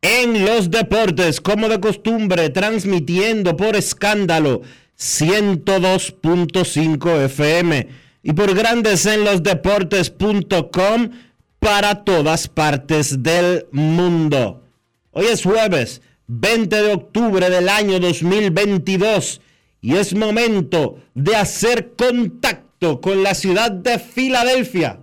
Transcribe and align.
en 0.00 0.44
los 0.44 0.70
Deportes, 0.70 1.40
como 1.40 1.68
de 1.68 1.80
costumbre, 1.80 2.50
transmitiendo 2.50 3.56
por 3.56 3.74
escándalo 3.76 4.62
102.5 4.98 7.24
FM 7.24 7.88
y 8.22 8.32
por 8.32 8.54
Grandes 8.54 9.06
en 9.06 9.24
los 9.24 9.42
Deportes.com 9.42 11.10
para 11.58 12.04
todas 12.04 12.46
partes 12.48 13.22
del 13.22 13.66
mundo. 13.72 14.62
Hoy 15.10 15.26
es 15.26 15.42
jueves 15.42 16.00
20 16.28 16.82
de 16.82 16.92
octubre 16.92 17.50
del 17.50 17.68
año 17.68 17.98
2022 17.98 19.40
y 19.80 19.96
es 19.96 20.14
momento 20.14 20.98
de 21.14 21.36
hacer 21.36 21.94
contacto 21.96 23.00
con 23.00 23.22
la 23.22 23.34
ciudad 23.34 23.70
de 23.70 23.98
Filadelfia, 23.98 25.00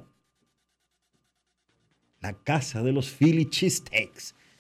la 2.22 2.34
casa 2.34 2.82
de 2.82 2.92
los 2.92 3.10
Philly 3.10 3.50
Cheesesteaks, 3.50 4.36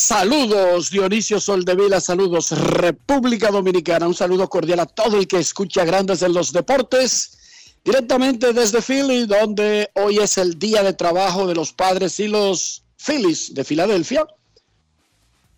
Saludos 0.00 0.90
Dionisio 0.90 1.38
Soldevila, 1.38 2.00
saludos 2.00 2.52
República 2.52 3.50
Dominicana, 3.50 4.08
un 4.08 4.14
saludo 4.14 4.48
cordial 4.48 4.80
a 4.80 4.86
todo 4.86 5.18
el 5.18 5.28
que 5.28 5.38
escucha 5.38 5.84
Grandes 5.84 6.22
en 6.22 6.32
los 6.32 6.54
Deportes, 6.54 7.36
directamente 7.84 8.54
desde 8.54 8.80
Philly, 8.80 9.26
donde 9.26 9.90
hoy 9.92 10.16
es 10.16 10.38
el 10.38 10.58
día 10.58 10.82
de 10.82 10.94
trabajo 10.94 11.46
de 11.46 11.54
los 11.54 11.74
padres 11.74 12.18
y 12.18 12.28
los 12.28 12.82
Phillies 12.96 13.52
de 13.52 13.62
Filadelfia, 13.62 14.26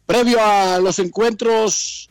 previo 0.07 0.41
a 0.43 0.81
los 0.81 0.99
encuentros 0.99 2.11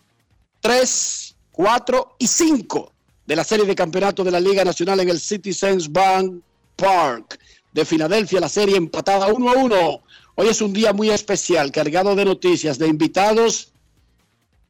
3, 0.62 1.36
4 1.52 2.16
y 2.18 2.28
5 2.28 2.94
de 3.25 3.36
la 3.36 3.44
serie 3.44 3.66
de 3.66 3.75
campeonato 3.75 4.24
de 4.24 4.31
la 4.31 4.40
Liga 4.40 4.63
Nacional 4.63 5.02
en 5.02 5.09
el 5.09 5.19
Citizens 5.19 5.92
Bank 5.92 6.42
Park 6.78 7.38
de 7.74 7.84
Filadelfia, 7.84 8.40
la 8.40 8.50
serie 8.50 8.78
empatada 8.78 9.28
1 9.28 9.50
a 9.50 9.53
1. 9.53 10.03
Hoy 10.36 10.47
es 10.47 10.62
un 10.62 10.74
día 10.74 10.94
muy 10.94 11.09
especial, 11.09 11.72
cargado 11.72 12.16
de 12.16 12.25
noticias, 12.25 12.78
de 12.78 12.88
invitados 12.88 13.72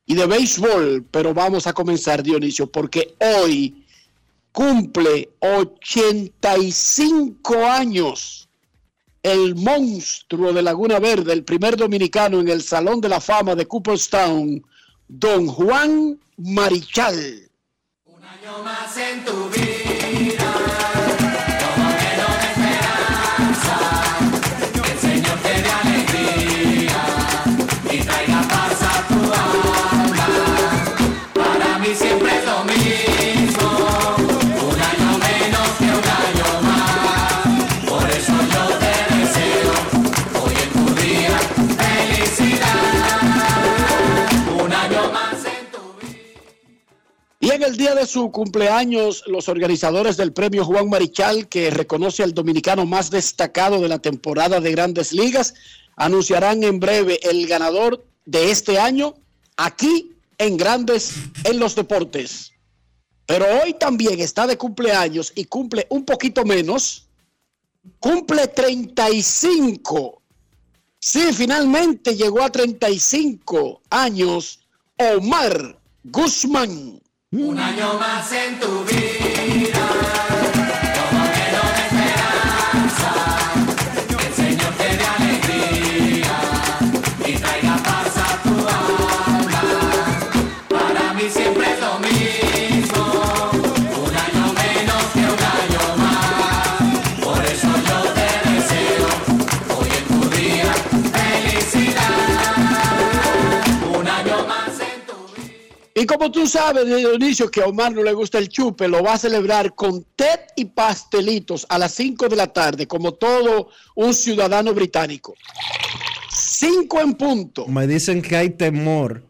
y 0.05 0.15
de 0.15 0.25
béisbol, 0.25 1.05
pero 1.11 1.33
vamos 1.33 1.67
a 1.67 1.73
comenzar, 1.73 2.23
Dionisio, 2.23 2.71
porque 2.71 3.15
hoy 3.19 3.85
cumple 4.51 5.29
85 5.39 7.65
años 7.65 8.49
el 9.23 9.55
monstruo 9.55 10.51
de 10.51 10.63
Laguna 10.63 10.99
Verde, 10.99 11.31
el 11.33 11.43
primer 11.43 11.77
dominicano 11.77 12.39
en 12.39 12.49
el 12.49 12.63
Salón 12.63 13.01
de 13.01 13.09
la 13.09 13.21
Fama 13.21 13.53
de 13.55 13.67
Cooperstown, 13.67 14.63
don 15.07 15.47
Juan 15.47 16.19
Marichal. 16.37 17.49
año 18.07 18.63
más 18.63 18.97
en 18.97 19.23
tu 19.23 19.49
vida, 19.49 19.70
el 47.71 47.77
día 47.77 47.95
de 47.95 48.05
su 48.05 48.31
cumpleaños, 48.31 49.23
los 49.27 49.47
organizadores 49.47 50.17
del 50.17 50.33
premio 50.33 50.65
Juan 50.65 50.89
Marichal, 50.89 51.47
que 51.47 51.69
reconoce 51.69 52.21
al 52.21 52.33
dominicano 52.33 52.85
más 52.85 53.11
destacado 53.11 53.79
de 53.79 53.87
la 53.87 53.99
temporada 53.99 54.59
de 54.59 54.71
grandes 54.71 55.13
ligas, 55.13 55.53
anunciarán 55.95 56.63
en 56.63 56.81
breve 56.81 57.19
el 57.23 57.47
ganador 57.47 58.03
de 58.25 58.51
este 58.51 58.77
año 58.77 59.13
aquí 59.55 60.11
en 60.41 60.57
Grandes 60.57 61.13
en 61.43 61.59
los 61.59 61.75
Deportes. 61.75 62.51
Pero 63.27 63.45
hoy 63.61 63.75
también 63.75 64.19
está 64.19 64.47
de 64.47 64.57
cumpleaños 64.57 65.31
y 65.35 65.45
cumple 65.45 65.85
un 65.89 66.03
poquito 66.03 66.43
menos, 66.43 67.07
cumple 67.99 68.47
35. 68.47 70.21
Sí, 70.99 71.31
finalmente 71.33 72.15
llegó 72.15 72.41
a 72.41 72.49
35 72.49 73.81
años 73.89 74.59
Omar 74.97 75.79
Guzmán. 76.03 76.99
Un 77.31 77.59
año 77.59 77.93
más 77.99 78.31
en 78.33 78.59
tu 78.59 78.83
vida, 78.83 80.30
Y 106.01 106.05
como 106.07 106.31
tú 106.31 106.47
sabes, 106.47 106.87
Dionisio, 106.87 107.51
que 107.51 107.61
a 107.61 107.67
Omar 107.67 107.93
no 107.93 108.01
le 108.01 108.11
gusta 108.13 108.39
el 108.39 108.49
chupe, 108.49 108.87
lo 108.87 109.03
va 109.03 109.13
a 109.13 109.17
celebrar 109.19 109.75
con 109.75 110.03
té 110.15 110.47
y 110.55 110.65
pastelitos 110.65 111.63
a 111.69 111.77
las 111.77 111.91
5 111.93 112.27
de 112.27 112.35
la 112.35 112.47
tarde, 112.47 112.87
como 112.87 113.11
todo 113.11 113.69
un 113.93 114.11
ciudadano 114.15 114.73
británico. 114.73 115.35
5 116.31 117.01
en 117.01 117.13
punto. 117.13 117.67
Me 117.67 117.85
dicen 117.85 118.23
que 118.23 118.35
hay 118.35 118.49
temor 118.49 119.23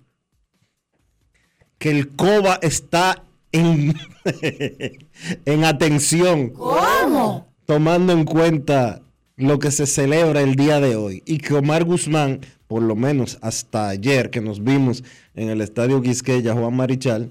que 1.77 1.89
el 1.89 2.15
COBA 2.15 2.59
está 2.61 3.21
en, 3.51 3.93
en 5.45 5.65
atención. 5.65 6.51
¿Cómo? 6.51 7.53
Tomando 7.65 8.13
en 8.13 8.23
cuenta 8.23 9.01
lo 9.35 9.59
que 9.59 9.71
se 9.71 9.85
celebra 9.85 10.39
el 10.39 10.55
día 10.55 10.79
de 10.79 10.95
hoy. 10.95 11.21
Y 11.25 11.39
que 11.39 11.53
Omar 11.53 11.83
Guzmán, 11.83 12.39
por 12.71 12.83
lo 12.83 12.95
menos 12.95 13.37
hasta 13.41 13.89
ayer 13.89 14.29
que 14.29 14.39
nos 14.39 14.63
vimos 14.63 15.03
en 15.35 15.49
el 15.49 15.59
estadio 15.59 16.01
Quisqueya, 16.01 16.53
Juan 16.53 16.73
Marichal, 16.73 17.29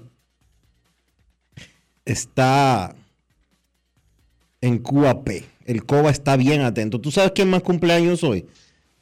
está 2.05 2.93
en 4.61 4.77
QAP. 4.77 5.29
El 5.65 5.83
COBA 5.83 6.11
está 6.11 6.37
bien 6.37 6.61
atento. 6.61 7.01
¿Tú 7.01 7.09
sabes 7.09 7.31
quién 7.33 7.49
más 7.49 7.63
cumpleaños 7.63 8.23
hoy? 8.23 8.45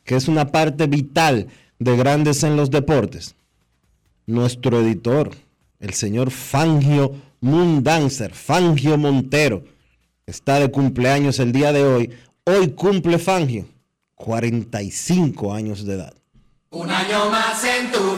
Que 0.06 0.16
es 0.16 0.30
una 0.30 0.50
parte 0.50 0.88
vital 0.88 1.48
de 1.78 1.98
Grandes 1.98 2.42
en 2.44 2.56
los 2.56 2.72
Deportes. 2.72 3.36
Nuestro 4.26 4.80
editor, 4.80 5.32
el 5.82 5.94
señor 5.94 6.32
Fangio 6.32 7.16
Mundancer, 7.42 8.34
Fangio 8.34 8.98
Montero, 8.98 9.66
está 10.26 10.58
de 10.62 10.72
cumpleaños 10.72 11.38
el 11.40 11.52
día 11.52 11.74
de 11.74 11.84
hoy. 11.84 12.12
Hoy 12.46 12.70
cumple 12.70 13.20
Fangio 13.20 13.66
45 14.16 15.54
años 15.54 15.86
de 15.86 15.96
edad. 15.96 16.14
Un 16.72 16.88
año 16.92 17.32
más 17.32 17.64
en 17.64 17.92
tu 17.92 18.16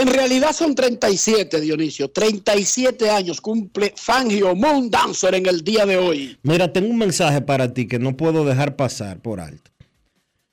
en 0.00 0.08
realidad 0.08 0.52
son 0.52 0.74
37, 0.74 1.60
Dionisio. 1.60 2.10
37 2.10 3.10
años 3.10 3.40
cumple 3.40 3.94
Fangio 3.96 4.54
Moon 4.54 4.90
Dancer 4.90 5.34
en 5.34 5.46
el 5.46 5.62
día 5.62 5.86
de 5.86 5.96
hoy. 5.96 6.38
Mira, 6.42 6.72
tengo 6.72 6.88
un 6.88 6.98
mensaje 6.98 7.40
para 7.40 7.72
ti 7.72 7.86
que 7.86 7.98
no 7.98 8.16
puedo 8.16 8.44
dejar 8.44 8.76
pasar 8.76 9.20
por 9.20 9.40
alto. 9.40 9.70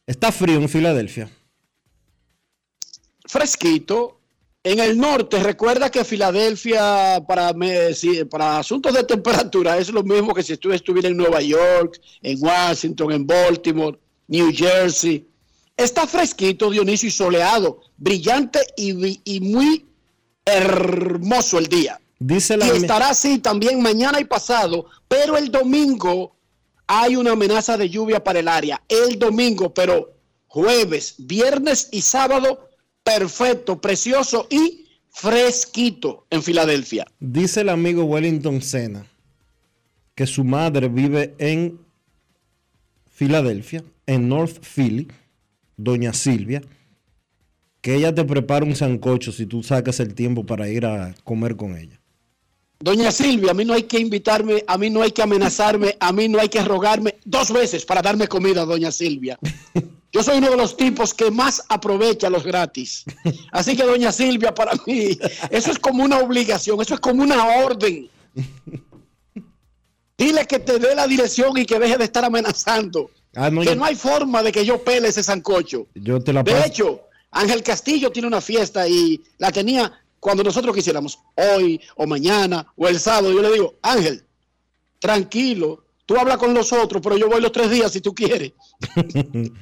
Está 0.06 0.32
frío 0.32 0.58
en 0.58 0.70
Filadelfia. 0.70 1.30
Fresquito. 3.26 4.14
En 4.64 4.80
el 4.80 4.98
norte, 4.98 5.42
recuerda 5.42 5.90
que 5.90 6.04
Filadelfia, 6.04 7.24
para, 7.26 7.54
para 8.30 8.60
asuntos 8.60 8.94
de 8.94 9.04
temperatura, 9.06 9.78
es 9.78 9.90
lo 9.90 10.04
mismo 10.04 10.34
que 10.34 10.44
si 10.44 10.58
tú 10.58 10.74
estuvieras 10.74 11.12
en 11.12 11.18
Nueva 11.18 11.42
York, 11.42 12.02
en 12.22 12.38
Washington, 12.42 13.14
en 13.14 13.26
Baltimore, 13.26 13.98
New 14.28 14.52
Jersey. 14.54 15.26
Está 15.78 16.08
fresquito, 16.08 16.72
Dionisio, 16.72 17.08
y 17.08 17.12
soleado, 17.12 17.82
brillante 17.98 18.60
y, 18.76 19.40
muy 19.40 19.86
hermoso 20.44 21.60
el 21.60 21.68
día. 21.68 22.02
Dice 22.20 22.58
la 22.58 22.66
Y 22.66 22.70
estará 22.72 23.10
así 23.10 23.38
también 23.38 23.80
mañana 23.80 24.20
y 24.20 24.26
pasado, 24.26 24.88
pero 25.08 25.38
el 25.38 25.52
domingo 25.52 26.36
hay 26.88 27.16
una 27.16 27.34
amenaza 27.34 27.78
de 27.78 27.90
lluvia 27.90 28.24
para 28.24 28.40
el 28.40 28.48
área. 28.48 28.82
El 28.90 29.20
domingo, 29.20 29.72
pero 29.72 30.16
jueves, 30.48 31.14
viernes 31.20 31.90
y 31.92 32.02
sábado, 32.02 32.70
perfecto, 33.04 33.80
precioso 33.80 34.48
y 34.50 34.88
fresquito 35.10 36.26
en 36.32 36.42
Filadelfia. 36.42 37.06
Dice 37.20 37.62
el 37.62 37.70
amigo 37.70 38.04
Wellington 38.04 38.64
Sena 38.64 39.06
que 40.16 40.26
su 40.26 40.44
madre 40.44 40.88
vive 40.88 41.36
en 41.38 41.80
Filadelfia, 43.12 43.84
en 44.08 44.28
North 44.28 44.64
Philly, 44.64 45.08
doña 45.78 46.12
Silvia, 46.14 46.62
que 47.82 47.96
ella 47.96 48.14
te 48.14 48.26
prepara 48.26 48.66
un 48.66 48.76
sancocho 48.76 49.32
si 49.32 49.46
tú 49.46 49.64
sacas 49.64 50.00
el 50.00 50.14
tiempo 50.14 50.46
para 50.46 50.68
ir 50.68 50.86
a 50.86 51.16
comer 51.24 51.56
con 51.56 51.78
ella. 51.78 52.02
Doña 52.80 53.12
Silvia, 53.12 53.52
a 53.52 53.54
mí 53.54 53.66
no 53.66 53.74
hay 53.74 53.84
que 53.84 54.00
invitarme, 54.00 54.64
a 54.68 54.78
mí 54.78 54.90
no 54.90 55.02
hay 55.02 55.12
que 55.12 55.24
amenazarme, 55.24 55.96
a 56.00 56.12
mí 56.12 56.28
no 56.28 56.40
hay 56.40 56.50
que 56.50 56.62
rogarme 56.62 57.16
dos 57.26 57.52
veces 57.52 57.86
para 57.86 58.02
darme 58.02 58.28
comida, 58.28 58.66
doña 58.66 58.92
Silvia. 58.92 59.40
Yo 60.12 60.24
soy 60.24 60.38
uno 60.38 60.52
de 60.52 60.58
los 60.58 60.78
tipos 60.78 61.14
que 61.14 61.32
más 61.32 61.64
aprovecha 61.70 62.30
los 62.30 62.44
gratis. 62.44 63.04
Así 63.52 63.76
que, 63.76 63.84
doña 63.84 64.12
Silvia, 64.12 64.54
para 64.54 64.72
mí, 64.86 65.18
eso 65.50 65.72
es 65.72 65.80
como 65.80 66.04
una 66.04 66.20
obligación, 66.20 66.80
eso 66.82 66.94
es 66.94 67.00
como 67.00 67.24
una 67.24 67.46
orden. 67.66 68.10
Dile 70.18 70.48
que 70.48 70.60
te 70.60 70.80
dé 70.80 70.96
la 70.96 71.08
dirección 71.08 71.58
y 71.58 71.66
que 71.66 71.78
deje 71.78 71.98
de 71.98 72.06
estar 72.06 72.24
amenazando. 72.24 73.12
Ah, 73.40 73.52
no, 73.52 73.62
que 73.62 73.68
yo, 73.68 73.76
no 73.76 73.86
hay 73.86 73.96
forma 73.96 74.42
de 74.42 74.52
que 74.52 74.66
yo 74.66 74.84
pele 74.84 75.10
ese 75.10 75.22
sancocho. 75.22 75.86
yo 75.94 76.20
te 76.20 76.34
la 76.34 76.42
De 76.42 76.66
hecho, 76.66 77.02
Ángel 77.30 77.62
Castillo 77.62 78.12
tiene 78.12 78.28
una 78.28 78.42
fiesta 78.42 78.88
y 78.88 79.22
la 79.38 79.52
tenía 79.52 79.94
cuando 80.20 80.44
nosotros 80.44 80.76
quisiéramos, 80.76 81.20
hoy 81.36 81.80
o 81.96 82.08
mañana 82.08 82.66
o 82.76 82.88
el 82.88 83.00
sábado. 83.00 83.32
Yo 83.32 83.44
le 83.44 83.52
digo, 83.52 83.76
Ángel, 83.84 84.26
tranquilo, 84.98 85.84
tú 86.08 86.18
hablas 86.18 86.38
con 86.38 86.56
los 86.56 86.74
otros, 86.74 87.00
pero 87.00 87.16
yo 87.16 87.30
voy 87.30 87.40
los 87.40 87.52
tres 87.52 87.70
días 87.70 87.92
si 87.92 88.02
tú 88.02 88.16
quieres. 88.16 88.54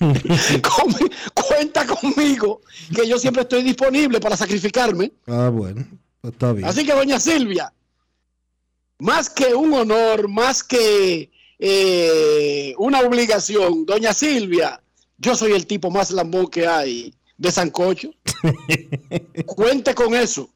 Cuenta 1.34 1.86
conmigo, 1.86 2.62
que 2.92 3.06
yo 3.06 3.16
siempre 3.16 3.42
estoy 3.42 3.62
disponible 3.62 4.18
para 4.18 4.36
sacrificarme. 4.36 5.12
Ah, 5.28 5.50
bueno, 5.50 5.86
pues 6.20 6.32
está 6.32 6.52
bien. 6.52 6.66
Así 6.66 6.84
que, 6.84 6.92
doña 6.92 7.20
Silvia, 7.20 7.72
más 8.98 9.30
que 9.30 9.54
un 9.54 9.72
honor, 9.72 10.26
más 10.28 10.64
que 10.64 11.30
eh, 11.66 12.74
una 12.76 13.00
obligación, 13.00 13.86
doña 13.86 14.12
Silvia, 14.12 14.82
yo 15.16 15.34
soy 15.34 15.52
el 15.52 15.66
tipo 15.66 15.90
más 15.90 16.10
lambón 16.10 16.48
que 16.48 16.66
hay 16.66 17.14
de 17.38 17.50
Sancocho. 17.50 18.10
Cuente 19.46 19.94
con 19.94 20.14
eso. 20.14 20.50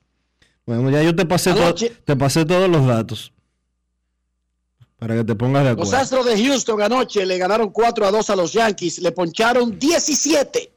Bueno, 0.66 0.90
ya 0.90 1.02
yo 1.02 1.16
te 1.16 1.25
pasé, 1.25 1.50
Anoche- 1.52 1.96
te 2.05 2.14
pasé 2.14 2.44
todos 2.44 2.69
los 2.69 2.87
datos 2.87 3.32
para 4.99 5.14
que 5.16 5.25
te 5.25 5.34
pongas 5.34 5.64
de 5.64 5.70
Los 5.70 5.88
acuerdo. 5.88 5.96
Astros 6.02 6.26
de 6.26 6.44
Houston 6.44 6.82
anoche 6.82 7.25
le 7.25 7.38
ganaron 7.38 7.70
4 7.70 8.05
a 8.06 8.10
2 8.10 8.28
a 8.31 8.37
los 8.37 8.52
Yankees, 8.52 8.99
le 8.99 9.10
poncharon 9.12 9.78
17. 9.78 10.70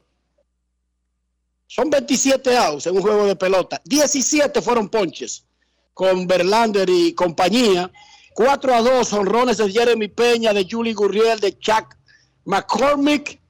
Son 1.66 1.90
27 1.90 2.56
outs 2.56 2.86
en 2.86 2.96
un 2.96 3.02
juego 3.02 3.26
de 3.26 3.36
pelota. 3.36 3.82
17 3.84 4.62
fueron 4.62 4.88
ponches 4.88 5.44
con 5.92 6.26
Verlander 6.26 6.88
y 6.88 7.12
compañía. 7.12 7.90
4 8.34 8.74
a 8.74 8.82
2 8.82 9.12
honrones 9.12 9.58
de 9.58 9.70
Jeremy 9.70 10.08
Peña, 10.08 10.52
de 10.52 10.66
Julie 10.68 10.94
Gurriel, 10.94 11.40
de 11.40 11.58
Chuck 11.58 11.96
McCormick. 12.44 13.40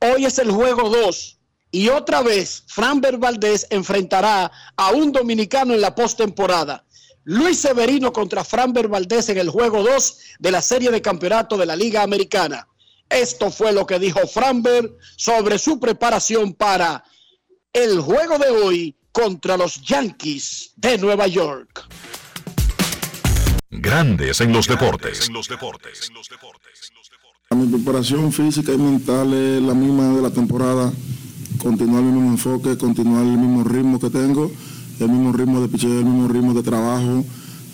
Hoy 0.00 0.24
es 0.24 0.38
el 0.38 0.50
juego 0.50 0.88
2. 0.88 1.38
Y 1.70 1.88
otra 1.88 2.22
vez, 2.22 2.64
Framber 2.66 3.18
Valdez 3.18 3.66
enfrentará 3.70 4.50
a 4.76 4.90
un 4.92 5.12
dominicano 5.12 5.74
en 5.74 5.80
la 5.80 5.94
postemporada. 5.94 6.84
Luis 7.24 7.58
Severino 7.58 8.12
contra 8.12 8.44
Framber 8.44 8.88
Valdez 8.88 9.28
en 9.30 9.38
el 9.38 9.50
juego 9.50 9.82
2 9.82 10.18
de 10.38 10.50
la 10.50 10.62
serie 10.62 10.90
de 10.90 11.02
campeonato 11.02 11.56
de 11.56 11.66
la 11.66 11.74
Liga 11.74 12.02
Americana. 12.02 12.68
Esto 13.08 13.50
fue 13.50 13.72
lo 13.72 13.86
que 13.86 13.98
dijo 13.98 14.26
Framber 14.26 14.96
sobre 15.16 15.58
su 15.58 15.80
preparación 15.80 16.54
para 16.54 17.04
el 17.72 18.00
juego 18.00 18.38
de 18.38 18.50
hoy 18.50 18.96
contra 19.12 19.56
los 19.56 19.82
Yankees 19.82 20.72
de 20.76 20.98
Nueva 20.98 21.26
York. 21.26 21.88
Grandes 23.70 24.40
en 24.40 24.52
los 24.52 24.68
deportes. 24.68 25.28
Mi 27.50 27.66
preparación 27.66 28.32
física 28.32 28.72
y 28.72 28.78
mental 28.78 29.32
es 29.34 29.60
la 29.60 29.74
misma 29.74 30.08
de 30.10 30.22
la 30.22 30.30
temporada. 30.30 30.92
Continuar 31.60 32.04
el 32.04 32.12
mismo 32.12 32.30
enfoque, 32.30 32.78
continuar 32.78 33.24
el 33.24 33.38
mismo 33.38 33.64
ritmo 33.64 33.98
que 33.98 34.10
tengo, 34.10 34.52
el 35.00 35.08
mismo 35.08 35.32
ritmo 35.32 35.60
de 35.60 35.68
picheo, 35.68 35.98
el 35.98 36.04
mismo 36.04 36.28
ritmo 36.28 36.54
de 36.54 36.62
trabajo. 36.62 37.24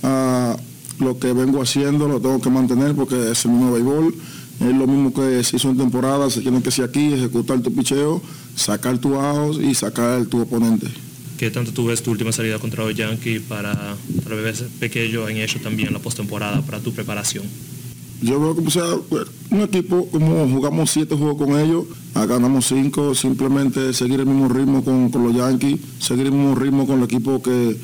Ah, 0.02 0.56
lo 0.98 1.18
que 1.18 1.34
vengo 1.34 1.60
haciendo 1.60 2.08
lo 2.08 2.20
tengo 2.20 2.40
que 2.40 2.48
mantener 2.48 2.94
porque 2.94 3.32
es 3.32 3.44
el 3.44 3.50
mismo 3.50 3.72
béisbol. 3.72 4.14
Es 4.60 4.74
lo 4.74 4.86
mismo 4.86 5.12
que 5.12 5.44
se 5.44 5.56
hizo 5.56 5.68
en 5.68 5.76
temporada, 5.76 6.30
se 6.30 6.40
tiene 6.40 6.62
que 6.62 6.70
ser 6.70 6.86
aquí, 6.86 7.12
ejecutar 7.12 7.60
tu 7.60 7.74
picheo, 7.74 8.22
sacar 8.54 8.96
tu 8.98 9.18
ajos 9.20 9.58
y 9.58 9.74
sacar 9.74 10.24
tu 10.24 10.40
oponente. 10.40 10.86
¿Qué 11.42 11.50
tanto 11.50 11.72
tú 11.72 11.86
ves 11.86 12.00
tu 12.04 12.12
última 12.12 12.30
salida 12.30 12.60
contra 12.60 12.84
los 12.84 12.94
Yankees 12.94 13.42
para, 13.48 13.96
para 14.22 14.36
ver 14.36 14.54
pequeño 14.78 15.28
en 15.28 15.38
ello 15.38 15.58
también 15.60 15.92
la 15.92 15.98
postemporada 15.98 16.62
para 16.62 16.78
tu 16.78 16.92
preparación? 16.92 17.42
Yo 18.20 18.38
veo 18.38 18.54
que 18.54 18.70
sea, 18.70 18.84
un 19.50 19.60
equipo, 19.62 20.08
como 20.12 20.48
jugamos 20.48 20.92
siete 20.92 21.16
juegos 21.16 21.44
con 21.44 21.58
ellos, 21.58 21.86
ah, 22.14 22.26
ganamos 22.26 22.68
cinco, 22.68 23.12
simplemente 23.16 23.92
seguir 23.92 24.20
el 24.20 24.26
mismo 24.26 24.48
ritmo 24.48 24.84
con, 24.84 25.10
con 25.10 25.24
los 25.24 25.34
Yankees, 25.34 25.80
seguir 25.98 26.26
el 26.26 26.32
mismo 26.32 26.54
ritmo 26.54 26.86
con 26.86 26.98
el 26.98 27.06
equipo 27.06 27.42
que, 27.42 27.76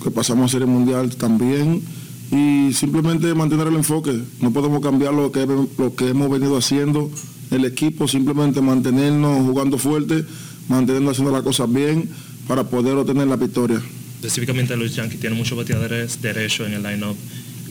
que 0.00 0.10
pasamos 0.12 0.44
a 0.44 0.48
Serie 0.52 0.68
Mundial 0.68 1.16
también 1.16 1.82
y 2.30 2.72
simplemente 2.72 3.34
mantener 3.34 3.66
el 3.66 3.74
enfoque. 3.74 4.16
No 4.40 4.52
podemos 4.52 4.80
cambiar 4.80 5.12
lo 5.12 5.32
que, 5.32 5.44
lo 5.44 5.96
que 5.96 6.06
hemos 6.06 6.30
venido 6.30 6.56
haciendo 6.56 7.10
el 7.50 7.64
equipo, 7.64 8.06
simplemente 8.06 8.60
mantenernos 8.60 9.44
jugando 9.44 9.76
fuerte, 9.76 10.24
mantenernos 10.68 11.10
haciendo 11.10 11.32
las 11.32 11.42
cosas 11.42 11.68
bien 11.72 12.08
para 12.46 12.64
poder 12.64 12.96
obtener 12.96 13.26
la 13.26 13.36
victoria. 13.36 13.80
Específicamente 14.16 14.76
los 14.76 14.94
Yankees 14.94 15.20
tienen 15.20 15.38
muchos 15.38 15.56
bateadores 15.56 16.20
derechos 16.22 16.66
en 16.66 16.74
el 16.74 16.82
line-up. 16.82 17.16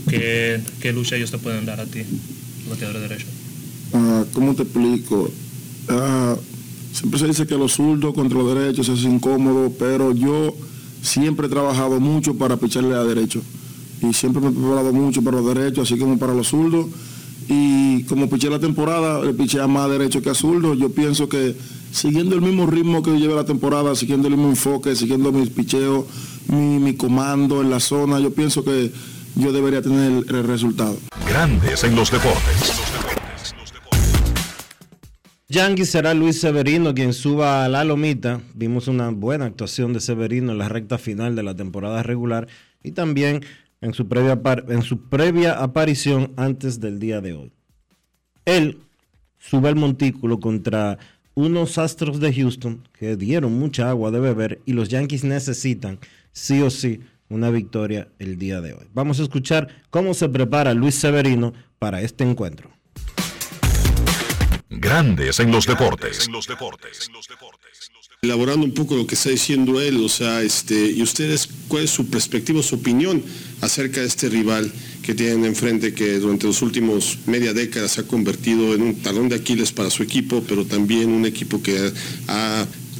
¿Qué, 0.09 0.59
¿Qué 0.79 0.91
lucha 0.91 1.15
ellos 1.15 1.31
te 1.31 1.37
pueden 1.37 1.65
dar 1.65 1.79
a 1.79 1.85
ti, 1.85 2.01
bateadores 2.69 3.01
derechos? 3.01 3.29
Ah, 3.93 4.25
¿Cómo 4.33 4.55
te 4.55 4.63
explico? 4.63 5.31
Ah, 5.87 6.35
siempre 6.91 7.19
se 7.19 7.27
dice 7.27 7.47
que 7.47 7.55
los 7.55 7.73
zurdos 7.73 8.13
contra 8.13 8.37
los 8.37 8.55
derechos 8.55 8.89
es 8.89 9.03
incómodo, 9.03 9.71
pero 9.77 10.13
yo 10.13 10.55
siempre 11.01 11.47
he 11.47 11.49
trabajado 11.49 11.99
mucho 11.99 12.35
para 12.35 12.57
picharle 12.57 12.95
a 12.95 13.03
derecho. 13.03 13.41
Y 14.01 14.13
siempre 14.13 14.41
me 14.41 14.49
he 14.49 14.51
preparado 14.51 14.91
mucho 14.91 15.21
para 15.21 15.37
los 15.37 15.53
derechos, 15.53 15.89
así 15.89 15.99
como 15.99 16.17
para 16.17 16.33
los 16.33 16.47
zurdos. 16.47 16.87
Y 17.47 18.03
como 18.03 18.29
piché 18.29 18.49
la 18.49 18.59
temporada, 18.59 19.23
le 19.23 19.33
piché 19.33 19.59
a 19.59 19.67
más 19.67 19.89
derecho 19.89 20.21
que 20.21 20.29
a 20.29 20.33
zurdo. 20.33 20.73
Yo 20.73 20.91
pienso 20.91 21.27
que 21.27 21.55
siguiendo 21.91 22.35
el 22.35 22.41
mismo 22.41 22.65
ritmo 22.65 23.03
que 23.03 23.11
llevé 23.11 23.35
la 23.35 23.45
temporada, 23.45 23.95
siguiendo 23.95 24.27
el 24.27 24.35
mismo 24.35 24.49
enfoque, 24.49 24.95
siguiendo 24.95 25.31
mis 25.31 25.49
picheos, 25.49 26.05
mi, 26.47 26.79
mi 26.79 26.95
comando 26.95 27.61
en 27.61 27.69
la 27.69 27.79
zona, 27.79 28.19
yo 28.19 28.33
pienso 28.33 28.63
que 28.63 28.91
yo 29.35 29.51
debería 29.51 29.81
tener 29.81 30.11
el, 30.11 30.35
el 30.35 30.43
resultado. 30.43 30.97
Grandes 31.27 31.83
en 31.83 31.95
los 31.95 32.11
deportes. 32.11 32.81
Yankee 35.51 35.83
será 35.83 36.13
Luis 36.13 36.39
Severino 36.39 36.93
quien 36.93 37.11
suba 37.11 37.65
a 37.65 37.67
la 37.67 37.83
lomita. 37.83 38.39
Vimos 38.53 38.87
una 38.87 39.09
buena 39.09 39.45
actuación 39.45 39.91
de 39.91 39.99
Severino 39.99 40.53
en 40.53 40.57
la 40.57 40.69
recta 40.69 40.97
final 40.97 41.35
de 41.35 41.43
la 41.43 41.53
temporada 41.53 42.03
regular 42.03 42.47
y 42.83 42.91
también 42.91 43.43
en 43.81 43.93
su 43.93 44.07
previa, 44.07 44.33
apar- 44.41 44.65
en 44.69 44.81
su 44.83 45.09
previa 45.09 45.61
aparición 45.61 46.33
antes 46.37 46.79
del 46.79 46.99
día 46.99 47.19
de 47.21 47.33
hoy. 47.33 47.51
Él 48.45 48.79
sube 49.39 49.69
al 49.69 49.75
montículo 49.75 50.39
contra 50.39 50.97
unos 51.33 51.77
Astros 51.77 52.19
de 52.19 52.33
Houston 52.33 52.87
que 52.93 53.15
dieron 53.15 53.57
mucha 53.57 53.89
agua 53.89 54.11
de 54.11 54.19
beber 54.19 54.61
y 54.65 54.73
los 54.73 54.89
Yankees 54.89 55.23
necesitan 55.23 55.99
sí 56.31 56.61
o 56.61 56.69
sí 56.69 57.01
una 57.29 57.49
victoria 57.49 58.09
el 58.19 58.37
día 58.37 58.61
de 58.61 58.73
hoy. 58.73 58.85
Vamos 58.93 59.19
a 59.19 59.23
escuchar 59.23 59.69
cómo 59.89 60.13
se 60.13 60.27
prepara 60.29 60.73
Luis 60.73 60.95
Severino 60.95 61.53
para 61.79 62.01
este 62.01 62.23
encuentro. 62.23 62.69
Grandes 64.69 65.39
en 65.39 65.51
los 65.51 65.65
deportes. 65.65 66.27
Elaborando 68.23 68.67
un 68.67 68.71
poco 68.71 68.95
lo 68.95 69.07
que 69.07 69.15
está 69.15 69.31
diciendo 69.31 69.81
él, 69.81 69.99
o 69.99 70.07
sea, 70.07 70.43
este, 70.43 70.91
y 70.91 71.01
ustedes, 71.01 71.49
¿cuál 71.67 71.85
es 71.85 71.89
su 71.89 72.05
perspectiva, 72.05 72.61
su 72.61 72.75
opinión 72.75 73.23
acerca 73.61 74.01
de 74.01 74.05
este 74.05 74.29
rival 74.29 74.71
que 75.01 75.15
tienen 75.15 75.43
enfrente 75.43 75.95
que 75.95 76.19
durante 76.19 76.45
los 76.45 76.61
últimos 76.61 77.17
media 77.25 77.51
década 77.51 77.87
se 77.87 78.01
ha 78.01 78.03
convertido 78.03 78.75
en 78.75 78.83
un 78.83 78.93
talón 78.97 79.27
de 79.27 79.37
Aquiles 79.37 79.71
para 79.71 79.89
su 79.89 80.03
equipo, 80.03 80.43
pero 80.47 80.65
también 80.65 81.09
un 81.09 81.25
equipo 81.25 81.63
que 81.63 81.91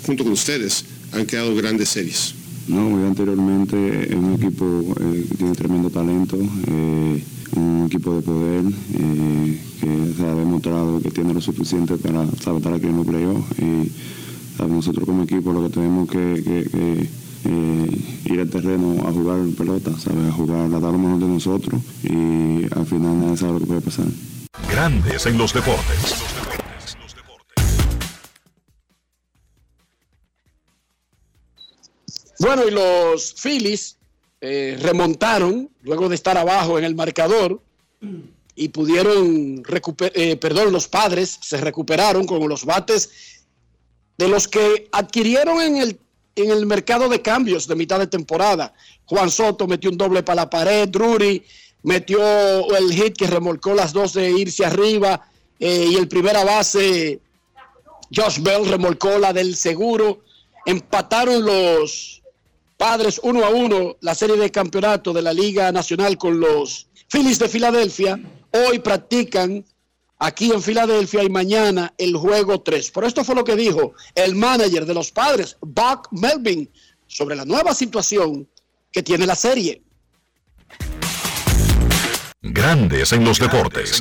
junto 0.08 0.24
con 0.24 0.34
ustedes, 0.34 0.86
han 1.12 1.26
creado 1.26 1.54
grandes 1.54 1.90
series? 1.90 2.34
No, 2.68 2.88
anteriormente 3.06 4.08
es 4.10 4.16
un 4.16 4.34
equipo 4.34 4.96
eh, 5.02 5.26
que 5.30 5.38
tiene 5.38 5.54
tremendo 5.54 5.92
talento, 5.92 6.40
eh, 6.66 7.24
un 7.58 7.84
equipo 7.86 8.16
de 8.16 8.22
poder 8.24 8.64
eh, 8.66 9.62
que 9.82 10.16
se 10.18 10.26
ha 10.26 10.34
demostrado 10.34 11.00
que 11.00 11.12
tiene 11.12 11.32
lo 11.32 11.42
suficiente 11.42 11.96
para 11.98 12.26
sabe, 12.42 12.58
estar 12.58 12.74
aquí 12.74 12.88
en 12.88 12.98
los 12.98 13.06
nosotros 14.60 15.06
como 15.06 15.24
equipo 15.24 15.52
lo 15.54 15.64
que 15.64 15.74
tenemos 15.74 16.10
que, 16.10 16.42
que- 16.44 16.70
que, 16.70 17.10
eh, 17.44 18.20
ir 18.26 18.40
al 18.40 18.50
terreno 18.50 19.08
a 19.08 19.12
jugar 19.12 19.40
pelota, 19.58 19.98
sabe, 19.98 20.28
a 20.28 20.32
jugar, 20.32 20.66
a 20.74 20.80
dar 20.80 20.92
lo 20.92 20.98
mejor 21.00 21.20
de 21.20 21.28
nosotros 21.28 21.82
y 22.04 22.64
al 22.72 22.86
final 22.86 23.20
nadie 23.20 23.38
sabe 23.38 23.54
lo 23.54 23.60
que 23.62 23.66
puede 23.66 23.82
pasar. 23.82 24.06
Grandes 24.70 25.26
en 25.26 25.38
los 25.38 25.52
deportes. 25.54 26.16
Bueno, 32.40 32.68
y 32.68 32.72
los 32.72 33.34
Phillies 33.36 33.98
eh, 34.42 34.78
remontaron 34.82 35.70
luego 35.84 36.10
de 36.10 36.16
estar 36.16 36.38
abajo 36.38 36.78
en 36.80 36.84
el 36.86 36.96
marcador 36.96 37.62
y 38.56 38.70
pudieron 38.70 39.64
recuperar, 39.64 40.40
perdón, 40.40 40.72
los 40.72 40.88
padres 40.88 41.38
se 41.42 41.58
recuperaron 41.58 42.26
con 42.26 42.48
los 42.50 42.66
bates 42.66 43.41
de 44.22 44.28
los 44.28 44.48
que 44.48 44.88
adquirieron 44.92 45.60
en 45.64 45.78
el, 45.78 46.00
en 46.36 46.52
el 46.52 46.68
mercado 46.68 47.10
de 47.10 47.24
cambios 47.24 47.68
de 47.68 47.76
mitad 47.76 47.98
de 47.98 48.06
temporada. 48.06 48.72
Juan 49.06 49.32
Soto 49.32 49.66
metió 49.66 49.90
un 49.90 49.98
doble 49.98 50.22
para 50.22 50.44
la 50.44 50.50
pared, 50.52 50.88
Drury 50.88 51.44
metió 51.82 52.20
el 52.78 52.94
hit 52.94 53.18
que 53.18 53.26
remolcó 53.26 53.74
las 53.74 53.94
dos 53.94 54.14
de 54.14 54.30
irse 54.30 54.64
arriba 54.64 55.28
eh, 55.60 55.88
y 55.90 55.96
el 55.96 56.08
primera 56.08 56.44
base 56.44 57.20
Josh 58.16 58.40
Bell 58.42 58.68
remolcó 58.68 59.18
la 59.18 59.34
del 59.34 59.56
seguro. 59.56 60.20
Empataron 60.68 61.44
los 61.44 62.22
padres 62.78 63.20
uno 63.24 63.44
a 63.44 63.50
uno 63.50 63.98
la 64.02 64.14
serie 64.14 64.38
de 64.38 64.52
campeonato 64.52 65.14
de 65.14 65.24
la 65.24 65.34
Liga 65.34 65.72
Nacional 65.72 66.20
con 66.20 66.40
los 66.40 66.86
Phillies 67.08 67.40
de 67.40 67.50
Filadelfia. 67.50 68.20
Hoy 68.52 68.78
practican 68.78 69.66
aquí 70.22 70.52
en 70.52 70.62
Filadelfia 70.62 71.24
y 71.24 71.30
mañana 71.30 71.94
el 71.98 72.16
juego 72.16 72.62
3. 72.62 72.92
Por 72.92 73.04
esto 73.04 73.24
fue 73.24 73.36
lo 73.36 73.44
que 73.44 73.56
dijo 73.56 73.94
el 74.16 74.36
manager 74.36 74.86
de 74.86 74.94
los 74.94 75.12
padres, 75.12 75.58
Buck 75.62 76.08
Melvin, 76.12 76.72
sobre 77.08 77.36
la 77.36 77.44
nueva 77.44 77.74
situación 77.74 78.48
que 78.92 79.04
tiene 79.04 79.26
la 79.26 79.36
serie. 79.36 79.82
Grandes 82.42 83.12
en 83.12 83.26
los 83.26 83.40
deportes. 83.40 84.00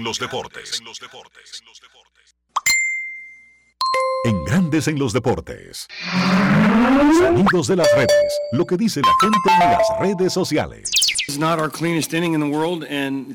En 4.25 4.45
Grandes 4.45 4.89
en 4.89 4.99
los 4.99 5.13
deportes. 5.13 5.89
Sonidos 7.19 7.67
de 7.69 7.77
las 7.77 7.89
redes. 7.95 8.41
Lo 8.53 8.67
que 8.67 8.77
dice 8.77 9.01
la 9.01 9.15
gente 9.21 9.39
en 9.47 9.59
las 9.59 10.01
redes 10.01 10.33
sociales. 10.33 10.91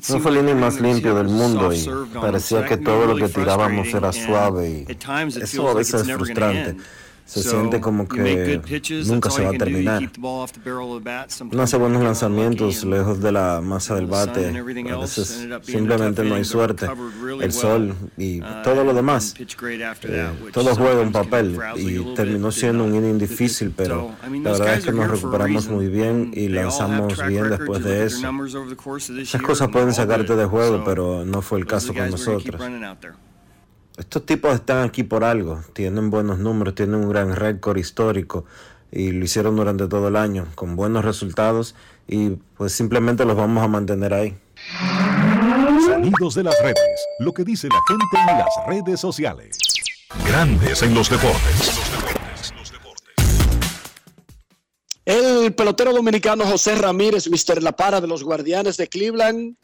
No 0.08 0.20
fue 0.20 0.30
el 0.32 0.38
inning 0.38 0.58
más 0.60 0.80
limpio 0.80 1.14
del 1.14 1.28
mundo 1.28 1.72
y 1.72 1.86
parecía 2.20 2.64
que 2.64 2.76
todo 2.76 3.06
lo 3.06 3.16
que 3.16 3.28
tirábamos 3.32 3.88
era 3.94 4.12
suave 4.12 4.68
y 4.70 4.84
eso 5.42 5.68
a 5.68 5.74
veces 5.74 6.02
es 6.02 6.06
frustrante. 6.16 6.76
Se 7.26 7.42
siente 7.42 7.80
como 7.80 8.06
que 8.06 8.60
nunca 9.04 9.30
se 9.30 9.42
va 9.42 9.50
a 9.50 9.52
terminar. 9.52 10.00
No 11.50 11.62
hace 11.62 11.76
buenos 11.76 12.02
lanzamientos 12.02 12.84
lejos 12.84 13.20
de 13.20 13.32
la 13.32 13.60
masa 13.60 13.96
del 13.96 14.06
bate. 14.06 14.56
A 14.90 14.96
veces 14.96 15.48
simplemente 15.62 16.22
no 16.22 16.36
hay 16.36 16.44
suerte. 16.44 16.86
El 17.40 17.52
sol 17.52 17.94
y 18.16 18.40
todo 18.62 18.84
lo 18.84 18.94
demás. 18.94 19.34
Eh, 19.38 20.30
todo 20.52 20.76
juega 20.76 21.00
un 21.00 21.10
papel 21.10 21.58
y 21.76 22.14
terminó 22.14 22.52
siendo 22.52 22.84
un 22.84 22.94
inning 22.94 23.18
difícil, 23.18 23.72
pero 23.76 24.12
la 24.22 24.52
verdad 24.52 24.74
es 24.74 24.84
que 24.84 24.92
nos 24.92 25.10
recuperamos 25.10 25.66
muy 25.68 25.88
bien 25.88 26.30
y 26.32 26.48
lanzamos 26.48 27.26
bien 27.26 27.50
después 27.50 27.82
de 27.82 28.06
eso. 28.06 28.26
Esas 29.18 29.42
cosas 29.42 29.68
pueden 29.68 29.92
sacarte 29.92 30.36
de 30.36 30.44
juego, 30.44 30.84
pero 30.84 31.24
no 31.24 31.42
fue 31.42 31.58
el 31.58 31.66
caso 31.66 31.92
con 31.92 32.08
nosotros. 32.08 32.62
Estos 33.98 34.26
tipos 34.26 34.54
están 34.54 34.86
aquí 34.86 35.04
por 35.04 35.24
algo, 35.24 35.62
tienen 35.72 36.10
buenos 36.10 36.38
números, 36.38 36.74
tienen 36.74 36.96
un 36.96 37.08
gran 37.08 37.34
récord 37.34 37.78
histórico 37.78 38.44
y 38.92 39.10
lo 39.10 39.24
hicieron 39.24 39.56
durante 39.56 39.88
todo 39.88 40.08
el 40.08 40.16
año 40.16 40.46
con 40.54 40.76
buenos 40.76 41.02
resultados 41.02 41.74
y 42.06 42.30
pues 42.58 42.72
simplemente 42.72 43.24
los 43.24 43.36
vamos 43.36 43.64
a 43.64 43.68
mantener 43.68 44.12
ahí. 44.12 44.36
Sonidos 45.86 46.34
de 46.34 46.42
las 46.42 46.54
redes. 46.62 47.06
Lo 47.20 47.32
que 47.32 47.42
dice 47.42 47.68
la 47.68 47.80
gente 47.88 48.32
en 48.32 48.38
las 48.38 48.66
redes 48.66 49.00
sociales. 49.00 49.56
Grandes 50.26 50.82
en 50.82 50.94
los 50.94 51.08
deportes. 51.08 51.80
El 55.06 55.54
pelotero 55.54 55.94
dominicano 55.94 56.44
José 56.44 56.74
Ramírez, 56.74 57.30
Mr. 57.30 57.62
La 57.62 57.72
Para 57.72 58.02
de 58.02 58.08
los 58.08 58.24
Guardianes 58.24 58.76
de 58.76 58.88
Cleveland, 58.88 59.56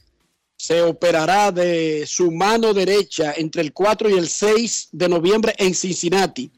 se 0.63 0.81
operará 0.81 1.51
de 1.51 2.05
su 2.07 2.31
mano 2.31 2.73
derecha 2.73 3.35
entre 3.37 3.63
el 3.63 3.73
4 3.73 4.11
y 4.11 4.13
el 4.13 4.29
6 4.29 4.91
de 4.93 5.09
noviembre 5.09 5.53
en 5.59 5.75
Cincinnati. 5.75 6.53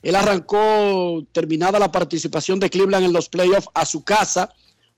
Él 0.00 0.16
arrancó, 0.16 1.22
terminada 1.32 1.78
la 1.78 1.92
participación 1.92 2.58
de 2.58 2.70
Cleveland 2.70 3.04
en 3.04 3.12
los 3.12 3.28
playoffs, 3.28 3.68
a 3.74 3.84
su 3.84 4.04
casa 4.04 4.48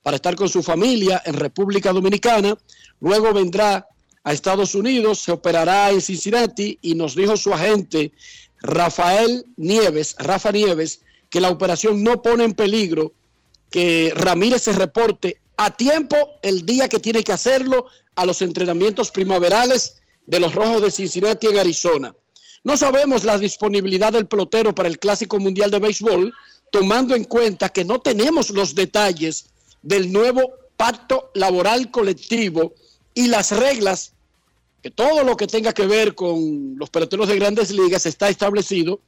para 0.05 0.15
estar 0.15 0.37
con 0.37 0.49
su 0.49 0.63
familia 0.63 1.21
en 1.27 1.35
República 1.35 1.93
Dominicana. 1.93 2.57
Luego 3.01 3.33
vendrá 3.33 3.89
a 4.23 4.33
Estados 4.33 4.77
Unidos, 4.77 5.19
se 5.19 5.33
operará 5.33 5.91
en 5.91 6.01
Cincinnati 6.01 6.79
y 6.81 6.95
nos 6.95 7.17
dijo 7.17 7.37
su 7.37 7.53
agente 7.53 8.13
Rafael 8.61 9.47
Nieves, 9.57 10.15
Rafa 10.17 10.53
Nieves, 10.53 11.01
que 11.29 11.41
la 11.41 11.51
operación 11.51 12.05
no 12.05 12.23
pone 12.23 12.45
en 12.45 12.53
peligro 12.53 13.15
que 13.69 14.13
Ramírez 14.15 14.63
se 14.63 14.73
reporte 14.75 15.41
a 15.57 15.71
tiempo 15.71 16.17
el 16.43 16.67
día 16.67 16.89
que 16.89 16.99
tiene 16.99 17.23
que 17.23 17.33
hacerlo 17.33 17.87
a 18.15 18.27
los 18.27 18.43
entrenamientos 18.43 19.11
primaverales 19.11 19.97
de 20.27 20.41
los 20.41 20.55
Rojos 20.55 20.83
de 20.83 20.91
Cincinnati 20.91 21.47
en 21.47 21.59
Arizona. 21.59 22.15
No 22.63 22.77
sabemos 22.77 23.25
la 23.25 23.39
disponibilidad 23.39 24.13
del 24.13 24.27
pelotero 24.27 24.75
para 24.75 24.89
el 24.89 24.99
Clásico 24.99 25.39
Mundial 25.39 25.71
de 25.71 25.79
Béisbol, 25.79 26.33
tomando 26.71 27.15
en 27.15 27.25
cuenta 27.25 27.69
que 27.69 27.85
no 27.85 28.01
tenemos 28.01 28.51
los 28.51 28.75
detalles 28.75 29.47
del 29.83 30.11
nuevo 30.11 30.55
pacto 30.77 31.31
laboral 31.35 31.91
colectivo 31.91 32.75
y 33.13 33.29
las 33.29 33.53
reglas, 33.53 34.13
que 34.83 34.91
todo 34.91 35.23
lo 35.25 35.37
que 35.37 35.47
tenga 35.47 35.73
que 35.73 35.87
ver 35.87 36.15
con 36.15 36.77
los 36.77 36.91
peloteros 36.91 37.29
de 37.29 37.37
grandes 37.37 37.71
ligas 37.71 38.07
está 38.07 38.29
establecido 38.29 39.01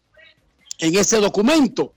en 0.79 0.97
ese 0.97 1.17
documento. 1.19 1.95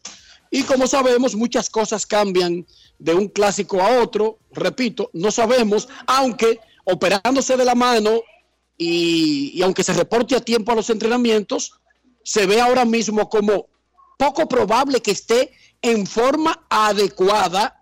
Y 0.51 0.63
como 0.63 0.87
sabemos, 0.87 1.35
muchas 1.35 1.69
cosas 1.69 2.05
cambian 2.05 2.65
de 2.99 3.13
un 3.13 3.29
clásico 3.29 3.81
a 3.81 4.01
otro. 4.01 4.37
Repito, 4.51 5.09
no 5.13 5.31
sabemos, 5.31 5.89
aunque 6.05 6.59
operándose 6.83 7.57
de 7.57 7.65
la 7.65 7.75
mano 7.75 8.21
y, 8.77 9.61
aunque 9.63 9.83
se 9.83 9.93
reporte 9.93 10.35
a 10.35 10.41
tiempo 10.41 10.71
a 10.71 10.75
los 10.75 10.89
entrenamientos, 10.89 11.79
se 12.23 12.45
ve 12.45 12.61
ahora 12.61 12.85
mismo 12.85 13.29
como 13.29 13.67
poco 14.17 14.47
probable 14.47 15.01
que 15.01 15.11
esté 15.11 15.51
en 15.81 16.05
forma 16.05 16.65
adecuada 16.69 17.81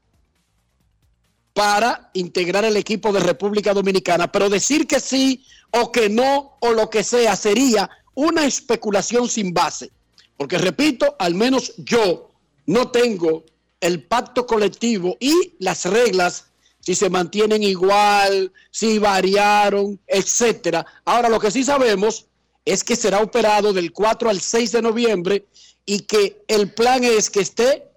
para 1.53 2.11
integrar 2.13 2.63
el 2.65 2.77
equipo 2.77 3.11
de 3.11 3.19
República 3.19 3.73
Dominicana. 3.73 4.31
Pero 4.31 4.49
decir 4.49 4.85
que 4.85 4.99
sí 4.99 5.43
o 5.71 5.91
que 5.91 6.07
no 6.07 6.57
o 6.59 6.71
lo 6.71 6.89
que 6.89 7.03
sea 7.03 7.35
sería 7.35 7.89
una 8.13 8.45
especulación 8.45 9.27
sin 9.27 9.53
base. 9.53 9.91
Porque 10.37 10.59
repito, 10.59 11.15
al 11.17 11.33
menos 11.33 11.73
yo 11.77 12.31
no 12.67 12.91
tengo 12.91 13.43
el 13.81 14.03
pacto 14.03 14.45
colectivo 14.45 15.17
y 15.19 15.53
las 15.59 15.85
reglas 15.85 16.47
si 16.87 16.95
se 16.95 17.09
mantienen 17.09 17.63
igual, 17.63 18.53
si 18.71 18.97
variaron, 18.97 19.99
etcétera. 20.07 20.85
Ahora 21.03 21.27
lo 21.27 21.37
que 21.37 21.51
sí 21.51 21.65
sabemos 21.65 22.27
es 22.63 22.81
que 22.81 22.95
será 22.95 23.21
operado 23.21 23.73
del 23.73 23.91
4 23.91 24.29
al 24.29 24.39
6 24.39 24.71
de 24.71 24.81
noviembre 24.81 25.45
y 25.85 25.99
que 25.99 26.45
el 26.47 26.71
plan 26.71 27.03
es 27.03 27.29
que 27.29 27.41
esté 27.41 27.89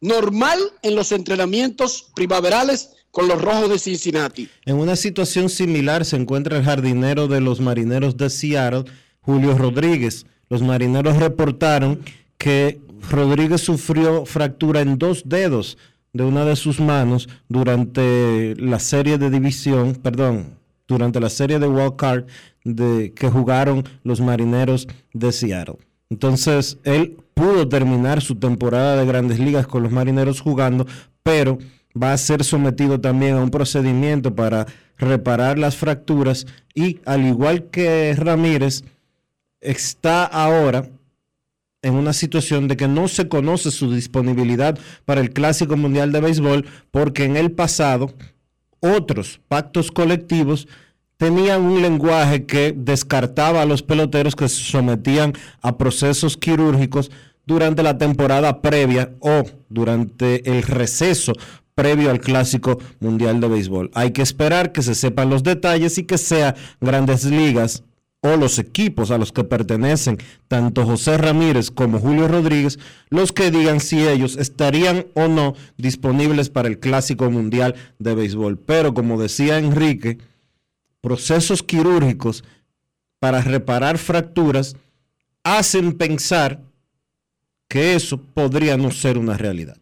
normal 0.00 0.58
en 0.82 0.96
los 0.96 1.12
entrenamientos 1.12 2.10
primaverales 2.16 2.90
con 3.12 3.28
los 3.28 3.40
Rojos 3.40 3.70
de 3.70 3.78
Cincinnati. 3.78 4.48
En 4.64 4.76
una 4.76 4.96
situación 4.96 5.48
similar 5.48 6.04
se 6.04 6.16
encuentra 6.16 6.58
el 6.58 6.64
jardinero 6.64 7.28
de 7.28 7.40
los 7.40 7.60
Marineros 7.60 8.16
de 8.16 8.28
Seattle, 8.28 8.86
Julio 9.20 9.56
Rodríguez. 9.56 10.26
Los 10.48 10.62
Marineros 10.62 11.16
reportaron 11.18 12.04
que 12.38 12.80
Rodríguez 13.10 13.60
sufrió 13.60 14.24
fractura 14.24 14.80
en 14.80 14.98
dos 14.98 15.22
dedos 15.26 15.78
de 16.12 16.24
una 16.24 16.44
de 16.44 16.56
sus 16.56 16.80
manos 16.80 17.28
durante 17.48 18.54
la 18.56 18.78
serie 18.78 19.18
de 19.18 19.30
división, 19.30 19.94
perdón, 19.94 20.58
durante 20.86 21.20
la 21.20 21.30
serie 21.30 21.58
de 21.58 21.68
wild 21.68 21.96
card 21.96 22.24
de, 22.64 23.12
que 23.14 23.28
jugaron 23.28 23.84
los 24.04 24.20
Marineros 24.20 24.88
de 25.12 25.32
Seattle. 25.32 25.78
Entonces, 26.10 26.78
él 26.84 27.16
pudo 27.34 27.68
terminar 27.68 28.20
su 28.20 28.34
temporada 28.34 28.96
de 28.96 29.06
grandes 29.06 29.38
ligas 29.38 29.66
con 29.66 29.82
los 29.82 29.92
Marineros 29.92 30.40
jugando, 30.40 30.86
pero 31.22 31.58
va 32.00 32.12
a 32.12 32.18
ser 32.18 32.44
sometido 32.44 33.00
también 33.00 33.36
a 33.36 33.42
un 33.42 33.50
procedimiento 33.50 34.34
para 34.34 34.66
reparar 34.98 35.58
las 35.58 35.76
fracturas 35.76 36.46
y 36.74 37.00
al 37.06 37.26
igual 37.26 37.64
que 37.70 38.14
Ramírez, 38.16 38.84
está 39.60 40.24
ahora 40.24 40.88
en 41.82 41.94
una 41.94 42.12
situación 42.12 42.68
de 42.68 42.76
que 42.76 42.88
no 42.88 43.08
se 43.08 43.28
conoce 43.28 43.70
su 43.70 43.92
disponibilidad 43.92 44.78
para 45.04 45.20
el 45.20 45.32
Clásico 45.32 45.76
Mundial 45.76 46.12
de 46.12 46.20
Béisbol 46.20 46.66
porque 46.90 47.24
en 47.24 47.36
el 47.36 47.50
pasado 47.50 48.12
otros 48.80 49.40
pactos 49.48 49.90
colectivos 49.90 50.68
tenían 51.16 51.62
un 51.62 51.82
lenguaje 51.82 52.46
que 52.46 52.74
descartaba 52.76 53.62
a 53.62 53.66
los 53.66 53.82
peloteros 53.82 54.34
que 54.34 54.48
se 54.48 54.62
sometían 54.62 55.32
a 55.60 55.76
procesos 55.76 56.36
quirúrgicos 56.36 57.10
durante 57.46 57.82
la 57.82 57.98
temporada 57.98 58.62
previa 58.62 59.12
o 59.20 59.44
durante 59.68 60.48
el 60.50 60.62
receso 60.62 61.32
previo 61.74 62.10
al 62.10 62.20
Clásico 62.20 62.78
Mundial 63.00 63.40
de 63.40 63.48
Béisbol. 63.48 63.90
Hay 63.94 64.12
que 64.12 64.22
esperar 64.22 64.72
que 64.72 64.82
se 64.82 64.94
sepan 64.94 65.30
los 65.30 65.42
detalles 65.42 65.98
y 65.98 66.04
que 66.04 66.18
sean 66.18 66.54
grandes 66.80 67.24
ligas 67.24 67.82
o 68.22 68.36
los 68.36 68.58
equipos 68.58 69.10
a 69.10 69.18
los 69.18 69.32
que 69.32 69.44
pertenecen 69.44 70.16
tanto 70.46 70.86
José 70.86 71.18
Ramírez 71.18 71.70
como 71.70 71.98
Julio 71.98 72.28
Rodríguez 72.28 72.78
los 73.10 73.32
que 73.32 73.50
digan 73.50 73.80
si 73.80 74.06
ellos 74.06 74.36
estarían 74.36 75.06
o 75.14 75.26
no 75.26 75.54
disponibles 75.76 76.48
para 76.48 76.68
el 76.68 76.78
Clásico 76.78 77.30
Mundial 77.30 77.74
de 77.98 78.14
Béisbol. 78.14 78.58
Pero 78.58 78.94
como 78.94 79.20
decía 79.20 79.58
Enrique, 79.58 80.18
procesos 81.00 81.64
quirúrgicos 81.64 82.44
para 83.18 83.40
reparar 83.42 83.98
fracturas 83.98 84.76
hacen 85.42 85.92
pensar 85.92 86.60
que 87.68 87.94
eso 87.94 88.18
podría 88.18 88.76
no 88.76 88.92
ser 88.92 89.18
una 89.18 89.36
realidad. 89.36 89.81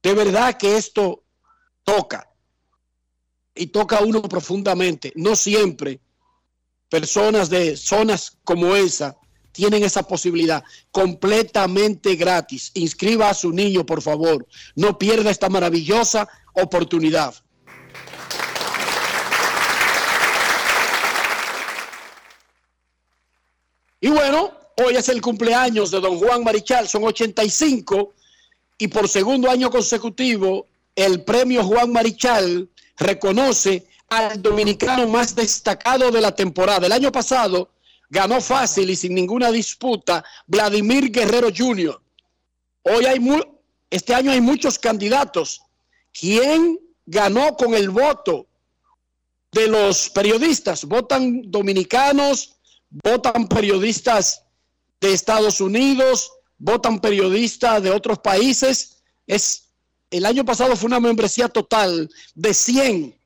De 0.02 0.14
verdad 0.14 0.56
que 0.56 0.76
esto 0.78 1.24
toca 1.84 2.26
y 3.54 3.66
toca 3.66 3.98
a 3.98 4.02
uno 4.02 4.22
profundamente. 4.22 5.12
No 5.14 5.36
siempre 5.36 6.00
personas 6.88 7.50
de 7.50 7.76
zonas 7.76 8.38
como 8.42 8.74
esa 8.74 9.18
tienen 9.52 9.82
esa 9.82 10.02
posibilidad 10.02 10.62
completamente 10.90 12.16
gratis. 12.16 12.70
Inscriba 12.74 13.28
a 13.28 13.34
su 13.34 13.52
niño, 13.52 13.84
por 13.84 14.00
favor. 14.00 14.46
No 14.74 14.96
pierda 14.96 15.30
esta 15.30 15.50
maravillosa 15.50 16.28
oportunidad. 16.54 17.34
Y 24.00 24.08
bueno, 24.08 24.59
hoy 24.84 24.96
es 24.96 25.08
el 25.08 25.20
cumpleaños 25.20 25.90
de 25.90 26.00
don 26.00 26.18
Juan 26.18 26.42
Marichal, 26.42 26.88
son 26.88 27.04
85 27.04 28.14
y 28.78 28.88
por 28.88 29.08
segundo 29.08 29.50
año 29.50 29.70
consecutivo 29.70 30.66
el 30.94 31.22
premio 31.24 31.64
Juan 31.64 31.92
Marichal 31.92 32.68
reconoce 32.96 33.86
al 34.08 34.40
dominicano 34.40 35.06
más 35.08 35.34
destacado 35.34 36.10
de 36.10 36.20
la 36.20 36.34
temporada. 36.34 36.86
El 36.86 36.92
año 36.92 37.12
pasado 37.12 37.70
ganó 38.08 38.40
fácil 38.40 38.90
y 38.90 38.96
sin 38.96 39.14
ninguna 39.14 39.50
disputa 39.50 40.24
Vladimir 40.46 41.10
Guerrero 41.10 41.48
Jr. 41.56 42.00
Hoy 42.82 43.04
hay 43.04 43.20
este 43.90 44.14
año 44.14 44.32
hay 44.32 44.40
muchos 44.40 44.78
candidatos. 44.78 45.62
¿Quién 46.12 46.80
ganó 47.06 47.56
con 47.56 47.74
el 47.74 47.90
voto 47.90 48.46
de 49.52 49.68
los 49.68 50.10
periodistas? 50.10 50.84
Votan 50.84 51.50
dominicanos, 51.50 52.56
votan 52.90 53.46
periodistas 53.46 54.44
de 55.00 55.12
Estados 55.12 55.60
Unidos, 55.60 56.30
votan 56.58 57.00
periodistas 57.00 57.82
de 57.82 57.90
otros 57.90 58.18
países. 58.18 59.02
Es, 59.26 59.68
el 60.10 60.26
año 60.26 60.44
pasado 60.44 60.76
fue 60.76 60.88
una 60.88 61.00
membresía 61.00 61.48
total 61.48 62.10
de 62.34 62.54
100, 62.54 63.18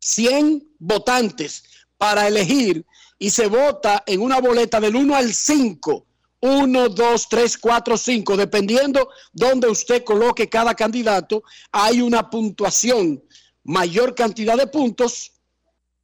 100 0.00 0.68
votantes 0.78 1.64
para 1.98 2.26
elegir 2.26 2.86
y 3.18 3.30
se 3.30 3.48
vota 3.48 4.02
en 4.06 4.20
una 4.22 4.40
boleta 4.40 4.80
del 4.80 4.96
1 4.96 5.14
al 5.14 5.34
5. 5.34 6.04
1, 6.40 6.88
2, 6.90 7.28
3, 7.28 7.58
4, 7.58 7.96
5, 7.96 8.36
dependiendo 8.36 9.08
donde 9.32 9.66
usted 9.66 10.04
coloque 10.04 10.48
cada 10.48 10.72
candidato, 10.72 11.42
hay 11.72 12.00
una 12.00 12.30
puntuación, 12.30 13.20
mayor 13.64 14.14
cantidad 14.14 14.56
de 14.56 14.68
puntos, 14.68 15.32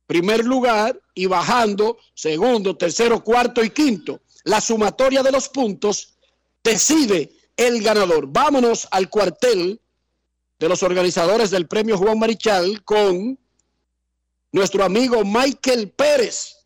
primer 0.09 0.45
lugar 0.45 1.01
y 1.15 1.27
bajando 1.27 1.99
segundo, 2.15 2.77
tercero, 2.77 3.23
cuarto 3.23 3.63
y 3.63 3.71
quinto. 3.71 4.21
La 4.45 4.61
sumatoria 4.61 5.23
de 5.23 5.33
los 5.33 5.49
puntos 5.49 6.15
decide 6.63 7.33
el 7.57 7.83
ganador. 7.83 8.27
Vámonos 8.29 8.87
al 8.91 9.09
cuartel 9.09 9.81
de 10.59 10.69
los 10.69 10.83
organizadores 10.83 11.51
del 11.51 11.67
premio 11.67 11.99
Juan 11.99 12.19
Marichal 12.19 12.85
con 12.85 13.39
nuestro 14.53 14.85
amigo 14.85 15.25
Michael 15.25 15.91
Pérez, 15.91 16.57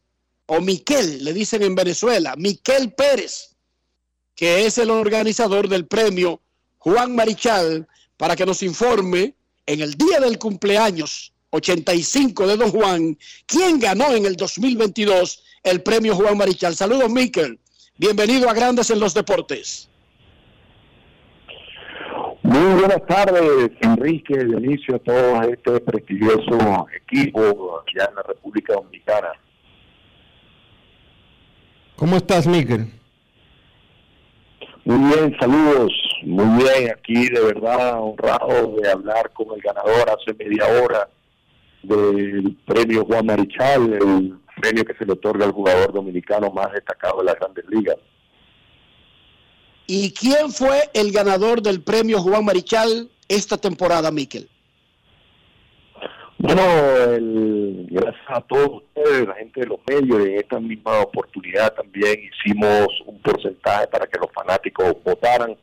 o 0.46 0.60
Miquel, 0.60 1.24
le 1.24 1.32
dicen 1.32 1.62
en 1.62 1.74
Venezuela, 1.74 2.34
Miquel 2.36 2.92
Pérez, 2.92 3.56
que 4.34 4.66
es 4.66 4.78
el 4.78 4.90
organizador 4.90 5.68
del 5.68 5.86
premio 5.86 6.40
Juan 6.78 7.14
Marichal, 7.14 7.88
para 8.16 8.36
que 8.36 8.46
nos 8.46 8.62
informe 8.62 9.34
en 9.66 9.80
el 9.80 9.94
día 9.94 10.20
del 10.20 10.38
cumpleaños 10.38 11.32
85 11.50 12.46
de 12.46 12.56
Don 12.56 12.70
Juan, 12.70 13.18
¿quién 13.46 13.78
ganó 13.78 14.14
en 14.14 14.26
el 14.26 14.36
2022 14.36 15.42
el 15.62 15.82
premio 15.82 16.14
Juan 16.14 16.36
Marichal? 16.36 16.76
Saludos, 16.76 17.10
Miquel. 17.10 17.58
Bienvenido 18.00 18.48
a 18.48 18.54
Grandes 18.54 18.92
en 18.92 19.00
los 19.00 19.12
Deportes. 19.12 19.90
Muy 22.42 22.78
buenas 22.78 23.04
tardes, 23.08 23.72
Enrique, 23.80 24.44
Dionisio, 24.44 24.94
a 24.94 24.98
todo 25.00 25.42
este 25.42 25.80
prestigioso 25.80 26.86
equipo 26.94 27.82
allá 27.82 28.08
en 28.08 28.14
la 28.14 28.22
República 28.22 28.74
Dominicana. 28.74 29.30
¿Cómo 31.96 32.16
estás, 32.16 32.46
Miquel? 32.46 32.86
Muy 34.84 35.16
bien, 35.16 35.36
saludos. 35.40 35.92
Muy 36.22 36.62
bien, 36.62 36.92
aquí 36.92 37.28
de 37.28 37.40
verdad 37.40 38.00
honrado 38.00 38.76
de 38.80 38.92
hablar 38.92 39.32
con 39.32 39.48
el 39.56 39.60
ganador 39.60 40.08
hace 40.08 40.32
media 40.34 40.66
hora 40.80 41.08
del 41.82 42.56
premio 42.64 43.04
Juan 43.06 43.26
Marichal, 43.26 43.92
el 43.92 44.38
premio 44.60 44.84
que 44.84 44.94
se 44.94 45.04
le 45.04 45.12
otorga 45.12 45.44
al 45.44 45.52
jugador 45.52 45.92
dominicano 45.92 46.50
más 46.50 46.72
destacado 46.72 47.18
de 47.18 47.24
las 47.24 47.36
grandes 47.36 47.64
ligas. 47.68 47.96
¿Y 49.86 50.12
quién 50.12 50.50
fue 50.50 50.90
el 50.92 51.12
ganador 51.12 51.62
del 51.62 51.82
premio 51.82 52.20
Juan 52.20 52.44
Marichal 52.44 53.10
esta 53.28 53.56
temporada, 53.56 54.10
Miquel? 54.10 54.48
Bueno, 56.40 56.62
el, 57.14 57.86
gracias 57.90 58.24
a 58.28 58.40
todos 58.42 58.82
ustedes, 58.82 59.26
la 59.26 59.34
gente 59.34 59.60
de 59.60 59.66
los 59.66 59.80
medios, 59.88 60.24
en 60.24 60.34
esta 60.36 60.60
misma 60.60 61.00
oportunidad 61.00 61.74
también 61.74 62.16
hicimos 62.20 62.86
un 63.06 63.18
porcentaje 63.20 63.88
para 63.88 64.06
que 64.06 64.20
los 64.20 64.30
fanáticos 64.32 64.94
votaran. 65.04 65.56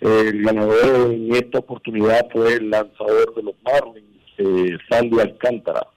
El 0.00 0.42
ganador 0.42 1.12
en 1.12 1.34
esta 1.34 1.58
oportunidad 1.58 2.28
fue 2.30 2.54
el 2.54 2.70
lanzador 2.70 3.34
de 3.34 3.42
los 3.42 3.54
Marlins, 3.64 4.06
eh, 4.38 4.76
Sandy 4.88 5.18
Alcántara. 5.18 5.88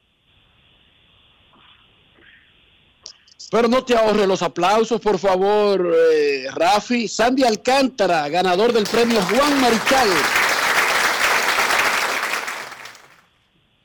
Pero 3.52 3.68
no 3.68 3.84
te 3.84 3.96
ahorre 3.96 4.26
los 4.26 4.42
aplausos, 4.42 5.00
por 5.00 5.20
favor, 5.20 5.96
eh, 6.14 6.46
Rafi. 6.54 7.08
Sandy 7.08 7.44
Alcántara, 7.44 8.28
ganador 8.30 8.74
del 8.74 8.86
premio 8.86 9.22
Juan 9.22 9.62
Marichal. 9.62 10.10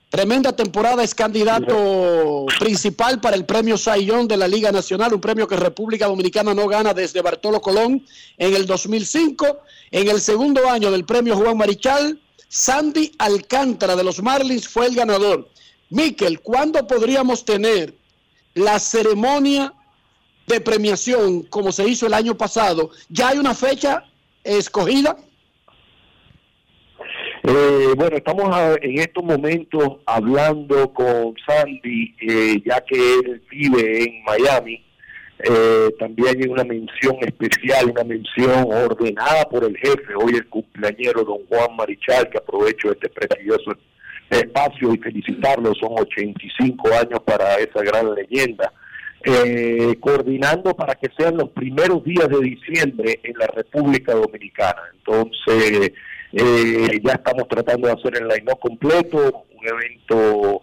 Tremenda 0.09 0.51
temporada, 0.57 1.05
es 1.05 1.15
candidato 1.15 2.47
principal 2.59 3.21
para 3.21 3.37
el 3.37 3.45
premio 3.45 3.79
Sayón 3.79 4.27
de 4.27 4.37
la 4.37 4.49
Liga 4.49 4.73
Nacional, 4.73 5.15
un 5.15 5.21
premio 5.21 5.47
que 5.47 5.55
República 5.55 6.09
Dominicana 6.09 6.53
no 6.53 6.67
gana 6.67 6.93
desde 6.93 7.23
Bartolo 7.23 7.61
Colón 7.61 8.05
en 8.37 8.55
el 8.55 8.67
2005. 8.67 9.47
En 9.93 10.09
el 10.09 10.21
segundo 10.21 10.69
año 10.69 10.91
del 10.91 11.05
premio 11.05 11.37
Juan 11.37 11.57
Marichal, 11.57 12.21
Sandy 12.49 13.13
Alcántara 13.19 13.95
de 13.95 14.03
los 14.03 14.21
Marlins 14.21 14.67
fue 14.67 14.87
el 14.87 14.97
ganador. 14.97 15.49
Miquel, 15.91 16.41
¿cuándo 16.41 16.85
podríamos 16.89 17.45
tener 17.45 18.00
la 18.55 18.79
ceremonia 18.79 19.73
de 20.47 20.61
premiación 20.61 21.43
como 21.45 21.71
se 21.73 21.89
hizo 21.89 22.07
el 22.07 22.15
año 22.15 22.37
pasado? 22.37 22.91
¿Ya 23.09 23.29
hay 23.29 23.39
una 23.39 23.55
fecha 23.55 24.05
escogida? 24.45 25.17
Eh, 27.43 27.95
bueno, 27.97 28.17
estamos 28.17 28.55
a- 28.55 28.75
en 28.83 28.99
estos 28.99 29.25
momentos 29.25 29.97
hablando 30.07 30.93
con 30.93 31.35
Sandy, 31.47 32.15
eh, 32.21 32.63
ya 32.65 32.81
que 32.83 33.15
él 33.15 33.43
vive 33.51 34.05
en 34.05 34.25
Miami. 34.25 34.85
Eh, 35.43 35.89
también 35.99 36.37
hay 36.37 36.49
una 36.49 36.65
mención 36.65 37.17
especial, 37.23 37.91
una 37.91 38.05
mención 38.05 38.67
ordenada 38.71 39.49
por 39.49 39.65
el 39.65 39.75
jefe, 39.79 40.15
hoy 40.23 40.35
el 40.35 40.47
cumpleañero 40.49 41.25
don 41.25 41.39
Juan 41.49 41.75
Marichal, 41.77 42.29
que 42.29 42.37
aprovecho 42.37 42.93
este 42.93 43.09
prestigioso 43.09 43.73
espacio 44.31 44.95
y 44.95 44.99
felicitarlo, 44.99 45.75
son 45.75 45.93
85 45.99 46.89
años 46.89 47.21
para 47.25 47.57
esa 47.57 47.83
gran 47.83 48.15
leyenda. 48.15 48.73
Eh, 49.23 49.97
coordinando 50.01 50.75
para 50.75 50.95
que 50.95 51.09
sean 51.15 51.37
los 51.37 51.51
primeros 51.51 52.03
días 52.05 52.27
de 52.27 52.41
diciembre 52.41 53.21
en 53.23 53.37
la 53.37 53.49
República 53.49 54.15
Dominicana. 54.15 54.81
Entonces, 54.97 55.93
eh, 56.33 57.01
ya 57.05 57.13
estamos 57.13 57.47
tratando 57.47 57.87
de 57.87 57.93
hacer 57.93 58.17
el 58.17 58.29
line 58.29 58.51
completo, 58.59 59.45
un 59.61 59.69
evento 59.69 60.63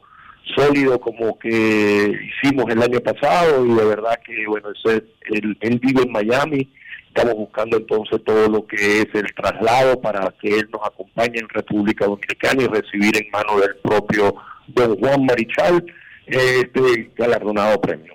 sólido 0.56 1.00
como 1.00 1.38
que 1.38 2.20
hicimos 2.42 2.66
el 2.70 2.82
año 2.82 3.00
pasado 3.02 3.64
y 3.64 3.76
de 3.76 3.86
verdad 3.86 4.20
que, 4.26 4.48
bueno, 4.48 4.70
ese, 4.72 5.04
él, 5.30 5.56
él 5.62 5.80
vive 5.80 6.02
en 6.02 6.12
Miami, 6.12 6.68
estamos 7.18 7.36
buscando 7.36 7.78
entonces 7.78 8.24
todo 8.24 8.48
lo 8.48 8.68
que 8.68 9.02
es 9.02 9.08
el 9.14 9.34
traslado 9.34 10.00
para 10.00 10.32
que 10.40 10.50
él 10.50 10.70
nos 10.72 10.86
acompañe 10.86 11.40
en 11.40 11.50
República 11.50 12.06
Dominicana 12.06 12.64
y 12.64 12.68
recibir 12.68 13.18
en 13.18 13.32
mano 13.32 13.60
del 13.60 13.76
propio 13.78 14.36
don 14.68 15.00
Juan 15.00 15.26
Marichal 15.26 15.84
este 16.28 17.12
galardonado 17.16 17.82
premio. 17.82 18.14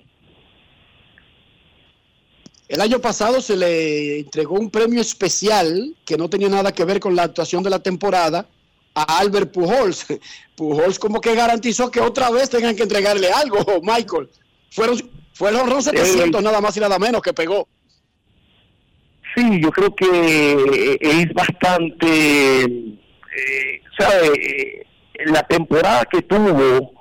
El 2.68 2.80
año 2.80 3.00
pasado 3.00 3.40
se 3.40 3.56
le 3.56 4.20
entregó 4.20 4.54
un 4.54 4.70
premio 4.70 5.00
especial 5.00 5.96
que 6.04 6.16
no 6.16 6.30
tenía 6.30 6.48
nada 6.48 6.72
que 6.72 6.84
ver 6.84 7.00
con 7.00 7.16
la 7.16 7.24
actuación 7.24 7.62
de 7.64 7.70
la 7.70 7.80
temporada 7.80 8.46
a 8.94 9.18
Albert 9.18 9.52
Pujols. 9.52 10.06
Pujols 10.56 10.98
como 10.98 11.20
que 11.20 11.34
garantizó 11.34 11.90
que 11.90 12.00
otra 12.00 12.30
vez 12.30 12.50
tengan 12.50 12.76
que 12.76 12.84
entregarle 12.84 13.32
algo, 13.32 13.58
Michael. 13.82 14.30
Fueron, 14.70 15.10
fueron 15.34 15.68
los 15.68 15.84
700 15.84 16.40
nada 16.40 16.60
más 16.60 16.76
y 16.76 16.80
nada 16.80 17.00
menos 17.00 17.20
que 17.20 17.32
pegó. 17.32 17.66
Sí, 19.34 19.60
yo 19.62 19.70
creo 19.70 19.94
que 19.94 20.98
es 21.00 21.32
bastante, 21.32 22.62
eh, 22.64 23.80
¿sabe? 23.98 24.26
Eh, 24.36 24.86
La 25.26 25.42
temporada 25.44 26.04
que 26.10 26.20
tuvo 26.22 26.92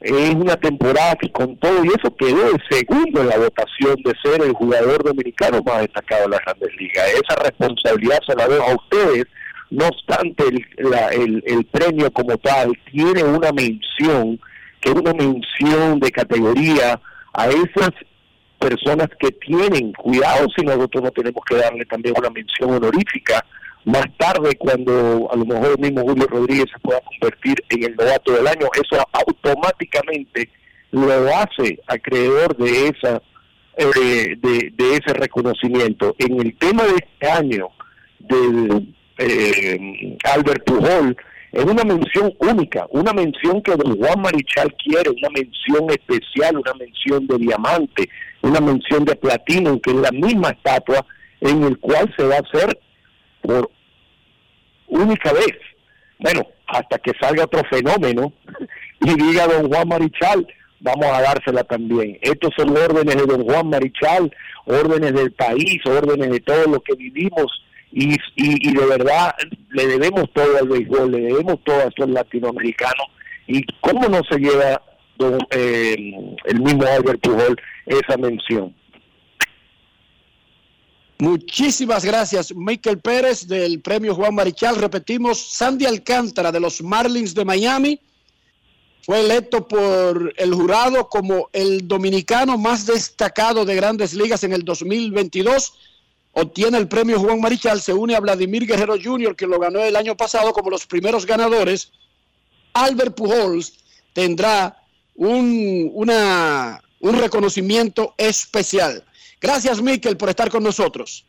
es 0.00 0.34
una 0.34 0.56
temporada 0.56 1.14
que 1.16 1.30
con 1.32 1.56
todo 1.58 1.84
y 1.84 1.88
eso 1.88 2.14
quedó 2.16 2.50
el 2.50 2.60
segundo 2.68 3.20
en 3.22 3.28
la 3.28 3.38
votación 3.38 3.96
de 4.04 4.12
ser 4.22 4.42
el 4.42 4.52
jugador 4.52 5.02
dominicano 5.04 5.62
más 5.62 5.80
destacado 5.82 6.24
de 6.24 6.28
las 6.30 6.40
grandes 6.44 6.70
ligas. 6.76 7.04
Esa 7.14 7.40
responsabilidad 7.42 8.18
se 8.26 8.34
la 8.34 8.48
dejo 8.48 8.64
a 8.64 8.74
ustedes, 8.74 9.24
No 9.70 9.86
obstante, 9.88 10.44
el, 10.48 10.66
la- 10.90 11.08
el- 11.08 11.42
el 11.46 11.64
premio 11.64 12.10
como 12.10 12.36
tal 12.36 12.72
tiene 12.90 13.24
una 13.24 13.52
mención, 13.52 14.38
que 14.82 14.90
es 14.90 14.94
una 14.94 15.14
mención 15.14 15.98
de 15.98 16.10
categoría 16.10 17.00
a 17.32 17.46
esas 17.48 17.90
personas 18.62 19.08
que 19.18 19.30
tienen 19.32 19.92
cuidado 19.92 20.46
si 20.56 20.64
nosotros 20.64 21.02
no 21.04 21.10
tenemos 21.10 21.44
que 21.44 21.56
darle 21.56 21.84
también 21.86 22.14
una 22.16 22.30
mención 22.30 22.70
honorífica 22.70 23.44
más 23.84 24.06
tarde 24.16 24.54
cuando 24.56 25.28
a 25.32 25.36
lo 25.36 25.44
mejor 25.44 25.72
el 25.72 25.78
mismo 25.78 26.02
Julio 26.02 26.26
Rodríguez 26.28 26.66
se 26.72 26.78
pueda 26.80 27.00
convertir 27.00 27.62
en 27.70 27.84
el 27.84 27.96
novato 27.96 28.32
del 28.32 28.46
año, 28.46 28.68
eso 28.74 29.04
automáticamente 29.12 30.48
lo 30.92 31.10
hace 31.36 31.80
acreedor 31.88 32.56
de 32.56 32.88
esa 32.88 33.20
eh, 33.76 34.36
de, 34.38 34.94
ese 34.96 35.14
reconocimiento. 35.14 36.14
En 36.18 36.38
el 36.40 36.54
tema 36.58 36.84
de 36.84 36.92
este 36.92 37.30
año 37.30 37.68
del 38.18 38.94
eh, 39.16 40.16
Albert 40.24 40.64
Pujol, 40.64 41.16
es 41.52 41.64
una 41.64 41.82
mención 41.82 42.34
única, 42.38 42.86
una 42.90 43.12
mención 43.12 43.62
que 43.62 43.74
don 43.76 43.96
Juan 43.96 44.20
Marichal 44.20 44.74
quiere, 44.74 45.10
una 45.10 45.28
mención 45.30 45.90
especial, 45.90 46.58
una 46.58 46.74
mención 46.74 47.26
de 47.26 47.38
diamante, 47.38 48.08
una 48.42 48.60
mención 48.60 49.04
de 49.04 49.16
platino, 49.16 49.80
que 49.80 49.90
es 49.90 49.96
la 49.96 50.10
misma 50.10 50.50
estatua 50.50 51.04
en 51.40 51.64
el 51.64 51.78
cual 51.78 52.12
se 52.16 52.24
va 52.24 52.36
a 52.36 52.40
hacer 52.40 52.78
por 53.40 53.70
única 54.88 55.32
vez. 55.32 55.56
Bueno, 56.18 56.46
hasta 56.66 56.98
que 56.98 57.12
salga 57.20 57.44
otro 57.44 57.62
fenómeno 57.70 58.32
y 59.00 59.14
diga 59.14 59.46
don 59.46 59.68
Juan 59.68 59.88
Marichal, 59.88 60.46
vamos 60.80 61.06
a 61.06 61.22
dársela 61.22 61.64
también. 61.64 62.18
Estos 62.20 62.52
son 62.56 62.76
órdenes 62.76 63.16
de 63.16 63.26
don 63.26 63.44
Juan 63.44 63.68
Marichal, 63.68 64.32
órdenes 64.66 65.14
del 65.14 65.32
país, 65.32 65.80
órdenes 65.86 66.30
de 66.30 66.40
todo 66.40 66.66
lo 66.66 66.80
que 66.80 66.94
vivimos 66.94 67.46
y, 67.92 68.16
y, 68.36 68.72
de 68.72 68.86
verdad 68.86 69.34
le 69.70 69.86
debemos 69.86 70.24
todo 70.32 70.56
al 70.58 70.66
béisbol, 70.66 71.10
le 71.10 71.20
debemos 71.20 71.62
todo 71.62 71.76
a 71.76 71.88
estos 71.88 72.08
latinoamericanos 72.08 73.06
y 73.46 73.62
cómo 73.80 74.08
no 74.08 74.22
se 74.30 74.38
lleva 74.38 74.80
don, 75.16 75.38
eh, 75.50 75.96
el 76.44 76.60
mismo 76.60 76.84
Albert 76.84 77.20
Pujol 77.20 77.60
esa 77.86 78.16
mención. 78.16 78.74
Muchísimas 81.18 82.04
gracias, 82.04 82.52
Michael 82.54 82.98
Pérez 82.98 83.46
del 83.46 83.80
Premio 83.80 84.14
Juan 84.14 84.34
Marichal. 84.34 84.76
Repetimos, 84.76 85.38
Sandy 85.38 85.86
Alcántara 85.86 86.50
de 86.50 86.58
los 86.58 86.82
Marlins 86.82 87.32
de 87.34 87.44
Miami 87.44 88.00
fue 89.02 89.20
electo 89.20 89.66
por 89.66 90.32
el 90.36 90.54
jurado 90.54 91.08
como 91.08 91.48
el 91.52 91.86
dominicano 91.88 92.56
más 92.56 92.86
destacado 92.86 93.64
de 93.64 93.74
grandes 93.74 94.14
ligas 94.14 94.44
en 94.44 94.52
el 94.52 94.64
2022. 94.64 95.74
Obtiene 96.32 96.78
el 96.78 96.88
premio 96.88 97.18
Juan 97.18 97.40
Marichal, 97.40 97.80
se 97.80 97.92
une 97.92 98.14
a 98.14 98.20
Vladimir 98.20 98.64
Guerrero 98.64 98.94
Jr., 99.02 99.34
que 99.34 99.46
lo 99.46 99.58
ganó 99.58 99.80
el 99.80 99.96
año 99.96 100.16
pasado 100.16 100.52
como 100.52 100.70
los 100.70 100.86
primeros 100.86 101.26
ganadores. 101.26 101.90
Albert 102.74 103.16
Pujols 103.16 103.74
tendrá 104.12 104.81
un, 105.14 105.90
una, 105.92 106.80
un 107.00 107.18
reconocimiento 107.18 108.14
especial. 108.16 109.04
Gracias, 109.40 109.82
Miquel, 109.82 110.16
por 110.16 110.28
estar 110.28 110.50
con 110.50 110.62
nosotros. 110.62 111.24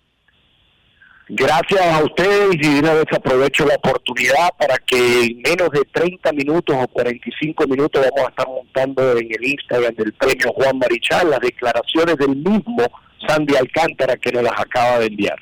Gracias 1.29 1.81
a 1.81 2.03
ustedes 2.03 2.55
y 2.55 2.57
de 2.57 2.79
una 2.79 2.93
vez 2.93 3.05
aprovecho 3.11 3.65
la 3.65 3.75
oportunidad 3.75 4.49
para 4.59 4.77
que 4.77 5.21
en 5.23 5.41
menos 5.41 5.69
de 5.71 5.83
30 5.91 6.33
minutos 6.33 6.75
o 6.77 6.87
45 6.89 7.65
minutos 7.65 8.05
vamos 8.11 8.27
a 8.27 8.29
estar 8.29 8.47
montando 8.47 9.17
en 9.17 9.31
el 9.31 9.43
Instagram 9.43 9.95
del 9.95 10.13
premio 10.13 10.51
Juan 10.53 10.77
Marichal 10.77 11.29
las 11.29 11.39
declaraciones 11.39 12.17
del 12.17 12.35
mismo 12.35 12.91
Sandy 13.25 13.55
Alcántara 13.55 14.17
que 14.17 14.33
nos 14.33 14.43
las 14.43 14.59
acaba 14.59 14.99
de 14.99 15.05
enviar. 15.05 15.39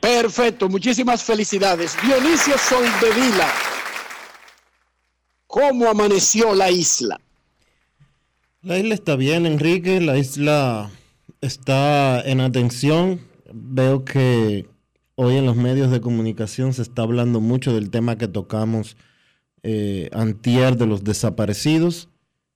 Perfecto, 0.00 0.68
muchísimas 0.68 1.22
felicidades. 1.22 1.96
Dionisio 2.02 2.56
Soldevila, 2.58 3.48
¿cómo 5.52 5.86
amaneció 5.86 6.54
la 6.54 6.70
isla? 6.70 7.20
La 8.62 8.78
isla 8.78 8.94
está 8.94 9.16
bien, 9.16 9.44
Enrique. 9.44 10.00
La 10.00 10.16
isla 10.16 10.90
está 11.42 12.22
en 12.22 12.40
atención. 12.40 13.20
Veo 13.52 14.02
que 14.02 14.66
hoy 15.14 15.36
en 15.36 15.44
los 15.44 15.56
medios 15.56 15.90
de 15.90 16.00
comunicación 16.00 16.72
se 16.72 16.80
está 16.80 17.02
hablando 17.02 17.40
mucho 17.40 17.74
del 17.74 17.90
tema 17.90 18.16
que 18.16 18.28
tocamos 18.28 18.96
eh, 19.62 20.08
antier 20.12 20.78
de 20.78 20.86
los 20.86 21.04
desaparecidos. 21.04 22.08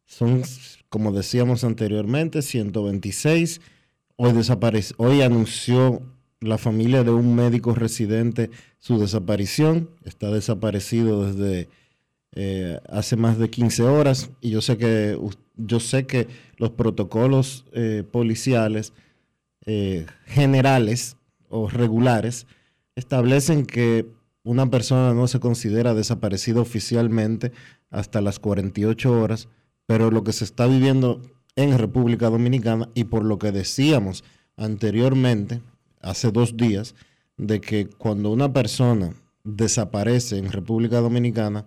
Son, 0.07 0.43
como 0.89 1.13
decíamos 1.13 1.65
anteriormente, 1.65 2.41
126. 2.41 3.61
Hoy, 4.17 4.33
hoy 4.97 5.21
anunció 5.21 6.01
la 6.41 6.57
familia 6.57 7.05
de 7.05 7.11
un 7.11 7.35
médico 7.35 7.75
residente 7.75 8.51
su 8.79 8.99
desaparición. 8.99 9.91
Está 10.03 10.31
desaparecido 10.31 11.27
desde 11.27 11.69
eh, 12.39 12.79
hace 12.91 13.17
más 13.17 13.39
de 13.39 13.49
15 13.49 13.83
horas 13.85 14.31
y 14.43 14.51
yo 14.51 14.61
sé 14.61 14.77
que, 14.77 15.19
yo 15.57 15.81
sé 15.81 16.07
que 16.07 16.29
los 16.59 16.71
protocolos 16.71 17.65
eh, 17.73 18.05
policiales 18.11 18.93
eh, 19.65 20.05
generales 20.27 21.17
o 21.49 21.71
regulares 21.71 22.47
establecen 22.95 23.65
que 23.65 24.07
una 24.43 24.71
persona 24.71 25.15
no 25.15 25.29
se 25.29 25.41
considera 25.41 25.95
desaparecida 25.95 26.61
oficialmente 26.61 27.53
hasta 27.89 28.21
las 28.21 28.39
48 28.39 29.19
horas, 29.19 29.49
pero 29.87 30.11
lo 30.11 30.23
que 30.23 30.35
se 30.35 30.45
está 30.45 30.67
viviendo 30.67 31.23
en 31.57 31.79
República 31.79 32.29
Dominicana 32.29 32.91
y 32.93 33.05
por 33.05 33.25
lo 33.25 33.39
que 33.39 33.51
decíamos 33.51 34.25
anteriormente, 34.59 35.63
hace 36.03 36.31
dos 36.31 36.59
días, 36.59 36.95
de 37.39 37.63
que 37.63 37.87
cuando 37.87 38.31
una 38.31 38.53
persona 38.53 39.15
desaparece 39.43 40.37
en 40.37 40.53
República 40.53 41.01
Dominicana, 41.01 41.65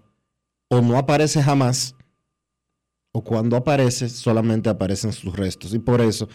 o 0.70 0.82
no 0.82 0.98
aparece 0.98 1.44
jamás, 1.44 1.96
o 3.12 3.24
cuando 3.24 3.58
aparece, 3.58 4.08
solamente 4.08 4.70
aparecen 4.70 5.12
sus 5.12 5.36
restos. 5.36 5.74
Y 5.74 5.80
por 5.80 6.00
eso, 6.00 6.30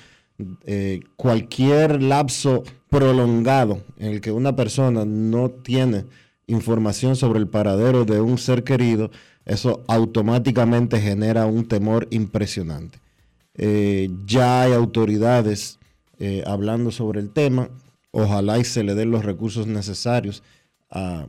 eh, 0.66 1.00
cualquier 1.16 2.02
lapso 2.02 2.64
prolongado 2.90 3.82
en 3.96 4.12
el 4.12 4.20
que 4.20 4.32
una 4.32 4.54
persona 4.54 5.04
no 5.04 5.50
tiene 5.50 6.04
información 6.46 7.16
sobre 7.16 7.38
el 7.38 7.48
paradero 7.48 8.04
de 8.04 8.20
un 8.20 8.36
ser 8.36 8.64
querido, 8.64 9.10
eso 9.46 9.84
automáticamente 9.88 11.00
genera 11.00 11.46
un 11.46 11.66
temor 11.66 12.08
impresionante. 12.10 12.98
Eh, 13.54 14.10
ya 14.26 14.62
hay 14.62 14.72
autoridades 14.72 15.78
eh, 16.18 16.42
hablando 16.46 16.90
sobre 16.90 17.20
el 17.20 17.30
tema, 17.30 17.70
ojalá 18.10 18.58
y 18.58 18.64
se 18.64 18.82
le 18.82 18.94
den 18.94 19.10
los 19.10 19.24
recursos 19.24 19.66
necesarios 19.66 20.42
a 20.90 21.28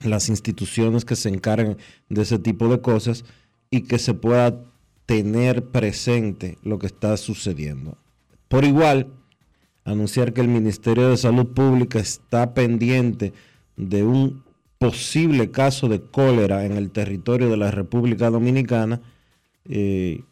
las 0.00 0.28
instituciones 0.28 1.04
que 1.04 1.16
se 1.16 1.28
encargan 1.28 1.76
de 2.08 2.22
ese 2.22 2.38
tipo 2.38 2.68
de 2.68 2.80
cosas 2.80 3.24
y 3.70 3.82
que 3.82 3.98
se 3.98 4.14
pueda 4.14 4.64
tener 5.06 5.66
presente 5.66 6.58
lo 6.62 6.78
que 6.78 6.86
está 6.86 7.16
sucediendo. 7.16 7.98
Por 8.48 8.64
igual, 8.64 9.08
anunciar 9.84 10.32
que 10.32 10.40
el 10.40 10.48
Ministerio 10.48 11.08
de 11.08 11.16
Salud 11.16 11.48
Pública 11.48 11.98
está 11.98 12.54
pendiente 12.54 13.32
de 13.76 14.04
un 14.04 14.42
posible 14.78 15.50
caso 15.50 15.88
de 15.88 16.00
cólera 16.00 16.64
en 16.64 16.72
el 16.72 16.90
territorio 16.90 17.48
de 17.48 17.56
la 17.56 17.70
República 17.70 18.30
Dominicana. 18.30 19.00
Eh, 19.66 20.22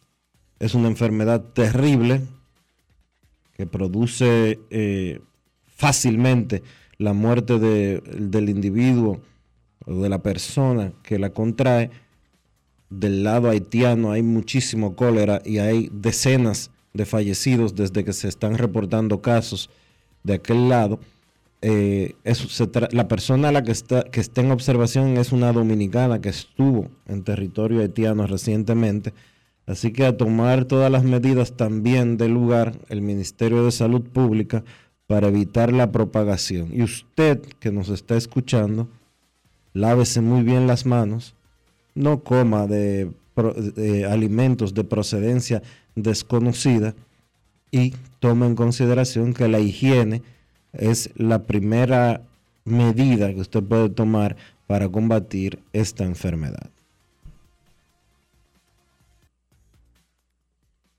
es 0.59 0.73
una 0.73 0.87
enfermedad 0.87 1.41
terrible 1.53 2.21
que 3.55 3.67
produce 3.67 4.59
eh, 4.69 5.21
fácilmente 5.67 6.63
la 6.97 7.13
muerte 7.13 7.59
de, 7.59 8.01
del 8.17 8.49
individuo 8.49 9.21
o 9.85 10.01
de 10.01 10.09
la 10.09 10.21
persona 10.21 10.93
que 11.03 11.19
la 11.19 11.31
contrae. 11.31 11.91
Del 12.89 13.23
lado 13.23 13.49
haitiano 13.49 14.11
hay 14.11 14.23
muchísimo 14.23 14.95
cólera 14.95 15.41
y 15.45 15.59
hay 15.59 15.89
decenas 15.93 16.71
de 16.93 17.05
fallecidos 17.05 17.75
desde 17.75 18.03
que 18.03 18.13
se 18.13 18.27
están 18.27 18.57
reportando 18.57 19.21
casos 19.21 19.69
de 20.23 20.33
aquel 20.33 20.69
lado. 20.69 20.99
Eh, 21.61 22.15
la 22.91 23.07
persona 23.07 23.49
a 23.49 23.51
la 23.51 23.63
que 23.63 23.71
está, 23.71 24.03
que 24.03 24.21
está 24.21 24.41
en 24.41 24.51
observación 24.51 25.17
es 25.17 25.31
una 25.31 25.51
dominicana 25.51 26.21
que 26.21 26.29
estuvo 26.29 26.89
en 27.05 27.23
territorio 27.23 27.81
haitiano 27.81 28.25
recientemente. 28.27 29.13
Así 29.65 29.91
que 29.91 30.05
a 30.05 30.17
tomar 30.17 30.65
todas 30.65 30.91
las 30.91 31.03
medidas 31.03 31.55
también 31.55 32.17
del 32.17 32.33
lugar, 32.33 32.79
el 32.89 33.01
Ministerio 33.01 33.65
de 33.65 33.71
Salud 33.71 34.01
Pública, 34.01 34.63
para 35.05 35.27
evitar 35.27 35.71
la 35.73 35.91
propagación. 35.91 36.69
Y 36.71 36.81
usted 36.81 37.41
que 37.59 37.71
nos 37.71 37.89
está 37.89 38.15
escuchando, 38.15 38.87
lávese 39.73 40.21
muy 40.21 40.43
bien 40.43 40.67
las 40.67 40.85
manos, 40.85 41.35
no 41.95 42.23
coma 42.23 42.67
de, 42.67 43.11
alimentos 44.09 44.73
de 44.73 44.83
procedencia 44.83 45.61
desconocida 45.95 46.93
y 47.71 47.93
tome 48.19 48.45
en 48.45 48.55
consideración 48.55 49.33
que 49.33 49.47
la 49.47 49.59
higiene 49.59 50.21
es 50.73 51.09
la 51.15 51.43
primera 51.43 52.21
medida 52.65 53.33
que 53.33 53.41
usted 53.41 53.63
puede 53.63 53.89
tomar 53.89 54.35
para 54.67 54.89
combatir 54.89 55.59
esta 55.73 56.03
enfermedad. 56.03 56.69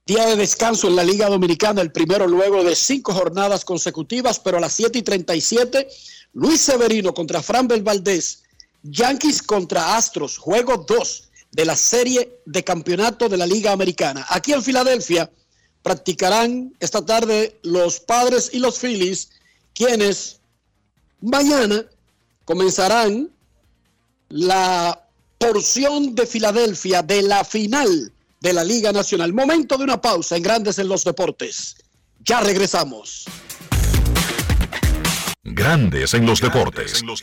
Día 0.07 0.27
de 0.27 0.35
descanso 0.35 0.89
en 0.89 0.97
la 0.97 1.05
Liga 1.05 1.29
Dominicana, 1.29 1.83
el 1.83 1.93
primero 1.93 2.27
luego 2.27 2.65
de 2.65 2.75
cinco 2.75 3.13
jornadas 3.13 3.65
consecutivas, 3.65 4.41
pero 4.41 4.57
a 4.57 4.61
las 4.61 4.73
7 4.73 4.99
y 4.99 5.03
37 5.03 5.87
Luis 6.33 6.61
Severino 6.61 7.15
contra 7.15 7.43
Framber 7.43 7.81
Valdés, 7.83 8.43
Yankees 8.83 9.43
contra 9.43 9.97
Astros, 9.97 10.39
juego 10.39 10.85
2 10.89 11.31
de 11.53 11.65
la 11.65 11.77
serie 11.77 12.41
de 12.47 12.65
campeonato 12.65 13.29
de 13.29 13.37
la 13.37 13.47
Liga 13.47 13.73
Americana. 13.73 14.25
Aquí 14.29 14.53
en 14.53 14.63
Filadelfia 14.63 15.31
practicarán 15.83 16.75
esta 16.81 17.05
tarde 17.05 17.59
los 17.63 18.01
padres 18.01 18.51
y 18.53 18.59
los 18.59 18.79
Phillies, 18.79 19.31
quienes 19.75 20.41
mañana 21.21 21.85
comenzarán 22.45 23.31
la 24.29 25.07
porción 25.39 26.15
de 26.15 26.27
Filadelfia 26.27 27.03
de 27.03 27.23
la 27.23 27.45
final 27.45 28.13
de 28.41 28.53
la 28.53 28.65
Liga 28.65 28.93
Nacional. 28.93 29.33
Momento 29.33 29.77
de 29.77 29.85
una 29.85 30.01
pausa 30.01 30.37
en 30.37 30.43
Grandes 30.43 30.79
en 30.79 30.89
los 30.89 31.05
Deportes. 31.05 31.77
Ya 32.21 32.41
regresamos. 32.41 33.25
Grandes 35.43 36.15
en 36.15 36.27
los 36.27 36.41
deportes. 36.41 37.03
Los 37.03 37.23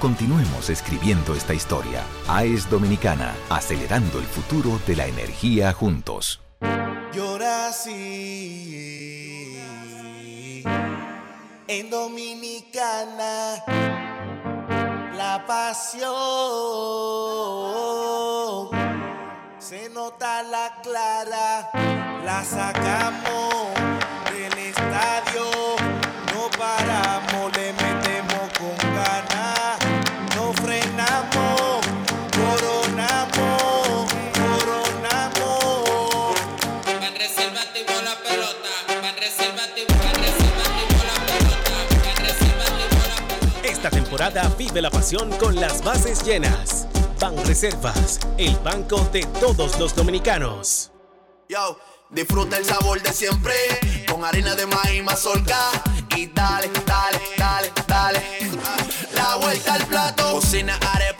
Continuemos 0.00 0.70
escribiendo 0.70 1.34
esta 1.34 1.52
historia. 1.52 2.02
AES 2.26 2.70
Dominicana, 2.70 3.34
acelerando 3.50 4.18
el 4.18 4.24
futuro 4.24 4.80
de 4.86 4.96
la 4.96 5.06
energía 5.06 5.74
juntos. 5.74 6.40
Llora 7.12 7.68
así 7.68 8.80
en 11.70 11.88
Dominicana 11.88 13.62
la 15.16 15.44
pasión 15.46 16.08
se 19.58 19.88
nota 19.90 20.42
la 20.42 20.80
clara 20.82 21.70
la 22.24 22.42
sacamos 22.42 23.74
del 24.32 24.58
estadio 24.58 25.44
no 26.34 26.50
paramos 26.58 27.56
le 27.56 27.79
temporada 44.20 44.54
vive 44.58 44.82
la 44.82 44.90
pasión 44.90 45.30
con 45.38 45.56
las 45.56 45.82
bases 45.82 46.22
llenas. 46.22 46.86
Ban 47.18 47.34
Reservas, 47.46 48.20
el 48.36 48.54
banco 48.56 49.00
de 49.12 49.24
todos 49.40 49.78
los 49.78 49.96
dominicanos. 49.96 50.92
Yo, 51.48 51.78
disfruta 52.10 52.58
el 52.58 52.66
sabor 52.66 53.00
de 53.00 53.14
siempre 53.14 53.54
con 54.06 54.22
harina 54.22 54.54
de 54.56 54.66
maíz 54.66 55.02
mazorca 55.02 55.58
y 56.14 56.26
dale, 56.26 56.68
dale, 56.84 57.18
dale, 57.38 57.72
dale. 57.86 58.22
La 59.14 59.36
vuelta 59.36 59.72
al 59.72 59.86
plato, 59.86 60.32
cocina 60.32 60.78
arepa, 60.92 61.19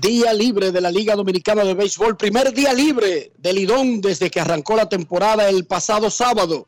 Día 0.00 0.32
libre 0.32 0.72
de 0.72 0.80
la 0.80 0.90
Liga 0.90 1.14
Dominicana 1.14 1.64
de 1.64 1.74
Béisbol. 1.74 2.16
Primer 2.16 2.52
día 2.52 2.72
libre 2.72 3.32
del 3.38 3.56
Lidón 3.56 4.00
desde 4.00 4.30
que 4.30 4.40
arrancó 4.40 4.76
la 4.76 4.88
temporada 4.88 5.48
el 5.48 5.64
pasado 5.64 6.10
sábado. 6.10 6.66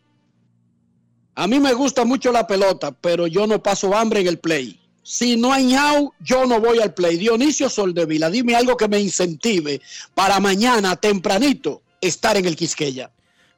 A 1.35 1.47
mí 1.47 1.61
me 1.61 1.73
gusta 1.73 2.05
mucho 2.05 2.33
la 2.33 2.47
pelota, 2.47 2.93
pero 2.93 3.27
yo 3.27 3.47
no 3.47 3.63
paso 3.63 3.95
hambre 3.97 4.21
en 4.21 4.27
el 4.27 4.39
play. 4.39 4.79
Si 5.03 5.37
no 5.37 5.53
hay 5.53 5.65
ñau, 5.65 6.13
yo 6.21 6.47
no 6.47 6.61
voy 6.61 6.79
al 6.81 6.93
play. 6.93 7.17
Dionisio 7.17 7.71
Soldevila, 7.71 8.29
dime 8.29 8.55
algo 8.55 8.77
que 8.77 8.89
me 8.89 9.01
incentive 9.01 9.81
para 10.15 10.39
mañana 10.39 10.97
tempranito 10.97 11.83
estar 12.01 12.37
en 12.37 12.47
el 12.47 12.57
Quisqueya. 12.57 13.11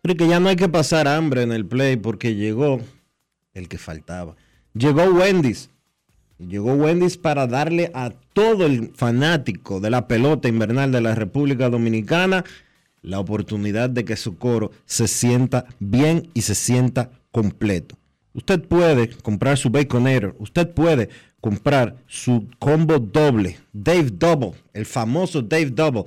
Pero 0.02 0.16
que 0.16 0.28
ya 0.28 0.40
no 0.40 0.48
hay 0.48 0.56
que 0.56 0.68
pasar 0.68 1.08
hambre 1.08 1.42
en 1.42 1.52
el 1.52 1.66
play 1.66 1.96
porque 1.96 2.34
llegó 2.34 2.80
el 3.54 3.68
que 3.68 3.78
faltaba. 3.78 4.36
Llegó 4.74 5.02
Wendy's. 5.04 5.68
Llegó 6.48 6.74
Wendy's 6.74 7.16
para 7.16 7.46
darle 7.46 7.90
a 7.94 8.10
todo 8.32 8.66
el 8.66 8.92
fanático 8.94 9.80
de 9.80 9.90
la 9.90 10.08
pelota 10.08 10.48
invernal 10.48 10.90
de 10.90 11.00
la 11.00 11.14
República 11.14 11.68
Dominicana 11.68 12.44
la 13.02 13.18
oportunidad 13.18 13.90
de 13.90 14.04
que 14.04 14.16
su 14.16 14.38
coro 14.38 14.70
se 14.86 15.08
sienta 15.08 15.66
bien 15.80 16.28
y 16.34 16.42
se 16.42 16.54
sienta 16.54 17.10
completo. 17.30 17.96
Usted 18.34 18.62
puede 18.62 19.10
comprar 19.10 19.58
su 19.58 19.70
Baconator, 19.70 20.34
usted 20.38 20.70
puede 20.70 21.10
comprar 21.40 21.96
su 22.06 22.48
combo 22.58 22.98
doble, 22.98 23.58
Dave 23.72 24.10
Double, 24.12 24.52
el 24.72 24.86
famoso 24.86 25.42
Dave 25.42 25.70
Double, 25.70 26.04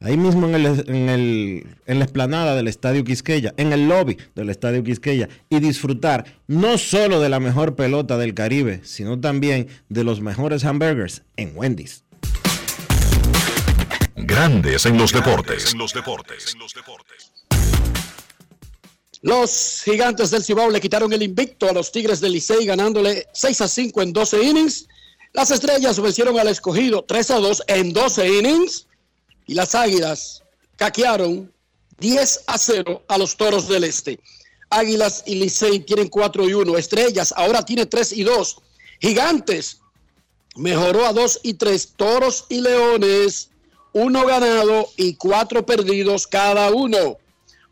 ahí 0.00 0.16
mismo 0.16 0.46
en, 0.48 0.54
el, 0.54 0.66
en, 0.88 1.08
el, 1.08 1.66
en 1.86 1.98
la 1.98 2.04
explanada 2.04 2.54
del 2.54 2.68
Estadio 2.68 3.04
Quisqueya, 3.04 3.54
en 3.56 3.72
el 3.72 3.88
lobby 3.88 4.16
del 4.34 4.50
Estadio 4.50 4.82
Quisqueya, 4.82 5.28
y 5.50 5.60
disfrutar 5.60 6.40
no 6.46 6.78
solo 6.78 7.20
de 7.20 7.28
la 7.28 7.40
mejor 7.40 7.74
pelota 7.76 8.16
del 8.18 8.34
Caribe, 8.34 8.80
sino 8.84 9.20
también 9.20 9.68
de 9.88 10.04
los 10.04 10.20
mejores 10.20 10.64
hamburgers 10.64 11.22
en 11.36 11.52
Wendy's. 11.56 12.04
Grandes 14.16 14.84
en 14.86 14.98
los 14.98 15.12
deportes. 15.12 15.72
En 15.72 15.78
los 15.78 15.92
deportes. 15.92 16.56
Los 19.22 19.82
gigantes 19.84 20.30
del 20.30 20.44
Cibao 20.44 20.70
le 20.70 20.80
quitaron 20.80 21.12
el 21.12 21.22
invicto 21.22 21.68
a 21.68 21.72
los 21.72 21.90
Tigres 21.90 22.20
del 22.20 22.32
Licey 22.32 22.66
ganándole 22.66 23.26
6 23.32 23.60
a 23.60 23.68
5 23.68 24.02
en 24.02 24.12
12 24.12 24.42
innings. 24.42 24.88
Las 25.32 25.50
estrellas 25.50 26.00
vencieron 26.00 26.38
al 26.38 26.48
escogido 26.48 27.04
3 27.04 27.30
a 27.32 27.38
2 27.38 27.62
en 27.68 27.92
12 27.92 28.28
innings. 28.28 28.87
Y 29.48 29.54
las 29.54 29.74
águilas 29.74 30.44
caquearon 30.76 31.52
10 31.98 32.44
a 32.46 32.58
0 32.58 33.02
a 33.08 33.18
los 33.18 33.36
toros 33.36 33.66
del 33.66 33.82
este. 33.82 34.20
Águilas 34.70 35.24
y 35.26 35.36
Licey 35.36 35.80
tienen 35.80 36.08
4 36.08 36.48
y 36.48 36.52
1. 36.52 36.78
Estrellas 36.78 37.34
ahora 37.36 37.64
tiene 37.64 37.86
3 37.86 38.12
y 38.12 38.22
2. 38.22 38.56
Gigantes 39.00 39.80
mejoró 40.54 41.06
a 41.06 41.12
2 41.12 41.40
y 41.42 41.54
3. 41.54 41.94
Toros 41.96 42.44
y 42.50 42.60
Leones, 42.60 43.48
uno 43.94 44.26
ganado 44.26 44.90
y 44.96 45.14
cuatro 45.14 45.64
perdidos 45.64 46.26
cada 46.26 46.70
uno. 46.70 47.16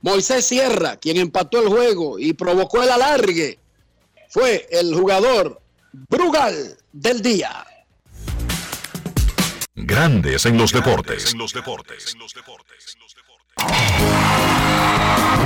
Moisés 0.00 0.46
Sierra, 0.46 0.96
quien 0.96 1.18
empató 1.18 1.60
el 1.60 1.68
juego 1.68 2.18
y 2.18 2.32
provocó 2.32 2.82
el 2.82 2.90
alargue, 2.90 3.58
fue 4.30 4.66
el 4.70 4.94
jugador 4.94 5.60
Brugal 5.92 6.78
del 6.92 7.20
día. 7.20 7.66
Grandes 9.76 10.46
en 10.46 10.56
los 10.56 10.72
deportes. 10.72 11.34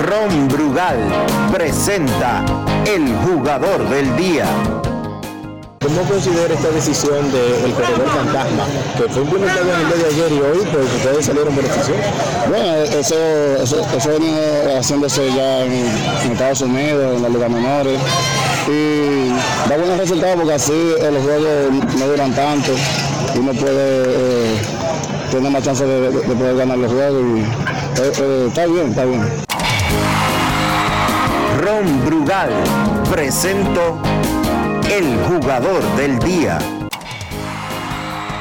Ron 0.02 0.48
Brugal 0.48 1.26
presenta 1.52 2.44
el 2.86 3.12
jugador 3.16 3.88
del 3.88 4.16
día. 4.16 4.46
¿Cómo 5.82 6.02
considera 6.02 6.52
esta 6.52 6.68
decisión 6.68 7.32
del 7.32 7.72
corredor 7.72 8.06
fantasma, 8.14 8.66
que 8.98 9.04
fue 9.08 9.22
implementado 9.22 9.62
en 9.72 9.80
el 9.80 9.86
día 9.86 9.96
de 9.96 10.06
ayer 10.14 10.32
y 10.32 10.40
hoy, 10.40 10.66
pues 10.70 10.94
ustedes 10.94 11.24
salieron 11.24 11.56
beneficiosos? 11.56 11.94
Bueno, 12.50 12.74
eso, 13.00 13.14
eso, 13.62 13.80
eso 13.96 14.10
viene 14.18 14.76
haciéndose 14.78 15.32
ya 15.34 15.64
en, 15.64 15.72
en 15.72 16.32
Estados 16.32 16.60
Unidos, 16.60 17.16
en 17.16 17.22
las 17.22 17.32
ligas 17.32 17.50
menores, 17.50 17.98
y 18.68 19.28
da 19.70 19.76
buenos 19.78 19.96
resultados 19.98 20.36
porque 20.36 20.52
así 20.52 20.92
los 21.00 21.22
juegos 21.24 21.96
no 21.98 22.06
duran 22.08 22.34
tanto 22.34 22.72
y 23.34 23.38
uno 23.38 23.52
puede 23.54 24.02
eh, 24.06 24.60
tener 25.30 25.50
más 25.50 25.62
chance 25.62 25.82
de, 25.86 26.00
de- 26.10 26.10
de 26.10 26.34
poder 26.34 26.56
ganar 26.56 26.76
los 26.76 26.92
juegos 26.92 27.22
y 27.22 27.40
eh, 27.40 28.12
eh, 28.20 28.44
está 28.48 28.66
bien, 28.66 28.88
está 28.90 29.04
bien. 29.06 29.26
Ron 31.62 32.04
Brugal 32.04 32.50
presento 33.10 33.98
el 34.90 35.16
jugador 35.18 35.82
del 35.96 36.18
día. 36.18 36.58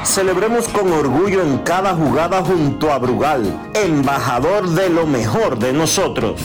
Celebremos 0.03 0.67
con 0.67 0.91
orgullo 0.91 1.43
en 1.43 1.59
cada 1.59 1.93
jugada 1.93 2.43
junto 2.43 2.91
a 2.91 2.97
Brugal, 2.97 3.71
embajador 3.75 4.67
de 4.69 4.89
lo 4.89 5.05
mejor 5.05 5.59
de 5.59 5.73
nosotros. 5.73 6.41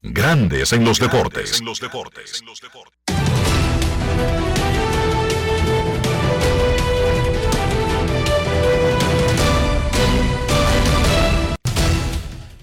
Grandes 0.00 0.72
en 0.72 0.84
los 0.84 1.00
deportes. 1.00 1.60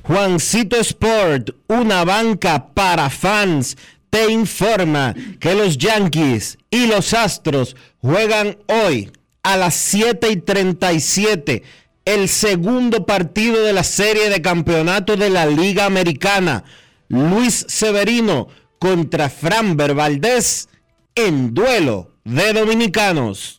Juancito 0.03 0.77
Sport, 0.77 1.51
una 1.67 2.03
banca 2.05 2.69
para 2.73 3.09
fans, 3.09 3.77
te 4.09 4.31
informa 4.31 5.15
que 5.39 5.55
los 5.55 5.77
Yankees 5.77 6.57
y 6.69 6.87
los 6.87 7.13
Astros 7.13 7.75
juegan 8.01 8.57
hoy 8.67 9.11
a 9.43 9.57
las 9.57 9.75
7 9.75 10.29
y 10.29 10.37
37 10.37 11.63
el 12.05 12.27
segundo 12.27 13.05
partido 13.05 13.63
de 13.63 13.73
la 13.73 13.83
serie 13.83 14.29
de 14.29 14.41
campeonato 14.41 15.15
de 15.15 15.29
la 15.29 15.45
Liga 15.45 15.85
Americana. 15.85 16.63
Luis 17.07 17.65
Severino 17.67 18.47
contra 18.79 19.29
Framber 19.29 19.93
Valdez 19.93 20.69
en 21.13 21.53
duelo 21.53 22.13
de 22.23 22.53
dominicanos. 22.53 23.58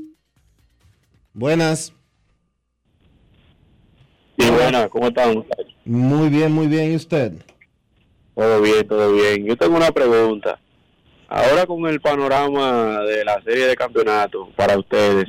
Buenas. 1.33 1.93
Sí, 4.37 4.49
buenas, 4.49 4.89
¿cómo 4.89 5.07
están? 5.07 5.45
Muy 5.85 6.29
bien, 6.29 6.51
muy 6.51 6.67
bien. 6.67 6.91
¿Y 6.91 6.95
usted? 6.95 7.33
Todo 8.35 8.61
bien, 8.61 8.85
todo 8.87 9.13
bien. 9.13 9.45
Yo 9.45 9.55
tengo 9.55 9.77
una 9.77 9.91
pregunta. 9.91 10.59
Ahora 11.29 11.65
con 11.65 11.87
el 11.87 12.01
panorama 12.01 12.99
de 13.03 13.23
la 13.23 13.41
serie 13.43 13.67
de 13.67 13.75
campeonatos 13.77 14.49
para 14.57 14.77
ustedes, 14.77 15.25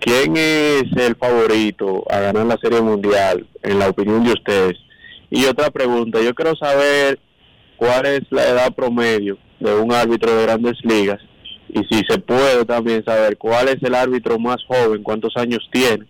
¿quién 0.00 0.36
es 0.36 0.84
el 0.96 1.14
favorito 1.14 2.04
a 2.10 2.18
ganar 2.18 2.46
la 2.46 2.56
serie 2.56 2.80
mundial 2.80 3.46
en 3.62 3.78
la 3.78 3.90
opinión 3.90 4.24
de 4.24 4.32
ustedes? 4.32 4.76
Y 5.30 5.44
otra 5.44 5.70
pregunta, 5.70 6.20
yo 6.20 6.34
quiero 6.34 6.56
saber 6.56 7.20
cuál 7.76 8.06
es 8.06 8.22
la 8.30 8.48
edad 8.48 8.74
promedio 8.74 9.38
de 9.60 9.72
un 9.74 9.92
árbitro 9.92 10.34
de 10.34 10.42
grandes 10.42 10.78
ligas 10.82 11.20
y 11.68 11.80
si 11.84 12.02
se 12.08 12.18
puede 12.18 12.64
también 12.64 13.04
saber 13.04 13.36
cuál 13.36 13.68
es 13.68 13.82
el 13.82 13.94
árbitro 13.94 14.38
más 14.38 14.56
joven, 14.66 15.02
cuántos 15.02 15.36
años 15.36 15.60
tiene 15.72 16.06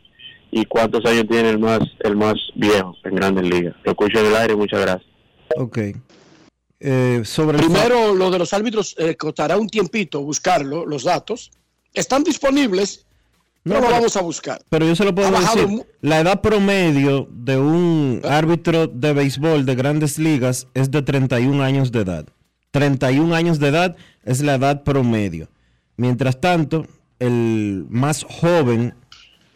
y 0.50 0.64
cuántos 0.64 1.04
años 1.04 1.26
tiene 1.28 1.50
el 1.50 1.58
más 1.58 1.80
el 2.00 2.16
más 2.16 2.34
viejo 2.54 2.94
en 3.04 3.14
grandes 3.14 3.44
ligas. 3.48 3.74
Lo 3.84 3.90
escucho 3.92 4.20
en 4.20 4.26
el 4.26 4.36
aire, 4.36 4.56
muchas 4.56 4.80
gracias. 4.80 5.10
Ok. 5.56 5.78
Eh, 6.80 7.22
sobre 7.24 7.58
el 7.58 7.64
Primero, 7.64 8.14
lo 8.14 8.30
de 8.30 8.38
los 8.38 8.52
árbitros 8.54 8.94
eh, 8.98 9.16
costará 9.16 9.56
un 9.56 9.68
tiempito 9.68 10.20
buscarlo, 10.22 10.86
los 10.86 11.02
datos. 11.04 11.50
Están 11.92 12.22
disponibles, 12.22 13.04
no, 13.64 13.74
lo 13.74 13.80
pero- 13.80 13.92
vamos 13.92 14.16
a 14.16 14.22
buscar. 14.22 14.60
Pero 14.70 14.86
yo 14.86 14.94
se 14.94 15.04
lo 15.04 15.12
puedo 15.14 15.30
decir. 15.30 15.84
La 16.02 16.20
edad 16.20 16.40
promedio 16.40 17.26
de 17.30 17.58
un 17.58 18.20
árbitro 18.24 18.86
de 18.86 19.12
béisbol 19.12 19.66
de 19.66 19.74
grandes 19.74 20.18
ligas 20.18 20.68
es 20.74 20.90
de 20.92 21.02
31 21.02 21.62
años 21.64 21.90
de 21.90 22.00
edad. 22.02 22.26
31 22.78 23.34
años 23.34 23.58
de 23.58 23.68
edad 23.70 23.96
es 24.24 24.40
la 24.40 24.54
edad 24.54 24.84
promedio. 24.84 25.48
Mientras 25.96 26.40
tanto, 26.40 26.86
el 27.18 27.86
más 27.90 28.22
joven, 28.22 28.94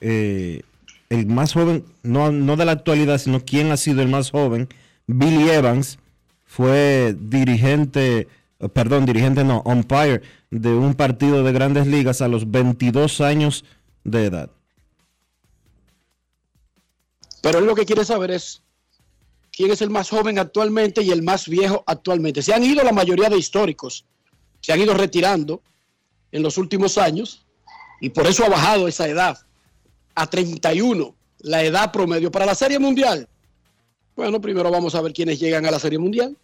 eh, 0.01 0.63
el 1.09 1.27
más 1.27 1.53
joven, 1.53 1.85
no, 2.03 2.33
no 2.33 2.57
de 2.57 2.65
la 2.65 2.73
actualidad, 2.73 3.19
sino 3.19 3.45
quién 3.45 3.71
ha 3.71 3.77
sido 3.77 4.03
el 4.03 4.09
más 4.09 4.33
joven, 4.33 4.69
Billy 5.07 5.51
Evans, 5.51 6.01
fue 6.45 7.15
dirigente, 7.17 8.27
eh, 8.59 8.69
perdón, 8.69 9.07
dirigente 9.07 9.45
no, 9.45 9.63
umpire 9.65 10.23
de 10.51 10.75
un 10.75 10.95
partido 10.95 11.45
de 11.45 11.53
grandes 11.53 11.87
ligas 11.87 12.23
a 12.23 12.29
los 12.29 12.51
22 12.51 13.21
años 13.21 13.65
de 14.03 14.25
edad. 14.25 14.51
Pero 17.41 17.61
él 17.61 17.67
lo 17.67 17.77
que 17.77 17.87
quiere 17.87 18.05
saber 18.05 18.33
es 18.33 18.63
quién 19.53 19.71
es 19.71 19.83
el 19.83 19.91
más 19.91 20.09
joven 20.11 20.39
actualmente 20.39 21.03
y 21.03 21.11
el 21.11 21.23
más 21.23 21.47
viejo 21.47 21.85
actualmente. 21.87 22.43
Se 22.43 22.55
han 22.55 22.65
ido 22.65 22.83
la 22.83 22.93
mayoría 22.93 23.29
de 23.29 23.39
históricos, 23.39 24.05
se 24.61 24.73
han 24.73 24.81
ido 24.81 24.95
retirando 24.95 25.63
en 26.33 26.43
los 26.43 26.57
últimos 26.59 26.99
años 26.99 27.45
y 28.01 28.09
por 28.09 28.27
eso 28.27 28.45
ha 28.45 28.49
bajado 28.49 28.89
esa 28.89 29.07
edad 29.07 29.39
a 30.15 30.27
31, 30.29 31.15
la 31.41 31.63
edad 31.63 31.93
promedio 31.93 32.31
para 32.31 32.47
la 32.47 32.55
Serie 32.55 32.79
Mundial. 32.79 33.29
Bueno, 34.17 34.41
primero 34.41 34.71
vamos 34.71 34.95
a 34.95 35.01
ver 35.01 35.13
quiénes 35.13 35.39
llegan 35.39 35.67
a 35.67 35.71
la 35.71 35.79
Serie 35.79 35.99
Mundial. 35.99 36.37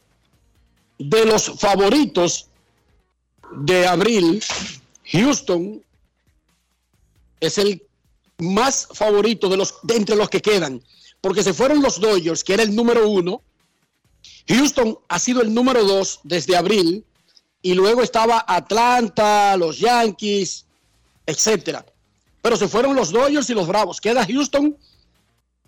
De 0.98 1.24
los 1.24 1.59
favoritos 1.59 2.48
de 3.52 3.86
abril, 3.86 4.42
Houston 5.12 5.82
es 7.40 7.59
el 7.59 7.82
más 8.38 8.88
favorito 8.92 9.48
de 9.48 9.56
los 9.56 9.74
de 9.82 9.96
entre 9.96 10.16
los 10.16 10.28
que 10.28 10.40
quedan, 10.40 10.82
porque 11.20 11.42
se 11.42 11.54
fueron 11.54 11.82
los 11.82 12.00
Dodgers, 12.00 12.44
que 12.44 12.54
era 12.54 12.62
el 12.62 12.74
número 12.74 13.08
uno. 13.08 13.42
Houston 14.48 14.98
ha 15.08 15.18
sido 15.18 15.42
el 15.42 15.52
número 15.52 15.84
dos 15.84 16.20
desde 16.22 16.56
abril, 16.56 17.04
y 17.62 17.74
luego 17.74 18.02
estaba 18.02 18.44
Atlanta, 18.46 19.56
los 19.56 19.78
Yankees, 19.78 20.64
etcétera. 21.26 21.84
Pero 22.40 22.56
se 22.56 22.68
fueron 22.68 22.94
los 22.94 23.10
Dodgers 23.10 23.50
y 23.50 23.54
los 23.54 23.66
Bravos. 23.66 24.00
Queda 24.00 24.24
Houston 24.24 24.76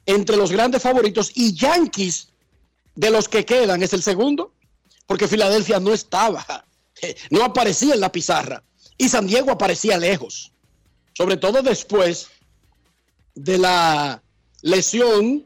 entre 0.07 0.36
los 0.36 0.51
grandes 0.51 0.82
favoritos 0.82 1.32
y 1.34 1.53
Yankees 1.55 2.28
de 2.94 3.11
los 3.11 3.28
que 3.28 3.44
quedan 3.44 3.82
es 3.82 3.92
el 3.92 4.03
segundo, 4.03 4.53
porque 5.07 5.28
Filadelfia 5.28 5.80
no 5.80 5.92
estaba, 5.92 6.44
no 7.30 7.44
aparecía 7.44 7.94
en 7.94 8.01
la 8.01 8.12
pizarra 8.12 8.62
y 8.96 9.09
San 9.09 9.26
Diego 9.26 9.51
aparecía 9.51 9.98
lejos, 9.98 10.53
sobre 11.14 11.36
todo 11.36 11.62
después 11.62 12.28
de 13.34 13.59
la 13.59 14.22
lesión 14.62 15.44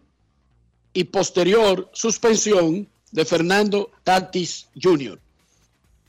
y 0.92 1.04
posterior 1.04 1.90
suspensión 1.92 2.88
de 3.10 3.24
Fernando 3.24 3.90
Tatis 4.02 4.68
Jr. 4.80 5.18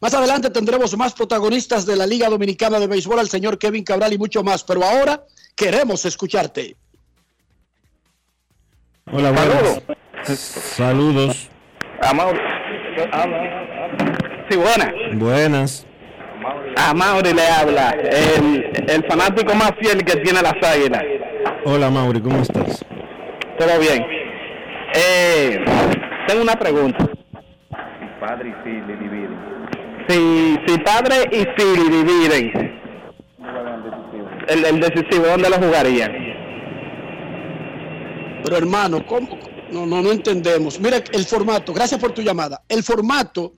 Más 0.01 0.13
adelante 0.13 0.49
tendremos 0.49 0.95
más 0.97 1.13
protagonistas 1.13 1.85
de 1.85 1.95
la 1.95 2.05
Liga 2.05 2.29
Dominicana 2.29 2.79
de 2.79 2.87
Béisbol, 2.87 3.19
al 3.19 3.29
señor 3.29 3.57
Kevin 3.57 3.83
Cabral 3.83 4.13
y 4.13 4.17
mucho 4.17 4.43
más, 4.43 4.63
pero 4.63 4.83
ahora 4.83 5.23
queremos 5.55 6.05
escucharte. 6.05 6.75
Hola, 9.11 9.31
buenas. 9.31 9.81
Saludos. 10.37 11.49
Sí, 14.49 14.57
buena. 14.57 14.93
Buenas. 15.13 15.85
A 16.75 16.93
Mauri 16.93 17.33
le 17.33 17.47
habla, 17.47 17.91
el, 17.91 18.89
el 18.89 19.05
fanático 19.07 19.55
más 19.55 19.71
fiel 19.79 20.03
que 20.03 20.17
tiene 20.17 20.41
las 20.41 20.61
águilas. 20.61 21.03
Hola, 21.65 21.89
Mauri, 21.89 22.21
¿cómo 22.21 22.41
estás? 22.41 22.83
Todo 23.57 23.79
bien. 23.79 24.05
Eh, 24.95 25.63
tengo 26.27 26.41
una 26.41 26.55
pregunta. 26.55 27.09
Padre 28.19 28.49
y 28.49 28.63
Philly 28.63 28.97
dividen. 28.97 29.55
Si, 30.07 30.59
si 30.67 30.77
padre 30.79 31.15
y 31.31 31.45
Philly 31.55 31.89
dividen 31.89 32.81
el, 34.47 34.65
el 34.65 34.79
decisivo, 34.79 35.27
¿dónde 35.27 35.49
lo 35.49 35.57
jugarían? 35.57 36.11
Pero 38.43 38.57
hermano, 38.57 39.05
¿cómo? 39.05 39.39
No, 39.71 39.85
no, 39.85 40.01
no 40.01 40.11
entendemos. 40.11 40.79
Mira 40.79 41.03
el 41.11 41.25
formato, 41.25 41.73
gracias 41.73 41.99
por 41.99 42.11
tu 42.11 42.21
llamada. 42.21 42.61
El 42.69 42.83
formato 42.83 43.53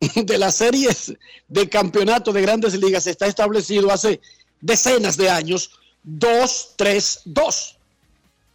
de 0.14 0.38
las 0.38 0.56
series 0.56 1.14
de 1.48 1.68
campeonato 1.68 2.32
de 2.32 2.42
grandes 2.42 2.74
ligas 2.74 3.06
está 3.06 3.26
establecido 3.26 3.90
hace 3.90 4.20
decenas 4.60 5.16
de 5.16 5.30
años. 5.30 5.70
2, 6.02 6.74
3, 6.76 7.22
2. 7.26 7.79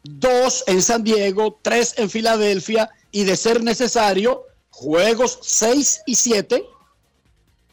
Dos 0.08 0.64
en 0.68 0.84
San 0.84 1.04
Diego, 1.04 1.60
tres 1.64 1.96
en 1.98 2.12
Filadelfia 2.12 2.92
y 3.12 3.24
de 3.24 3.36
ser 3.36 3.64
necesario, 3.64 4.44
juegos 4.70 5.40
6 5.42 6.02
y 6.06 6.14
7 6.14 6.64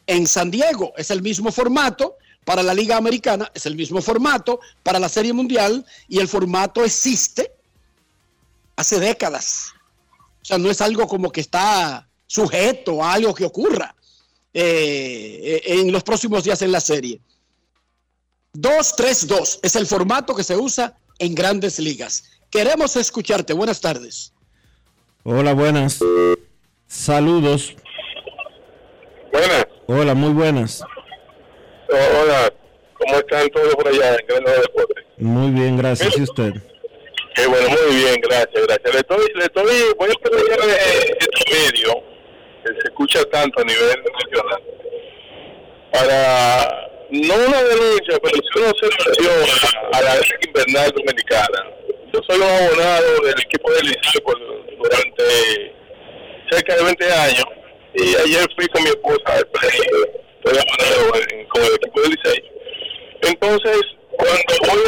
en 0.07 0.25
San 0.25 0.49
Diego. 0.49 0.93
Es 0.97 1.11
el 1.11 1.21
mismo 1.21 1.51
formato 1.51 2.17
para 2.43 2.63
la 2.63 2.73
Liga 2.73 2.97
Americana, 2.97 3.51
es 3.53 3.67
el 3.67 3.75
mismo 3.75 4.01
formato 4.01 4.59
para 4.81 4.99
la 4.99 5.09
Serie 5.09 5.31
Mundial 5.31 5.85
y 6.07 6.19
el 6.19 6.27
formato 6.27 6.83
existe 6.83 7.53
hace 8.77 8.99
décadas. 8.99 9.73
O 10.41 10.45
sea, 10.45 10.57
no 10.57 10.71
es 10.71 10.81
algo 10.81 11.07
como 11.07 11.31
que 11.31 11.41
está 11.41 12.09
sujeto 12.25 13.03
a 13.03 13.13
algo 13.13 13.35
que 13.35 13.45
ocurra 13.45 13.95
eh, 14.55 15.61
en 15.65 15.91
los 15.91 16.01
próximos 16.01 16.43
días 16.43 16.63
en 16.63 16.71
la 16.71 16.81
serie. 16.81 17.21
2-3-2 18.55 19.59
es 19.61 19.75
el 19.75 19.85
formato 19.85 20.33
que 20.35 20.43
se 20.43 20.57
usa 20.57 20.97
en 21.19 21.35
grandes 21.35 21.79
ligas. 21.79 22.41
Queremos 22.49 22.95
escucharte. 22.95 23.53
Buenas 23.53 23.81
tardes. 23.81 24.33
Hola, 25.23 25.53
buenas. 25.53 25.99
Saludos. 26.87 27.75
Buenas. 29.31 29.67
Hola, 29.87 30.13
muy 30.13 30.33
buenas. 30.33 30.81
Oh, 31.89 32.21
Hola, 32.21 32.53
¿cómo 32.97 33.15
están 33.15 33.49
todos 33.49 33.75
por 33.75 33.87
allá 33.87 34.15
en 34.15 34.27
Grano 34.27 34.49
de 34.49 34.57
Deportes? 34.61 35.05
Muy 35.17 35.51
bien, 35.51 35.77
gracias. 35.77 36.17
¿Y 36.17 36.21
usted? 36.21 36.53
Qué 37.35 37.47
bueno, 37.47 37.67
muy 37.69 37.95
bien, 37.95 38.21
gracias, 38.21 38.67
gracias. 38.67 38.93
Le 38.93 38.99
estoy, 38.99 39.25
le 39.35 39.43
estoy, 39.45 39.93
voy 39.97 40.09
a 40.09 40.13
aprovechar 40.13 40.59
eh, 40.69 41.17
este 41.19 41.51
medio 41.51 42.03
que 42.63 42.73
se 42.73 42.87
escucha 42.87 43.23
tanto 43.25 43.61
a 43.61 43.63
nivel 43.63 44.03
nacional 44.21 44.63
para, 45.91 46.92
no 47.13 47.35
una 47.35 47.63
denuncia, 47.63 48.19
pero 48.23 48.35
sí 48.35 48.59
una 48.59 48.69
observación 48.71 49.69
a, 49.93 50.01
la 50.01 50.15
Liga 50.15 50.37
Invernal 50.47 50.91
Dominicana. 50.91 51.69
Yo 52.11 52.19
soy 52.27 52.37
un 52.37 52.43
abonado 52.43 53.21
del 53.23 53.39
equipo 53.39 53.71
del 53.71 53.85
Liceo 53.85 54.21
durante 54.77 55.75
cerca 56.49 56.75
de 56.75 56.83
20 56.83 57.13
años 57.13 57.45
y 57.93 58.15
ayer 58.15 58.47
fui 58.55 58.67
con 58.67 58.83
mi 58.83 58.89
esposa 58.89 59.23
al 59.27 59.47
estoy 59.53 60.57
abonado 60.57 61.21
en- 61.29 61.45
con 61.47 61.61
el 61.63 61.73
equipo 61.75 62.01
del 62.01 62.11
Liceo. 62.11 62.43
Entonces, 63.21 63.81
cuando 64.09 64.53
voy 64.67 64.81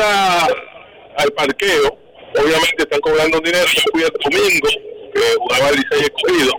al 1.17 1.31
parqueo, 1.33 1.97
obviamente 2.39 2.75
están 2.83 2.99
cobrando 3.01 3.39
dinero, 3.39 3.65
yo 3.67 3.81
fui 3.91 4.01
el 4.03 4.09
domingo, 4.09 4.67
que 5.13 5.21
jugaba 5.37 5.69
el 5.69 5.75
Licey 5.75 6.01
escogido, 6.01 6.53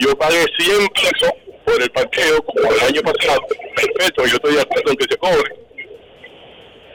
yo 0.00 0.16
pagué 0.18 0.44
100 0.58 0.86
pesos 0.88 1.30
por 1.64 1.82
el 1.82 1.90
parqueo, 1.90 2.42
como 2.42 2.72
el 2.72 2.80
año 2.80 3.00
pasado, 3.02 3.40
perfecto, 3.76 4.26
yo 4.26 4.36
estoy 4.36 4.54
de 4.54 4.62
acuerdo 4.62 4.90
en 4.90 4.96
que 4.96 5.06
se 5.08 5.18
cobre. 5.18 5.54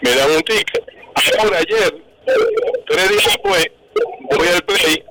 Me 0.02 0.16
dan 0.16 0.32
un 0.32 0.42
ticket. 0.42 0.84
Ahora, 1.40 1.58
ayer, 1.60 1.96
tres 2.88 3.10
días 3.10 3.26
después, 3.26 3.66
voy 4.32 4.48
al 4.48 4.62
play 4.64 5.04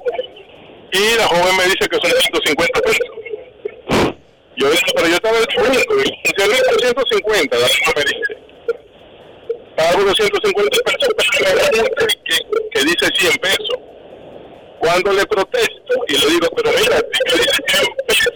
y 0.92 1.16
la 1.16 1.26
joven 1.28 1.56
me 1.56 1.64
dice 1.64 1.88
que 1.88 1.96
son 1.96 2.10
150 2.10 2.80
pesos. 2.80 3.08
Yo 4.56 4.70
digo, 4.70 4.82
pero 4.94 5.08
yo 5.08 5.14
estaba 5.14 5.38
el 5.38 5.46
domingo, 5.46 6.02
y 6.02 6.28
si 6.28 6.42
el 6.42 6.80
150, 6.80 7.56
la 7.56 7.66
misma 7.66 7.92
me 7.96 8.02
dice 8.02 8.50
pago 9.80 10.02
los 10.02 10.14
150 10.14 10.78
pesos, 10.84 11.14
pero 11.16 11.54
me 11.54 11.60
da 11.60 11.82
un 11.82 12.06
ticket 12.06 12.46
que 12.70 12.80
dice 12.84 13.06
100 13.18 13.38
pesos. 13.38 13.78
Cuando 14.78 15.12
le 15.12 15.26
protesto 15.26 15.94
y 16.08 16.18
le 16.18 16.26
digo, 16.26 16.48
pero 16.56 16.70
mira, 16.78 17.00
ticket 17.00 17.34
dice 17.34 17.62
100 17.66 17.86
pesos, 18.06 18.32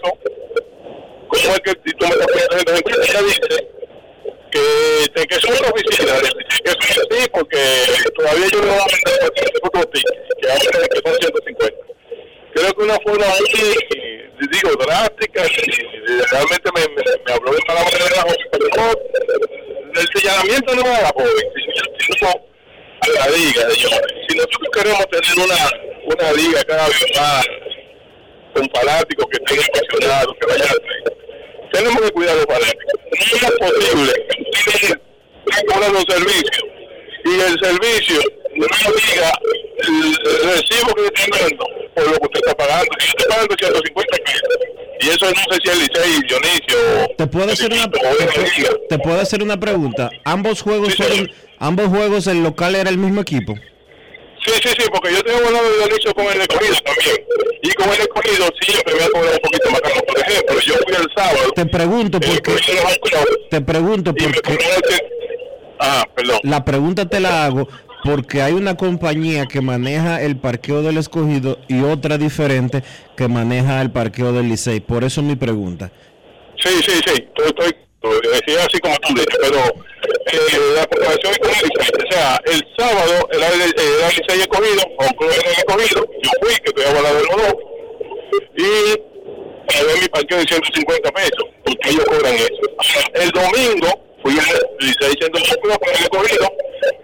¿cómo 1.43 1.53
es 1.55 1.59
que 1.61 1.71
si 1.85 1.91
tú 1.93 2.05
me 2.07 2.15
cuenta? 2.15 2.57
Ella 3.03 3.21
dice 3.21 3.41
que, 4.51 4.61
te- 5.13 5.27
que 5.27 5.35
es 5.35 5.43
una 5.45 5.69
oficina, 5.69 6.13
que 6.21 6.69
es 6.71 6.97
así 6.97 7.29
porque 7.33 7.59
todavía 8.15 8.47
yo 8.51 8.59
no 8.61 8.67
voy 8.67 8.79
a 8.79 8.85
vender 8.85 9.51
otro 9.63 9.83
ticket, 9.91 10.39
que 10.41 10.49
ahora 10.49 10.87
que 10.87 11.01
son 11.03 11.15
150. 11.19 11.75
Creo 12.53 12.73
que 12.73 12.83
una 12.83 12.97
forma 13.03 13.25
muy, 13.27 14.47
digo, 14.47 14.69
drástica, 14.79 15.45
y- 15.45 16.21
realmente 16.31 16.69
me, 16.73 16.81
me, 16.95 17.03
me 17.25 17.33
habló 17.33 17.51
de 17.51 17.59
mala 17.67 17.83
manera 17.83 18.05
la 18.15 18.35
pero 18.51 18.67
no, 18.77 19.99
el 19.99 20.07
señalamiento 20.15 20.75
no 20.75 20.81
es 20.81 20.99
a 20.99 21.01
la 21.01 21.09
joven, 21.09 21.47
sino 21.99 22.29
a 23.01 23.07
la 23.09 23.27
liga, 23.35 23.61
señores. 23.71 24.13
Si 24.29 24.35
nosotros 24.37 24.69
queremos 24.73 25.05
tener 25.09 25.45
una, 25.45 26.15
una 26.15 26.31
liga 26.33 26.63
cada 26.63 26.87
vez 26.87 27.03
más 27.17 27.45
con 28.53 28.69
fanáticos 28.69 29.25
que 29.31 29.37
estén 29.43 29.59
apasionados, 29.69 30.33
que 30.39 30.45
vayan 30.47 30.67
play. 30.69 31.24
Tenemos 31.75 32.01
que 32.01 32.11
cuidar 32.11 32.35
los 32.37 32.45
fanáticos. 32.45 32.93
No 33.59 33.67
es 33.67 33.73
posible 33.73 34.13
que 35.45 35.65
cobrando 35.67 35.99
servicio 36.07 36.63
y 37.25 37.39
el 37.39 37.59
servicio 37.59 38.19
no 38.55 38.67
diga 38.95 39.31
el, 39.79 40.17
el 40.25 40.55
recibo 40.55 40.93
que 40.95 41.21
está 41.21 41.37
dando 41.39 41.65
por 41.93 42.03
lo 42.05 42.13
que 42.13 42.25
usted 42.27 42.39
está 42.45 42.55
pagando. 42.55 42.91
Si 42.99 43.07
yo 43.07 43.13
estoy 43.17 43.27
pagando 43.29 43.55
150 43.59 44.17
pesos, 44.23 44.49
y 45.01 45.09
eso 45.09 45.25
no 45.25 45.53
sé 45.53 45.59
si 45.63 45.69
es 45.69 45.77
Licey, 45.77 46.21
Dionisio, 46.27 47.15
¿Te 47.17 47.27
puedo 47.27 47.51
hacer 47.51 47.73
una, 47.73 47.91
te 48.89 48.99
puedo 48.99 49.19
hacer 49.19 49.43
una 49.43 49.59
pregunta? 49.59 50.09
¿Ambos 50.23 50.61
juegos 50.61 50.95
fueron, 50.95 51.29
ambos 51.59 51.87
juegos 51.87 52.27
el 52.27 52.41
local 52.41 52.75
era 52.75 52.89
el 52.89 52.97
mismo 52.97 53.21
equipo? 53.21 53.53
Sí, 54.45 54.51
sí, 54.61 54.69
sí, 54.77 54.83
porque 54.93 55.11
yo 55.13 55.23
tengo 55.23 55.39
de 55.39 55.77
Dionisio 55.77 56.13
con 56.13 56.25
el 56.25 56.41
escogido 56.41 56.75
también. 56.85 57.17
Y 57.63 57.73
con 57.73 57.89
el 57.89 57.99
escogido 58.01 58.45
siempre 58.61 58.93
me 58.95 59.03
ha 59.03 59.09
cobrado 59.09 59.33
un 59.33 59.39
poquito 59.39 59.71
más 59.71 59.81
caro. 59.81 60.01
Por 60.05 60.19
ejemplo, 60.19 60.59
yo 60.59 60.73
fui 60.85 60.95
el 60.95 61.07
sábado. 61.15 61.51
Te 61.55 61.65
pregunto 61.65 62.19
porque 62.19 62.51
te 63.49 63.61
pregunto 63.61 64.13
porque 64.13 64.57
Ah, 65.79 66.05
perdón. 66.15 66.39
la 66.43 66.63
pregunta 66.63 67.05
te 67.09 67.19
la 67.19 67.45
hago 67.45 67.67
porque 68.03 68.41
hay 68.41 68.53
una 68.53 68.77
compañía 68.77 69.45
que 69.47 69.61
maneja 69.61 70.21
el 70.21 70.37
parqueo 70.37 70.81
del 70.83 70.97
escogido 70.97 71.57
y 71.67 71.81
otra 71.81 72.17
diferente 72.17 72.83
que 73.17 73.27
maneja 73.27 73.81
el 73.81 73.91
parqueo 73.91 74.31
del 74.31 74.47
Licey. 74.47 74.79
Por 74.79 75.03
eso 75.03 75.21
mi 75.23 75.35
pregunta. 75.35 75.91
Sí, 76.63 76.69
sí, 76.85 76.91
sí, 77.05 77.13
estoy, 77.27 77.47
estoy, 77.47 77.75
decía 78.09 78.65
así 78.65 78.79
como 78.79 78.95
tú 78.97 79.13
dices, 79.13 79.37
pero 79.41 79.59
eh, 80.31 80.73
la 80.75 80.85
comparación 80.87 81.31
es 81.31 81.39
con 81.39 81.49
el. 81.49 82.05
O 82.05 82.11
sea, 82.11 82.39
el 82.45 82.67
sábado 82.77 83.29
el, 83.31 83.43
era 83.43 83.53
el 83.53 84.15
Licey 84.15 84.41
escogido, 84.41 84.83
o 84.97 85.15
club 85.15 85.31
era 85.31 85.49
el 85.49 85.57
escogido, 85.57 86.05
yo 86.23 86.29
fui, 86.41 86.55
que 86.55 86.69
estoy 86.69 86.85
hablando 86.85 87.15
de 87.15 87.23
los 87.23 87.35
dos, 87.35 87.55
y 88.57 89.15
pagué 89.67 90.01
mi 90.01 90.07
parqueo 90.07 90.37
de 90.37 90.45
150 90.45 91.11
pesos, 91.11 91.45
porque 91.63 91.89
ellos 91.89 92.05
cobran 92.05 92.35
eso. 92.35 92.65
El 93.13 93.29
domingo 93.31 93.89
fui 94.23 94.33
al 94.39 94.61
Licey 94.79 95.15
un 95.23 95.61
club 95.61 95.79
con 95.79 95.89
el 95.89 96.03
escogido, 96.03 96.47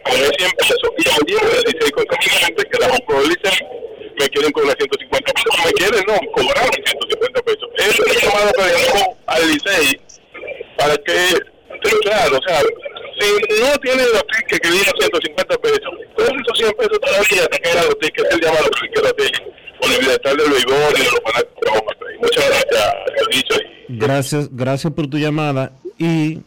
pagué 0.03 0.29
100 0.37 0.51
pesos, 0.51 0.89
y 0.97 1.09
ayer 1.09 1.41
el 1.43 1.73
Licey 1.73 1.91
mi 1.95 2.29
gente, 2.29 2.63
que 2.63 2.77
club 3.05 3.21
del 3.21 3.29
Licey, 3.29 3.67
me 4.19 4.29
quieren 4.29 4.51
cobrar 4.51 4.77
150 4.77 5.33
pesos, 5.33 5.65
me 5.65 5.71
quieren, 5.73 6.03
no, 6.07 6.19
cobraron 6.33 6.71
150 6.73 7.41
pesos. 7.41 7.69
Es 7.77 7.99
una 7.99 8.13
llamada 8.13 8.51
que 8.53 8.61
hago 8.61 9.17
al 9.25 9.47
Licey 9.47 10.10
para 10.81 10.97
que 10.97 11.51
claro, 12.03 12.37
o 12.37 12.47
sea, 12.47 12.59
si 13.19 13.61
no 13.61 13.77
tienen 13.79 14.05
los 14.13 14.23
tickets 14.27 14.59
que 14.59 14.69
vienen 14.69 14.91
150 14.99 15.57
pesos, 15.57 15.91
todos 16.15 16.29
esos 16.29 16.57
100 16.57 16.73
pesos 16.73 16.99
todavía 16.99 17.47
te 17.47 17.59
quedan 17.59 17.85
los 17.85 17.99
tickets, 17.99 18.29
el 18.31 18.41
llamado 18.41 18.69
que 18.81 18.89
quiero 18.89 19.07
hacer 19.07 19.31
por 19.79 19.91
el 19.91 19.99
bienestar 19.99 20.37
del 20.37 20.51
béisbol 20.51 20.93
y 20.95 21.03
los 21.03 21.19
fanáticos 21.23 21.77
a. 21.77 22.21
Muchas 22.21 22.45
gracias, 22.49 22.93
Dionisio. 23.17 23.71
Gracias, 23.89 24.49
gracias 24.55 24.93
por 24.93 25.07
tu 25.07 25.17
llamada 25.17 25.73
y 25.97 26.41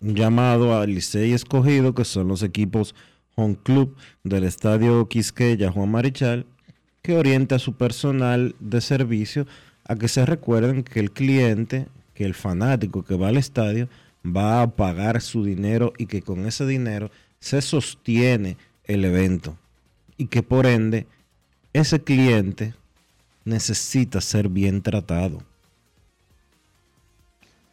un 0.00 0.14
llamado 0.14 0.78
al 0.78 0.90
Licey 0.90 1.32
escogido, 1.32 1.94
que 1.94 2.04
son 2.04 2.28
los 2.28 2.42
equipos 2.42 2.94
Home 3.36 3.56
Club 3.62 3.96
del 4.24 4.44
Estadio 4.44 5.08
Quisqueya 5.08 5.70
Juan 5.70 5.90
Marichal, 5.90 6.46
que 7.02 7.16
orienta 7.16 7.56
a 7.56 7.58
su 7.58 7.76
personal 7.76 8.54
de 8.60 8.80
servicio 8.80 9.46
a 9.84 9.96
que 9.96 10.08
se 10.08 10.26
recuerden 10.26 10.84
que 10.84 11.00
el 11.00 11.10
cliente, 11.10 11.86
que 12.14 12.24
el 12.24 12.34
fanático 12.34 13.04
que 13.04 13.16
va 13.16 13.28
al 13.28 13.36
estadio, 13.36 13.88
va 14.24 14.62
a 14.62 14.70
pagar 14.70 15.20
su 15.20 15.44
dinero 15.44 15.92
y 15.98 16.06
que 16.06 16.22
con 16.22 16.46
ese 16.46 16.66
dinero 16.66 17.10
se 17.40 17.60
sostiene 17.60 18.56
el 18.84 19.04
evento 19.04 19.56
y 20.16 20.26
que 20.26 20.42
por 20.42 20.66
ende 20.66 21.06
ese 21.72 22.02
cliente 22.02 22.74
necesita 23.44 24.20
ser 24.20 24.48
bien 24.48 24.82
tratado. 24.82 25.42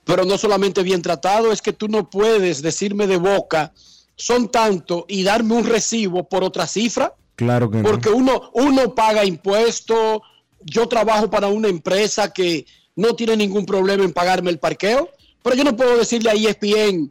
Pero 0.06 0.26
no 0.26 0.38
solamente 0.38 0.82
bien 0.82 1.02
tratado, 1.02 1.52
es 1.52 1.62
que 1.62 1.74
tú 1.74 1.88
no 1.88 2.10
puedes 2.10 2.62
decirme 2.64 3.06
de 3.06 3.18
boca, 3.18 3.74
son 4.16 4.50
tanto 4.50 5.06
y 5.08 5.24
darme 5.24 5.54
un 5.54 5.66
recibo 5.66 6.28
por 6.28 6.44
otra 6.44 6.66
cifra, 6.66 7.14
Claro 7.36 7.70
que 7.70 7.78
no. 7.78 7.84
porque 7.84 8.10
uno, 8.10 8.50
uno 8.54 8.96
paga 8.96 9.24
impuestos, 9.24 10.22
yo 10.62 10.88
trabajo 10.88 11.30
para 11.30 11.48
una 11.48 11.68
empresa 11.68 12.34
que 12.34 12.66
no 13.00 13.16
tiene 13.16 13.38
ningún 13.38 13.66
problema 13.66 14.04
en 14.04 14.12
pagarme 14.14 14.52
el 14.52 14.60
parqueo, 14.60 15.10
pero 15.42 15.56
yo 15.56 15.64
no 15.64 15.76
puedo 15.76 15.98
decirle 15.98 16.30
a 16.30 16.34
ESPN, 16.34 17.10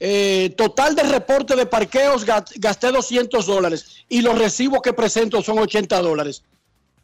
eh, 0.00 0.52
total 0.56 0.96
de 0.96 1.04
reporte 1.04 1.54
de 1.54 1.64
parqueos 1.66 2.26
ga- 2.26 2.44
gasté 2.56 2.90
200 2.90 3.46
dólares 3.46 4.04
y 4.08 4.20
los 4.20 4.36
recibos 4.36 4.80
que 4.82 4.92
presento 4.92 5.40
son 5.42 5.58
80 5.60 6.00
dólares, 6.02 6.42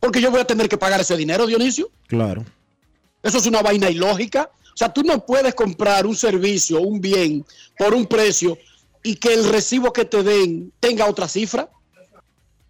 porque 0.00 0.20
yo 0.20 0.30
voy 0.32 0.40
a 0.40 0.44
tener 0.46 0.68
que 0.68 0.76
pagar 0.76 1.00
ese 1.00 1.16
dinero, 1.16 1.46
Dionisio. 1.46 1.90
Claro. 2.08 2.44
Eso 3.22 3.38
es 3.38 3.46
una 3.46 3.62
vaina 3.62 3.88
ilógica. 3.90 4.50
O 4.74 4.76
sea, 4.78 4.92
tú 4.92 5.02
no 5.02 5.24
puedes 5.24 5.54
comprar 5.54 6.06
un 6.06 6.14
servicio, 6.16 6.80
un 6.80 7.00
bien, 7.00 7.44
por 7.78 7.94
un 7.94 8.06
precio 8.06 8.58
y 9.02 9.14
que 9.16 9.32
el 9.34 9.48
recibo 9.48 9.92
que 9.92 10.04
te 10.04 10.22
den 10.24 10.72
tenga 10.80 11.06
otra 11.06 11.28
cifra. 11.28 11.68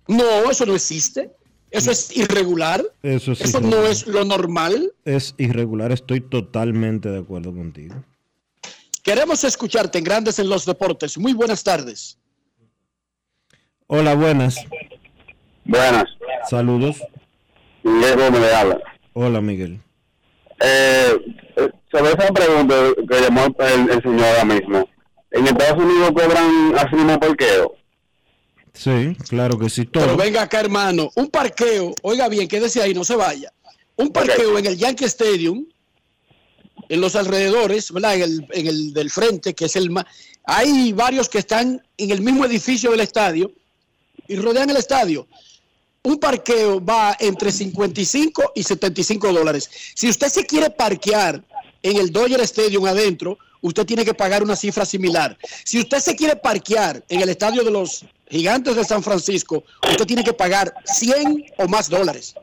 No, 0.07 0.51
eso 0.51 0.65
no 0.67 0.75
existe. 0.75 1.31
Eso 1.71 1.91
es 1.91 2.17
irregular. 2.17 2.83
Eso, 3.03 3.35
sí 3.35 3.45
Eso 3.45 3.61
no 3.61 3.85
es 3.87 4.07
lo 4.07 4.25
normal. 4.25 4.93
es 5.05 5.35
irregular, 5.39 5.93
estoy 5.93 6.21
totalmente 6.21 7.11
de 7.11 7.19
acuerdo 7.19 7.55
contigo. 7.55 7.95
Queremos 9.03 9.45
escucharte 9.45 9.99
en 9.99 10.05
Grandes 10.05 10.39
en 10.39 10.49
los 10.49 10.65
Deportes. 10.67 11.17
Muy 11.19 11.33
buenas 11.33 11.63
tardes. 11.65 12.19
Hola, 13.87 14.15
buenas. 14.15 14.57
Buenas. 15.65 16.05
Saludos. 16.49 17.03
Miguel 17.83 18.17
Gómez 18.19 18.41
le 18.41 18.55
habla. 18.55 18.81
Hola, 19.15 19.41
Miguel. 19.41 19.81
Eh, 20.61 21.13
eh, 21.57 21.71
sobre 21.91 22.11
esa 22.11 22.33
pregunta 22.33 22.75
que 23.09 23.21
llamó 23.21 23.47
el, 23.59 23.91
el 23.91 24.03
señor 24.03 24.25
ahora 24.25 24.45
mismo, 24.45 24.89
¿en 25.31 25.47
Estados 25.47 25.83
Unidos 25.83 26.11
cobran 26.13 26.75
así 26.77 26.97
mismo 26.97 27.19
parqueo? 27.21 27.75
Sí, 28.79 29.17
claro 29.29 29.59
que 29.59 29.69
sí. 29.69 29.87
Pero 29.87 30.07
Todo. 30.07 30.17
venga 30.17 30.43
acá, 30.43 30.61
hermano. 30.61 31.11
Un 31.17 31.29
parqueo, 31.29 31.93
oiga 32.03 32.29
bien, 32.29 32.47
quédese 32.47 32.81
ahí, 32.81 32.95
no 32.95 33.03
se 33.03 33.17
vaya. 33.17 33.53
Un 33.97 34.11
parqueo 34.11 34.57
en 34.57 34.67
el 34.67 34.77
Yankee 34.77 35.05
Stadium, 35.07 35.67
en 36.89 37.01
los 37.01 37.17
alrededores, 37.17 37.91
¿verdad? 37.91 38.15
En 38.15 38.23
el, 38.23 38.47
en 38.53 38.67
el 38.69 38.93
del 38.93 39.11
frente, 39.11 39.55
que 39.55 39.65
es 39.65 39.75
el 39.75 39.91
más. 39.91 40.05
Hay 40.45 40.93
varios 40.93 41.29
que 41.29 41.39
están 41.39 41.83
en 41.97 42.11
el 42.13 42.21
mismo 42.21 42.45
edificio 42.45 42.93
del 42.93 43.01
estadio 43.01 43.51
y 44.29 44.37
rodean 44.37 44.71
el 44.71 44.77
estadio. 44.77 45.27
Un 46.05 46.19
parqueo 46.19 46.83
va 46.83 47.17
entre 47.19 47.51
55 47.51 48.53
y 48.55 48.63
75 48.63 49.33
dólares. 49.33 49.69
Si 49.95 50.09
usted 50.09 50.29
se 50.29 50.47
quiere 50.47 50.71
parquear 50.71 51.45
en 51.83 51.97
el 51.97 52.13
Dodger 52.13 52.41
Stadium 52.43 52.87
adentro, 52.87 53.39
usted 53.61 53.85
tiene 53.85 54.05
que 54.05 54.15
pagar 54.15 54.45
una 54.45 54.55
cifra 54.55 54.87
similar. 54.87 55.37
Si 55.65 55.81
usted 55.81 55.99
se 55.99 56.15
quiere 56.15 56.37
parquear 56.37 57.05
en 57.09 57.21
el 57.21 57.29
estadio 57.29 57.65
de 57.65 57.73
los 57.73 58.05
Gigantes 58.31 58.77
de 58.77 58.85
San 58.85 59.03
Francisco, 59.03 59.65
usted 59.89 60.05
tiene 60.07 60.23
que 60.25 60.33
pagar 60.33 60.75
100 60.85 61.47
o 61.59 61.67
más 61.69 61.89
dólares. 61.89 62.35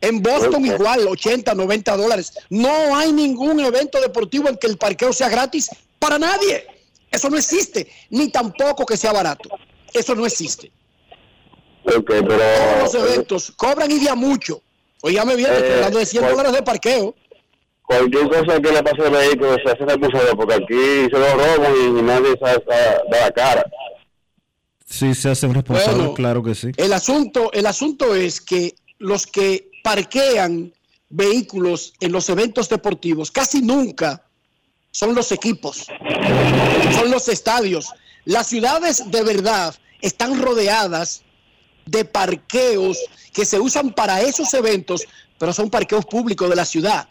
En 0.00 0.22
Boston 0.22 0.64
igual, 0.66 1.06
80, 1.08 1.54
90 1.54 1.96
dólares. 1.96 2.32
No 2.50 2.94
hay 2.96 3.12
ningún 3.12 3.58
evento 3.60 4.00
deportivo 4.00 4.48
en 4.48 4.56
que 4.56 4.66
el 4.66 4.76
parqueo 4.76 5.12
sea 5.12 5.28
gratis 5.28 5.70
para 5.98 6.18
nadie. 6.18 6.66
Eso 7.10 7.30
no 7.30 7.36
existe, 7.38 7.90
ni 8.10 8.28
tampoco 8.30 8.84
que 8.84 8.96
sea 8.96 9.12
barato. 9.12 9.48
Eso 9.92 10.14
no 10.14 10.26
existe. 10.26 10.70
Ok, 11.84 12.04
pero... 12.06 12.26
Todos 12.38 12.82
los 12.82 12.94
eventos 12.94 13.52
cobran 13.56 13.90
y 13.90 13.98
día 13.98 14.14
mucho. 14.14 14.60
Oígame 15.02 15.36
bien, 15.36 15.50
estoy 15.52 15.68
Eh, 15.68 15.74
hablando 15.74 15.98
de 15.98 16.06
100 16.06 16.22
¿cuál- 16.22 16.32
dólares 16.36 16.52
de 16.52 16.62
parqueo. 16.62 17.14
Cualquier 17.82 18.28
cosa 18.28 18.60
que 18.60 18.72
le 18.72 18.82
pase 18.82 19.02
al 19.02 19.10
vehículo 19.12 19.56
se 19.64 19.70
hace 19.70 19.84
responsable 19.84 20.34
porque 20.36 20.54
aquí 20.54 21.04
se 21.10 21.18
lo 21.18 21.34
roban 21.36 21.72
y, 21.80 22.02
nadie 22.02 22.36
sabe- 22.40 22.64
da 22.66 23.20
la 23.20 23.30
cara. 23.30 23.64
Sí, 24.88 25.14
se 25.14 25.30
hacen 25.30 25.52
responsables, 25.52 25.96
Bueno, 25.96 26.14
claro 26.14 26.42
que 26.42 26.54
sí. 26.54 26.70
El 26.76 26.92
asunto, 26.92 27.52
el 27.52 27.66
asunto 27.66 28.14
es 28.14 28.40
que 28.40 28.76
los 28.98 29.26
que 29.26 29.68
parquean 29.82 30.72
vehículos 31.08 31.92
en 32.00 32.12
los 32.12 32.28
eventos 32.28 32.68
deportivos 32.68 33.30
casi 33.30 33.62
nunca 33.62 34.24
son 34.90 35.14
los 35.14 35.30
equipos, 35.32 35.86
son 36.94 37.10
los 37.10 37.28
estadios. 37.28 37.88
Las 38.24 38.46
ciudades 38.46 39.02
de 39.10 39.22
verdad 39.22 39.74
están 40.00 40.40
rodeadas 40.40 41.22
de 41.84 42.04
parqueos 42.04 42.98
que 43.32 43.44
se 43.44 43.60
usan 43.60 43.92
para 43.92 44.22
esos 44.22 44.52
eventos, 44.54 45.06
pero 45.38 45.52
son 45.52 45.68
parqueos 45.68 46.06
públicos 46.06 46.48
de 46.48 46.56
la 46.56 46.64
ciudad, 46.64 47.08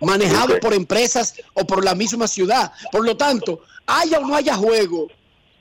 manejados 0.00 0.58
por 0.60 0.74
empresas 0.74 1.34
o 1.54 1.66
por 1.66 1.84
la 1.84 1.94
misma 1.94 2.28
ciudad. 2.28 2.72
Por 2.92 3.04
lo 3.04 3.16
tanto, 3.16 3.60
haya 3.86 4.18
o 4.18 4.26
no 4.26 4.34
haya 4.34 4.54
juego 4.54 5.08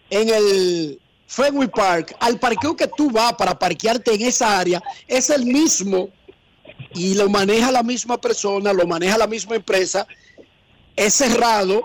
en 0.10 0.30
el 0.30 1.00
Fenway 1.28 1.68
Park, 1.68 2.16
al 2.20 2.40
parqueo 2.40 2.76
que 2.76 2.88
tú 2.88 3.12
vas 3.12 3.34
para 3.34 3.60
parquearte 3.60 4.14
en 4.14 4.22
esa 4.22 4.58
área, 4.58 4.82
es 5.08 5.30
el 5.30 5.46
mismo 5.46 6.10
y 6.94 7.16
lo 7.16 7.30
maneja 7.30 7.72
la 7.72 7.84
misma 7.84 8.20
persona, 8.20 8.72
lo 8.72 8.88
maneja 8.88 9.18
la 9.18 9.28
misma 9.28 9.58
empresa, 9.58 10.08
es 10.96 11.14
cerrado 11.14 11.84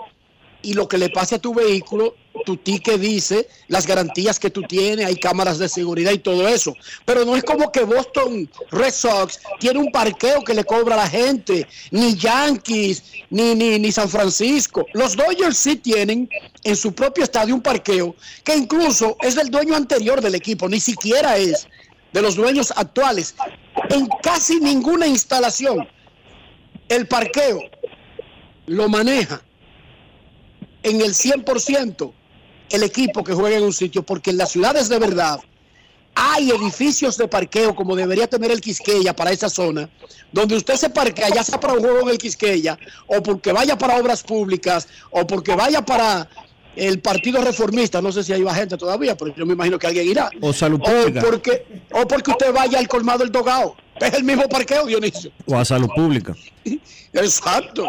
y 0.61 0.73
lo 0.73 0.87
que 0.87 0.97
le 0.97 1.09
pase 1.09 1.35
a 1.35 1.39
tu 1.39 1.53
vehículo 1.53 2.15
tu 2.45 2.57
ticket 2.57 2.99
dice 2.99 3.47
las 3.67 3.87
garantías 3.87 4.39
que 4.39 4.49
tú 4.49 4.63
tienes, 4.63 5.05
hay 5.05 5.15
cámaras 5.15 5.59
de 5.59 5.69
seguridad 5.69 6.11
y 6.11 6.19
todo 6.19 6.47
eso. 6.47 6.75
Pero 7.05 7.25
no 7.25 7.35
es 7.35 7.43
como 7.43 7.71
que 7.71 7.83
Boston 7.83 8.49
Red 8.71 8.91
Sox 8.91 9.39
tiene 9.59 9.79
un 9.79 9.91
parqueo 9.91 10.43
que 10.43 10.53
le 10.53 10.63
cobra 10.63 10.95
a 10.95 10.97
la 10.97 11.09
gente, 11.09 11.67
ni 11.91 12.15
Yankees, 12.15 13.03
ni, 13.29 13.55
ni, 13.55 13.79
ni 13.79 13.91
San 13.91 14.09
Francisco. 14.09 14.85
Los 14.93 15.15
Dodgers 15.15 15.57
sí 15.57 15.75
tienen 15.75 16.29
en 16.63 16.75
su 16.75 16.93
propio 16.93 17.23
estadio 17.23 17.55
un 17.55 17.61
parqueo 17.61 18.15
que 18.43 18.55
incluso 18.55 19.15
es 19.21 19.35
del 19.35 19.49
dueño 19.49 19.75
anterior 19.75 20.21
del 20.21 20.35
equipo, 20.35 20.67
ni 20.67 20.79
siquiera 20.79 21.37
es 21.37 21.67
de 22.11 22.21
los 22.21 22.35
dueños 22.35 22.73
actuales. 22.75 23.35
En 23.89 24.07
casi 24.21 24.59
ninguna 24.59 25.07
instalación 25.07 25.87
el 26.89 27.07
parqueo 27.07 27.59
lo 28.67 28.87
maneja 28.89 29.41
en 30.83 31.01
el 31.01 31.13
100% 31.13 32.13
el 32.73 32.81
equipo 32.81 33.23
que 33.23 33.33
juega 33.33 33.57
en 33.57 33.63
un 33.63 33.71
sitio, 33.71 34.01
porque 34.01 34.31
en 34.31 34.37
las 34.37 34.51
ciudades 34.51 34.89
de 34.89 34.97
verdad 34.97 35.39
hay 36.15 36.49
edificios 36.49 37.17
de 37.17 37.27
parqueo 37.27 37.75
como 37.75 37.95
debería 37.95 38.27
tener 38.27 38.49
el 38.49 38.61
Quisqueya 38.61 39.15
para 39.15 39.31
esa 39.31 39.47
zona, 39.47 39.87
donde 40.31 40.55
usted 40.55 40.75
se 40.75 40.89
parquea 40.89 41.29
ya 41.29 41.43
sea 41.43 41.59
para 41.59 41.73
un 41.73 41.81
juego 41.81 42.01
en 42.01 42.09
el 42.09 42.17
Quisqueya, 42.17 42.79
o 43.05 43.21
porque 43.21 43.51
vaya 43.51 43.77
para 43.77 43.97
obras 43.97 44.23
públicas, 44.23 44.87
o 45.11 45.25
porque 45.25 45.55
vaya 45.55 45.83
para 45.83 46.27
el 46.75 46.99
Partido 46.99 47.41
Reformista, 47.43 48.01
no 48.01 48.11
sé 48.11 48.23
si 48.23 48.33
ahí 48.33 48.41
va 48.43 48.53
gente 48.55 48.77
todavía, 48.77 49.15
pero 49.15 49.33
yo 49.35 49.45
me 49.45 49.53
imagino 49.53 49.77
que 49.77 49.87
alguien 49.87 50.07
irá. 50.07 50.29
O 50.41 50.51
salud 50.53 50.79
O 50.81 50.85
pública. 50.85 51.21
porque, 51.21 51.65
o 51.91 52.07
porque 52.07 52.31
usted 52.31 52.53
vaya 52.53 52.79
al 52.79 52.87
colmado 52.87 53.19
del 53.19 53.31
Dogao. 53.31 53.75
Es 53.99 54.13
el 54.13 54.23
mismo 54.23 54.47
parqueo, 54.49 54.85
Dionisio. 54.87 55.31
O 55.45 55.55
a 55.55 55.63
salud 55.63 55.89
pública. 55.95 56.35
Exacto. 57.13 57.87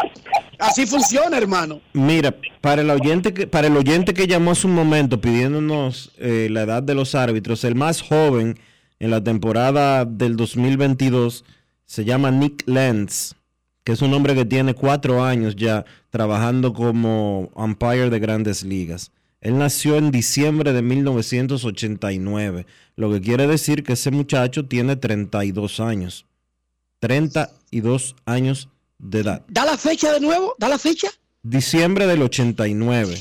Así 0.59 0.87
funciona, 0.87 1.37
hermano. 1.39 1.81
Mira, 1.95 2.35
para 2.61 2.83
el 2.83 2.91
oyente 2.91 3.33
que, 3.33 3.47
para 3.47 3.69
el 3.69 3.77
oyente 3.77 4.13
que 4.15 4.27
llamó 4.27 4.51
hace 4.53 4.67
un 4.67 4.75
momento 4.75 5.21
pidiéndonos 5.21 6.13
eh, 6.19 6.49
la 6.51 6.63
edad 6.63 6.83
de 6.83 6.95
los 6.95 7.15
árbitros, 7.15 7.65
el 7.65 7.75
más 7.75 8.03
joven 8.03 8.59
en 9.01 9.11
la 9.11 9.23
temporada 9.25 10.05
del 10.05 10.37
2022 10.37 11.45
se 11.87 12.05
llama 12.05 12.31
Nick 12.31 12.65
Lenz, 12.67 13.35
que 13.85 13.93
es 13.93 14.03
un 14.03 14.13
hombre 14.15 14.35
que 14.35 14.45
tiene 14.45 14.75
cuatro 14.75 15.23
años 15.23 15.55
ya 15.57 15.85
trabajando 16.11 16.73
como 16.73 17.51
umpire 17.55 18.11
de 18.11 18.19
grandes 18.19 18.63
ligas. 18.63 19.13
Él 19.41 19.59
nació 19.59 19.97
en 19.97 20.11
diciembre 20.11 20.73
de 20.73 20.81
1989, 20.81 22.67
lo 22.97 23.13
que 23.13 23.21
quiere 23.21 23.47
decir 23.47 23.85
que 23.85 23.93
ese 23.93 24.11
muchacho 24.11 24.67
tiene 24.67 24.97
32 24.97 25.81
años. 25.81 26.25
32 27.01 28.17
años 28.25 28.71
de 28.99 29.21
edad. 29.21 29.43
Da 29.49 29.67
la 29.67 29.77
fecha 29.77 30.13
de 30.15 30.21
nuevo, 30.21 30.55
da 30.59 30.71
la 30.71 30.79
fecha. 30.79 31.09
Diciembre 31.43 32.07
del 32.07 32.23
89. 32.23 33.19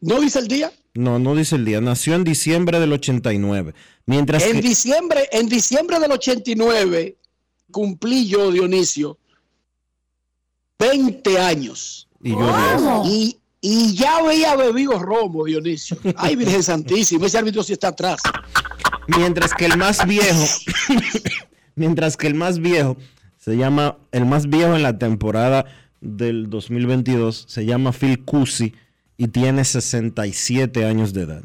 ¿No 0.00 0.20
dice 0.20 0.38
el 0.38 0.46
día? 0.46 0.72
No, 0.94 1.18
no 1.18 1.34
dice 1.34 1.56
el 1.56 1.64
día. 1.64 1.80
Nació 1.80 2.14
en 2.14 2.22
diciembre 2.22 2.78
del 2.78 2.92
89. 2.92 3.74
Mientras 4.06 4.44
En 4.44 4.52
que... 4.52 4.62
diciembre, 4.62 5.28
en 5.32 5.48
diciembre 5.48 5.98
del 5.98 6.12
89 6.12 7.16
cumplí 7.72 8.28
yo, 8.28 8.52
Dionisio, 8.52 9.18
20 10.78 11.38
años. 11.38 12.08
Y 12.22 12.30
yo 12.30 13.02
Y, 13.04 13.36
y 13.60 13.94
ya 13.94 14.18
había 14.18 14.56
bebido 14.56 14.98
romo, 14.98 15.44
Dionisio. 15.44 15.98
Ay, 16.16 16.36
Virgen 16.36 16.62
Santísima, 16.62 17.26
ese 17.26 17.38
árbitro 17.38 17.62
sí 17.62 17.72
está 17.72 17.88
atrás. 17.88 18.20
Mientras 19.08 19.54
que 19.54 19.66
el 19.66 19.76
más 19.76 20.06
viejo, 20.06 20.44
mientras 21.74 22.16
que 22.16 22.26
el 22.26 22.34
más 22.34 22.58
viejo 22.58 22.96
se 23.38 23.56
llama, 23.56 23.96
el 24.12 24.26
más 24.26 24.48
viejo 24.48 24.74
en 24.76 24.82
la 24.82 24.98
temporada 24.98 25.64
del 26.00 26.50
2022 26.50 27.46
se 27.48 27.64
llama 27.64 27.92
Phil 27.92 28.24
Cusi 28.24 28.74
y 29.16 29.28
tiene 29.28 29.64
67 29.64 30.84
años 30.84 31.12
de 31.12 31.22
edad. 31.22 31.42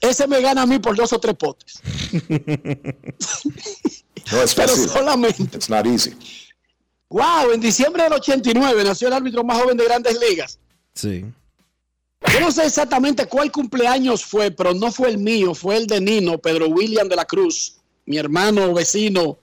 Ese 0.00 0.26
me 0.26 0.40
gana 0.40 0.62
a 0.62 0.66
mí 0.66 0.78
por 0.78 0.96
dos 0.96 1.12
o 1.12 1.20
tres 1.20 1.36
potes. 1.36 1.80
No 4.32 4.42
es 4.42 4.54
Pero 4.54 4.68
fácil. 4.68 4.88
solamente. 4.88 5.42
It's 5.56 5.68
not 5.68 5.86
easy. 5.86 6.14
Wow, 7.10 7.50
en 7.52 7.60
diciembre 7.60 8.04
del 8.04 8.12
89 8.12 8.84
nació 8.84 9.08
el 9.08 9.14
árbitro 9.14 9.42
más 9.42 9.60
joven 9.60 9.76
de 9.76 9.84
grandes 9.84 10.18
ligas. 10.20 10.58
Sí. 10.94 11.24
Yo 12.32 12.40
no 12.40 12.52
sé 12.52 12.64
exactamente 12.66 13.26
cuál 13.26 13.50
cumpleaños 13.50 14.24
fue, 14.24 14.50
pero 14.52 14.74
no 14.74 14.92
fue 14.92 15.08
el 15.08 15.18
mío, 15.18 15.54
fue 15.54 15.76
el 15.76 15.86
de 15.86 16.00
Nino, 16.00 16.38
Pedro 16.38 16.68
William 16.68 17.08
de 17.08 17.16
la 17.16 17.24
Cruz, 17.24 17.78
mi 18.06 18.16
hermano 18.16 18.72
vecino, 18.72 19.38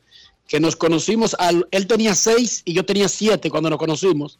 que 0.47 0.59
nos 0.61 0.77
conocimos, 0.77 1.35
al, 1.39 1.67
él 1.71 1.87
tenía 1.87 2.15
seis 2.15 2.61
y 2.63 2.73
yo 2.73 2.85
tenía 2.85 3.09
siete 3.09 3.49
cuando 3.49 3.69
nos 3.69 3.79
conocimos, 3.79 4.39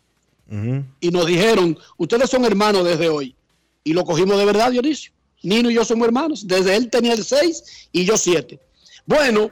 y 1.02 1.12
nos 1.12 1.26
dijeron, 1.26 1.78
ustedes 1.98 2.30
son 2.30 2.46
hermanos 2.46 2.86
desde 2.86 3.10
hoy, 3.10 3.36
y 3.84 3.92
lo 3.92 4.06
cogimos 4.06 4.38
de 4.38 4.46
verdad, 4.46 4.72
Dionisio. 4.72 5.12
Nino 5.44 5.70
y 5.70 5.74
yo 5.74 5.84
somos 5.84 6.08
hermanos, 6.08 6.48
desde 6.48 6.76
él 6.78 6.90
tenía 6.90 7.14
el 7.14 7.26
seis 7.26 7.90
y 7.92 8.06
yo 8.06 8.18
siete. 8.18 8.60
Bueno, 9.06 9.52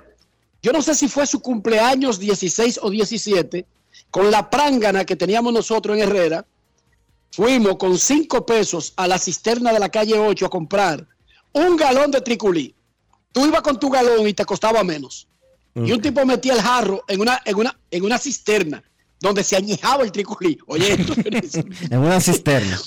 yo 0.66 0.74
no 0.74 0.82
sé 0.82 0.95
si 0.95 1.07
fue 1.07 1.28
su 1.28 1.41
cumpleaños 1.41 2.18
16 2.18 2.80
o 2.82 2.89
17, 2.89 3.68
con 4.09 4.32
la 4.32 4.49
prángana 4.49 5.05
que 5.05 5.16
teníamos 5.16 5.53
nosotros 5.53 5.95
en 5.95 6.01
Herrera, 6.01 6.43
fuimos 7.32 7.76
con 7.76 7.95
cinco 7.99 8.47
pesos 8.47 8.91
a 8.95 9.07
la 9.07 9.20
cisterna 9.20 9.72
de 9.72 9.78
la 9.80 9.89
calle 9.89 10.18
8 10.18 10.43
a 10.43 10.49
comprar 10.49 11.07
un 11.53 11.78
galón 11.78 12.09
de 12.09 12.20
triculí. 12.20 12.74
Tú 13.32 13.45
ibas 13.45 13.61
con 13.61 13.80
tu 13.80 13.91
galón 13.91 14.28
y 14.28 14.34
te 14.34 14.43
costaba 14.43 14.84
menos. 14.84 15.28
Y 15.76 15.91
un 15.91 16.01
tipo 16.01 16.26
metía 16.26 16.53
el 16.53 16.61
jarro 16.61 17.03
en 17.07 17.22
una, 17.22 17.39
en 17.45 17.57
una, 17.57 17.80
en 17.91 18.03
una 18.03 18.18
cisterna 18.18 18.84
donde 19.20 19.43
se 19.43 19.55
añejaba 19.55 20.03
el 20.03 20.11
triculí. 20.11 20.57
Oye, 20.66 20.93
esto, 20.93 21.13
En 21.91 21.99
una 21.99 22.20
cisterna. 22.20 22.82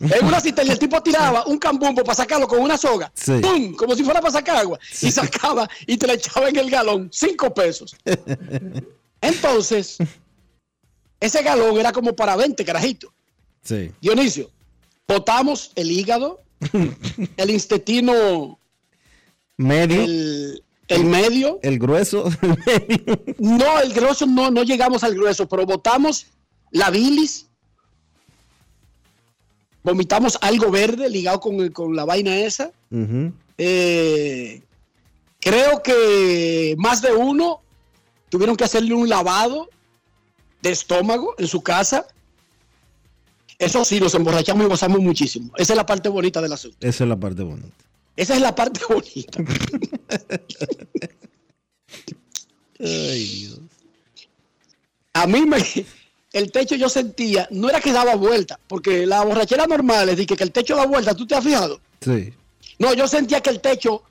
En 0.00 0.24
una 0.26 0.40
cisterna 0.40 0.72
el 0.72 0.78
tipo 0.78 1.02
tiraba 1.02 1.44
un 1.46 1.58
cambumbo 1.58 2.02
para 2.04 2.14
sacarlo 2.14 2.46
con 2.46 2.60
una 2.60 2.76
soga. 2.78 3.10
Sí. 3.14 3.32
¡Pum! 3.40 3.74
Como 3.74 3.94
si 3.96 4.04
fuera 4.04 4.20
para 4.20 4.32
sacar 4.32 4.56
agua. 4.56 4.78
Y 5.02 5.10
sacaba 5.10 5.68
y 5.86 5.96
te 5.96 6.06
la 6.06 6.14
echaba 6.14 6.48
en 6.48 6.56
el 6.56 6.70
galón. 6.70 7.08
Cinco 7.12 7.52
pesos. 7.52 7.96
Entonces, 9.20 9.98
ese 11.20 11.42
galón 11.42 11.78
era 11.78 11.92
como 11.92 12.14
para 12.14 12.36
20 12.36 12.64
carajitos. 12.64 13.10
Sí. 13.62 13.90
Dionisio, 14.00 14.50
botamos 15.06 15.72
el 15.74 15.90
hígado, 15.90 16.40
el 17.36 17.50
intestino, 17.50 18.58
Medio. 19.56 20.04
el, 20.04 20.62
el 20.86 21.04
medio. 21.04 21.58
El 21.62 21.78
grueso. 21.78 22.30
No, 23.38 23.80
el 23.80 23.92
grueso 23.92 24.26
no, 24.26 24.50
no 24.50 24.62
llegamos 24.62 25.02
al 25.02 25.14
grueso, 25.14 25.48
pero 25.48 25.66
botamos 25.66 26.26
la 26.70 26.90
bilis, 26.90 27.47
vomitamos 29.82 30.38
algo 30.40 30.70
verde 30.70 31.08
ligado 31.08 31.40
con, 31.40 31.56
el- 31.60 31.72
con 31.72 31.94
la 31.96 32.04
vaina 32.04 32.36
esa. 32.40 32.70
Eh, 33.58 34.62
creo 35.40 35.82
que 35.82 36.74
más 36.78 37.02
de 37.02 37.12
uno 37.12 37.60
tuvieron 38.28 38.56
que 38.56 38.64
hacerle 38.64 38.94
un 38.94 39.08
lavado 39.08 39.68
de 40.62 40.70
estómago 40.70 41.34
en 41.38 41.46
su 41.48 41.62
casa. 41.62 42.06
Eso 43.58 43.84
sí, 43.84 43.98
nos 43.98 44.14
emborrachamos 44.14 44.64
y 44.66 44.68
gozamos 44.68 45.00
muchísimo. 45.00 45.52
Esa 45.56 45.72
es 45.72 45.76
la 45.76 45.86
parte 45.86 46.08
bonita 46.08 46.40
del 46.40 46.52
asunto. 46.52 46.76
Esa 46.80 47.04
es 47.04 47.08
la 47.10 47.18
parte 47.18 47.42
bonita. 47.42 47.68
Esa 48.14 48.34
es 48.34 48.40
la 48.40 48.54
parte 48.54 48.80
bonita. 48.88 49.42
Ay, 52.80 53.26
Dios. 53.48 53.60
A 55.14 55.26
mí 55.26 55.44
me, 55.44 55.58
el 56.32 56.52
techo 56.52 56.74
yo 56.74 56.88
sentía, 56.88 57.48
no 57.50 57.68
era 57.68 57.80
que 57.80 57.92
daba 57.92 58.14
vuelta, 58.14 58.58
porque 58.68 59.06
la 59.06 59.24
borrachera 59.24 59.66
normal 59.66 60.08
es 60.10 60.16
de 60.16 60.26
que, 60.26 60.36
que 60.36 60.44
el 60.44 60.52
techo 60.52 60.76
da 60.76 60.86
vuelta, 60.86 61.14
¿tú 61.14 61.26
te 61.26 61.34
has 61.34 61.44
fijado? 61.44 61.80
Sí. 62.00 62.32
No, 62.78 62.94
yo 62.94 63.08
sentía 63.08 63.40
que 63.40 63.50
el 63.50 63.60
techo 63.60 64.02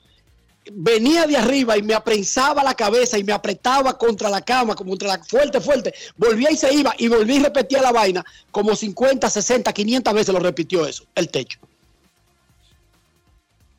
venía 0.71 1.25
de 1.25 1.37
arriba 1.37 1.77
y 1.77 1.81
me 1.81 1.93
aprensaba 1.93 2.63
la 2.63 2.73
cabeza 2.73 3.17
y 3.17 3.23
me 3.23 3.33
apretaba 3.33 3.97
contra 3.97 4.29
la 4.29 4.41
cama, 4.41 4.75
como 4.75 4.91
contra 4.91 5.09
la 5.09 5.23
fuerte, 5.23 5.61
fuerte. 5.61 5.93
Volvía 6.15 6.51
y 6.51 6.57
se 6.57 6.73
iba 6.73 6.93
y 6.97 7.07
volví 7.07 7.35
y 7.35 7.39
repetía 7.39 7.81
la 7.81 7.91
vaina 7.91 8.25
como 8.51 8.75
50, 8.75 9.29
60, 9.29 9.71
500 9.71 10.13
veces 10.13 10.33
lo 10.33 10.39
repitió 10.39 10.85
eso, 10.85 11.05
el 11.15 11.29
techo. 11.29 11.59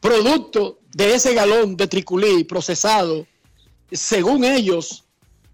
Producto 0.01 0.79
de 0.95 1.15
ese 1.15 1.35
galón 1.35 1.77
de 1.77 1.89
triculí 1.89 2.45
procesado, 2.45 3.27
según 3.91 4.45
ellos, 4.45 5.05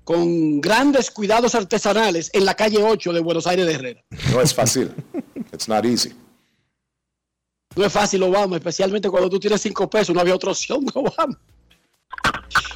con 0.05 0.61
grandes 0.61 1.11
cuidados 1.11 1.55
artesanales 1.55 2.31
en 2.35 2.45
la 2.45 2.55
calle 2.55 2.83
8 2.83 3.13
de 3.13 3.21
Buenos 3.21 3.47
Aires 3.47 3.67
de 3.67 3.73
Herrera. 3.75 4.05
No 4.33 4.41
es 4.41 4.55
fácil. 4.55 4.93
It's 5.53 5.69
not 5.69 5.85
easy. 5.85 6.13
No 7.77 7.85
es 7.85 7.93
fácil, 7.93 8.23
Obama, 8.23 8.57
especialmente 8.57 9.11
cuando 9.11 9.29
tú 9.29 9.41
tienes 9.41 9.61
cinco 9.61 9.89
pesos, 9.91 10.15
no 10.15 10.21
había 10.21 10.35
otra 10.35 10.51
opción, 10.51 10.85
Obama. 10.95 11.39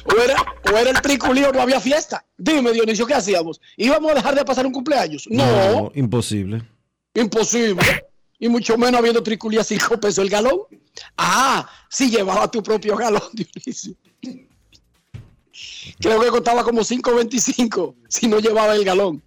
O 0.05 0.21
era, 0.21 0.35
o 0.71 0.77
era 0.77 0.89
el 0.89 1.01
triculí 1.01 1.43
o 1.43 1.51
no 1.53 1.61
había 1.61 1.79
fiesta. 1.79 2.25
Dime, 2.37 2.71
Dionisio, 2.71 3.05
¿qué 3.05 3.13
hacíamos? 3.13 3.61
¿Íbamos 3.77 4.11
a 4.11 4.15
dejar 4.15 4.35
de 4.35 4.43
pasar 4.43 4.65
un 4.65 4.73
cumpleaños? 4.73 5.25
No, 5.29 5.91
imposible. 5.95 6.63
imposible. 7.13 8.05
Y 8.39 8.47
mucho 8.49 8.77
menos 8.77 8.99
habiendo 8.99 9.21
triculí 9.21 9.57
a 9.57 9.63
cinco 9.63 9.99
pesos 9.99 10.19
el 10.23 10.29
galón. 10.29 10.59
Ah, 11.17 11.69
si 11.89 12.09
llevaba 12.09 12.49
tu 12.49 12.63
propio 12.63 12.95
galón, 12.97 13.21
Dionisio. 13.33 13.93
Creo 15.99 16.19
que 16.21 16.29
costaba 16.29 16.63
como 16.63 16.81
5.25 16.81 17.95
si 18.07 18.27
no 18.27 18.39
llevaba 18.39 18.75
el 18.75 18.83
galón. 18.83 19.21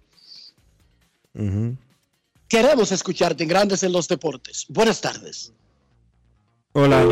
Queremos 2.47 2.91
escucharte 2.91 3.43
en 3.43 3.49
Grandes 3.49 3.83
en 3.83 3.91
los 3.91 4.07
Deportes. 4.07 4.65
Buenas 4.69 5.01
tardes. 5.01 5.51
Hola. 6.73 7.03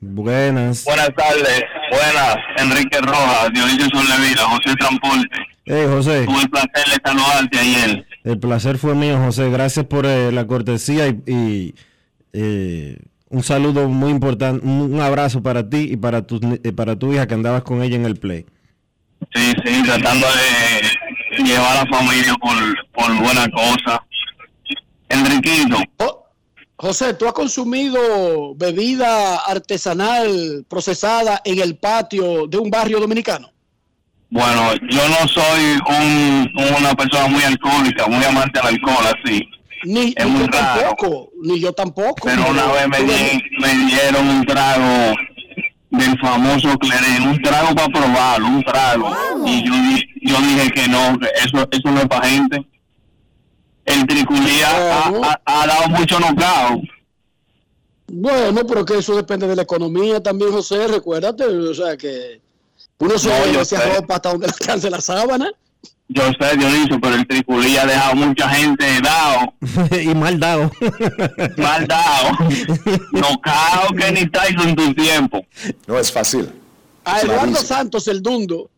Buenas. 0.00 0.84
Buenas 0.84 1.10
tardes, 1.16 1.62
buenas, 1.90 2.36
Enrique 2.56 2.98
Rojas, 3.00 3.50
Dionisio 3.52 3.88
Sollevila, 3.92 4.42
José 4.44 4.76
Transporte. 4.78 5.36
Hey, 5.64 5.86
José. 5.88 6.24
Tuve 6.24 6.42
el 6.42 6.50
placer 6.50 6.84
de 6.86 7.00
saludarte 7.04 7.58
ayer. 7.58 8.06
El 8.24 8.38
placer 8.38 8.78
fue 8.78 8.94
mío, 8.94 9.18
José. 9.18 9.50
Gracias 9.50 9.86
por 9.86 10.06
eh, 10.06 10.30
la 10.30 10.46
cortesía 10.46 11.08
y, 11.08 11.22
y, 11.26 11.74
eh, 12.32 12.98
un 13.30 13.42
saludo 13.42 13.88
muy 13.88 14.10
importante, 14.10 14.66
un, 14.66 15.00
abrazo 15.00 15.42
para 15.42 15.68
ti 15.68 15.88
y 15.90 15.96
para 15.96 16.26
tu, 16.26 16.40
eh, 16.62 16.72
para 16.72 16.96
tu 16.98 17.12
hija 17.12 17.26
que 17.26 17.34
andabas 17.34 17.62
con 17.62 17.82
ella 17.82 17.96
en 17.96 18.04
el 18.04 18.16
play. 18.16 18.46
Sí, 19.34 19.52
sí, 19.64 19.82
tratando 19.84 20.26
de 20.26 21.42
llevar 21.44 21.76
a 21.76 21.84
la 21.84 21.96
familia 21.96 22.34
por, 22.40 22.56
por 22.92 23.22
buena 23.22 23.48
cosa. 23.50 24.02
Enriquito, 25.08 25.76
José, 26.76 27.14
¿tú 27.14 27.26
has 27.26 27.32
consumido 27.32 28.54
bebida 28.54 29.36
artesanal 29.36 30.64
procesada 30.68 31.40
en 31.44 31.60
el 31.60 31.76
patio 31.76 32.46
de 32.46 32.58
un 32.58 32.70
barrio 32.70 33.00
dominicano? 33.00 33.50
bueno, 34.30 34.74
yo 34.90 35.08
no 35.08 35.28
soy 35.28 35.78
un, 35.88 36.52
una 36.78 36.94
persona 36.94 37.28
muy 37.28 37.42
alcohólica, 37.42 38.06
muy 38.06 38.24
amante 38.24 38.60
del 38.60 38.74
alcohol, 38.74 39.06
así. 39.06 39.48
Ni, 39.84 40.12
Es 40.16 40.24
ni 40.24 40.30
muy 40.32 40.40
yo 40.42 40.46
raro. 40.48 40.80
tampoco, 40.80 41.30
ni 41.42 41.60
yo 41.60 41.72
tampoco. 41.72 42.16
Pero 42.24 42.48
una 42.50 42.66
vez 42.72 42.88
me, 42.88 42.98
di- 43.02 43.42
me 43.60 43.86
dieron 43.86 44.28
un 44.28 44.44
trago 44.46 45.14
del 45.90 46.18
famoso 46.20 46.76
Cleren, 46.78 47.28
un 47.28 47.40
trago 47.42 47.74
para 47.74 47.88
probarlo, 47.88 48.46
un 48.48 48.62
trago. 48.64 49.10
Y 49.46 49.64
yo, 49.64 49.72
di- 49.72 50.08
yo 50.22 50.36
dije 50.40 50.70
que 50.70 50.88
no, 50.88 51.18
que 51.18 51.28
eso, 51.44 51.68
eso 51.70 51.90
no 51.90 52.00
es 52.00 52.06
para 52.08 52.28
gente. 52.28 52.66
El 53.86 54.06
triculía 54.06 54.68
ha, 54.68 55.08
ha- 55.08 55.40
ha 55.44 55.66
dado 55.66 55.88
mucho 55.88 56.18
knockout. 56.20 56.84
Bueno, 58.10 58.66
pero 58.66 58.84
que 58.84 58.98
eso 58.98 59.14
depende 59.16 59.46
de 59.46 59.54
la 59.56 59.62
economía 59.62 60.22
también, 60.22 60.50
José, 60.50 60.88
recuérdate, 60.88 61.44
o 61.44 61.74
sea 61.74 61.96
que 61.96 62.40
uno 62.98 63.18
se, 63.18 63.28
No, 63.52 63.64
se 63.64 63.76
arropa 63.76 64.16
hasta 64.16 64.30
donde 64.30 64.46
alcance 64.60 64.90
la 64.90 65.00
sábana. 65.00 65.50
Yo 66.10 66.22
sé, 66.40 66.56
Dionisio, 66.56 66.98
pero 67.00 67.16
el 67.16 67.26
triculía 67.26 67.82
ha 67.82 67.86
dejado 67.86 68.14
mucha 68.14 68.48
gente 68.48 68.84
dado, 69.02 69.52
y 70.02 70.14
mal 70.14 70.40
dado. 70.40 70.70
mal 71.58 71.86
dado. 71.86 72.30
knockout 73.12 73.96
que 73.98 74.12
ni 74.12 74.26
Tyson 74.26 74.70
en 74.70 74.76
tu 74.76 74.94
tiempo. 74.94 75.46
No 75.86 75.98
es 75.98 76.10
fácil. 76.10 76.50
A 77.04 77.18
Es 77.18 77.24
Eduardo. 77.24 77.56
Santos, 77.56 78.08
el 78.08 78.22
Dundo, 78.22 78.70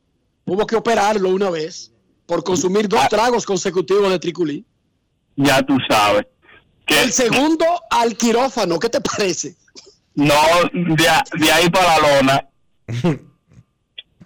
hubo 0.44 0.66
que 0.66 0.74
operarlo 0.76 1.28
una 1.28 1.50
vez 1.50 1.92
por 2.26 2.42
consumir 2.42 2.88
dos 2.88 3.08
tragos 3.08 3.46
consecutivos 3.46 4.10
de 4.10 4.18
triculí. 4.18 4.64
Ya 5.36 5.62
tú 5.62 5.76
sabes. 5.88 6.26
El 6.86 7.12
segundo 7.12 7.64
al 7.90 8.16
quirófano, 8.16 8.78
¿qué 8.80 8.88
te 8.88 9.00
parece? 9.00 9.54
No, 10.16 10.34
de, 10.72 11.06
de 11.38 11.52
ahí 11.52 11.70
para 11.70 11.98
la 11.98 12.16
lona. 12.20 12.48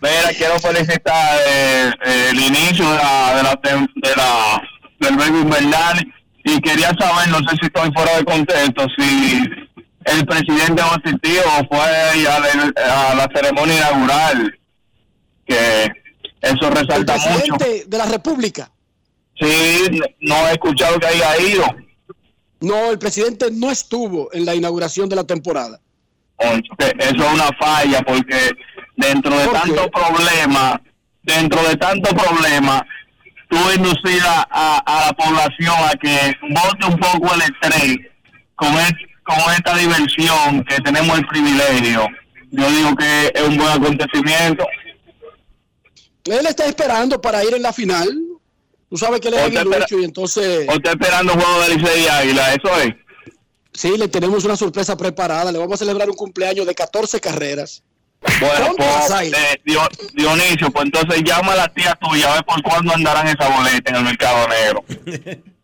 Mira, 0.05 0.29
quiero 0.37 0.59
felicitar 0.61 1.39
eh, 1.49 1.91
el 2.31 2.39
inicio 2.39 2.89
de 2.91 2.97
la, 2.97 3.35
de 3.37 3.43
la, 3.43 3.89
de 3.95 4.17
la 4.17 4.63
del 5.01 5.17
béisbol 5.17 5.41
invernal 5.41 6.13
y 6.45 6.61
quería 6.61 6.91
saber, 6.99 7.29
no 7.29 7.39
sé 7.39 7.57
si 7.61 7.67
estoy 7.67 7.91
fuera 7.95 8.19
de 8.19 8.25
contexto, 8.25 8.87
si 8.99 9.41
el 10.05 10.27
presidente 10.27 10.83
no 10.83 10.91
asistió 10.93 11.41
o 11.59 11.67
fue 11.75 11.81
a, 12.29 12.39
la- 12.39 13.11
a 13.11 13.15
la 13.15 13.29
ceremonia 13.35 13.77
inaugural, 13.79 14.59
que 15.47 15.85
eso 16.43 16.69
El 16.69 16.75
resalta 16.75 17.17
mucho. 17.17 17.31
presidente 17.57 17.85
de 17.87 17.99
la 17.99 18.05
República. 18.07 18.71
Sí, 19.41 19.89
no- 19.91 20.07
no 20.37 20.49
he 20.49 20.53
escuchado 20.53 21.01
que 21.01 21.07
haya 21.07 21.41
ido. 21.41 21.65
No, 22.61 22.91
el 22.91 22.99
presidente 22.99 23.47
no 23.53 23.71
estuvo 23.71 24.31
en 24.35 24.45
la 24.45 24.55
inauguración 24.55 25.09
de 25.09 25.17
la 25.17 25.25
temporada. 25.25 25.81
Eso 26.39 26.63
es 26.99 27.13
una 27.33 27.49
falla 27.59 28.03
porque 28.03 28.51
dentro 28.97 29.37
de 29.39 29.47
tanto 29.49 29.91
problema, 29.91 30.81
dentro 31.23 31.63
de 31.69 31.77
tanto 31.77 32.11
problema, 32.15 32.87
tú 33.49 33.57
inducir 33.77 34.23
a, 34.27 34.47
a- 34.51 34.79
a 34.79 35.07
la 35.07 35.13
población 35.13 35.75
a 35.89 35.93
que 36.01 36.35
vote 36.51 36.87
un 36.87 36.99
poco 36.99 37.35
el 37.35 37.43
estrés 37.43 37.97
con, 38.55 38.73
es- 38.79 38.93
con 39.25 39.39
esta 39.53 39.77
diversión 39.77 40.65
que 40.65 40.77
tenemos 40.83 41.19
el 41.19 41.27
privilegio. 41.27 42.07
Yo 42.51 42.71
digo 42.71 42.95
que 42.97 43.33
es 43.35 43.43
un 43.43 43.57
buen 43.57 43.71
acontecimiento. 43.71 44.67
Él 46.25 46.47
está 46.47 46.67
esperando 46.67 47.21
para 47.21 47.45
ir 47.45 47.55
en 47.55 47.63
la 47.63 47.73
final. 47.73 48.09
Tú 48.89 48.97
sabes 48.97 49.21
que 49.21 49.29
él 49.29 49.35
es 49.35 49.41
aguilucho 49.43 49.99
y 49.99 50.05
entonces... 50.05 50.67
O 50.69 50.73
está 50.75 50.93
esperando 50.93 51.33
el 51.33 51.41
juego 51.41 51.61
de 51.63 51.75
Licey 51.77 52.05
y 52.05 52.07
Águila, 52.07 52.55
eso 52.55 52.77
es. 52.81 52.95
Sí, 53.73 53.97
le 53.99 54.07
tenemos 54.09 54.45
una 54.45 54.57
sorpresa 54.57 54.97
preparada. 54.97 55.51
Le 55.51 55.59
vamos 55.59 55.75
a 55.75 55.85
celebrar 55.85 56.09
un 56.09 56.15
cumpleaños 56.17 56.65
de 56.67 56.75
14 56.75 57.21
carreras. 57.21 57.83
Bueno, 58.41 58.75
pues, 58.77 59.11
eh, 59.33 59.61
Dio- 59.65 59.89
Dionisio, 60.15 60.71
pues 60.71 60.87
entonces 60.87 61.23
llama 61.25 61.53
a 61.53 61.57
la 61.57 61.69
tía 61.69 61.95
tuya 62.01 62.31
a 62.31 62.35
ver 62.37 62.45
por 62.45 62.63
cuándo 62.63 62.95
andarán 62.95 63.27
esa 63.29 63.49
boleta 63.49 63.91
en 63.91 63.97
el 63.97 64.05
mercado 64.05 64.49
negro. 64.49 64.85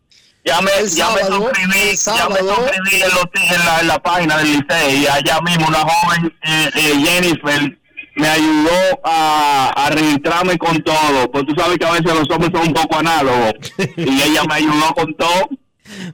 Ya 0.43 0.59
me, 0.59 0.71
El 0.79 0.89
ya 0.89 1.07
me 1.11 1.23
suscribí, 1.23 1.95
ya 2.03 2.27
me 2.27 2.39
suscribí 2.39 2.95
en, 3.03 3.09
los- 3.09 3.51
en 3.53 3.63
la, 3.63 3.79
en 3.81 3.87
la 3.87 3.99
página 4.01 4.37
del 4.37 4.47
Licey 4.53 5.03
y 5.03 5.05
allá 5.05 5.39
mismo 5.41 5.67
una 5.67 5.81
joven, 5.81 6.33
eh, 6.43 6.69
eh, 6.77 6.95
Jennifer, 7.05 7.77
me 8.15 8.27
ayudó 8.27 8.71
a, 9.03 9.71
a 9.75 9.89
registrarme 9.91 10.57
con 10.57 10.81
todo. 10.83 11.29
Pues 11.31 11.45
tú 11.45 11.53
sabes 11.55 11.77
que 11.77 11.85
a 11.85 11.91
veces 11.91 12.05
los 12.15 12.27
hombres 12.31 12.49
son 12.55 12.67
un 12.69 12.73
poco 12.73 12.97
análogos 12.97 13.53
y 13.97 14.19
ella 14.23 14.41
me 14.49 14.55
ayudó 14.55 14.91
con 14.95 15.13
todo. 15.13 15.47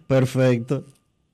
Perfecto. 0.08 0.84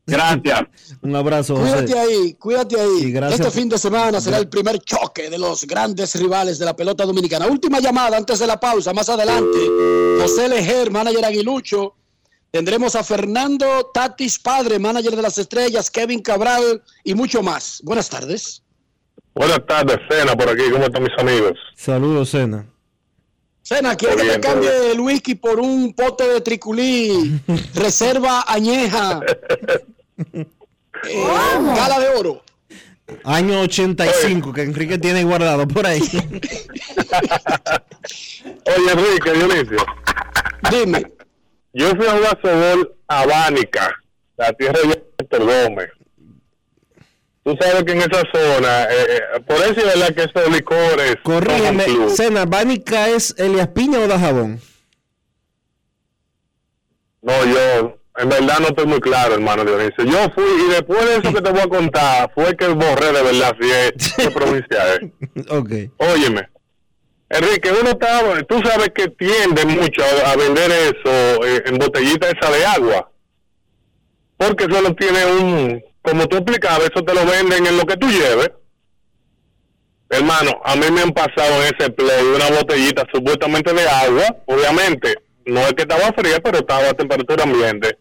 Gracias. 0.06 0.64
Un 1.02 1.16
abrazo, 1.16 1.56
Cuídate 1.56 1.94
José. 1.94 2.00
ahí, 2.00 2.34
cuídate 2.34 2.80
ahí. 2.80 2.98
Y 3.04 3.12
gracias 3.12 3.40
este 3.40 3.52
fin 3.60 3.70
de 3.70 3.78
semana 3.78 4.20
será 4.20 4.38
el 4.38 4.50
primer 4.50 4.80
choque 4.80 5.30
de 5.30 5.38
los 5.38 5.66
grandes 5.66 6.14
rivales 6.16 6.60
de 6.60 6.66
la 6.66 6.76
pelota 6.76 7.06
dominicana. 7.06 7.48
Última 7.48 7.80
llamada 7.80 8.18
antes 8.18 8.40
de 8.40 8.48
la 8.48 8.60
pausa, 8.60 8.94
más 8.94 9.08
adelante. 9.10 9.58
José 10.20 10.50
Lejer, 10.50 10.92
manager 10.92 11.26
aguilucho. 11.26 11.96
Tendremos 12.52 12.96
a 12.96 13.04
Fernando 13.04 13.90
Tatis 13.94 14.38
Padre, 14.38 14.78
manager 14.78 15.16
de 15.16 15.22
las 15.24 15.38
estrellas, 15.38 15.90
Kevin 15.90 16.22
Cabral 16.22 16.84
y 17.04 17.16
mucho 17.16 17.42
más. 17.42 17.82
Buenas 17.84 18.10
tardes. 18.10 18.62
Buenas 19.34 19.66
tardes, 19.66 19.98
Cena, 20.10 20.36
por 20.36 20.50
aquí. 20.50 20.70
¿Cómo 20.72 20.84
están 20.84 21.02
mis 21.02 21.18
amigos? 21.18 21.54
Saludos, 21.76 22.30
Cena. 22.30 22.68
Cena, 23.64 23.96
¿quiere 23.96 24.18
que 24.18 24.24
te 24.24 24.40
cambie 24.42 24.92
el 24.92 25.00
whisky 25.00 25.36
por 25.36 25.60
un 25.60 25.94
pote 25.96 26.28
de 26.28 26.42
triculí? 26.42 27.40
reserva 27.74 28.44
añeja. 28.48 29.22
eh, 30.18 30.48
gala 31.76 32.00
de 32.00 32.10
oro. 32.10 32.44
Año 33.26 33.62
85 33.62 34.54
que 34.54 34.64
Enrique 34.64 34.98
tiene 34.98 35.24
guardado 35.24 35.68
por 35.68 35.86
ahí. 35.86 36.02
Oye, 38.66 38.92
Enrique, 38.92 39.34
Dionisio. 39.34 39.86
Dime. 40.72 41.12
Yo 41.74 41.90
fui 41.96 42.08
a 42.08 42.12
jugar 42.12 42.40
softball 42.42 42.96
a 43.08 43.26
Bánica, 43.26 43.94
la 44.38 44.54
tierra 44.54 44.80
de 44.80 45.04
Héctor 45.18 45.42
Gómez. 45.42 45.90
Tú 47.44 47.58
sabes 47.60 47.84
que 47.84 47.92
en 47.92 47.98
esa 47.98 48.24
zona, 48.32 48.84
eh, 48.84 49.20
eh, 49.36 49.40
por 49.46 49.58
eso 49.58 49.72
es 49.72 49.86
verdad 49.86 50.16
que 50.16 50.24
esos 50.24 50.50
licores. 50.50 51.18
Corrígeme. 51.24 52.10
Cena, 52.10 52.46
¿Bánica 52.46 53.10
es 53.10 53.36
Elias 53.38 53.68
Piña 53.70 54.00
o 54.00 54.08
Dajabón? 54.08 54.62
No, 57.22 57.46
yo 57.46 58.03
en 58.18 58.30
verdad 58.30 58.60
no 58.60 58.68
estoy 58.68 58.86
muy 58.86 59.00
claro, 59.00 59.34
hermano 59.34 59.66
Dionisio. 59.66 60.04
Yo 60.06 60.32
fui 60.34 60.46
y 60.68 60.70
después 60.72 61.06
de 61.06 61.16
eso 61.16 61.34
que 61.34 61.42
te 61.42 61.52
voy 61.52 61.62
a 61.62 61.68
contar, 61.68 62.32
fue 62.34 62.56
que 62.56 62.68
borré 62.68 63.12
de 63.12 63.24
verdad 63.24 63.56
si 63.60 63.72
es 63.72 64.16
qué 64.16 64.30
provincia 64.34 64.96
es. 64.96 65.50
Ok. 65.50 65.72
Óyeme, 65.98 66.50
Enrique, 67.30 67.72
uno 67.72 67.90
está, 67.90 68.44
tú 68.44 68.62
sabes 68.64 68.90
que 68.94 69.08
tiende 69.08 69.66
mucho 69.66 70.04
a, 70.04 70.32
a 70.32 70.36
vender 70.36 70.70
eso 70.70 71.46
eh, 71.46 71.64
en 71.66 71.80
botellita 71.80 72.30
esa 72.30 72.52
de 72.52 72.66
agua. 72.66 73.10
Porque 74.38 74.66
solo 74.66 74.94
tiene 74.94 75.26
un, 75.26 75.84
como 76.04 76.28
tú 76.28 76.38
explicabas, 76.38 76.92
eso 76.94 77.04
te 77.04 77.14
lo 77.14 77.26
venden 77.26 77.66
en 77.66 77.78
lo 77.78 77.86
que 77.86 77.98
tú 77.98 78.08
lleves. 78.08 78.52
Hermano, 80.10 80.62
a 80.64 80.76
mí 80.76 80.86
me 80.92 81.02
han 81.02 81.12
pasado 81.12 81.64
en 81.64 81.74
ese 81.76 81.90
play 81.90 82.24
una 82.36 82.52
botellita 82.52 83.04
supuestamente 83.12 83.74
de 83.74 83.90
agua, 83.90 84.26
obviamente, 84.46 85.16
no 85.46 85.62
es 85.62 85.74
que 85.74 85.82
estaba 85.82 86.14
fría, 86.14 86.40
pero 86.44 86.60
estaba 86.60 86.90
a 86.90 86.94
temperatura 86.94 87.44
ambiente. 87.44 87.98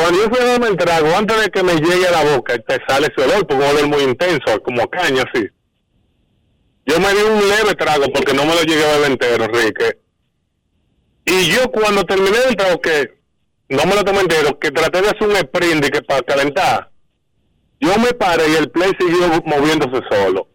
Cuando 0.00 0.18
yo 0.18 0.30
fui 0.30 0.38
a 0.38 0.54
el 0.54 0.76
trago, 0.78 1.14
antes 1.14 1.42
de 1.42 1.50
que 1.50 1.62
me 1.62 1.74
llegue 1.74 2.06
a 2.06 2.10
la 2.10 2.36
boca, 2.36 2.58
te 2.58 2.78
sale 2.88 3.08
ese 3.08 3.22
olor, 3.22 3.46
porque 3.46 3.62
un 3.62 3.70
olor 3.70 3.88
muy 3.88 4.02
intenso, 4.02 4.62
como 4.62 4.88
caña 4.88 5.24
así. 5.30 5.46
Yo 6.86 6.98
me 6.98 7.10
di 7.10 7.20
un 7.20 7.38
leve 7.46 7.74
trago 7.74 8.06
porque 8.12 8.32
no 8.32 8.46
me 8.46 8.54
lo 8.54 8.62
llegué 8.62 8.82
a 8.82 8.92
beber 8.94 9.10
entero, 9.10 9.44
Enrique. 9.44 9.98
Y 11.26 11.50
yo 11.50 11.70
cuando 11.70 12.02
terminé 12.04 12.38
el 12.48 12.56
trago, 12.56 12.80
que 12.80 13.20
no 13.68 13.84
me 13.84 13.94
lo 13.94 14.02
tomé 14.02 14.20
entero, 14.20 14.58
que 14.58 14.70
traté 14.70 15.02
de 15.02 15.08
hacer 15.08 15.28
un 15.28 15.36
sprint 15.36 15.84
y 15.84 15.90
que 15.90 16.02
para 16.02 16.22
calentar, 16.22 16.90
yo 17.78 17.98
me 17.98 18.12
paré 18.14 18.48
y 18.48 18.56
el 18.56 18.70
play 18.70 18.92
siguió 18.98 19.28
moviéndose 19.44 20.02
solo. 20.10 20.48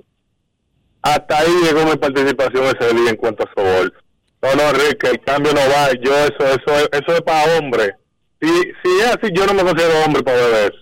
Hasta 1.03 1.37
ahí 1.37 1.53
llegó 1.63 1.85
mi 1.85 1.95
participación 1.97 2.65
ese 2.65 2.95
día 2.95 3.11
en 3.11 3.15
cuanto 3.15 3.43
a 3.43 3.53
sobol. 3.55 3.93
No, 4.41 4.55
no, 4.55 4.69
Enrique, 4.71 5.07
el 5.11 5.21
cambio 5.21 5.53
no 5.53 5.61
va. 5.61 5.91
Yo, 6.01 6.15
eso, 6.15 6.47
eso, 6.47 6.89
eso 6.91 7.13
es 7.13 7.21
para 7.21 7.59
hombre. 7.59 7.95
Si, 8.41 8.47
si 8.47 8.99
es 9.01 9.05
así, 9.07 9.31
yo 9.33 9.45
no 9.47 9.53
me 9.53 9.63
considero 9.63 9.93
hombre 10.05 10.23
para 10.23 10.37
beber. 10.37 10.73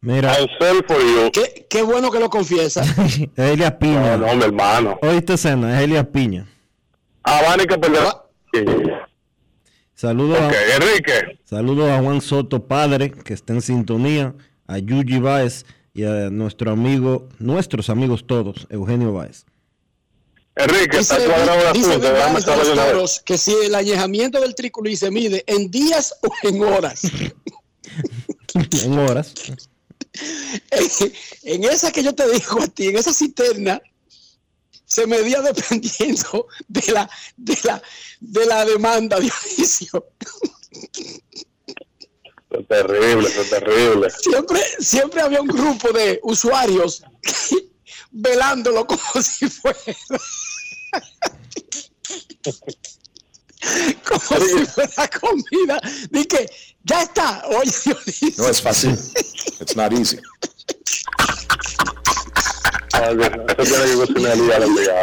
Mira. 0.00 0.34
For 0.34 1.00
you. 1.00 1.30
Qué, 1.32 1.66
qué 1.68 1.82
bueno 1.82 2.10
que 2.10 2.20
lo 2.20 2.28
confiesa. 2.28 2.82
Elias 3.36 3.72
Piña. 3.72 4.16
No, 4.18 4.26
no, 4.26 4.34
mi 4.36 4.44
hermano. 4.44 4.98
Oíste 5.02 5.36
cena, 5.38 5.76
es 5.78 5.84
Elias 5.84 6.06
Piña. 6.08 6.46
Habana 7.22 7.64
que 7.64 7.78
perder. 7.78 8.04
Saludos 9.94 10.38
Ok, 10.38 10.52
a, 10.52 10.76
Enrique. 10.76 11.38
saludos 11.44 11.88
a 11.90 11.98
Juan 12.02 12.20
Soto, 12.20 12.66
padre, 12.66 13.10
que 13.10 13.32
está 13.32 13.52
en 13.54 13.62
sintonía, 13.62 14.34
a 14.66 14.78
Yuji 14.78 15.18
Baez 15.20 15.64
y 15.94 16.04
a 16.04 16.30
nuestro 16.30 16.70
amigo, 16.72 17.28
nuestros 17.38 17.88
amigos 17.90 18.26
todos, 18.26 18.66
Eugenio 18.70 19.12
Baez. 19.12 19.46
Enrique, 20.56 20.98
Dice, 20.98 21.14
está 21.14 21.26
cuadrado 21.26 21.68
el 21.68 21.72
dice 21.72 21.88
asunto. 21.88 22.06
Big 22.06 22.12
déjame 22.14 22.32
Baez 22.32 22.44
de 22.44 22.52
saber 22.52 22.66
los 22.66 22.86
toros 22.86 23.22
que 23.24 23.38
si 23.38 23.52
el 23.52 23.74
añejamiento 23.74 24.40
del 24.40 24.54
triculí 24.54 24.96
se 24.96 25.10
mide 25.10 25.44
en 25.46 25.70
días 25.70 26.14
o 26.22 26.48
en 26.48 26.62
horas. 26.62 27.02
en 28.84 28.98
horas. 28.98 29.34
en, 30.70 31.12
en 31.42 31.64
esa 31.64 31.90
que 31.90 32.02
yo 32.02 32.14
te 32.14 32.28
digo 32.30 32.62
a 32.62 32.68
ti, 32.68 32.88
en 32.88 32.98
esa 32.98 33.12
cisterna, 33.12 33.82
se 34.84 35.06
medía 35.06 35.42
dependiendo 35.42 36.46
de 36.68 36.92
la, 36.92 37.10
de 37.36 37.58
la, 37.64 37.82
de 38.20 38.46
la 38.46 38.64
demanda, 38.64 39.18
Dionisio. 39.20 40.06
Es 42.50 42.68
terrible, 42.68 43.28
es 43.28 43.50
terrible. 43.50 44.10
Siempre, 44.10 44.60
siempre 44.78 45.20
había 45.20 45.42
un 45.42 45.48
grupo 45.48 45.90
de 45.92 46.20
usuarios 46.22 47.02
velándolo 48.14 48.86
como 48.86 49.02
si 49.22 49.48
fuera. 49.48 49.78
como 54.04 54.46
si 54.46 54.66
fuera 54.66 55.08
comida. 55.20 55.80
Dije, 56.10 56.46
ya 56.84 57.02
está. 57.02 57.42
Oye, 57.48 57.72
Dionisio. 57.84 58.32
No 58.44 58.48
es 58.48 58.62
fácil. 58.62 58.98
It's 59.60 59.76
not 59.76 59.92
easy. 59.92 60.18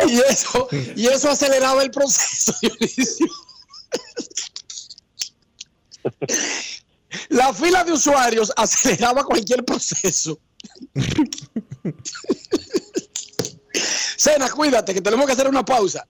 Y 0.08 0.20
eso, 0.22 0.68
y 0.96 1.08
eso 1.08 1.30
aceleraba 1.30 1.84
el 1.84 1.92
proceso, 1.92 2.54
Dionisio. 2.62 3.28
La 7.30 7.54
fila 7.54 7.84
de 7.84 7.92
usuarios 7.92 8.52
aceleraba 8.56 9.24
cualquier 9.26 9.66
proceso. 9.66 10.40
Cena, 14.22 14.52
cuídate, 14.52 14.94
que 14.94 15.02
tenemos 15.02 15.26
que 15.26 15.32
hacer 15.32 15.48
una 15.48 15.66
pausa. 15.66 16.06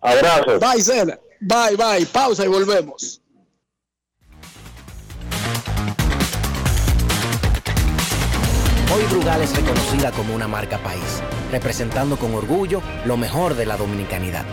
Abrazos. 0.00 0.58
Bye, 0.58 0.82
Cena. 0.82 1.16
Bye, 1.40 1.76
bye. 1.76 2.04
Pausa 2.06 2.44
y 2.44 2.48
volvemos. 2.48 3.22
Hoy 8.92 9.04
Brugal 9.10 9.42
es 9.42 9.54
reconocida 9.54 10.10
como 10.10 10.34
una 10.34 10.48
marca 10.48 10.82
país, 10.82 11.22
representando 11.52 12.16
con 12.18 12.34
orgullo 12.34 12.82
lo 13.04 13.16
mejor 13.16 13.54
de 13.54 13.66
la 13.66 13.76
dominicanidad. 13.76 14.44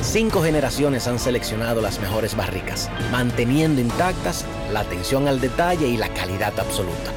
Cinco 0.00 0.42
generaciones 0.42 1.06
han 1.06 1.18
seleccionado 1.18 1.82
las 1.82 2.00
mejores 2.00 2.34
barricas, 2.34 2.88
manteniendo 3.12 3.82
intactas 3.82 4.46
la 4.72 4.80
atención 4.80 5.28
al 5.28 5.42
detalle 5.42 5.86
y 5.86 5.98
la 5.98 6.08
calidad 6.14 6.58
absoluta. 6.58 7.12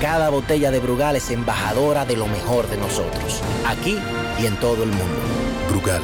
Cada 0.00 0.28
botella 0.28 0.70
de 0.70 0.78
Brugal 0.78 1.16
es 1.16 1.30
embajadora 1.30 2.04
de 2.04 2.18
lo 2.18 2.26
mejor 2.26 2.68
de 2.68 2.76
nosotros, 2.76 3.40
aquí 3.66 3.98
y 4.38 4.44
en 4.44 4.54
todo 4.56 4.82
el 4.82 4.90
mundo. 4.90 5.16
Brugal, 5.70 6.02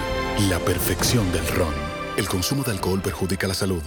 la 0.48 0.58
perfección 0.60 1.30
del 1.30 1.46
ron. 1.48 1.74
El 2.16 2.26
consumo 2.26 2.62
de 2.62 2.70
alcohol 2.70 3.02
perjudica 3.02 3.46
la 3.46 3.52
salud. 3.52 3.82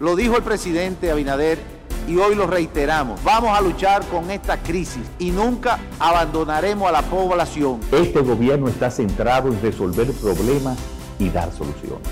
Lo 0.00 0.16
dijo 0.16 0.36
el 0.36 0.42
presidente 0.42 1.12
Abinader 1.12 1.60
y 2.08 2.16
hoy 2.16 2.34
lo 2.34 2.48
reiteramos. 2.48 3.22
Vamos 3.22 3.56
a 3.56 3.60
luchar 3.60 4.04
con 4.06 4.28
esta 4.28 4.56
crisis 4.56 5.04
y 5.20 5.30
nunca 5.30 5.78
abandonaremos 6.00 6.88
a 6.88 6.92
la 6.92 7.02
población. 7.02 7.78
Este 7.92 8.20
gobierno 8.20 8.66
está 8.66 8.90
centrado 8.90 9.50
en 9.50 9.62
resolver 9.62 10.10
problemas 10.14 10.76
y 11.20 11.28
dar 11.28 11.52
soluciones. 11.52 12.08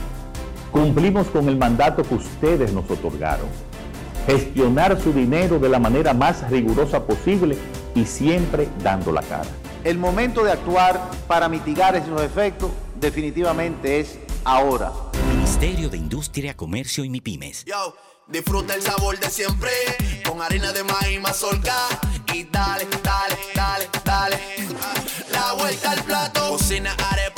Cumplimos 0.71 1.27
con 1.27 1.49
el 1.49 1.57
mandato 1.57 2.05
que 2.05 2.15
ustedes 2.15 2.73
nos 2.73 2.89
otorgaron. 2.89 3.49
Gestionar 4.29 5.01
su 5.01 5.15
dinero 5.15 5.59
de 5.59 5.71
la 5.71 5.79
manera 5.79 6.13
más 6.13 6.51
rigurosa 6.51 7.07
posible 7.07 7.57
y 7.95 8.05
siempre 8.05 8.69
dando 8.83 9.11
la 9.11 9.23
cara. 9.23 9.49
El 9.85 9.97
momento 9.97 10.45
de 10.45 10.53
actuar 10.53 11.01
para 11.27 11.49
mitigar 11.49 11.97
esos 11.97 12.21
efectos 12.21 12.71
definitivamente 13.01 14.01
es 14.01 14.19
ahora. 14.45 14.93
Ministerio 15.31 15.89
de 15.89 15.97
Industria, 15.97 16.55
Comercio 16.55 17.05
y 17.05 17.09
MIPIMES. 17.09 17.65
Yo, 17.65 17.97
disfruta 18.27 18.75
el 18.75 18.83
sabor 18.83 19.19
de 19.19 19.31
siempre 19.31 19.71
con 20.29 20.43
harina 20.43 20.73
de 20.73 20.85
maíz 20.85 21.21
mazorca 21.23 21.75
y 22.35 22.45
dale, 22.45 22.87
dale, 23.03 23.37
dale, 23.55 23.89
dale. 24.05 24.39
La 25.33 25.55
vuelta 25.55 25.93
al 25.93 26.05
plato, 26.05 26.51
cocina 26.51 26.95
arepa, 27.11 27.38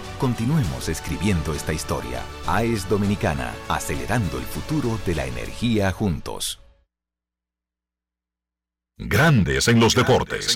Continuemos 0.21 0.87
escribiendo 0.87 1.51
esta 1.51 1.73
historia. 1.73 2.21
AES 2.45 2.87
Dominicana, 2.87 3.55
acelerando 3.67 4.37
el 4.37 4.43
futuro 4.43 4.99
de 5.03 5.15
la 5.15 5.25
energía 5.25 5.91
juntos. 5.91 6.59
Grandes 8.99 9.67
en 9.67 9.79
los 9.79 9.95
deportes. 9.95 10.55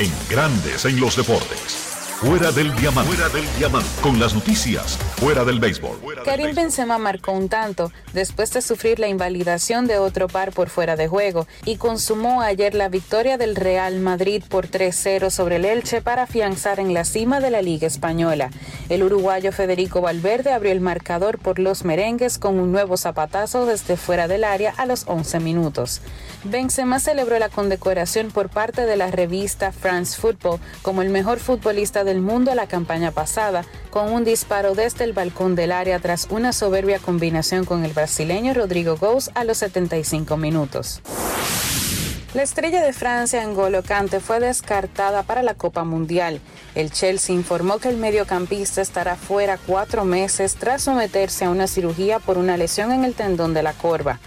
En 0.00 0.12
Grandes 0.28 0.84
en 0.84 0.98
los 0.98 1.16
deportes. 1.16 2.01
Fuera 2.22 2.52
del 2.52 2.72
diamante. 2.76 3.16
Fuera 3.16 3.28
del 3.30 3.44
diamante. 3.58 3.88
Con 4.00 4.20
las 4.20 4.32
noticias. 4.32 4.96
Fuera 5.16 5.44
del 5.44 5.58
béisbol. 5.58 5.98
Karim 6.24 6.54
Benzema 6.54 6.96
marcó 6.96 7.32
un 7.32 7.48
tanto 7.48 7.90
después 8.12 8.52
de 8.52 8.62
sufrir 8.62 9.00
la 9.00 9.08
invalidación 9.08 9.88
de 9.88 9.98
otro 9.98 10.28
par 10.28 10.52
por 10.52 10.68
fuera 10.68 10.94
de 10.94 11.08
juego 11.08 11.48
y 11.64 11.78
consumó 11.78 12.40
ayer 12.40 12.76
la 12.76 12.88
victoria 12.88 13.38
del 13.38 13.56
Real 13.56 13.98
Madrid 13.98 14.44
por 14.48 14.68
3-0 14.68 15.30
sobre 15.30 15.56
el 15.56 15.64
Elche 15.64 16.00
para 16.00 16.22
afianzar 16.22 16.78
en 16.78 16.94
la 16.94 17.04
cima 17.04 17.40
de 17.40 17.50
la 17.50 17.60
Liga 17.60 17.88
Española. 17.88 18.50
El 18.88 19.02
uruguayo 19.02 19.50
Federico 19.50 20.00
Valverde 20.00 20.52
abrió 20.52 20.70
el 20.70 20.80
marcador 20.80 21.38
por 21.38 21.58
los 21.58 21.84
merengues 21.84 22.38
con 22.38 22.60
un 22.60 22.70
nuevo 22.70 22.96
zapatazo 22.96 23.66
desde 23.66 23.96
fuera 23.96 24.28
del 24.28 24.44
área 24.44 24.72
a 24.76 24.86
los 24.86 25.08
11 25.08 25.40
minutos. 25.40 26.00
Benzema 26.44 27.00
celebró 27.00 27.38
la 27.40 27.48
condecoración 27.48 28.30
por 28.30 28.48
parte 28.48 28.86
de 28.86 28.96
la 28.96 29.10
revista 29.10 29.72
France 29.72 30.20
Football 30.20 30.60
como 30.82 31.02
el 31.02 31.08
mejor 31.08 31.40
futbolista 31.40 32.04
del 32.12 32.20
mundo 32.20 32.54
la 32.54 32.66
campaña 32.66 33.10
pasada, 33.10 33.64
con 33.90 34.12
un 34.12 34.22
disparo 34.22 34.74
desde 34.74 35.04
el 35.04 35.14
balcón 35.14 35.54
del 35.56 35.72
área 35.72 35.98
tras 35.98 36.26
una 36.28 36.52
soberbia 36.52 36.98
combinación 36.98 37.64
con 37.64 37.86
el 37.86 37.94
brasileño 37.94 38.52
Rodrigo 38.52 38.98
Gous 38.98 39.30
a 39.34 39.44
los 39.44 39.56
75 39.58 40.36
minutos. 40.36 41.00
La 42.34 42.42
estrella 42.42 42.82
de 42.82 42.92
Francia, 42.92 43.46
N'Golo 43.46 43.82
Kante, 43.82 44.20
fue 44.20 44.40
descartada 44.40 45.22
para 45.22 45.42
la 45.42 45.54
Copa 45.54 45.84
Mundial. 45.84 46.40
El 46.74 46.90
Chelsea 46.90 47.34
informó 47.34 47.78
que 47.78 47.88
el 47.88 47.96
mediocampista 47.96 48.82
estará 48.82 49.16
fuera 49.16 49.56
cuatro 49.66 50.04
meses 50.04 50.56
tras 50.56 50.82
someterse 50.82 51.46
a 51.46 51.50
una 51.50 51.66
cirugía 51.66 52.18
por 52.18 52.36
una 52.36 52.58
lesión 52.58 52.92
en 52.92 53.04
el 53.04 53.14
tendón 53.14 53.54
de 53.54 53.62
la 53.62 53.72
corva. 53.72 54.20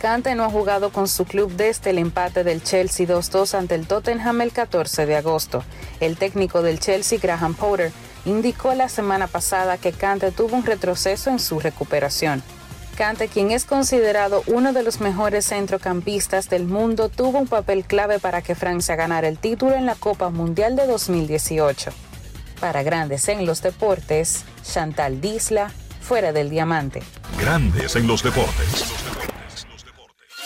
Kante 0.00 0.36
no 0.36 0.44
ha 0.44 0.50
jugado 0.50 0.90
con 0.90 1.08
su 1.08 1.24
club 1.24 1.50
desde 1.52 1.90
el 1.90 1.98
empate 1.98 2.44
del 2.44 2.62
Chelsea 2.62 3.06
2-2 3.06 3.54
ante 3.54 3.74
el 3.74 3.88
Tottenham 3.88 4.40
el 4.42 4.52
14 4.52 5.06
de 5.06 5.16
agosto. 5.16 5.64
El 5.98 6.16
técnico 6.16 6.62
del 6.62 6.78
Chelsea, 6.78 7.18
Graham 7.20 7.54
Potter, 7.54 7.90
indicó 8.24 8.74
la 8.74 8.88
semana 8.88 9.26
pasada 9.26 9.76
que 9.76 9.92
Kante 9.92 10.30
tuvo 10.30 10.56
un 10.56 10.64
retroceso 10.64 11.30
en 11.30 11.40
su 11.40 11.58
recuperación. 11.58 12.44
Cante, 12.96 13.26
quien 13.28 13.50
es 13.50 13.64
considerado 13.64 14.44
uno 14.46 14.72
de 14.72 14.84
los 14.84 15.00
mejores 15.00 15.46
centrocampistas 15.46 16.48
del 16.48 16.64
mundo, 16.64 17.08
tuvo 17.08 17.38
un 17.38 17.48
papel 17.48 17.84
clave 17.84 18.20
para 18.20 18.40
que 18.40 18.54
Francia 18.54 18.94
ganara 18.94 19.26
el 19.26 19.38
título 19.38 19.74
en 19.74 19.86
la 19.86 19.96
Copa 19.96 20.30
Mundial 20.30 20.76
de 20.76 20.86
2018. 20.86 21.90
Para 22.60 22.84
Grandes 22.84 23.28
en 23.28 23.46
los 23.46 23.62
Deportes, 23.62 24.44
Chantal 24.62 25.20
Disla, 25.20 25.72
fuera 26.00 26.32
del 26.32 26.50
diamante. 26.50 27.02
Grandes 27.40 27.94
en 27.96 28.06
los 28.06 28.22
deportes. 28.22 28.84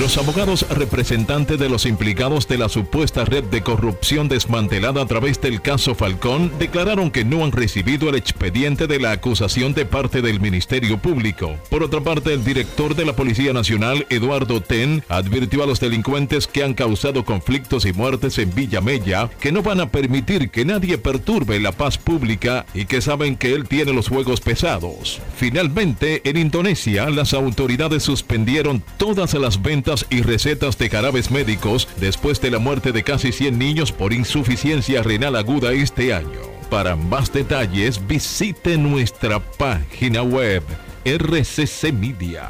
Los 0.00 0.18
abogados 0.18 0.66
representantes 0.68 1.58
de 1.58 1.68
los 1.68 1.86
implicados 1.86 2.46
de 2.46 2.58
la 2.58 2.68
supuesta 2.68 3.24
red 3.24 3.44
de 3.44 3.62
corrupción 3.62 4.28
desmantelada 4.28 5.02
a 5.02 5.06
través 5.06 5.40
del 5.40 5.62
caso 5.62 5.94
Falcón 5.94 6.52
declararon 6.58 7.10
que 7.10 7.24
no 7.24 7.42
han 7.42 7.50
recibido 7.50 8.08
el 8.08 8.14
expediente 8.14 8.86
de 8.86 9.00
la 9.00 9.12
acusación 9.12 9.74
de 9.74 9.86
parte 9.86 10.22
del 10.22 10.38
Ministerio 10.38 10.98
Público. 10.98 11.56
Por 11.70 11.82
otra 11.82 12.02
parte, 12.02 12.32
el 12.32 12.44
director 12.44 12.94
de 12.94 13.04
la 13.04 13.16
Policía 13.16 13.52
Nacional, 13.52 14.06
Eduardo 14.10 14.60
Ten, 14.60 15.02
advirtió 15.08 15.64
a 15.64 15.66
los 15.66 15.80
delincuentes 15.80 16.46
que 16.46 16.62
han 16.62 16.74
causado 16.74 17.24
conflictos 17.24 17.84
y 17.86 17.92
muertes 17.92 18.38
en 18.38 18.54
Villa 18.54 18.80
Mella 18.80 19.28
que 19.40 19.50
no 19.50 19.62
van 19.62 19.80
a 19.80 19.88
permitir 19.88 20.50
que 20.50 20.64
nadie 20.64 20.98
perturbe 20.98 21.58
la 21.58 21.72
paz 21.72 21.98
pública 21.98 22.66
y 22.74 22.84
que 22.84 23.00
saben 23.00 23.34
que 23.34 23.54
él 23.54 23.66
tiene 23.66 23.92
los 23.92 24.08
juegos 24.08 24.40
pesados. 24.40 25.20
Finalmente, 25.36 26.20
en 26.28 26.36
Indonesia, 26.36 27.10
las 27.10 27.34
autoridades 27.34 28.04
suspendieron 28.04 28.84
todas 28.98 29.34
las 29.34 29.55
ventas 29.62 30.06
y 30.10 30.22
recetas 30.22 30.78
de 30.78 30.90
jarabes 30.90 31.30
médicos 31.30 31.88
después 31.98 32.40
de 32.40 32.50
la 32.50 32.58
muerte 32.58 32.92
de 32.92 33.02
casi 33.02 33.32
100 33.32 33.58
niños 33.58 33.92
por 33.92 34.12
insuficiencia 34.12 35.02
renal 35.02 35.36
aguda 35.36 35.72
este 35.72 36.12
año. 36.14 36.40
Para 36.70 36.96
más 36.96 37.32
detalles 37.32 38.06
visite 38.06 38.76
nuestra 38.76 39.40
página 39.40 40.22
web 40.22 40.62
rccmedia.com.do. 41.04 42.46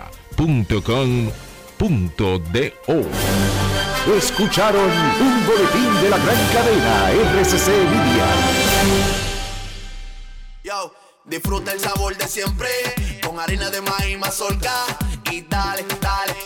Escucharon 4.16 4.90
un 5.20 5.46
boletín 5.46 6.02
de 6.02 6.10
la 6.10 6.16
gran 6.18 6.46
cadena 6.52 7.10
RCC 7.40 7.68
Media. 7.68 8.26
Yo, 10.62 10.94
disfruta 11.24 11.72
el 11.72 11.80
sabor 11.80 12.16
de 12.16 12.26
siempre 12.26 12.68
con 13.22 13.38
harina 13.38 13.68
de 13.68 13.82
maíz 13.82 14.18
mazorca 14.18 14.72
y 15.30 15.42
dale, 15.42 15.82
dale, 15.82 15.96
dale, 16.00 16.34
dale. 16.34 16.45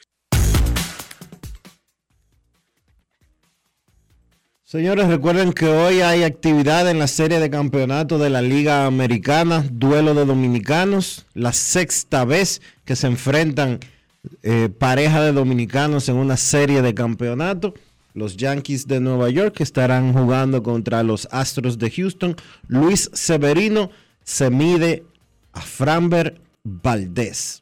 Señores, 4.71 5.09
recuerden 5.09 5.51
que 5.51 5.65
hoy 5.65 5.99
hay 5.99 6.23
actividad 6.23 6.89
en 6.89 6.97
la 6.97 7.07
serie 7.07 7.41
de 7.41 7.49
campeonato 7.49 8.17
de 8.17 8.29
la 8.29 8.41
Liga 8.41 8.85
Americana, 8.85 9.65
duelo 9.69 10.13
de 10.13 10.23
dominicanos, 10.23 11.25
la 11.33 11.51
sexta 11.51 12.23
vez 12.23 12.61
que 12.85 12.95
se 12.95 13.07
enfrentan 13.07 13.81
eh, 14.43 14.69
pareja 14.69 15.23
de 15.23 15.33
dominicanos 15.33 16.07
en 16.07 16.15
una 16.15 16.37
serie 16.37 16.81
de 16.81 16.93
campeonato. 16.93 17.73
Los 18.13 18.37
Yankees 18.37 18.87
de 18.87 19.01
Nueva 19.01 19.29
York 19.29 19.59
estarán 19.59 20.13
jugando 20.13 20.63
contra 20.63 21.03
los 21.03 21.27
Astros 21.31 21.77
de 21.77 21.91
Houston. 21.91 22.37
Luis 22.69 23.09
Severino 23.11 23.91
se 24.23 24.49
mide 24.51 25.03
a 25.51 25.59
Framber 25.59 26.39
Valdés. 26.63 27.61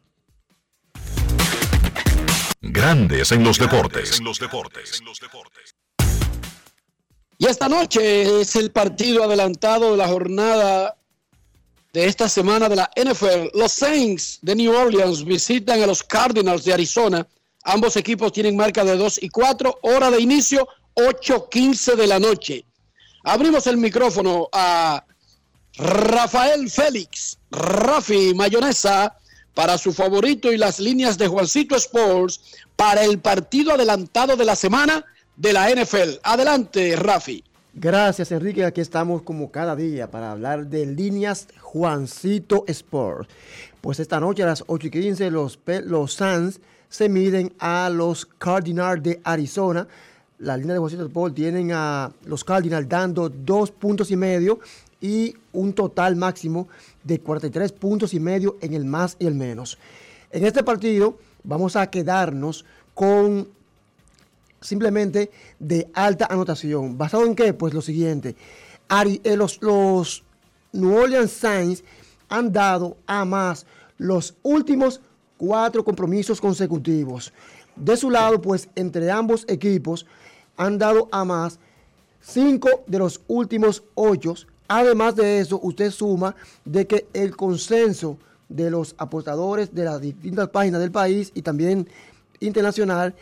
Grandes 2.62 3.32
en 3.32 3.44
los 3.44 3.58
deportes. 3.58 4.22
Y 7.42 7.46
esta 7.46 7.70
noche 7.70 8.42
es 8.42 8.58
el 8.58 8.70
partido 8.70 9.24
adelantado 9.24 9.92
de 9.92 9.98
la 9.98 10.10
jornada 10.10 10.98
de 11.94 12.06
esta 12.06 12.28
semana 12.28 12.68
de 12.68 12.76
la 12.76 12.92
NFL. 12.98 13.58
Los 13.58 13.72
Saints 13.72 14.40
de 14.42 14.56
New 14.56 14.76
Orleans 14.76 15.24
visitan 15.24 15.82
a 15.82 15.88
los 15.88 16.04
Cardinals 16.04 16.66
de 16.66 16.74
Arizona. 16.74 17.26
Ambos 17.64 17.96
equipos 17.96 18.34
tienen 18.34 18.58
marca 18.58 18.84
de 18.84 18.98
2 18.98 19.24
y 19.24 19.30
4. 19.30 19.80
Hora 19.84 20.12
de 20.12 20.20
inicio, 20.20 20.68
8.15 20.96 21.96
de 21.96 22.08
la 22.08 22.20
noche. 22.20 22.66
Abrimos 23.24 23.68
el 23.68 23.78
micrófono 23.78 24.50
a 24.52 25.06
Rafael 25.78 26.70
Félix, 26.70 27.38
Rafi 27.52 28.34
Mayonesa, 28.34 29.16
para 29.54 29.78
su 29.78 29.94
favorito 29.94 30.52
y 30.52 30.58
las 30.58 30.78
líneas 30.78 31.18
de 31.18 31.30
Juancito 31.30 31.78
Sports 31.78 32.42
para 32.76 33.06
el 33.06 33.20
partido 33.20 33.74
adelantado 33.74 34.36
de 34.36 34.44
la 34.44 34.58
semana 34.58 35.06
de 35.40 35.54
la 35.54 35.70
NFL. 35.70 36.20
Adelante, 36.22 36.98
Rafi. 36.98 37.44
Gracias, 37.74 38.32
Enrique. 38.34 38.66
Aquí 38.66 38.82
estamos 38.82 39.22
como 39.22 39.52
cada 39.52 39.74
día 39.74 40.12
para 40.12 40.32
hablar 40.32 40.68
de 40.68 40.86
líneas 40.86 41.48
Juancito 41.62 42.66
Sport. 42.68 43.30
Pues 43.80 44.02
esta 44.02 44.20
noche 44.20 44.44
a 44.44 44.48
las 44.48 44.66
8 44.68 44.88
y 44.88 44.92
15 44.92 45.32
los, 45.32 45.58
los 45.86 46.14
Suns 46.14 46.60
se 46.90 47.08
miden 47.08 47.54
a 47.58 47.90
los 47.90 48.26
Cardinals 48.26 49.02
de 49.02 49.22
Arizona. 49.24 49.88
La 50.40 50.58
línea 50.58 50.74
de 50.74 50.80
Juancito 50.80 51.06
Sport 51.06 51.36
tienen 51.36 51.72
a 51.72 52.12
los 52.26 52.44
Cardinals 52.44 52.90
dando 52.90 53.30
dos 53.30 53.72
puntos 53.72 54.12
y 54.12 54.18
medio 54.18 54.60
y 55.00 55.34
un 55.54 55.72
total 55.72 56.18
máximo 56.18 56.68
de 57.02 57.22
43 57.22 57.72
puntos 57.72 58.14
y 58.14 58.20
medio 58.20 58.58
en 58.60 58.74
el 58.74 58.84
más 58.84 59.16
y 59.20 59.26
el 59.26 59.36
menos. 59.36 59.78
En 60.32 60.46
este 60.46 60.66
partido 60.66 61.18
vamos 61.46 61.78
a 61.78 61.90
quedarnos 61.90 62.66
con 62.94 63.48
simplemente 64.62 65.32
de 65.60 65.90
alta 65.94 66.28
anotación. 66.30 66.98
¿Basado 66.98 67.26
en 67.26 67.36
qué? 67.36 67.54
Pues 67.54 67.74
lo 67.74 67.82
siguiente. 67.82 68.36
Eh, 69.24 69.38
los, 69.38 69.62
los 69.62 70.24
New 70.74 70.96
Orleans 70.96 71.32
Saints 71.32 71.84
han 72.30 72.52
dado 72.52 72.98
a 73.06 73.26
más 73.26 73.66
los 73.98 74.36
últimos 74.44 75.02
cuatro 75.38 75.84
compromisos 75.84 76.42
consecutivos. 76.42 77.34
De 77.76 77.96
su 77.96 78.10
lado, 78.10 78.42
pues 78.42 78.70
entre 78.76 79.10
ambos 79.10 79.46
equipos 79.48 80.06
han 80.58 80.78
dado 80.78 81.08
a 81.12 81.24
más 81.24 81.60
cinco 82.22 82.84
de 82.88 83.00
los 83.00 83.22
últimos 83.28 83.84
ocho. 83.96 84.34
Además 84.68 85.16
de 85.16 85.40
eso, 85.40 85.60
usted 85.64 85.90
suma 85.92 86.36
de 86.66 86.86
que 86.86 87.08
el 87.14 87.36
consenso 87.36 88.18
de 88.50 88.70
los 88.70 88.96
apostadores 88.98 89.74
de 89.74 89.86
las 89.86 90.02
distintas 90.02 90.50
páginas 90.50 90.82
del 90.82 90.92
país 90.92 91.32
y 91.34 91.42
también 91.42 91.88
internacional 92.40 93.16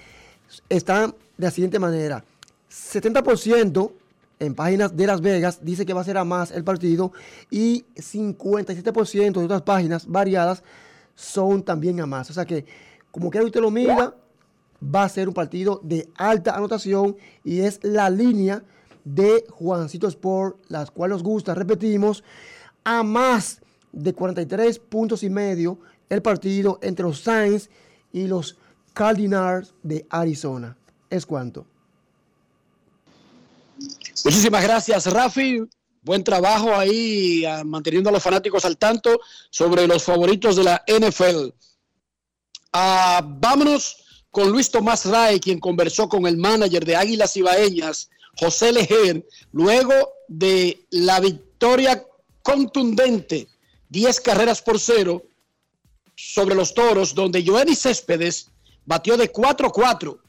están 0.69 1.13
de 1.37 1.45
la 1.45 1.51
siguiente 1.51 1.79
manera. 1.79 2.23
70% 2.69 3.91
en 4.39 4.55
páginas 4.55 4.95
de 4.95 5.07
Las 5.07 5.21
Vegas 5.21 5.59
dice 5.63 5.85
que 5.85 5.93
va 5.93 6.01
a 6.01 6.05
ser 6.05 6.17
a 6.17 6.23
más 6.23 6.51
el 6.51 6.63
partido 6.63 7.11
y 7.49 7.85
57% 7.95 9.33
de 9.33 9.45
otras 9.45 9.61
páginas 9.63 10.07
variadas 10.07 10.63
son 11.15 11.63
también 11.63 11.99
a 12.01 12.05
más. 12.05 12.29
O 12.29 12.33
sea 12.33 12.45
que, 12.45 12.65
como 13.11 13.31
quiera 13.31 13.45
usted 13.45 13.61
lo 13.61 13.71
mira, 13.71 14.13
va 14.83 15.03
a 15.03 15.09
ser 15.09 15.27
un 15.27 15.33
partido 15.33 15.81
de 15.83 16.07
alta 16.15 16.55
anotación 16.55 17.17
y 17.43 17.61
es 17.61 17.79
la 17.83 18.09
línea 18.09 18.63
de 19.03 19.45
Juancito 19.49 20.07
Sport, 20.07 20.57
las 20.67 20.91
cuales 20.91 21.15
nos 21.15 21.23
gusta, 21.23 21.55
repetimos, 21.55 22.23
a 22.83 23.03
más 23.03 23.61
de 23.91 24.13
43 24.13 24.79
puntos 24.79 25.23
y 25.23 25.29
medio 25.29 25.79
el 26.09 26.21
partido 26.21 26.77
entre 26.81 27.05
los 27.05 27.21
Saints 27.21 27.69
y 28.13 28.27
los 28.27 28.57
Cardinals 28.93 29.73
de 29.83 30.05
Arizona. 30.09 30.77
Es 31.09 31.25
cuánto. 31.25 31.65
Muchísimas 34.23 34.63
gracias, 34.63 35.05
Rafi. 35.05 35.61
Buen 36.01 36.23
trabajo 36.23 36.73
ahí, 36.73 37.43
ah, 37.45 37.63
manteniendo 37.65 38.09
a 38.09 38.13
los 38.13 38.23
fanáticos 38.23 38.65
al 38.65 38.77
tanto 38.77 39.19
sobre 39.49 39.87
los 39.87 40.03
favoritos 40.03 40.55
de 40.55 40.63
la 40.63 40.83
NFL. 40.87 41.49
Ah, 42.73 43.21
vámonos 43.25 43.97
con 44.31 44.51
Luis 44.51 44.69
Tomás 44.69 45.05
Ray, 45.05 45.39
quien 45.39 45.59
conversó 45.59 46.07
con 46.07 46.27
el 46.27 46.37
manager 46.37 46.85
de 46.85 46.95
Águilas 46.95 47.35
Ibaeñas, 47.35 48.09
José 48.37 48.71
Lejer, 48.71 49.27
luego 49.51 49.93
de 50.27 50.85
la 50.91 51.19
victoria 51.19 52.05
contundente, 52.43 53.47
10 53.89 54.21
carreras 54.21 54.61
por 54.61 54.79
cero, 54.79 55.23
sobre 56.15 56.55
los 56.55 56.73
toros, 56.73 57.13
donde 57.13 57.45
Joenny 57.45 57.75
Céspedes 57.75 58.49
batió 58.85 59.17
de 59.17 59.31
4-4. 59.31 60.19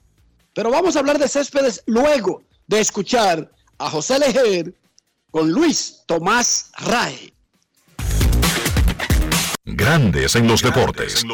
Pero 0.58 0.72
vamos 0.72 0.96
a 0.96 0.98
hablar 0.98 1.20
de 1.20 1.28
Céspedes 1.28 1.84
luego 1.86 2.42
de 2.66 2.80
escuchar 2.80 3.48
a 3.78 3.90
José 3.90 4.18
Lejer 4.18 4.74
con 5.30 5.52
Luis 5.52 6.02
Tomás 6.04 6.72
Ray. 6.78 7.32
Grandes 9.64 10.34
en 10.34 10.48
los 10.48 10.60
deportes. 10.60 11.24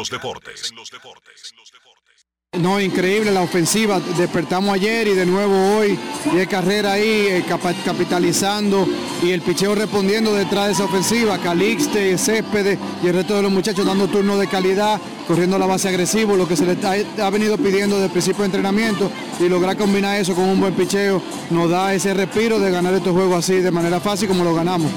No, 2.61 2.79
increíble 2.79 3.31
la 3.31 3.41
ofensiva. 3.41 3.99
Despertamos 4.17 4.73
ayer 4.73 5.07
y 5.07 5.13
de 5.13 5.25
nuevo 5.25 5.77
hoy. 5.77 5.97
Y 6.33 6.45
carrera 6.45 6.93
ahí 6.93 7.27
eh, 7.29 7.43
capitalizando 7.83 8.87
y 9.23 9.31
el 9.31 9.41
picheo 9.41 9.75
respondiendo 9.75 10.33
detrás 10.33 10.67
de 10.67 10.73
esa 10.73 10.85
ofensiva. 10.85 11.37
Calixte, 11.37 12.17
Céspedes 12.17 12.77
y 13.03 13.07
el 13.07 13.13
resto 13.13 13.35
de 13.35 13.41
los 13.41 13.51
muchachos 13.51 13.85
dando 13.85 14.07
turnos 14.07 14.39
de 14.39 14.47
calidad, 14.47 14.99
corriendo 15.27 15.57
la 15.57 15.65
base 15.65 15.89
agresivo, 15.89 16.35
lo 16.35 16.47
que 16.47 16.55
se 16.55 16.65
le 16.65 16.77
ha, 17.21 17.29
venido 17.29 17.57
pidiendo 17.57 17.95
desde 17.95 18.07
el 18.07 18.11
principio 18.11 18.41
de 18.41 18.45
entrenamiento 18.45 19.11
y 19.39 19.49
lograr 19.49 19.77
combinar 19.77 20.19
eso 20.19 20.33
con 20.35 20.45
un 20.45 20.59
buen 20.59 20.73
picheo 20.73 21.21
nos 21.49 21.69
da 21.69 21.93
ese 21.93 22.13
respiro 22.13 22.59
de 22.59 22.71
ganar 22.71 22.93
estos 22.93 23.13
juegos 23.13 23.37
así 23.39 23.55
de 23.55 23.71
manera 23.71 23.99
fácil 23.99 24.27
como 24.27 24.43
lo 24.43 24.53
ganamos. 24.53 24.91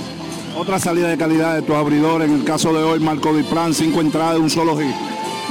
Otra 0.58 0.80
salida 0.80 1.06
de 1.06 1.16
calidad 1.16 1.54
de 1.54 1.62
tu 1.62 1.72
abridor, 1.72 2.20
en 2.20 2.32
el 2.32 2.42
caso 2.42 2.72
de 2.72 2.82
hoy, 2.82 2.98
Marco 2.98 3.32
Diplan, 3.32 3.72
cinco 3.72 4.00
entradas 4.00 4.40
un 4.40 4.50
solo 4.50 4.76
hit. 4.76 4.92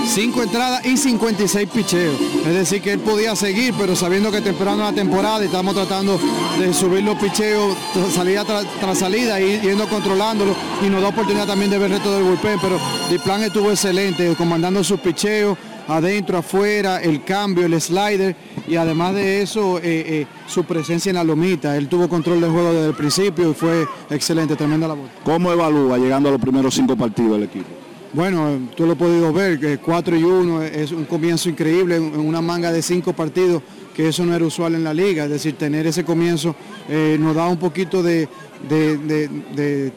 5 0.06 0.44
entradas 0.44 0.86
y 0.86 0.96
56 0.96 1.70
picheos. 1.70 2.14
Es 2.46 2.54
decir, 2.54 2.82
que 2.82 2.92
él 2.92 3.00
podía 3.00 3.36
seguir, 3.36 3.74
pero 3.80 3.96
sabiendo 3.96 4.32
que 4.32 4.42
temprano 4.42 4.84
la 4.84 4.94
temporada 4.94 5.42
y 5.42 5.46
estamos 5.46 5.74
tratando 5.74 6.20
de 6.60 6.72
subir 6.74 7.04
los 7.04 7.18
picheos 7.18 7.76
salida 8.14 8.46
tras, 8.46 8.98
salida 8.98 9.40
y 9.42 9.60
yendo 9.62 9.88
controlándolo 9.88 10.54
y 10.86 10.90
nos 10.90 11.02
da 11.02 11.08
oportunidad 11.08 11.48
también 11.48 11.72
de 11.72 11.80
ver 11.80 11.92
el 11.92 11.98
resto 11.98 12.14
del 12.14 12.24
bullpen, 12.24 12.60
pero 12.62 12.78
plan 13.24 13.42
estuvo 13.42 13.72
excelente, 13.72 14.36
comandando 14.36 14.84
sus 14.84 15.00
picheos 15.00 15.58
adentro, 15.88 16.38
afuera, 16.38 17.01
el 17.01 17.23
cambio, 17.23 17.65
el 17.65 17.80
slider 17.80 18.35
y 18.68 18.76
además 18.76 19.15
de 19.15 19.41
eso, 19.41 19.77
eh, 19.80 19.84
eh, 19.84 20.27
su 20.47 20.64
presencia 20.65 21.09
en 21.09 21.15
la 21.15 21.23
lomita. 21.23 21.76
Él 21.77 21.88
tuvo 21.88 22.09
control 22.09 22.41
del 22.41 22.51
juego 22.51 22.73
desde 22.73 22.88
el 22.89 22.95
principio 22.95 23.51
y 23.51 23.53
fue 23.53 23.88
excelente, 24.09 24.55
tremenda 24.55 24.88
la 24.88 24.93
voz. 24.95 25.09
¿Cómo 25.23 25.51
evalúa 25.51 25.97
llegando 25.97 26.30
a 26.30 26.31
los 26.34 26.41
primeros 26.41 26.73
cinco 26.73 26.95
partidos 26.95 27.38
el 27.38 27.43
equipo? 27.43 27.68
Bueno, 28.14 28.69
tú 28.76 28.85
lo 28.85 28.93
has 28.93 28.97
podido 28.97 29.34
ver, 29.34 29.59
que 29.59 29.77
4 29.77 30.15
y 30.15 30.23
1 30.23 30.64
es 30.64 30.91
un 30.91 31.05
comienzo 31.05 31.49
increíble 31.49 31.97
en 31.97 32.18
una 32.18 32.41
manga 32.41 32.72
de 32.72 32.81
cinco 32.81 33.14
partidos, 33.14 33.61
que 33.98 34.10
eso 34.10 34.24
no 34.24 34.36
era 34.36 34.45
usual 34.45 34.76
en 34.76 34.84
la 34.84 34.94
liga, 34.94 35.24
es 35.24 35.32
decir, 35.32 35.57
tener 35.57 35.88
ese 35.88 36.06
comienzo 36.06 36.56
eh, 36.88 37.18
nos 37.19 37.36
da 37.36 37.48
un 37.48 37.57
poquito 37.57 38.03
de, 38.03 38.30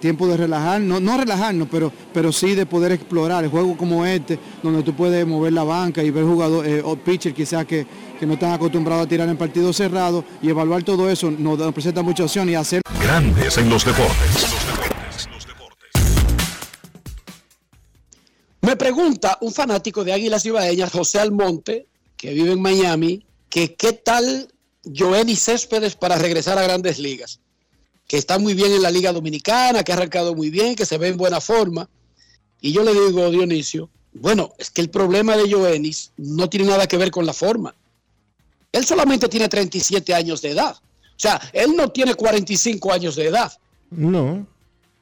tiempo 0.01 0.27
de 0.27 0.39
relajarnos, 0.39 1.03
no, 1.03 1.19
relajarnos, 1.19 1.69
pero, 1.71 1.93
pero 2.11 2.33
sí 2.33 2.55
de 2.55 2.65
poder 2.65 2.93
explorar 2.93 3.45
el 3.45 3.51
juego 3.51 3.77
como 3.77 4.07
este, 4.07 4.39
donde 4.63 4.83
tú 4.83 4.95
puedes 4.95 5.27
mover 5.27 5.53
la 5.53 5.65
banca 5.65 6.03
y 6.03 6.11
ver 6.11 6.25
jugadores 6.25 6.79
eh, 6.79 6.83
o 6.83 6.97
pitchers 6.97 7.37
quizás 7.37 7.67
que, 7.67 7.87
que 8.19 8.25
no 8.25 8.33
están 8.33 8.53
acostumbrados 8.53 9.05
a 9.05 9.07
tirar 9.07 9.29
en 9.29 9.37
partidos 9.37 9.77
cerrados 9.77 10.25
y 10.41 10.49
evaluar 10.49 10.83
todo 10.83 11.11
eso 11.11 11.31
nos, 11.31 11.59
nos 11.59 11.75
presenta 11.75 12.01
mucha 12.01 12.25
opción 12.25 12.49
y 12.49 12.55
hacer... 12.55 12.81
Grandes 13.03 13.59
en 13.59 13.69
los 13.69 13.85
deportes. 13.85 14.47
Me 18.63 18.77
pregunta 18.77 19.37
un 19.43 19.53
fanático 19.53 20.05
de 20.05 20.15
Águilas 20.15 20.47
Ibaeñas, 20.47 20.91
José 20.91 21.19
Almonte, 21.19 21.87
que 22.17 22.33
vive 22.33 22.53
en 22.53 22.63
Miami, 22.63 23.27
que 23.51 23.75
qué 23.75 23.93
tal 23.93 24.53
Joenny 24.85 25.37
Céspedes 25.37 25.95
para 25.95 26.17
regresar 26.17 26.59
a 26.59 26.63
grandes 26.63 26.99
ligas. 26.99 27.41
Que 28.07 28.17
está 28.17 28.39
muy 28.39 28.55
bien 28.55 28.73
en 28.73 28.83
la 28.83 28.91
Liga 28.91 29.13
Dominicana, 29.13 29.85
que 29.85 29.93
ha 29.93 29.97
arrancado 29.97 30.35
muy 30.35 30.51
bien, 30.51 30.75
que 30.75 30.87
se 30.87 30.99
ve 30.99 31.09
en 31.09 31.17
buena 31.17 31.41
forma. 31.41 31.89
Y 32.61 32.73
yo 32.73 32.83
le 32.83 32.93
digo, 32.93 33.31
Dionisio, 33.31 33.91
bueno, 34.13 34.53
es 34.59 34.71
que 34.71 34.81
el 34.81 34.91
problema 34.91 35.37
de 35.37 35.51
Joenny 35.51 35.93
no 36.17 36.49
tiene 36.49 36.67
nada 36.67 36.87
que 36.87 36.97
ver 36.97 37.11
con 37.11 37.27
la 37.27 37.33
forma. 37.33 37.75
Él 38.73 38.87
solamente 38.87 39.29
tiene 39.29 39.49
37 39.49 40.15
años 40.15 40.43
de 40.43 40.51
edad. 40.51 40.77
O 40.77 41.23
sea, 41.23 41.41
él 41.53 41.77
no 41.77 41.91
tiene 41.91 42.15
45 42.15 42.93
años 42.93 43.15
de 43.17 43.27
edad. 43.27 43.53
No. 43.91 44.47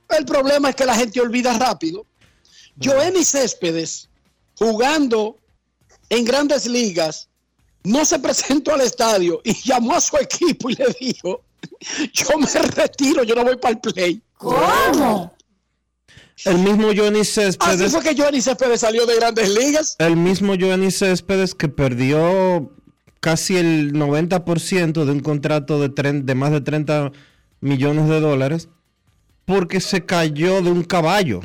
El 0.08 0.24
problema 0.24 0.70
es 0.70 0.76
que 0.76 0.84
la 0.84 0.94
gente 0.94 1.20
olvida 1.20 1.56
rápido 1.56 2.04
Joenny 2.80 3.24
Céspedes, 3.24 4.08
jugando 4.56 5.36
en 6.10 6.24
grandes 6.24 6.66
ligas, 6.66 7.28
no 7.84 8.04
se 8.04 8.18
presentó 8.18 8.74
al 8.74 8.82
estadio 8.82 9.40
y 9.44 9.54
llamó 9.62 9.94
a 9.94 10.00
su 10.00 10.16
equipo 10.16 10.70
y 10.70 10.74
le 10.74 10.86
dijo, 11.00 11.42
yo 12.12 12.38
me 12.38 12.46
retiro, 12.74 13.22
yo 13.24 13.34
no 13.34 13.44
voy 13.44 13.56
para 13.56 13.74
el 13.74 13.80
play. 13.80 14.22
¿Cómo? 14.36 15.34
El 16.44 16.58
mismo 16.58 16.90
Johnny 16.96 17.24
Céspedes. 17.24 17.80
Así 17.80 17.88
fue 17.90 18.02
que 18.02 18.20
Johnny 18.20 18.40
Céspedes 18.40 18.80
salió 18.80 19.06
de 19.06 19.16
grandes 19.16 19.48
ligas. 19.48 19.96
El 19.98 20.16
mismo 20.16 20.54
Johnny 20.58 20.90
Céspedes 20.90 21.54
que 21.54 21.68
perdió 21.68 22.72
casi 23.20 23.56
el 23.56 23.92
90% 23.92 25.04
de 25.04 25.10
un 25.10 25.20
contrato 25.20 25.80
de, 25.80 25.88
de 26.22 26.34
más 26.34 26.52
de 26.52 26.60
30 26.60 27.10
millones 27.60 28.08
de 28.08 28.20
dólares 28.20 28.68
porque 29.44 29.80
se 29.80 30.04
cayó 30.04 30.62
de 30.62 30.70
un 30.70 30.84
caballo. 30.84 31.40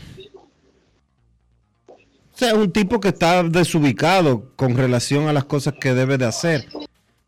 Sea, 2.44 2.52
es 2.52 2.58
un 2.58 2.74
tipo 2.74 3.00
que 3.00 3.08
está 3.08 3.42
desubicado 3.42 4.52
con 4.58 4.76
relación 4.76 5.30
a 5.30 5.34
las 5.34 5.46
cosas 5.46 5.76
que 5.80 5.94
debe 5.94 6.18
de 6.18 6.26
hacer. 6.26 6.68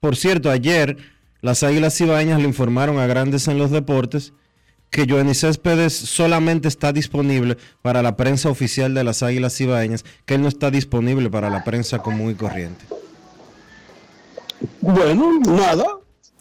Por 0.02 0.18
cierto, 0.18 0.52
ayer 0.52 0.98
las 1.40 1.64
Águilas 1.64 2.02
Ibañas 2.02 2.42
le 2.42 2.50
informaron 2.50 3.00
a 3.00 3.08
Grandes 3.08 3.48
en 3.48 3.58
los 3.58 3.72
Deportes 3.72 4.34
que 4.90 5.06
Joanny 5.08 5.34
Céspedes 5.34 5.94
solamente 5.94 6.68
está 6.68 6.92
disponible 6.92 7.56
para 7.82 8.02
la 8.02 8.18
prensa 8.18 8.50
oficial 8.50 8.94
de 8.94 9.06
las 9.06 9.24
Águilas 9.24 9.62
Ibañas, 9.62 10.04
que 10.26 10.36
él 10.36 10.42
no 10.42 10.50
está 10.50 10.70
disponible 10.70 11.30
para 11.30 11.50
la 11.50 11.64
prensa 11.64 12.00
común 12.00 12.32
y 12.32 12.36
corriente. 12.36 12.84
Bueno, 14.82 15.40
nada. 15.48 15.86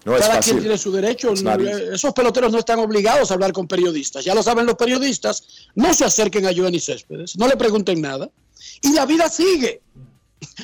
Cada 0.05 0.41
quien 0.41 0.61
tiene 0.61 0.79
su 0.79 0.93
derecho. 0.93 1.33
Esos 1.33 2.13
peloteros 2.13 2.53
no 2.53 2.59
están 2.59 2.79
obligados 2.79 3.31
a 3.31 3.35
hablar 3.35 3.53
con 3.53 3.67
periodistas. 3.67 4.25
Ya 4.25 4.35
lo 4.35 4.43
saben 4.43 4.67
los 4.67 4.77
periodistas. 4.77 5.69
No 5.75 5.95
se 5.95 6.05
acerquen 6.05 6.47
a 6.47 6.55
Joanny 6.55 6.81
Céspedes. 6.81 7.37
No 7.37 7.49
le 7.49 7.57
pregunten 7.57 8.01
nada 8.01 8.31
y 8.83 8.93
la 8.93 9.07
vida 9.07 9.29
sigue. 9.29 9.81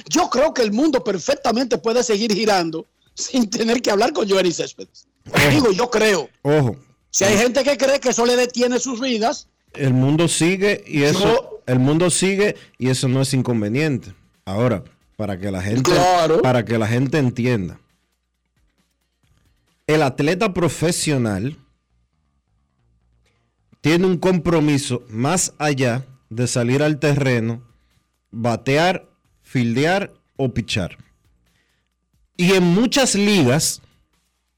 Yo 0.08 0.28
creo 0.28 0.52
que 0.52 0.62
el 0.62 0.72
mundo 0.72 1.02
perfectamente 1.02 1.78
puede 1.78 2.02
seguir 2.02 2.34
girando 2.34 2.86
sin 3.14 3.48
tener 3.48 3.80
que 3.80 3.90
hablar 3.90 4.12
con 4.12 4.28
Johnny 4.28 4.52
Céspedes. 4.52 5.06
Digo, 5.50 5.72
yo 5.72 5.90
creo. 5.90 6.28
Ojo. 6.42 6.76
Si 7.10 7.24
hay 7.24 7.36
gente 7.36 7.64
que 7.64 7.76
cree 7.76 7.98
que 7.98 8.10
eso 8.10 8.24
le 8.24 8.36
detiene 8.36 8.78
sus 8.78 9.00
vidas. 9.00 9.48
El 9.72 9.94
mundo 9.94 10.28
sigue 10.28 10.84
y 10.86 11.02
eso, 11.04 11.62
el 11.66 11.78
mundo 11.78 12.10
sigue 12.10 12.56
y 12.78 12.88
eso 12.88 13.08
no 13.08 13.22
es 13.22 13.32
inconveniente. 13.34 14.14
Ahora, 14.44 14.84
para 15.16 15.38
que 15.38 15.50
la 15.50 15.62
gente, 15.62 15.90
para 16.42 16.64
que 16.64 16.78
la 16.78 16.86
gente 16.86 17.18
entienda, 17.18 17.78
el 19.94 20.02
atleta 20.02 20.54
profesional 20.54 21.58
tiene 23.80 24.06
un 24.06 24.18
compromiso 24.18 25.04
más 25.08 25.54
allá 25.58 26.06
de 26.28 26.46
salir 26.46 26.82
al 26.82 26.98
terreno 26.98 27.62
batear, 28.30 29.08
fildear 29.42 30.12
o 30.36 30.54
pichar. 30.54 30.96
Y 32.36 32.52
en 32.52 32.62
muchas 32.62 33.16
ligas 33.16 33.82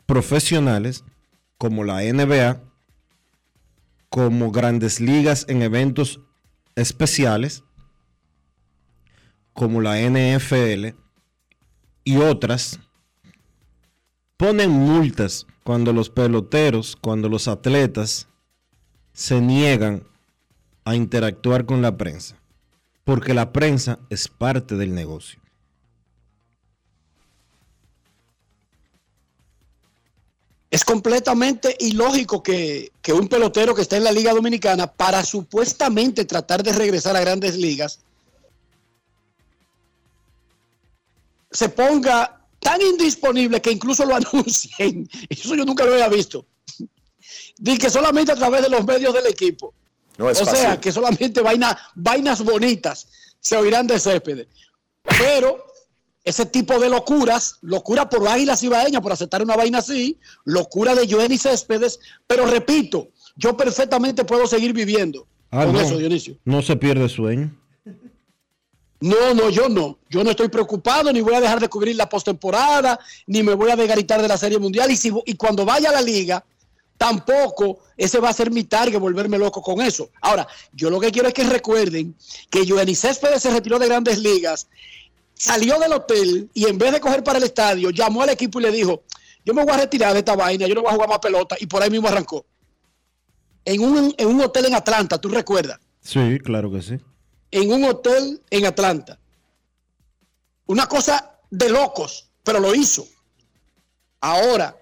profesionales, 0.07 1.05
como 1.57 1.83
la 1.85 2.03
NBA, 2.03 2.61
como 4.09 4.51
grandes 4.51 5.01
ligas 5.01 5.47
en 5.49 5.63
eventos 5.63 6.21
especiales, 6.75 7.65
como 9.55 9.81
la 9.81 9.99
NFL 9.99 10.95
y 12.05 12.17
otras, 12.17 12.79
ponen 14.43 14.71
multas 14.71 15.47
cuando 15.63 15.93
los 15.93 16.11
peloteros, 16.11 16.97
cuando 17.01 17.29
los 17.29 17.47
atletas 17.47 18.27
se 19.13 19.41
niegan 19.41 20.03
a 20.85 20.97
interactuar 20.97 21.65
con 21.65 21.81
la 21.81 21.97
prensa 21.97 22.43
porque 23.05 23.35
la 23.35 23.53
prensa 23.53 24.01
es 24.11 24.27
parte 24.27 24.75
del 24.75 24.93
negocio. 24.93 25.41
Es 30.73 30.85
completamente 30.85 31.77
ilógico 31.79 32.43
que, 32.43 32.91
un 33.15 33.29
pelotero 33.29 33.77
que 33.77 33.83
está 33.83 33.97
en 33.97 34.05
la 34.05 34.11
Liga 34.11 34.33
Dominicana 34.33 34.89
para 34.89 35.23
supuestamente 35.23 36.25
tratar 36.25 36.65
de 36.65 36.73
regresar 36.73 37.15
a 37.15 37.21
grandes 37.21 37.57
ligas 37.57 38.01
se 41.53 41.69
ponga 41.69 42.42
tan 42.63 42.81
indisponible 42.81 43.61
que 43.61 43.71
incluso 43.73 44.05
lo 44.05 44.15
anuncien. 44.17 45.09
Eso 45.29 45.55
yo 45.55 45.65
nunca 45.65 45.85
lo 45.85 45.93
había 45.93 46.09
visto. 46.09 46.47
Dice 47.59 47.79
que 47.79 47.91
solamente 47.91 48.33
a 48.33 48.37
través 48.37 48.63
de 48.63 48.69
los 48.71 48.85
medios 48.85 49.13
del 49.15 49.27
equipo. 49.27 49.75
No 50.19 50.29
es 50.31 50.41
o 50.41 50.45
sea, 50.45 50.55
fácil. 50.55 50.81
que 50.81 50.93
solamente 50.93 51.41
vaina, 51.41 51.79
vainas 51.95 52.43
bonitas 52.43 53.09
se 53.41 53.57
oirán 53.57 53.87
de 53.87 53.99
Céspedes. 53.99 54.47
Pero 55.03 55.65
ese 56.25 56.47
tipo 56.47 56.79
de 56.79 56.89
locuras, 56.89 57.57
locura 57.63 58.09
por 58.09 58.27
Águilas 58.29 58.63
Ibaeñas, 58.63 59.01
por 59.03 59.13
aceptar 59.13 59.43
una 59.43 59.57
vaina 59.57 59.79
así, 59.79 60.19
locura 60.45 60.95
de 60.95 61.09
Joenny 61.11 61.39
Céspedes, 61.39 61.99
pero 62.27 62.47
repito, 62.47 63.09
yo 63.37 63.57
perfectamente 63.57 64.25
puedo 64.25 64.47
seguir 64.47 64.73
viviendo 64.73 65.27
Ah, 65.51 65.65
con 65.65 65.75
no. 65.75 65.81
eso, 65.81 65.99
Dionisio. 65.99 66.37
No 66.45 66.63
se 66.63 66.77
pierde 66.77 67.09
sueño. 67.09 67.51
No, 69.03 69.35
no, 69.35 69.51
yo 69.51 69.69
no. 69.69 69.99
Yo 70.09 70.23
no 70.23 70.31
estoy 70.31 70.49
preocupado, 70.49 71.13
ni 71.13 71.21
voy 71.21 71.35
a 71.35 71.41
dejar 71.41 71.61
de 71.61 71.69
cubrir 71.69 71.97
la 71.97 72.09
postemporada, 72.09 72.99
ni 73.27 73.43
me 73.43 73.55
voy 73.55 73.71
a 73.71 73.77
desgaritar 73.77 74.23
de 74.23 74.29
la 74.29 74.39
Serie 74.39 74.59
Mundial. 74.59 74.91
Y, 74.91 74.97
si, 74.97 75.13
y 75.27 75.35
cuando 75.35 75.65
vaya 75.65 75.91
a 75.91 75.93
la 75.93 76.01
liga, 76.01 76.45
tampoco 76.97 77.81
ese 77.97 78.21
va 78.21 78.29
a 78.29 78.33
ser 78.33 78.53
mi 78.53 78.63
target, 78.63 79.01
volverme 79.01 79.39
loco 79.39 79.61
con 79.61 79.81
eso. 79.81 80.11
Ahora, 80.21 80.47
yo 80.73 80.89
lo 80.89 81.01
que 81.01 81.11
quiero 81.11 81.27
es 81.27 81.35
que 81.35 81.43
recuerden 81.43 82.15
que 82.49 82.65
Joenny 82.65 82.95
Céspedes 82.95 83.43
se 83.43 83.51
retiró 83.51 83.81
de 83.81 83.89
grandes 83.89 84.19
ligas, 84.19 84.69
salió 85.35 85.81
del 85.81 85.95
hotel 85.95 86.49
y 86.55 86.67
en 86.67 86.79
vez 86.79 86.93
de 86.93 87.01
coger 87.01 87.25
para 87.25 87.39
el 87.39 87.45
estadio, 87.45 87.91
llamó 87.91 88.23
al 88.23 88.31
equipo 88.31 88.61
y 88.61 88.63
le 88.63 88.71
dijo, 88.71 89.03
yo 89.45 89.53
me 89.53 89.65
voy 89.65 89.75
a 89.75 89.79
retirar 89.79 90.13
de 90.13 90.21
esta 90.21 90.37
vaina, 90.37 90.69
yo 90.69 90.77
no 90.77 90.83
voy 90.83 90.91
a 90.91 90.95
jugar 90.95 91.09
más 91.09 91.19
pelota, 91.19 91.57
y 91.59 91.67
por 91.67 91.83
ahí 91.83 91.91
mismo 91.91 92.07
arrancó. 92.07 92.47
En 93.65 93.81
un, 93.81 94.15
en 94.17 94.29
un 94.29 94.41
hotel 94.41 94.67
en 94.67 94.75
Atlanta, 94.75 95.19
tú 95.19 95.29
recuerdas 95.29 95.81
Sí, 96.03 96.39
claro 96.41 96.71
que 96.71 96.83
sí. 96.83 96.99
En 97.53 97.71
un 97.71 97.85
hotel 97.85 98.41
en 98.51 98.67
Atlanta. 98.67 99.19
Una 100.67 100.87
cosa 100.87 101.39
de 101.51 101.69
locos, 101.69 102.27
pero 102.43 102.59
lo 102.59 102.75
hizo. 102.75 103.07
Ahora, 104.21 104.77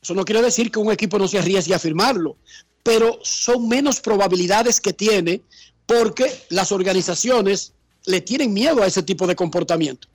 eso 0.00 0.14
no 0.14 0.24
quiere 0.24 0.42
decir 0.42 0.70
que 0.70 0.78
un 0.78 0.92
equipo 0.92 1.18
no 1.18 1.26
se 1.26 1.38
arriesgue 1.38 1.74
a 1.74 1.78
firmarlo, 1.78 2.36
pero 2.82 3.18
son 3.22 3.68
menos 3.68 4.00
probabilidades 4.00 4.80
que 4.80 4.92
tiene 4.92 5.42
porque 5.86 6.44
las 6.50 6.70
organizaciones 6.70 7.72
le 8.04 8.20
tienen 8.20 8.52
miedo 8.52 8.82
a 8.82 8.86
ese 8.86 9.02
tipo 9.02 9.26
de 9.26 9.34
comportamiento. 9.34 10.08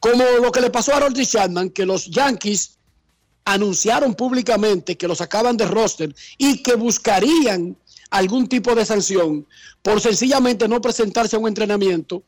Como 0.00 0.22
lo 0.22 0.52
que 0.52 0.60
le 0.60 0.70
pasó 0.70 0.92
a 0.92 0.96
Harold 0.98 1.20
Chapman, 1.26 1.70
que 1.70 1.86
los 1.86 2.06
Yankees 2.06 2.76
anunciaron 3.46 4.14
públicamente 4.14 4.96
que 4.96 5.08
lo 5.08 5.14
sacaban 5.14 5.56
de 5.56 5.66
roster 5.66 6.14
y 6.38 6.62
que 6.62 6.74
buscarían 6.74 7.76
algún 8.14 8.48
tipo 8.48 8.76
de 8.76 8.86
sanción 8.86 9.44
por 9.82 10.00
sencillamente 10.00 10.68
no 10.68 10.80
presentarse 10.80 11.34
a 11.34 11.40
un 11.40 11.48
entrenamiento, 11.48 12.22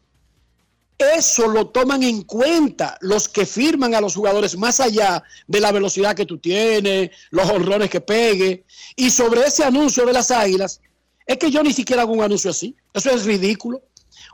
eso 0.98 1.46
lo 1.46 1.68
toman 1.68 2.02
en 2.02 2.22
cuenta 2.22 2.98
los 3.02 3.28
que 3.28 3.46
firman 3.46 3.94
a 3.94 4.00
los 4.00 4.16
jugadores 4.16 4.56
más 4.56 4.80
allá 4.80 5.22
de 5.46 5.60
la 5.60 5.70
velocidad 5.70 6.16
que 6.16 6.26
tú 6.26 6.38
tienes, 6.38 7.10
los 7.30 7.48
honrones 7.48 7.88
que 7.88 8.00
pegue. 8.00 8.64
Y 8.96 9.10
sobre 9.10 9.42
ese 9.42 9.62
anuncio 9.62 10.04
de 10.04 10.12
las 10.12 10.32
águilas, 10.32 10.80
es 11.24 11.38
que 11.38 11.52
yo 11.52 11.62
ni 11.62 11.72
siquiera 11.72 12.02
hago 12.02 12.14
un 12.14 12.22
anuncio 12.22 12.50
así. 12.50 12.74
Eso 12.92 13.10
es 13.10 13.24
ridículo. 13.24 13.82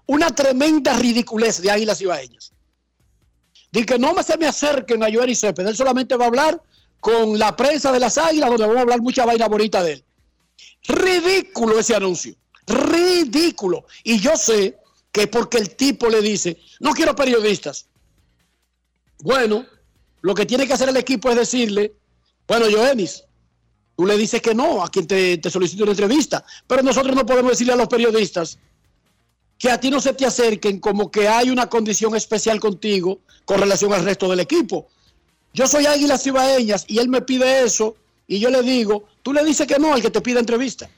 Una 0.06 0.34
tremenda 0.34 0.94
ridiculez 0.94 1.60
de 1.60 1.70
águilas 1.70 2.00
ibaeñas. 2.00 2.52
Dice 3.72 3.86
que 3.86 3.98
no 3.98 4.14
me 4.14 4.22
se 4.22 4.38
me 4.38 4.46
acerquen 4.46 5.02
a 5.02 5.12
Joel 5.12 5.36
Cepeda. 5.36 5.68
Él 5.68 5.76
solamente 5.76 6.16
va 6.16 6.24
a 6.24 6.28
hablar 6.28 6.62
con 7.00 7.38
la 7.38 7.56
prensa 7.56 7.92
de 7.92 8.00
las 8.00 8.16
águilas, 8.16 8.48
donde 8.48 8.64
vamos 8.64 8.78
a 8.78 8.82
hablar 8.82 9.02
mucha 9.02 9.26
vaina 9.26 9.48
bonita 9.48 9.82
de 9.82 9.94
él. 9.94 10.04
Ridículo 10.86 11.78
ese 11.78 11.94
anuncio. 11.94 12.34
Ridículo. 12.66 13.86
Y 14.04 14.18
yo 14.20 14.36
sé 14.36 14.78
que 15.10 15.26
porque 15.26 15.58
el 15.58 15.76
tipo 15.76 16.08
le 16.08 16.20
dice, 16.20 16.58
no 16.80 16.92
quiero 16.92 17.14
periodistas. 17.14 17.86
Bueno, 19.20 19.66
lo 20.22 20.34
que 20.34 20.46
tiene 20.46 20.66
que 20.66 20.72
hacer 20.72 20.88
el 20.88 20.96
equipo 20.96 21.30
es 21.30 21.36
decirle, 21.36 21.94
bueno, 22.48 22.66
Joenis, 22.70 23.24
tú 23.96 24.06
le 24.06 24.16
dices 24.16 24.40
que 24.40 24.54
no 24.54 24.82
a 24.82 24.90
quien 24.90 25.06
te, 25.06 25.38
te 25.38 25.50
solicita 25.50 25.84
una 25.84 25.92
entrevista, 25.92 26.44
pero 26.66 26.82
nosotros 26.82 27.14
no 27.14 27.26
podemos 27.26 27.52
decirle 27.52 27.74
a 27.74 27.76
los 27.76 27.88
periodistas 27.88 28.58
que 29.58 29.70
a 29.70 29.78
ti 29.78 29.90
no 29.90 30.00
se 30.00 30.14
te 30.14 30.26
acerquen 30.26 30.80
como 30.80 31.10
que 31.10 31.28
hay 31.28 31.50
una 31.50 31.68
condición 31.68 32.16
especial 32.16 32.58
contigo 32.58 33.20
con 33.44 33.60
relación 33.60 33.92
al 33.92 34.04
resto 34.04 34.28
del 34.28 34.40
equipo. 34.40 34.88
Yo 35.54 35.68
soy 35.68 35.86
Águilas 35.86 36.22
Cibaeñas 36.24 36.84
y 36.88 36.98
él 36.98 37.08
me 37.08 37.22
pide 37.22 37.62
eso 37.62 37.96
y 38.32 38.38
yo 38.38 38.48
le 38.48 38.62
digo, 38.62 39.04
tú 39.22 39.34
le 39.34 39.44
dices 39.44 39.66
que 39.66 39.78
no 39.78 39.92
al 39.92 40.00
que 40.00 40.10
te 40.10 40.22
pide 40.22 40.38
entrevista 40.38 40.88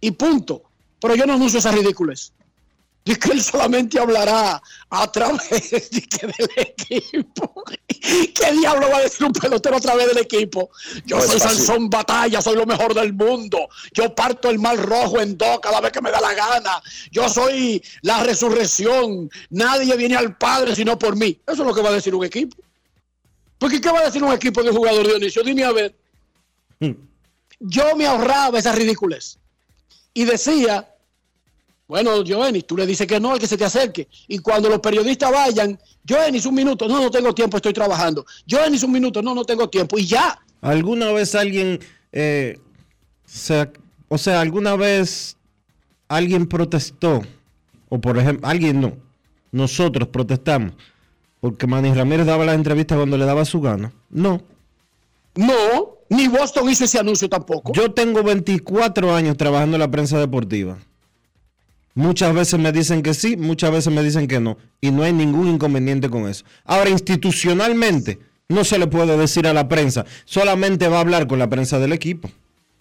y 0.00 0.12
punto. 0.12 0.62
Pero 1.00 1.16
yo 1.16 1.26
no 1.26 1.32
anuncio 1.32 1.58
esas 1.58 1.74
ridículas. 1.74 2.32
Dice 3.04 3.18
que 3.18 3.32
él 3.32 3.42
solamente 3.42 3.98
hablará 3.98 4.62
a 4.90 5.12
través 5.12 5.70
del 5.70 6.48
equipo. 6.56 7.64
¿Qué 7.88 8.52
diablo 8.52 8.88
va 8.88 8.98
a 8.98 9.02
decir 9.02 9.26
un 9.26 9.32
pelotero 9.32 9.76
a 9.76 9.80
través 9.80 10.06
del 10.06 10.18
equipo? 10.18 10.70
Yo 11.04 11.16
No 11.16 11.24
es 11.24 11.30
soy. 11.30 11.40
Sansón 11.40 11.90
Batalla, 11.90 12.40
soy 12.40 12.54
lo 12.54 12.64
mejor 12.64 12.94
del 12.94 13.12
mundo. 13.12 13.68
Yo 13.92 14.14
parto 14.14 14.48
el 14.48 14.60
mal 14.60 14.78
rojo 14.78 15.20
en 15.20 15.36
dos 15.36 15.58
cada 15.60 15.80
vez 15.80 15.90
que 15.90 16.00
me 16.00 16.12
da 16.12 16.20
la 16.20 16.32
gana. 16.32 16.80
Yo 17.10 17.28
soy 17.28 17.82
la 18.02 18.22
resurrección. 18.22 19.28
Nadie 19.50 19.96
viene 19.96 20.14
al 20.14 20.38
Padre 20.38 20.76
sino 20.76 20.96
por 20.96 21.16
mí. 21.16 21.40
Eso 21.44 21.62
es 21.62 21.68
lo 21.68 21.74
que 21.74 21.82
va 21.82 21.88
a 21.88 21.94
decir 21.94 22.14
un 22.14 22.24
equipo. 22.24 22.56
Porque 23.58 23.80
¿qué 23.80 23.90
va 23.90 23.98
a 23.98 24.04
decir 24.04 24.22
un 24.22 24.32
equipo 24.32 24.62
de 24.62 24.70
jugador 24.70 25.04
Dionisio? 25.08 25.42
Dime 25.42 25.64
a 25.64 25.72
ver. 25.72 26.03
Yo 27.60 27.96
me 27.96 28.06
ahorraba 28.06 28.58
esa 28.58 28.72
ridiculez. 28.72 29.38
Y 30.12 30.24
decía, 30.24 30.88
bueno, 31.86 32.22
Joenny, 32.26 32.62
tú 32.62 32.76
le 32.76 32.86
dices 32.86 33.06
que 33.06 33.18
no 33.20 33.32
al 33.32 33.38
que 33.38 33.46
se 33.46 33.56
te 33.56 33.64
acerque. 33.64 34.08
Y 34.28 34.38
cuando 34.38 34.68
los 34.68 34.80
periodistas 34.80 35.30
vayan, 35.32 35.78
Joenny, 36.08 36.40
un 36.46 36.54
minuto, 36.54 36.86
no, 36.88 37.00
no 37.02 37.10
tengo 37.10 37.34
tiempo, 37.34 37.56
estoy 37.56 37.72
trabajando. 37.72 38.24
Joenny, 38.48 38.78
un 38.84 38.92
minuto, 38.92 39.22
no, 39.22 39.34
no 39.34 39.44
tengo 39.44 39.68
tiempo. 39.68 39.98
Y 39.98 40.06
ya. 40.06 40.38
¿Alguna 40.60 41.12
vez 41.12 41.34
alguien, 41.34 41.78
eh, 42.12 42.58
se- 43.26 43.70
o 44.08 44.18
sea, 44.18 44.40
alguna 44.40 44.76
vez 44.76 45.36
alguien 46.08 46.46
protestó, 46.46 47.22
o 47.88 48.00
por 48.00 48.18
ejemplo, 48.18 48.48
alguien 48.48 48.80
no, 48.80 48.96
nosotros 49.52 50.08
protestamos, 50.08 50.72
porque 51.40 51.66
Manny 51.66 51.92
Ramírez 51.92 52.26
daba 52.26 52.44
la 52.44 52.54
entrevista 52.54 52.96
cuando 52.96 53.18
le 53.18 53.24
daba 53.24 53.44
su 53.44 53.60
gana? 53.60 53.92
No. 54.10 54.40
No, 55.34 55.93
ni 56.14 56.28
Boston 56.28 56.68
hizo 56.70 56.84
ese 56.84 56.98
anuncio 56.98 57.28
tampoco. 57.28 57.72
Yo 57.72 57.92
tengo 57.92 58.22
24 58.22 59.14
años 59.14 59.36
trabajando 59.36 59.76
en 59.76 59.80
la 59.80 59.90
prensa 59.90 60.18
deportiva. 60.18 60.78
Muchas 61.94 62.34
veces 62.34 62.58
me 62.58 62.72
dicen 62.72 63.02
que 63.02 63.14
sí, 63.14 63.36
muchas 63.36 63.70
veces 63.70 63.92
me 63.92 64.02
dicen 64.02 64.26
que 64.26 64.40
no. 64.40 64.56
Y 64.80 64.90
no 64.90 65.04
hay 65.04 65.12
ningún 65.12 65.48
inconveniente 65.48 66.10
con 66.10 66.28
eso. 66.28 66.44
Ahora, 66.64 66.90
institucionalmente, 66.90 68.18
no 68.48 68.64
se 68.64 68.78
le 68.78 68.86
puede 68.86 69.16
decir 69.16 69.46
a 69.46 69.52
la 69.52 69.68
prensa, 69.68 70.04
solamente 70.24 70.88
va 70.88 70.98
a 70.98 71.00
hablar 71.00 71.26
con 71.26 71.38
la 71.38 71.48
prensa 71.48 71.78
del 71.78 71.92
equipo. 71.92 72.30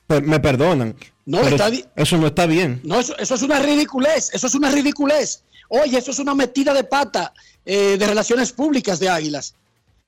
Me 0.07 0.39
perdonan. 0.39 0.95
No, 1.26 1.41
está 1.41 1.72
eso 1.95 2.18
no 2.18 2.27
está 2.27 2.45
bien. 2.45 2.81
No, 2.84 2.99
eso, 2.99 3.18
eso 3.18 3.35
es 3.35 3.41
una 3.41 3.60
ridiculez, 3.60 4.30
eso 4.34 4.47
es 4.47 4.55
una 4.55 4.69
ridiculez. 4.69 5.43
Oye, 5.69 5.97
eso 5.97 6.11
es 6.11 6.19
una 6.19 6.35
metida 6.35 6.73
de 6.73 6.84
pata 6.84 7.34
eh, 7.65 7.95
de 7.97 8.07
relaciones 8.07 8.51
públicas 8.51 8.99
de 8.99 9.10
Águilas. 9.10 9.55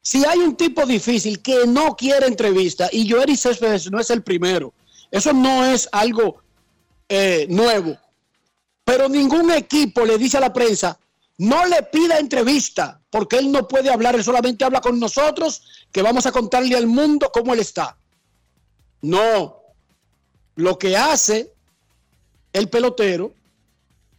Si 0.05 0.23
hay 0.23 0.37
un 0.37 0.55
tipo 0.55 0.85
difícil 0.85 1.41
que 1.41 1.65
no 1.65 1.95
quiere 1.95 2.27
entrevista, 2.27 2.87
y 2.91 3.09
Joeri 3.09 3.35
Céspedes 3.35 3.89
no 3.89 3.99
es 3.99 4.11
el 4.11 4.21
primero, 4.21 4.71
eso 5.09 5.33
no 5.33 5.65
es 5.65 5.89
algo 5.91 6.43
eh, 7.09 7.47
nuevo. 7.49 7.97
Pero 8.83 9.09
ningún 9.09 9.49
equipo 9.49 10.05
le 10.05 10.19
dice 10.19 10.37
a 10.37 10.41
la 10.41 10.53
prensa, 10.53 10.99
no 11.39 11.65
le 11.65 11.81
pida 11.81 12.19
entrevista, 12.19 13.01
porque 13.09 13.37
él 13.39 13.51
no 13.51 13.67
puede 13.67 13.89
hablar, 13.89 14.13
él 14.13 14.23
solamente 14.23 14.63
habla 14.63 14.79
con 14.79 14.99
nosotros, 14.99 15.63
que 15.91 16.03
vamos 16.03 16.27
a 16.27 16.31
contarle 16.31 16.75
al 16.75 16.85
mundo 16.85 17.31
cómo 17.33 17.55
él 17.55 17.61
está. 17.61 17.97
No, 19.01 19.59
lo 20.53 20.77
que 20.77 20.95
hace 20.95 21.51
el 22.53 22.69
pelotero, 22.69 23.33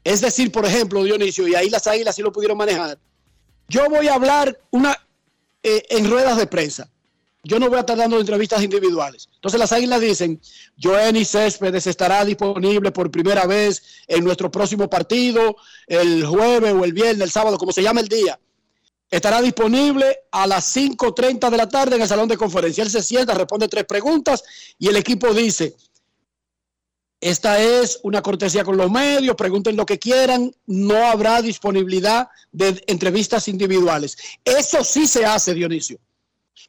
es 0.03 0.21
decir, 0.21 0.51
por 0.51 0.67
ejemplo, 0.67 1.05
Dionisio, 1.05 1.47
y 1.47 1.55
ahí 1.55 1.71
las 1.71 1.87
águilas 1.87 2.17
sí 2.17 2.23
lo 2.23 2.33
pudieron 2.33 2.59
manejar, 2.59 2.99
yo 3.69 3.89
voy 3.89 4.09
a 4.09 4.15
hablar 4.15 4.59
una, 4.73 4.97
eh, 5.69 5.85
en 5.91 6.09
ruedas 6.09 6.37
de 6.37 6.47
prensa. 6.47 6.89
Yo 7.43 7.59
no 7.59 7.69
voy 7.69 7.79
a 7.79 7.81
estar 7.81 7.97
dando 7.97 8.21
entrevistas 8.21 8.63
individuales. 8.63 9.29
Entonces 9.35 9.59
las 9.59 9.73
águilas 9.73 10.01
dicen, 10.01 10.41
Joenny 10.81 11.25
Céspedes 11.25 11.89
estará 11.89 12.25
disponible 12.25 12.93
por 12.93 13.11
primera 13.11 13.47
vez 13.47 13.83
en 14.07 14.23
nuestro 14.23 14.49
próximo 14.49 14.89
partido, 14.89 15.57
el 15.89 16.25
jueves 16.25 16.73
o 16.73 16.85
el 16.85 16.93
viernes, 16.93 17.23
el 17.23 17.31
sábado, 17.33 17.59
como 17.59 17.73
se 17.73 17.83
llama 17.83 18.01
el 18.01 18.07
día. 18.07 18.39
Estará 19.11 19.43
disponible 19.43 20.21
a 20.31 20.47
las 20.47 20.77
5.30 20.77 21.51
de 21.51 21.57
la 21.57 21.69
tarde 21.69 21.97
en 21.97 22.03
el 22.03 22.09
salón 22.09 22.29
de 22.29 22.37
conferencia. 22.37 22.85
Él 22.85 22.91
se 22.91 23.03
sienta, 23.03 23.35
responde 23.35 23.67
tres 23.67 23.87
preguntas 23.87 24.45
y 24.79 24.87
el 24.87 24.97
equipo 24.97 25.35
dice, 25.35 25.75
esta 27.21 27.61
es 27.61 27.99
una 28.03 28.23
cortesía 28.23 28.65
con 28.65 28.77
los 28.77 28.91
medios, 28.91 29.37
pregunten 29.37 29.77
lo 29.77 29.87
que 29.87 29.99
quieran, 29.99 30.53
no 30.67 30.97
habrá 31.07 31.41
disponibilidad 31.43 32.29
de 32.53 32.83
entrevistas 32.87 33.49
individuales. 33.49 34.17
Eso 34.45 34.85
sí 34.85 35.07
se 35.07 35.25
hace, 35.25 35.55
Dionisio. 35.55 35.99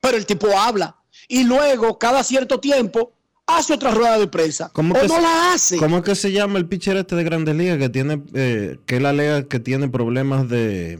Pero 0.02 0.18
el 0.18 0.26
tipo 0.26 0.57
habla 0.57 0.95
y 1.28 1.44
luego, 1.44 1.98
cada 1.99 2.24
cierto 2.24 2.60
tiempo, 2.60 3.11
hace 3.45 3.74
otra 3.74 3.91
rueda 3.91 4.18
de 4.19 4.28
prensa. 4.28 4.69
¿Cómo 4.74 4.94
o 4.95 5.02
que 5.02 5.07
no 5.07 5.15
se- 5.15 5.22
la 5.22 5.53
hace. 5.53 5.78
¿Cómo 5.78 5.98
es 5.98 6.03
que 6.03 6.15
se 6.15 6.32
llama 6.32 6.57
el 6.60 6.65
pitcher 6.68 6.98
este 6.98 7.15
de 7.15 7.24
Grandes 7.24 7.56
Ligas 7.56 7.78
que 7.78 7.90
tiene, 7.90 8.22
eh, 8.34 8.78
que 8.86 8.98
él 8.98 9.06
alega 9.06 9.44
que 9.48 9.60
tiene 9.60 9.90
problemas 9.90 10.48
de, 10.49 10.99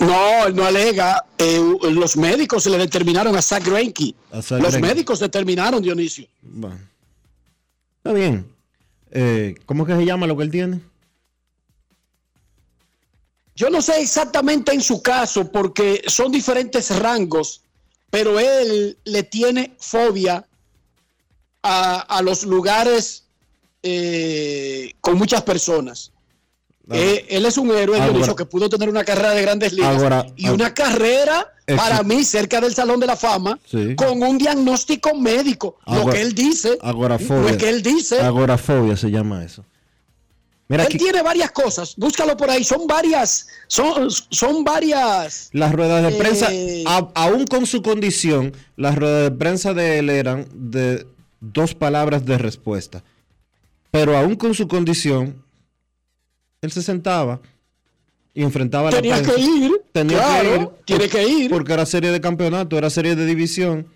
No, 0.00 0.46
él 0.46 0.54
no 0.54 0.64
alega. 0.64 1.24
Eh, 1.38 1.60
los 1.90 2.16
médicos 2.16 2.64
le 2.66 2.78
determinaron 2.78 3.34
a 3.36 3.42
Zach 3.42 3.64
Greinke. 3.64 4.14
Los 4.32 4.48
Greinke. 4.50 4.80
médicos 4.80 5.20
determinaron, 5.20 5.82
Dionisio. 5.82 6.26
Bueno. 6.42 6.78
Está 7.98 8.12
bien. 8.12 8.46
Eh, 9.14 9.54
¿Cómo 9.64 9.84
es 9.84 9.88
que 9.88 10.00
se 10.00 10.04
llama 10.04 10.26
lo 10.26 10.36
que 10.36 10.42
él 10.42 10.50
tiene? 10.50 10.80
Yo 13.54 13.70
no 13.70 13.80
sé 13.80 14.00
exactamente 14.00 14.74
en 14.74 14.80
su 14.80 15.00
caso 15.00 15.50
porque 15.50 16.02
son 16.08 16.32
diferentes 16.32 16.90
rangos, 16.98 17.62
pero 18.10 18.40
él 18.40 18.98
le 19.04 19.22
tiene 19.22 19.76
fobia 19.78 20.44
a, 21.62 22.20
los 22.22 22.44
lugares 22.44 23.24
eh, 23.82 24.92
con 25.00 25.16
muchas 25.16 25.42
personas. 25.42 26.12
Eh, 26.90 27.26
él 27.30 27.46
es 27.46 27.56
un 27.56 27.70
héroe, 27.70 27.96
Ahora- 27.98 28.10
Dionisio, 28.10 28.36
que 28.36 28.44
pudo 28.44 28.68
tener 28.68 28.88
una 28.90 29.04
carrera 29.04 29.30
de 29.30 29.40
grandes 29.42 29.72
ligas 29.72 29.96
Ahora- 29.96 30.26
y 30.36 30.48
una 30.50 30.74
carrera 30.74 31.50
Eso- 31.66 31.78
para 31.78 32.02
mí 32.02 32.22
cerca 32.24 32.60
del 32.60 32.74
Salón 32.74 33.00
de 33.00 33.06
la 33.06 33.16
Fama 33.16 33.58
Sí. 33.64 33.94
con 33.96 34.22
un 34.22 34.36
diagnóstico 34.36 35.14
médico. 35.14 35.76
lo 35.86 36.06
que 36.06 36.20
él 36.20 36.34
dice, 36.34 36.76
Agorafobia. 36.82 37.52
lo 37.52 37.56
que 37.58 37.68
él 37.70 37.82
dice. 37.82 38.20
Agorafobia 38.20 38.96
se 38.98 39.10
llama 39.10 39.42
eso. 39.44 39.64
Mira 40.68 40.82
él 40.84 40.88
aquí, 40.88 40.98
tiene 40.98 41.20
varias 41.22 41.50
cosas, 41.52 41.94
búscalo 41.96 42.36
por 42.38 42.48
ahí, 42.50 42.64
son 42.64 42.86
varias, 42.86 43.48
son, 43.66 44.10
son 44.10 44.64
varias. 44.64 45.50
las 45.52 45.72
ruedas 45.72 46.02
de 46.02 46.18
prensa, 46.18 46.48
Eh, 46.52 46.84
a- 46.86 47.08
aún 47.14 47.46
con 47.46 47.66
su 47.66 47.82
condición, 47.82 48.52
las 48.76 48.96
ruedas 48.96 49.30
de 49.30 49.36
prensa 49.36 49.74
de 49.74 49.98
él 49.98 50.08
eran 50.10 50.46
de 50.54 51.06
dos 51.40 51.74
palabras 51.74 52.24
de 52.26 52.38
respuesta. 52.38 53.02
Pero 53.90 54.16
aún 54.16 54.36
con 54.36 54.54
su 54.54 54.66
condición, 54.66 55.43
él 56.64 56.72
se 56.72 56.82
sentaba 56.82 57.40
y 58.32 58.42
enfrentaba 58.42 58.88
a 58.88 58.92
la 58.92 58.96
Tenía 59.00 59.22
que 59.22 59.40
ir, 59.40 59.72
Tenía 59.92 60.18
claro, 60.18 60.50
que 60.50 60.56
ir. 60.56 60.68
tiene 60.98 61.08
que 61.08 61.28
ir. 61.28 61.50
Porque 61.50 61.72
era 61.72 61.86
serie 61.86 62.10
de 62.10 62.20
campeonato, 62.20 62.76
era 62.76 62.90
serie 62.90 63.14
de 63.14 63.26
división. 63.26 63.86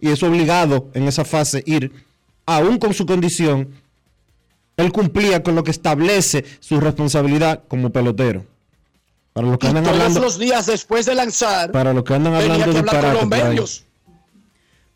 Y 0.00 0.10
es 0.10 0.22
obligado 0.22 0.90
en 0.94 1.08
esa 1.08 1.24
fase 1.24 1.62
ir, 1.66 1.92
aún 2.46 2.78
con 2.78 2.94
su 2.94 3.04
condición, 3.06 3.68
él 4.76 4.92
cumplía 4.92 5.42
con 5.42 5.54
lo 5.54 5.64
que 5.64 5.72
establece 5.72 6.44
su 6.60 6.80
responsabilidad 6.80 7.64
como 7.66 7.90
pelotero. 7.90 8.44
Para 9.32 9.48
los 9.48 9.58
que 9.58 9.66
y 9.66 9.70
andan 9.70 9.84
todos 9.84 9.96
hablando, 9.96 10.20
los 10.20 10.38
días 10.38 10.66
después 10.66 11.06
de 11.06 11.14
lanzar, 11.14 11.72
para 11.72 11.92
los 11.92 12.04
que 12.04 12.14
andan 12.14 12.38
tenía 12.38 12.54
hablando 12.54 12.72
que 12.72 12.78
hablar 12.78 12.94
con 12.94 13.02
disparate 13.02 13.20
los 13.20 13.48
medios. 13.48 13.84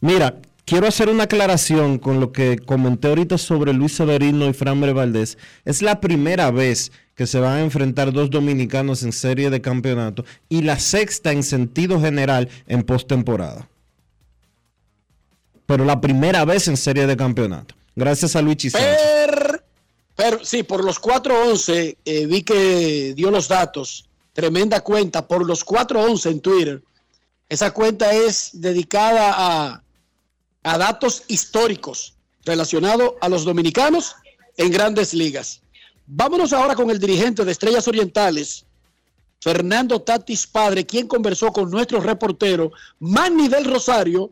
Mira, 0.01 0.37
quiero 0.65 0.87
hacer 0.87 1.09
una 1.09 1.25
aclaración 1.25 1.99
con 1.99 2.21
lo 2.21 2.33
que 2.33 2.59
comenté 2.59 3.09
ahorita 3.09 3.39
sobre 3.39 3.73
Luis 3.73 3.95
Severino 3.97 4.49
y 4.49 4.53
Framber 4.53 4.95
Valdés. 4.95 5.39
Es 5.65 5.83
la 5.83 6.01
primera 6.01 6.51
vez 6.51 6.93
que 7.15 7.27
se 7.27 7.41
van 7.41 7.59
a 7.59 7.61
enfrentar 7.63 8.13
dos 8.13 8.31
dominicanos 8.31 9.03
en 9.03 9.13
serie 9.13 9.51
de 9.51 9.61
campeonato 9.61 10.25
y 10.49 10.63
la 10.63 10.79
sexta 10.79 11.33
en 11.33 11.43
sentido 11.43 12.01
general 12.01 12.49
en 12.67 12.83
postemporada. 12.83 13.69
Pero 15.67 15.85
la 15.85 16.01
primera 16.01 16.45
vez 16.45 16.69
en 16.69 16.77
serie 16.77 17.07
de 17.07 17.17
campeonato. 17.17 17.75
Gracias 17.95 18.35
a 18.37 18.43
Luigi 18.43 18.71
Sánchez. 18.71 18.99
Per- 20.17 20.45
sí, 20.45 20.63
por 20.63 20.85
los 20.85 20.99
411 20.99 21.99
eh, 22.05 22.27
vi 22.27 22.43
que 22.43 23.13
dio 23.15 23.31
los 23.31 23.49
datos. 23.49 24.09
Tremenda 24.33 24.81
cuenta. 24.81 25.27
Por 25.27 25.47
los 25.47 25.65
411 25.65 26.29
en 26.31 26.41
Twitter. 26.41 26.83
Esa 27.49 27.71
cuenta 27.71 28.13
es 28.13 28.51
dedicada 28.55 29.33
a, 29.37 29.82
a 30.63 30.79
datos 30.79 31.25
históricos 31.29 32.15
relacionados 32.45 33.15
a 33.21 33.29
los 33.29 33.45
dominicanos 33.45 34.17
en 34.57 34.71
grandes 34.71 35.15
ligas. 35.15 35.61
Vámonos 36.07 36.53
ahora 36.53 36.75
con 36.75 36.91
el 36.91 36.99
dirigente 36.99 37.45
de 37.45 37.53
Estrellas 37.53 37.89
Orientales, 37.89 38.65
Fernando 39.41 40.03
Tatis 40.03 40.47
Padre, 40.47 40.87
quien 40.87 41.09
conversó 41.09 41.53
con 41.53 41.71
nuestro 41.71 42.01
reportero 42.01 42.73
Manny 43.01 43.49
del 43.49 43.65
Rosario 43.65 44.31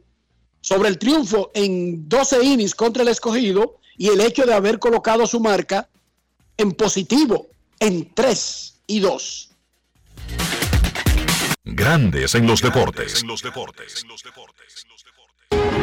sobre 0.60 0.88
el 0.88 0.98
triunfo 0.98 1.50
en 1.54 2.08
12 2.08 2.44
innings 2.44 2.74
contra 2.74 3.02
el 3.02 3.08
escogido 3.08 3.78
y 3.96 4.08
el 4.08 4.20
hecho 4.20 4.44
de 4.44 4.54
haber 4.54 4.78
colocado 4.78 5.26
su 5.26 5.40
marca 5.40 5.88
en 6.56 6.72
positivo 6.72 7.48
en 7.78 8.12
3 8.14 8.82
y 8.86 9.00
2. 9.00 9.50
Grandes 11.64 12.34
en 12.34 12.46
los 12.46 12.60
deportes. 12.60 13.24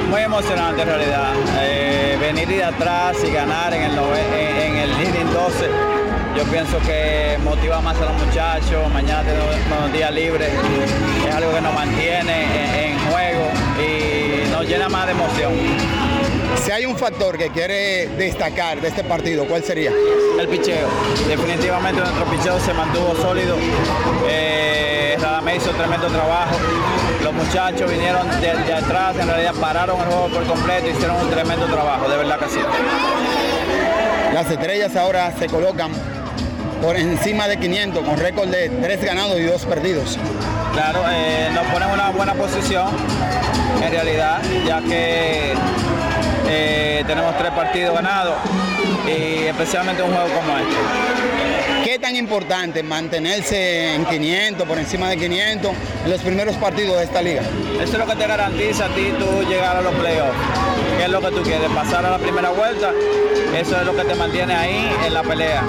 Muy 0.10 0.22
emocionante 0.22 0.82
en 0.84 0.88
realidad. 0.88 1.34
Eh, 1.60 2.18
venir 2.20 2.48
de 2.48 2.64
atrás 2.64 3.18
y 3.28 3.32
ganar 3.32 3.74
en 3.74 3.84
el, 3.84 3.92
en, 3.92 4.60
en 4.60 4.78
el 4.78 4.92
inning 4.92 5.34
12, 5.34 5.70
yo 6.38 6.44
pienso 6.46 6.80
que 6.80 7.38
motiva 7.44 7.82
más 7.82 7.98
a 7.98 8.06
los 8.06 8.26
muchachos. 8.26 8.92
Mañana 8.94 9.24
tenemos 9.24 9.56
unos 9.78 9.92
días 9.92 10.12
libres. 10.14 10.50
Es 11.28 11.36
algo 11.36 11.54
que 11.54 11.62
nos 11.62 11.74
mantiene 11.74 12.44
en, 12.44 12.92
en 12.92 13.00
juego 13.12 13.52
y 13.80 14.50
nos 14.50 14.66
llena 14.66 14.88
más 14.88 15.08
de 15.08 15.12
emoción. 15.12 15.54
Si 16.64 16.72
hay 16.72 16.86
un 16.86 16.98
factor 16.98 17.38
que 17.38 17.50
quiere 17.50 18.08
destacar 18.18 18.82
de 18.82 18.90
este 18.90 19.04
partido, 19.04 19.46
¿cuál 19.46 19.64
sería? 19.64 19.92
El 20.40 20.48
picheo. 20.48 20.88
Definitivamente 21.28 22.02
nuestro 22.02 22.26
picheo 22.26 22.60
se 22.60 22.74
mantuvo 22.74 23.16
sólido. 23.16 23.56
Eh, 24.28 25.18
Radamés 25.20 25.58
hizo 25.58 25.72
tremendo 25.72 26.08
trabajo. 26.08 26.58
Los 27.24 27.34
muchachos 27.34 27.90
vinieron 27.90 28.30
de, 28.42 28.54
de 28.54 28.74
atrás, 28.74 29.16
en 29.18 29.28
realidad 29.28 29.54
pararon 29.60 30.00
el 30.00 30.06
juego 30.06 30.28
por 30.28 30.46
completo, 30.46 30.90
hicieron 30.90 31.18
un 31.18 31.30
tremendo 31.30 31.66
trabajo, 31.68 32.10
de 32.10 32.18
verdad 32.18 32.40
que 32.40 32.50
sí. 32.50 32.60
Las 34.34 34.52
estrellas 34.52 34.96
ahora 34.96 35.34
se 35.38 35.48
colocan 35.48 35.92
por 36.82 36.96
encima 36.96 37.48
de 37.48 37.58
500 37.58 38.04
con 38.04 38.18
récord 38.18 38.50
de 38.50 38.70
3 38.70 39.04
ganados 39.04 39.40
y 39.40 39.44
2 39.44 39.66
perdidos. 39.66 40.18
Claro, 40.74 41.02
eh, 41.10 41.50
nos 41.54 41.66
ponen 41.68 41.90
en 41.90 41.94
una 41.96 42.10
buena 42.12 42.34
posición, 42.36 42.90
en 43.84 43.92
realidad, 43.92 44.42
ya 44.66 44.82
que 44.82 45.54
eh, 46.50 47.04
tenemos 47.06 47.38
tres 47.38 47.52
partidos 47.52 47.96
ganados 47.96 48.36
y 49.08 49.46
especialmente 49.46 50.04
un 50.04 50.12
juego 50.12 50.28
como 50.36 50.58
este. 50.58 50.76
¿Qué 51.84 52.00
tan 52.00 52.16
importante 52.16 52.84
mantenerse 52.84 53.96
en 53.96 54.06
500, 54.06 54.68
por 54.68 54.78
encima 54.78 55.10
de 55.10 55.18
500, 55.18 55.72
en 56.04 56.12
los 56.12 56.22
primeros 56.22 56.56
partidos 56.58 56.98
de 56.98 57.04
esta 57.04 57.22
liga? 57.22 57.42
Eso 57.82 57.94
es 57.94 57.98
lo 57.98 58.06
que 58.06 58.16
te 58.16 58.28
garantiza 58.28 58.86
a 58.86 58.90
ti 58.90 59.14
tú 59.18 59.44
llegar 59.48 59.78
a 59.78 59.82
los 59.82 59.94
playoffs. 59.96 60.38
¿Qué 60.98 61.06
es 61.06 61.10
lo 61.10 61.22
que 61.22 61.32
tú 61.32 61.44
quieres? 61.44 61.70
Pasar 61.70 62.06
a 62.06 62.12
la 62.12 62.18
primera 62.18 62.50
vuelta. 62.50 62.92
Eso 63.56 63.80
es 63.80 63.86
lo 63.86 63.96
que 63.96 64.04
te 64.04 64.16
mantiene 64.16 64.54
ahí 64.54 64.92
en 65.06 65.14
la 65.14 65.24
pelea. 65.24 65.64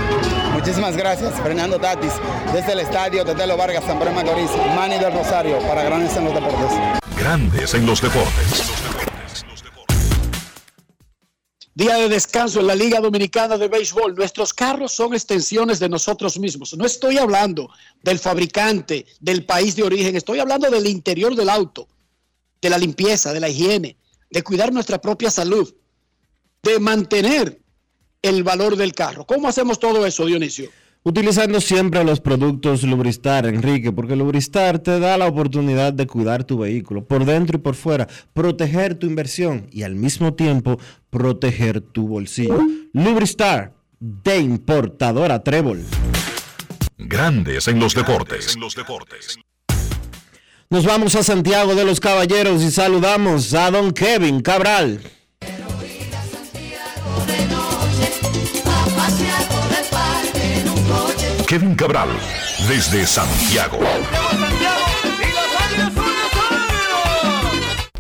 Muchísimas 0.52 0.96
gracias, 0.96 1.34
Fernando 1.40 1.78
Tatis, 1.78 2.12
desde 2.52 2.72
el 2.72 2.80
estadio 2.80 3.24
Tetelo 3.24 3.56
Vargas, 3.56 3.84
San 3.84 3.98
Pedro 3.98 4.10
de 4.10 4.24
Macorís, 4.24 4.50
Manny 4.74 4.98
del 4.98 5.12
Rosario, 5.12 5.59
para 5.60 5.84
Grandes 5.84 6.16
en 6.16 6.24
los 6.24 6.34
Deportes. 6.34 6.72
Grandes 7.16 7.74
en 7.74 7.86
los 7.86 8.00
deportes. 8.00 9.07
Día 11.78 11.94
de 11.94 12.09
descanso 12.09 12.59
en 12.59 12.66
la 12.66 12.74
Liga 12.74 12.98
Dominicana 12.98 13.56
de 13.56 13.68
Béisbol. 13.68 14.16
Nuestros 14.16 14.52
carros 14.52 14.90
son 14.90 15.14
extensiones 15.14 15.78
de 15.78 15.88
nosotros 15.88 16.36
mismos. 16.36 16.76
No 16.76 16.84
estoy 16.84 17.18
hablando 17.18 17.70
del 18.02 18.18
fabricante, 18.18 19.06
del 19.20 19.44
país 19.44 19.76
de 19.76 19.84
origen. 19.84 20.16
Estoy 20.16 20.40
hablando 20.40 20.68
del 20.68 20.88
interior 20.88 21.36
del 21.36 21.48
auto, 21.48 21.86
de 22.60 22.68
la 22.68 22.78
limpieza, 22.78 23.32
de 23.32 23.38
la 23.38 23.48
higiene, 23.48 23.96
de 24.28 24.42
cuidar 24.42 24.72
nuestra 24.72 25.00
propia 25.00 25.30
salud, 25.30 25.72
de 26.64 26.80
mantener 26.80 27.60
el 28.22 28.42
valor 28.42 28.74
del 28.74 28.92
carro. 28.92 29.24
¿Cómo 29.24 29.46
hacemos 29.46 29.78
todo 29.78 30.05
eso, 30.05 30.26
Dionisio? 30.26 30.70
Utilizando 31.04 31.60
siempre 31.60 32.04
los 32.04 32.20
productos 32.20 32.82
Lubristar, 32.82 33.46
Enrique, 33.46 33.92
porque 33.92 34.16
Lubristar 34.16 34.80
te 34.80 34.98
da 34.98 35.16
la 35.16 35.26
oportunidad 35.26 35.92
de 35.92 36.06
cuidar 36.06 36.44
tu 36.44 36.58
vehículo 36.58 37.04
por 37.06 37.24
dentro 37.24 37.58
y 37.58 37.60
por 37.60 37.76
fuera, 37.76 38.08
proteger 38.34 38.96
tu 38.96 39.06
inversión 39.06 39.68
y 39.70 39.84
al 39.84 39.94
mismo 39.94 40.34
tiempo 40.34 40.78
proteger 41.08 41.80
tu 41.80 42.08
bolsillo. 42.08 42.60
Lubristar, 42.92 43.74
de 44.00 44.38
importadora 44.38 45.42
Trébol. 45.42 45.84
Grandes 46.98 47.68
en 47.68 47.78
los 47.78 47.94
deportes. 47.94 48.56
Nos 50.70 50.84
vamos 50.84 51.14
a 51.14 51.22
Santiago 51.22 51.74
de 51.74 51.84
los 51.84 52.00
Caballeros 52.00 52.62
y 52.62 52.70
saludamos 52.70 53.54
a 53.54 53.70
don 53.70 53.92
Kevin 53.92 54.42
Cabral. 54.42 55.00
Kevin 61.48 61.74
Cabral, 61.74 62.10
desde 62.68 63.06
Santiago. 63.06 63.78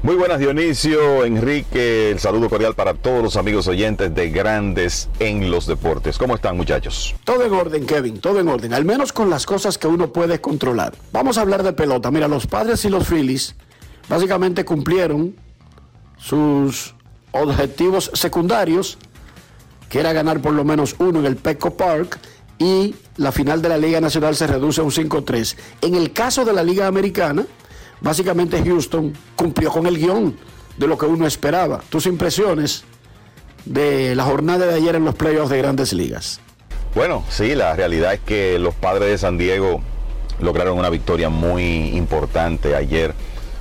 Muy 0.02 0.16
buenas 0.16 0.38
Dionisio, 0.38 1.24
Enrique, 1.24 2.10
el 2.10 2.18
saludo 2.18 2.50
cordial 2.50 2.74
para 2.74 2.92
todos 2.92 3.22
los 3.22 3.36
amigos 3.36 3.66
oyentes 3.66 4.14
de 4.14 4.28
Grandes 4.28 5.08
en 5.18 5.50
los 5.50 5.66
Deportes. 5.66 6.18
¿Cómo 6.18 6.34
están 6.34 6.58
muchachos? 6.58 7.14
Todo 7.24 7.42
en 7.42 7.54
orden, 7.54 7.86
Kevin, 7.86 8.20
todo 8.20 8.38
en 8.38 8.48
orden. 8.48 8.74
Al 8.74 8.84
menos 8.84 9.14
con 9.14 9.30
las 9.30 9.46
cosas 9.46 9.78
que 9.78 9.86
uno 9.86 10.12
puede 10.12 10.42
controlar. 10.42 10.92
Vamos 11.10 11.38
a 11.38 11.40
hablar 11.40 11.62
de 11.62 11.72
pelota. 11.72 12.10
Mira, 12.10 12.28
los 12.28 12.46
padres 12.46 12.84
y 12.84 12.90
los 12.90 13.08
Phillies 13.08 13.54
básicamente 14.10 14.66
cumplieron 14.66 15.34
sus 16.18 16.94
objetivos 17.32 18.10
secundarios, 18.12 18.98
que 19.88 20.00
era 20.00 20.12
ganar 20.12 20.42
por 20.42 20.52
lo 20.52 20.66
menos 20.66 20.96
uno 20.98 21.20
en 21.20 21.24
el 21.24 21.36
Petco 21.36 21.78
Park 21.78 22.20
y 22.58 22.94
la 23.16 23.32
final 23.32 23.62
de 23.62 23.68
la 23.68 23.78
Liga 23.78 24.00
Nacional 24.00 24.34
se 24.36 24.46
reduce 24.46 24.80
a 24.80 24.84
un 24.84 24.90
5-3. 24.90 25.56
En 25.82 25.94
el 25.94 26.12
caso 26.12 26.44
de 26.44 26.52
la 26.52 26.62
Liga 26.62 26.86
Americana, 26.86 27.46
básicamente 28.00 28.62
Houston 28.64 29.12
cumplió 29.36 29.70
con 29.70 29.86
el 29.86 29.98
guion 29.98 30.36
de 30.76 30.86
lo 30.86 30.98
que 30.98 31.06
uno 31.06 31.26
esperaba. 31.26 31.80
Tus 31.88 32.06
impresiones 32.06 32.84
de 33.64 34.14
la 34.14 34.24
jornada 34.24 34.66
de 34.66 34.74
ayer 34.74 34.96
en 34.96 35.04
los 35.04 35.14
playoffs 35.14 35.50
de 35.50 35.58
grandes 35.58 35.92
ligas. 35.92 36.40
Bueno, 36.94 37.24
sí, 37.28 37.54
la 37.54 37.74
realidad 37.74 38.14
es 38.14 38.20
que 38.20 38.58
los 38.58 38.74
padres 38.74 39.08
de 39.08 39.18
San 39.18 39.38
Diego 39.38 39.80
lograron 40.40 40.78
una 40.78 40.90
victoria 40.90 41.28
muy 41.28 41.88
importante 41.96 42.74
ayer 42.74 43.14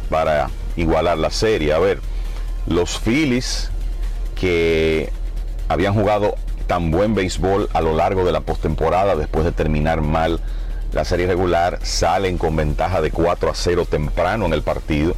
para 0.10 0.50
igualar 0.76 1.18
la 1.18 1.30
serie. 1.30 1.74
A 1.74 1.80
ver, 1.80 2.00
los 2.68 3.00
Phillies 3.00 3.70
que 4.36 5.12
habían 5.68 5.94
jugado 5.94 6.36
tan 6.68 6.92
buen 6.92 7.16
béisbol 7.16 7.70
a 7.74 7.82
lo 7.82 7.96
largo 7.96 8.24
de 8.26 8.32
la 8.32 8.42
postemporada 8.42 9.16
después 9.16 9.46
de 9.46 9.52
terminar 9.52 10.02
mal 10.02 10.40
la 10.94 11.06
serie 11.06 11.28
regular, 11.28 11.80
salen 11.84 12.38
con 12.38 12.56
ventaja 12.56 13.02
de 13.02 13.12
4 13.12 13.50
a 13.50 13.56
0 13.56 13.86
temprano 13.90 14.46
en 14.46 14.54
el 14.54 14.62
partido, 14.62 15.16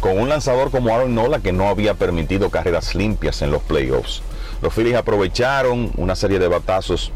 con 0.00 0.18
un 0.18 0.28
lanzador 0.28 0.70
como 0.70 0.94
Aaron 0.94 1.14
Nola 1.14 1.38
que 1.40 1.52
no 1.52 1.68
había 1.68 1.94
permitido 1.94 2.50
carreras 2.50 2.94
limpias 2.94 3.42
en 3.42 3.50
los 3.50 3.62
playoffs. 3.62 4.22
Los 4.62 4.74
Phillies 4.74 4.96
aprovecharon 4.96 5.92
una 5.96 6.16
serie 6.16 6.38
de 6.38 6.48
batazos 6.48 7.12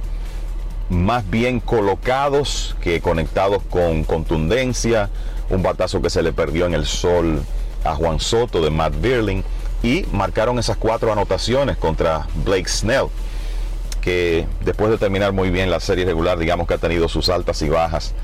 más 0.89 1.29
bien 1.31 1.61
colocados 1.61 2.77
que 2.81 3.01
conectados 3.01 3.63
con 3.71 4.05
contundencia, 4.05 5.09
un 5.49 5.63
batazo 5.63 6.03
que 6.03 6.11
se 6.11 6.23
le 6.23 6.33
perdió 6.33 6.67
en 6.67 6.75
el 6.75 6.87
sol 6.87 7.43
a 7.85 7.95
Juan 7.95 8.21
Soto 8.21 8.61
de 8.61 8.71
Matt 8.71 9.01
Birling 9.01 9.43
y 9.83 10.05
marcaron 10.13 10.59
esas 10.59 10.77
cuatro 10.77 11.13
anotaciones 11.13 11.77
contra 11.77 12.27
Blake 12.45 12.69
Snell, 12.69 13.07
que 14.01 14.47
después 14.65 14.91
de 14.91 14.99
terminar 14.99 15.33
muy 15.33 15.51
bien 15.51 15.71
la 15.71 15.81
serie 15.81 16.05
regular, 16.05 16.39
digamos 16.39 16.67
que 16.67 16.75
ha 16.75 16.79
tenido 16.79 17.09
sus 17.09 17.29
altas 17.29 17.63
y 17.63 17.69
bajas 17.69 18.15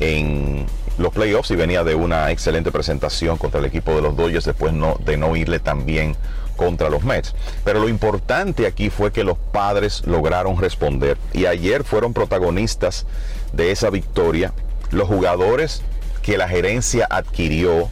en 0.00 0.66
los 0.98 1.12
playoffs 1.12 1.50
y 1.50 1.56
venía 1.56 1.84
de 1.84 1.94
una 1.94 2.30
excelente 2.30 2.72
presentación 2.72 3.38
contra 3.38 3.60
el 3.60 3.66
equipo 3.66 3.94
de 3.94 4.02
los 4.02 4.16
Dodgers 4.16 4.44
después 4.44 4.72
de 5.04 5.16
no 5.16 5.36
irle 5.36 5.60
tan 5.60 5.86
bien 5.86 6.16
contra 6.58 6.90
los 6.90 7.04
Mets. 7.04 7.34
Pero 7.64 7.80
lo 7.80 7.88
importante 7.88 8.66
aquí 8.66 8.90
fue 8.90 9.12
que 9.12 9.24
los 9.24 9.38
padres 9.38 10.02
lograron 10.06 10.58
responder 10.58 11.16
y 11.32 11.46
ayer 11.46 11.84
fueron 11.84 12.12
protagonistas 12.12 13.06
de 13.54 13.70
esa 13.70 13.88
victoria 13.88 14.52
los 14.90 15.08
jugadores 15.08 15.82
que 16.22 16.36
la 16.36 16.48
gerencia 16.48 17.06
adquirió 17.08 17.88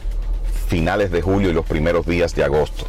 finales 0.67 1.09
de 1.09 1.21
julio 1.23 1.49
y 1.49 1.53
los 1.53 1.65
primeros 1.65 2.05
días 2.05 2.35
de 2.35 2.43
agosto. 2.43 2.85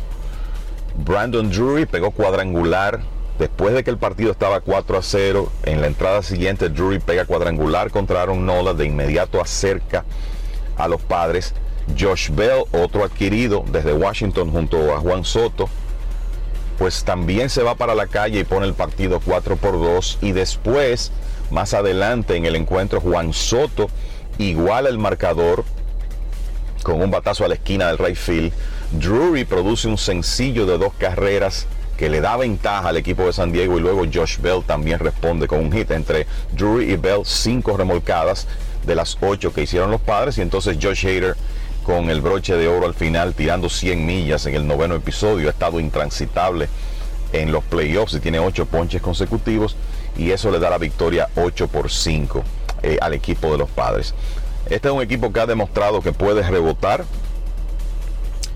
Brandon 0.96 1.48
Drury 1.48 1.86
pegó 1.86 2.10
cuadrangular 2.10 3.00
después 3.38 3.74
de 3.74 3.84
que 3.84 3.90
el 3.90 3.98
partido 3.98 4.32
estaba 4.32 4.60
4 4.60 4.98
a 4.98 5.02
0. 5.02 5.52
En 5.64 5.80
la 5.80 5.86
entrada 5.86 6.22
siguiente, 6.22 6.68
Drury 6.68 6.98
pega 6.98 7.24
cuadrangular 7.24 7.90
contra 7.90 8.22
Aaron 8.22 8.44
Nola. 8.44 8.74
De 8.74 8.84
inmediato 8.84 9.40
acerca 9.40 10.04
a 10.76 10.88
los 10.88 11.00
padres. 11.00 11.54
Josh 11.98 12.30
Bell, 12.30 12.64
otro 12.72 13.04
adquirido 13.04 13.64
desde 13.70 13.92
Washington 13.92 14.50
junto 14.50 14.94
a 14.94 15.00
Juan 15.00 15.24
Soto, 15.24 15.68
pues 16.78 17.02
también 17.04 17.48
se 17.50 17.62
va 17.62 17.74
para 17.74 17.94
la 17.94 18.06
calle 18.06 18.40
y 18.40 18.44
pone 18.44 18.66
el 18.66 18.74
partido 18.74 19.20
4 19.24 19.56
por 19.56 19.72
2 19.72 20.18
y 20.20 20.32
después, 20.32 21.12
más 21.50 21.74
adelante 21.74 22.36
en 22.36 22.44
el 22.44 22.56
encuentro, 22.56 23.00
Juan 23.00 23.32
Soto 23.32 23.88
iguala 24.38 24.88
el 24.88 24.98
marcador 24.98 25.64
con 26.82 27.02
un 27.02 27.10
batazo 27.10 27.44
a 27.44 27.48
la 27.48 27.54
esquina 27.54 27.88
del 27.88 27.98
right 27.98 28.16
field. 28.16 28.52
Drury 28.92 29.44
produce 29.44 29.88
un 29.88 29.98
sencillo 29.98 30.66
de 30.66 30.78
dos 30.78 30.92
carreras 30.98 31.66
que 31.98 32.08
le 32.08 32.20
da 32.20 32.36
ventaja 32.36 32.88
al 32.88 32.96
equipo 32.96 33.24
de 33.24 33.32
San 33.32 33.50
Diego 33.50 33.76
y 33.76 33.80
luego 33.80 34.04
Josh 34.10 34.38
Bell 34.38 34.62
también 34.64 35.00
responde 35.00 35.48
con 35.48 35.58
un 35.58 35.72
hit 35.72 35.90
entre 35.90 36.26
Drury 36.52 36.92
y 36.92 36.96
Bell, 36.96 37.22
cinco 37.24 37.76
remolcadas 37.76 38.46
de 38.86 38.94
las 38.94 39.18
ocho 39.20 39.52
que 39.52 39.62
hicieron 39.62 39.90
los 39.90 40.00
padres 40.00 40.38
y 40.38 40.42
entonces 40.42 40.78
Josh 40.80 41.04
Hader 41.04 41.36
con 41.82 42.08
el 42.08 42.20
broche 42.20 42.56
de 42.56 42.68
oro 42.68 42.86
al 42.86 42.94
final, 42.94 43.34
tirando 43.34 43.68
100 43.68 44.06
millas 44.06 44.46
en 44.46 44.54
el 44.54 44.66
noveno 44.66 44.94
episodio. 44.94 45.48
Ha 45.48 45.50
estado 45.50 45.80
intransitable 45.80 46.68
en 47.32 47.50
los 47.50 47.64
playoffs 47.64 48.14
y 48.14 48.20
tiene 48.20 48.38
8 48.38 48.66
ponches 48.66 49.02
consecutivos 49.02 49.74
y 50.16 50.30
eso 50.30 50.50
le 50.52 50.60
da 50.60 50.70
la 50.70 50.78
victoria 50.78 51.28
8 51.34 51.66
por 51.66 51.90
5 51.90 52.44
eh, 52.82 52.98
al 53.00 53.14
equipo 53.14 53.50
de 53.50 53.58
los 53.58 53.70
padres. 53.70 54.14
Este 54.70 54.88
es 54.88 54.94
un 54.94 55.02
equipo 55.02 55.32
que 55.32 55.40
ha 55.40 55.46
demostrado 55.46 56.00
que 56.00 56.12
puede 56.12 56.42
rebotar 56.42 57.04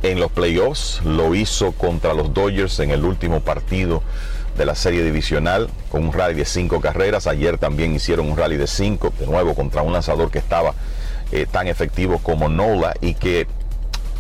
en 0.03 0.21
los 0.21 0.31
playoffs. 0.31 1.01
Lo 1.05 1.35
hizo 1.35 1.73
contra 1.73 2.15
los 2.15 2.35
Dodgers 2.35 2.79
en 2.81 2.91
el 2.91 3.05
último 3.05 3.41
partido 3.41 4.03
de 4.57 4.67
la 4.67 4.75
serie 4.75 5.03
divisional 5.03 5.71
con 5.91 6.05
un 6.05 6.13
rally 6.13 6.35
de 6.35 6.45
5 6.45 6.81
carreras. 6.81 7.27
Ayer 7.27 7.59
también 7.59 7.95
hicieron 7.95 8.31
un 8.31 8.37
rally 8.37 8.57
de 8.57 8.67
5, 8.67 9.13
de 9.19 9.27
nuevo 9.27 9.55
contra 9.55 9.83
un 9.83 9.93
lanzador 9.93 10.31
que 10.31 10.39
estaba 10.39 10.75
eh, 11.31 11.47
tan 11.51 11.69
efectivo 11.69 12.19
como 12.19 12.49
Nola 12.49 12.95
y 13.01 13.15
que 13.15 13.47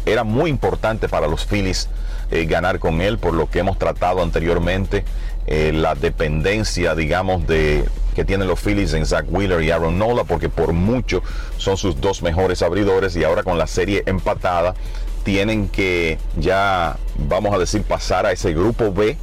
era 0.06 0.24
muy 0.24 0.50
importante 0.50 1.08
para 1.08 1.26
los 1.26 1.46
Phillies 1.46 1.88
eh, 2.30 2.46
ganar 2.46 2.78
con 2.78 3.00
él, 3.00 3.18
por 3.18 3.34
lo 3.34 3.50
que 3.50 3.58
hemos 3.58 3.78
tratado 3.78 4.22
anteriormente, 4.22 5.04
eh, 5.46 5.72
la 5.74 5.94
dependencia, 5.94 6.94
digamos, 6.94 7.46
de 7.46 7.84
que 8.14 8.24
tienen 8.24 8.48
los 8.48 8.60
Phillies 8.60 8.94
en 8.94 9.06
Zach 9.06 9.26
Wheeler 9.28 9.62
y 9.62 9.70
Aaron 9.70 9.98
Nola, 9.98 10.24
porque 10.24 10.48
por 10.48 10.72
mucho 10.72 11.22
son 11.56 11.76
sus 11.76 12.00
dos 12.00 12.22
mejores 12.22 12.62
abridores 12.62 13.16
y 13.16 13.24
ahora 13.24 13.42
con 13.42 13.58
la 13.58 13.66
serie 13.66 14.02
empatada 14.06 14.74
tienen 15.24 15.68
que 15.68 16.18
ya, 16.36 16.96
vamos 17.16 17.54
a 17.54 17.58
decir, 17.58 17.82
pasar 17.82 18.26
a 18.26 18.32
ese 18.32 18.52
grupo 18.52 18.92
B, 18.92 19.16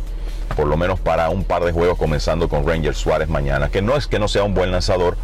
por 0.55 0.67
lo 0.67 0.77
menos 0.77 0.99
para 0.99 1.29
un 1.29 1.43
par 1.43 1.63
de 1.63 1.71
juegos, 1.71 1.97
comenzando 1.97 2.49
con 2.49 2.67
Ranger 2.67 2.95
Suárez 2.95 3.29
mañana, 3.29 3.69
que 3.69 3.81
no 3.81 3.95
es 3.95 4.07
que 4.07 4.19
no 4.19 4.27
sea 4.27 4.43
un 4.43 4.53
buen 4.53 4.71
lanzador, 4.71 5.17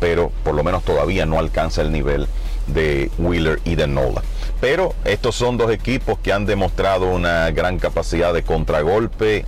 pero 0.00 0.30
por 0.44 0.54
lo 0.54 0.64
menos 0.64 0.82
todavía 0.84 1.26
no 1.26 1.38
alcanza 1.38 1.82
el 1.82 1.92
nivel 1.92 2.26
de 2.66 3.10
Wheeler 3.18 3.60
y 3.64 3.76
de 3.76 3.86
Nola. 3.86 4.22
Pero 4.60 4.94
estos 5.04 5.34
son 5.34 5.56
dos 5.56 5.70
equipos 5.70 6.18
que 6.18 6.32
han 6.32 6.46
demostrado 6.46 7.08
una 7.08 7.50
gran 7.50 7.78
capacidad 7.78 8.32
de 8.32 8.42
contragolpe 8.42 9.44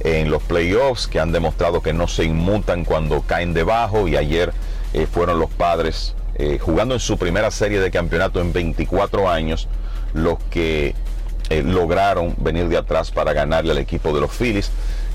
en 0.00 0.30
los 0.30 0.42
playoffs, 0.42 1.06
que 1.06 1.20
han 1.20 1.32
demostrado 1.32 1.82
que 1.82 1.92
no 1.92 2.08
se 2.08 2.24
inmutan 2.24 2.84
cuando 2.84 3.22
caen 3.22 3.54
debajo 3.54 4.08
y 4.08 4.16
ayer 4.16 4.52
eh, 4.92 5.06
fueron 5.10 5.38
los 5.38 5.50
padres 5.50 6.14
eh, 6.36 6.58
jugando 6.58 6.94
en 6.94 7.00
su 7.00 7.18
primera 7.18 7.50
serie 7.50 7.80
de 7.80 7.90
campeonato 7.90 8.40
en 8.40 8.52
24 8.52 9.28
años 9.28 9.68
los 10.14 10.38
que 10.50 10.94
eh, 11.48 11.62
lograron 11.62 12.34
venir 12.38 12.68
de 12.68 12.76
atrás 12.76 13.10
para 13.10 13.32
ganarle 13.32 13.72
al 13.72 13.78
equipo 13.78 14.12
de 14.12 14.20
los 14.20 14.30
Phillies 14.30 14.70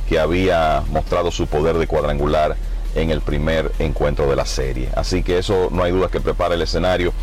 que 0.09 0.19
había 0.19 0.83
mostrado 0.89 1.31
su 1.31 1.47
poder 1.47 1.77
de 1.77 1.87
cuadrangular 1.87 2.55
en 2.93 3.09
el 3.09 3.21
primer 3.21 3.71
encuentro 3.79 4.29
de 4.29 4.35
la 4.35 4.45
serie. 4.45 4.89
Así 4.95 5.23
que 5.23 5.37
eso 5.39 5.69
no 5.71 5.83
hay 5.83 5.91
duda 5.91 6.09
que 6.09 6.19
prepara 6.19 6.55
el 6.55 6.61
escenario 6.61 7.13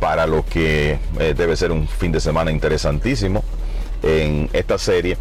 para 0.00 0.26
lo 0.26 0.44
que 0.44 0.98
eh, 1.18 1.34
debe 1.36 1.56
ser 1.56 1.72
un 1.72 1.86
fin 1.86 2.10
de 2.10 2.20
semana 2.20 2.50
interesantísimo 2.50 3.44
en 4.02 4.50
esta 4.52 4.78
serie. 4.78 5.16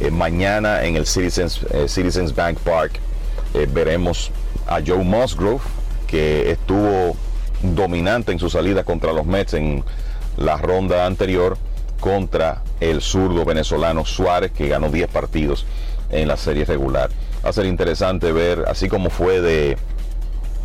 Eh, 0.00 0.10
mañana 0.10 0.84
en 0.84 0.96
el 0.96 1.06
Citizens, 1.06 1.60
Citizens 1.86 2.34
Bank 2.34 2.58
Park 2.58 2.98
veremos 3.72 4.32
a 4.66 4.80
Joe 4.84 5.04
Musgrove, 5.04 5.62
que 6.08 6.50
estuvo 6.50 7.16
dominante 7.62 8.32
en 8.32 8.38
su 8.38 8.50
salida 8.50 8.84
contra 8.84 9.12
los 9.12 9.24
Mets 9.24 9.54
en 9.54 9.84
la 10.36 10.56
ronda 10.56 11.06
anterior, 11.06 11.56
contra 12.00 12.62
el 12.80 13.00
zurdo 13.00 13.44
venezolano 13.44 14.04
Suárez, 14.04 14.52
que 14.52 14.68
ganó 14.68 14.90
10 14.90 15.08
partidos 15.08 15.64
en 16.10 16.28
la 16.28 16.36
serie 16.36 16.64
regular 16.64 17.10
va 17.44 17.50
a 17.50 17.52
ser 17.52 17.66
interesante 17.66 18.32
ver, 18.32 18.64
así 18.68 18.88
como 18.88 19.10
fue 19.10 19.40
de 19.40 19.76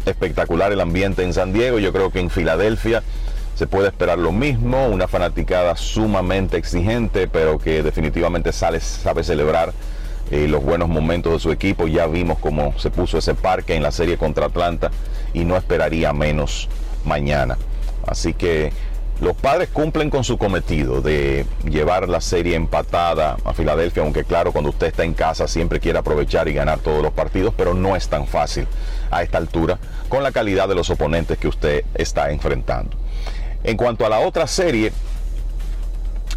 espectacular 0.05 0.71
el 0.71 0.79
ambiente 0.79 1.23
en 1.23 1.33
San 1.33 1.51
Diego, 1.51 1.77
yo 1.79 1.91
creo 1.91 2.09
que 2.09 2.19
en 2.19 2.29
Filadelfia 2.29 3.03
se 3.55 3.67
puede 3.67 3.89
esperar 3.89 4.17
lo 4.17 4.31
mismo, 4.31 4.87
una 4.87 5.09
fanaticada 5.09 5.75
sumamente 5.75 6.55
exigente, 6.55 7.27
pero 7.27 7.59
que 7.59 7.83
definitivamente 7.83 8.53
sabe 8.53 8.79
celebrar 8.79 9.73
eh, 10.31 10.47
los 10.47 10.63
buenos 10.63 10.87
momentos 10.87 11.33
de 11.33 11.39
su 11.39 11.51
equipo. 11.51 11.85
Ya 11.85 12.07
vimos 12.07 12.37
cómo 12.39 12.73
se 12.79 12.89
puso 12.89 13.17
ese 13.17 13.33
parque 13.33 13.75
en 13.75 13.83
la 13.83 13.91
serie 13.91 14.17
contra 14.17 14.45
Atlanta 14.45 14.91
y 15.33 15.43
no 15.43 15.57
esperaría 15.57 16.13
menos 16.13 16.69
mañana. 17.03 17.57
Así 18.07 18.33
que 18.33 18.71
los 19.21 19.35
padres 19.35 19.69
cumplen 19.69 20.09
con 20.09 20.23
su 20.23 20.37
cometido 20.37 21.01
de 21.01 21.45
llevar 21.65 22.07
la 22.07 22.21
serie 22.21 22.55
empatada 22.55 23.37
a 23.43 23.53
Filadelfia, 23.53 24.03
aunque 24.03 24.23
claro, 24.23 24.51
cuando 24.51 24.69
usted 24.69 24.87
está 24.87 25.03
en 25.03 25.13
casa 25.13 25.47
siempre 25.47 25.79
quiere 25.79 25.99
aprovechar 25.99 26.47
y 26.47 26.53
ganar 26.53 26.79
todos 26.79 27.03
los 27.03 27.11
partidos, 27.11 27.53
pero 27.55 27.73
no 27.73 27.95
es 27.95 28.07
tan 28.07 28.27
fácil 28.27 28.65
a 29.11 29.21
esta 29.21 29.37
altura 29.37 29.77
con 30.07 30.23
la 30.23 30.31
calidad 30.31 30.69
de 30.69 30.75
los 30.75 30.89
oponentes 30.89 31.37
que 31.37 31.49
usted 31.49 31.83
está 31.95 32.31
enfrentando. 32.31 32.95
En 33.63 33.75
cuanto 33.75 34.05
a 34.05 34.09
la 34.09 34.19
otra 34.19 34.47
serie, 34.47 34.93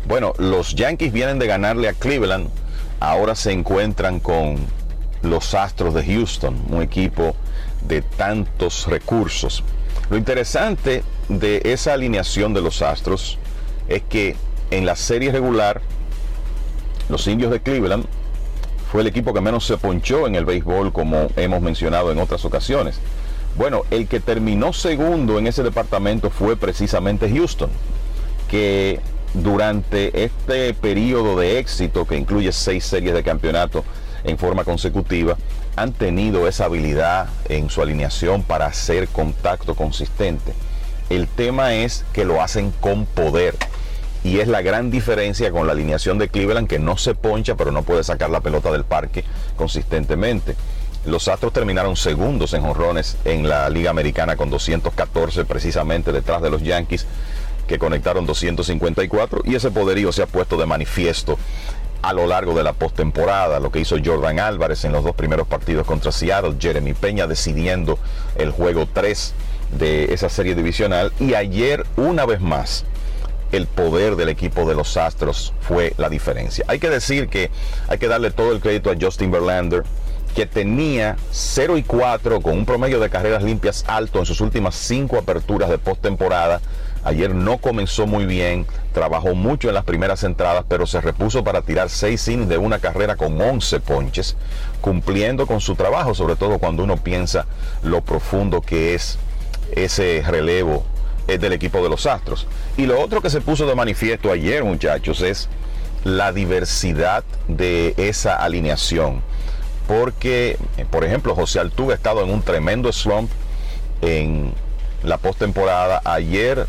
bueno, 0.07 0.33
los 0.39 0.75
Yankees 0.75 1.13
vienen 1.13 1.39
de 1.39 1.47
ganarle 1.47 1.89
a 1.89 1.93
Cleveland, 1.93 2.49
ahora 2.99 3.37
se 3.37 3.53
encuentran 3.53 4.19
con 4.19 4.57
los 5.23 5.55
Astros 5.55 5.95
de 5.95 6.05
Houston, 6.05 6.61
un 6.69 6.83
equipo 6.83 7.37
de 7.87 8.03
tantos 8.03 8.89
recursos. 8.89 9.63
Lo 10.11 10.17
interesante 10.17 11.03
de 11.29 11.63
esa 11.65 11.95
alineación 11.95 12.55
de 12.55 12.61
los 12.61 12.83
Astros 12.83 13.39
es 13.89 14.03
que 14.03 14.37
en 14.71 14.87
la 14.87 14.97
serie 14.97 15.33
regular 15.33 15.81
los 17.09 17.27
indios 17.27 17.51
de 17.51 17.61
Cleveland 17.61 18.07
fue 18.91 19.01
el 19.01 19.07
equipo 19.07 19.33
que 19.33 19.41
menos 19.41 19.67
se 19.67 19.79
ponchó 19.79 20.27
en 20.27 20.35
el 20.35 20.45
béisbol, 20.45 20.93
como 20.93 21.29
hemos 21.37 21.63
mencionado 21.63 22.13
en 22.13 22.19
otras 22.19 22.45
ocasiones. 22.45 22.99
Bueno, 23.57 23.83
el 23.91 24.07
que 24.07 24.21
terminó 24.21 24.73
segundo 24.73 25.39
en 25.39 25.47
ese 25.47 25.63
departamento 25.63 26.31
fue 26.31 26.57
precisamente 26.57 27.31
Houston, 27.31 27.71
que 28.49 29.01
durante 29.35 30.25
este 30.25 30.75
periodo 30.75 31.39
de 31.39 31.59
éxito, 31.59 32.07
que 32.07 32.17
incluye 32.17 32.53
seis 32.53 32.85
series 32.85 33.15
de 33.15 33.23
campeonato 33.23 33.85
en 34.25 34.39
forma 34.39 34.65
consecutiva, 34.65 35.37
han 35.77 35.93
tenido 35.93 36.49
esa 36.49 36.67
habilidad 36.67 37.29
en 37.49 37.71
su 37.71 37.83
alineación 37.83 38.43
para 38.43 38.67
hacer 38.67 39.09
contacto 39.09 39.75
consistente. 39.75 40.53
El 41.09 41.29
tema 41.29 41.75
es 41.75 42.05
que 42.13 42.25
lo 42.25 42.43
hacen 42.43 42.73
con 42.81 43.07
poder. 43.07 43.57
Y 44.25 44.39
es 44.39 44.49
la 44.49 44.63
gran 44.63 44.91
diferencia 44.91 45.51
con 45.51 45.67
la 45.67 45.73
alineación 45.73 46.19
de 46.19 46.29
Cleveland 46.29 46.69
que 46.69 46.79
no 46.79 46.97
se 46.97 47.15
poncha 47.15 47.57
pero 47.57 47.73
no 47.73 47.83
puede 47.83 48.05
sacar 48.05 48.31
la 48.31 48.41
pelota 48.41 48.71
del 48.71 48.85
parque 48.85 49.25
consistentemente. 49.57 50.55
Los 51.05 51.27
Astros 51.27 51.53
terminaron 51.53 51.97
segundos 51.97 52.55
en 52.55 52.63
jonrones 52.63 53.17
en 53.25 53.49
la 53.49 53.69
Liga 53.69 53.91
Americana 53.91 54.37
con 54.37 54.51
214 54.51 55.45
precisamente 55.45 56.13
detrás 56.13 56.41
de 56.41 56.51
los 56.51 56.63
Yankees 56.63 57.07
que 57.67 57.79
conectaron 57.79 58.27
254 58.27 59.43
y 59.45 59.57
ese 59.57 59.71
poderío 59.73 60.13
se 60.13 60.23
ha 60.23 60.27
puesto 60.27 60.57
de 60.57 60.67
manifiesto 60.67 61.39
a 62.03 62.13
lo 62.13 62.27
largo 62.27 62.55
de 62.55 62.65
la 62.65 62.73
postemporada, 62.73 63.61
lo 63.61 63.71
que 63.71 63.81
hizo 63.81 63.97
Jordan 64.05 64.41
Álvarez 64.41 64.85
en 64.85 64.93
los 64.93 65.05
dos 65.05 65.15
primeros 65.15 65.47
partidos 65.47 65.87
contra 65.87 66.13
Seattle, 66.13 66.57
Jeremy 66.61 66.95
Peña 66.95 67.27
decidiendo 67.27 67.99
el 68.37 68.51
juego 68.51 68.87
3 68.93 69.35
de 69.79 70.13
esa 70.13 70.29
serie 70.29 70.55
divisional 70.55 71.13
y 71.19 71.35
ayer 71.35 71.87
una 71.97 72.27
vez 72.27 72.41
más 72.41 72.85
el 73.53 73.67
poder 73.67 74.17
del 74.17 74.31
equipo 74.31 74.67
de 74.67 74.75
los 74.75 74.97
Astros 74.97 75.53
fue 75.61 75.95
la 75.99 76.09
diferencia. 76.09 76.65
Hay 76.69 76.79
que 76.79 76.91
decir 76.91 77.29
que 77.29 77.51
hay 77.89 77.99
que 77.99 78.09
darle 78.09 78.31
todo 78.31 78.53
el 78.53 78.61
crédito 78.61 78.91
a 78.91 78.97
Justin 78.99 79.31
Verlander, 79.31 79.85
que 80.35 80.47
tenía 80.47 81.17
0 81.31 81.77
y 81.77 81.83
4 81.83 82.41
con 82.41 82.55
un 82.55 82.67
promedio 82.67 82.99
de 82.99 83.11
carreras 83.11 83.43
limpias 83.43 83.85
alto 83.87 84.19
en 84.19 84.27
sus 84.27 84.41
últimas 84.41 84.75
5 84.75 85.19
aperturas 85.19 85.69
de 85.69 85.79
postemporada. 85.79 86.61
Ayer 87.05 87.35
no 87.35 87.59
comenzó 87.59 88.07
muy 88.07 88.25
bien, 88.25 88.67
trabajó 88.93 89.35
mucho 89.35 89.69
en 89.69 89.75
las 89.75 89.85
primeras 89.85 90.23
entradas, 90.23 90.65
pero 90.69 90.87
se 90.87 91.01
repuso 91.01 91.43
para 91.43 91.63
tirar 91.63 91.91
6 91.91 92.29
innings 92.29 92.49
de 92.49 92.59
una 92.59 92.79
carrera 92.79 93.17
con 93.17 93.41
11 93.41 93.81
ponches, 93.81 94.37
cumpliendo 94.81 95.47
con 95.47 95.61
su 95.61 95.75
trabajo, 95.75 96.15
sobre 96.15 96.37
todo 96.37 96.59
cuando 96.59 96.85
uno 96.85 96.97
piensa 96.97 97.47
lo 97.83 98.03
profundo 98.03 98.61
que 98.61 98.95
es 98.95 99.19
ese 99.73 100.23
relevo 100.27 100.85
es 101.27 101.41
del 101.41 101.53
equipo 101.53 101.83
de 101.83 101.89
los 101.89 102.07
Astros. 102.07 102.47
Y 102.77 102.87
lo 102.87 103.01
otro 103.01 103.21
que 103.21 103.31
se 103.31 103.41
puso 103.41 103.67
de 103.67 103.75
manifiesto 103.75 104.31
ayer, 104.31 104.65
muchachos, 104.65 105.21
es 105.23 105.49
la 106.05 106.33
diversidad 106.33 107.25
de 107.49 107.95
esa 107.97 108.37
alineación. 108.37 109.23
Porque, 109.87 110.59
eh, 110.77 110.87
por 110.91 111.05
ejemplo, 111.05 111.35
José 111.35 111.61
Altuve 111.61 111.93
ha 111.93 111.97
estado 111.97 112.23
en 112.23 112.31
un 112.31 112.43
tremendo 112.43 112.93
slump 112.93 113.31
en 114.01 114.53
la 115.03 115.19
postemporada. 115.19 116.01
Ayer 116.05 116.67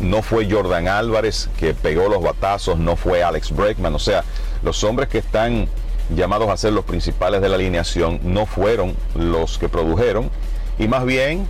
no 0.00 0.22
fue 0.22 0.50
Jordan 0.50 0.88
Álvarez 0.88 1.48
que 1.58 1.74
pegó 1.74 2.08
los 2.08 2.22
batazos, 2.22 2.78
no 2.78 2.96
fue 2.96 3.22
Alex 3.22 3.54
Breckman. 3.54 3.94
O 3.94 3.98
sea, 3.98 4.24
los 4.62 4.82
hombres 4.84 5.08
que 5.08 5.18
están 5.18 5.68
llamados 6.14 6.48
a 6.48 6.56
ser 6.56 6.72
los 6.72 6.84
principales 6.84 7.40
de 7.40 7.48
la 7.48 7.56
alineación 7.56 8.20
no 8.22 8.46
fueron 8.46 8.94
los 9.14 9.58
que 9.58 9.68
produjeron. 9.68 10.30
Y 10.78 10.88
más 10.88 11.04
bien 11.04 11.46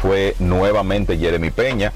fue 0.00 0.34
nuevamente 0.38 1.18
Jeremy 1.18 1.50
Peña, 1.50 1.92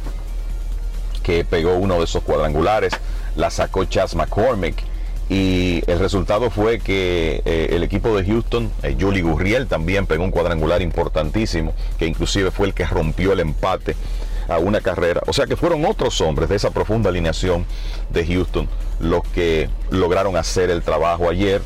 que 1.22 1.44
pegó 1.44 1.74
uno 1.74 1.98
de 1.98 2.04
esos 2.04 2.22
cuadrangulares, 2.22 2.92
la 3.36 3.50
sacó 3.50 3.84
Chas 3.84 4.14
McCormick 4.14 4.82
y 5.30 5.82
el 5.86 6.00
resultado 6.00 6.50
fue 6.50 6.80
que 6.80 7.40
eh, 7.44 7.68
el 7.70 7.84
equipo 7.84 8.16
de 8.16 8.24
Houston, 8.24 8.72
eh, 8.82 8.96
Julie 8.98 9.22
Gurriel 9.22 9.68
también 9.68 10.06
pegó 10.06 10.24
un 10.24 10.32
cuadrangular 10.32 10.82
importantísimo, 10.82 11.72
que 11.98 12.06
inclusive 12.06 12.50
fue 12.50 12.66
el 12.66 12.74
que 12.74 12.84
rompió 12.84 13.32
el 13.32 13.38
empate 13.38 13.94
a 14.50 14.58
una 14.58 14.80
carrera. 14.80 15.22
O 15.26 15.32
sea 15.32 15.46
que 15.46 15.56
fueron 15.56 15.84
otros 15.84 16.20
hombres 16.20 16.48
de 16.48 16.56
esa 16.56 16.70
profunda 16.70 17.08
alineación 17.08 17.64
de 18.10 18.26
Houston 18.26 18.68
los 18.98 19.22
que 19.28 19.70
lograron 19.90 20.36
hacer 20.36 20.70
el 20.70 20.82
trabajo 20.82 21.30
ayer. 21.30 21.62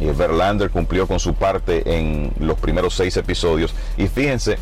Verlander 0.00 0.70
cumplió 0.70 1.06
con 1.06 1.20
su 1.20 1.34
parte 1.34 1.96
en 1.96 2.32
los 2.40 2.58
primeros 2.58 2.94
seis 2.94 3.16
episodios. 3.16 3.74
Y 3.96 4.08
fíjense, 4.08 4.58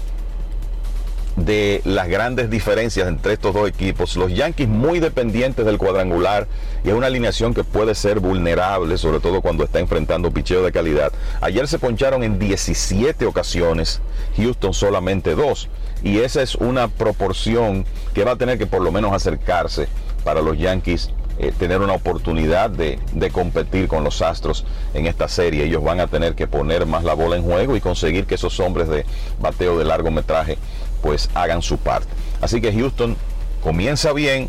de 1.36 1.80
las 1.84 2.08
grandes 2.08 2.50
diferencias 2.50 3.08
entre 3.08 3.34
estos 3.34 3.54
dos 3.54 3.68
equipos. 3.68 4.16
Los 4.16 4.32
Yankees 4.32 4.68
muy 4.68 5.00
dependientes 5.00 5.64
del 5.64 5.78
cuadrangular 5.78 6.46
y 6.84 6.90
es 6.90 6.94
una 6.94 7.06
alineación 7.06 7.54
que 7.54 7.64
puede 7.64 7.94
ser 7.94 8.20
vulnerable, 8.20 8.98
sobre 8.98 9.20
todo 9.20 9.40
cuando 9.40 9.64
está 9.64 9.80
enfrentando 9.80 10.30
picheo 10.30 10.62
de 10.62 10.72
calidad. 10.72 11.12
Ayer 11.40 11.66
se 11.68 11.78
poncharon 11.78 12.22
en 12.22 12.38
17 12.38 13.24
ocasiones, 13.26 14.00
Houston 14.36 14.74
solamente 14.74 15.34
dos. 15.34 15.68
Y 16.02 16.18
esa 16.18 16.42
es 16.42 16.54
una 16.56 16.88
proporción 16.88 17.84
que 18.14 18.24
va 18.24 18.32
a 18.32 18.36
tener 18.36 18.58
que 18.58 18.66
por 18.66 18.82
lo 18.82 18.90
menos 18.92 19.12
acercarse 19.12 19.88
para 20.24 20.42
los 20.42 20.58
Yankees 20.58 21.10
eh, 21.38 21.52
tener 21.58 21.80
una 21.80 21.94
oportunidad 21.94 22.68
de, 22.68 22.98
de, 23.14 23.30
competir 23.30 23.88
con 23.88 24.04
los 24.04 24.20
Astros 24.20 24.66
en 24.92 25.06
esta 25.06 25.28
serie. 25.28 25.64
Ellos 25.64 25.82
van 25.82 25.98
a 25.98 26.06
tener 26.06 26.34
que 26.34 26.46
poner 26.46 26.84
más 26.84 27.04
la 27.04 27.14
bola 27.14 27.36
en 27.36 27.42
juego 27.42 27.74
y 27.74 27.80
conseguir 27.80 28.26
que 28.26 28.34
esos 28.34 28.60
hombres 28.60 28.88
de 28.88 29.06
bateo 29.40 29.78
de 29.78 29.84
largometraje 29.84 30.58
pues 31.00 31.30
hagan 31.34 31.62
su 31.62 31.78
parte. 31.78 32.08
Así 32.42 32.60
que 32.60 32.72
Houston 32.72 33.16
comienza 33.62 34.12
bien, 34.12 34.48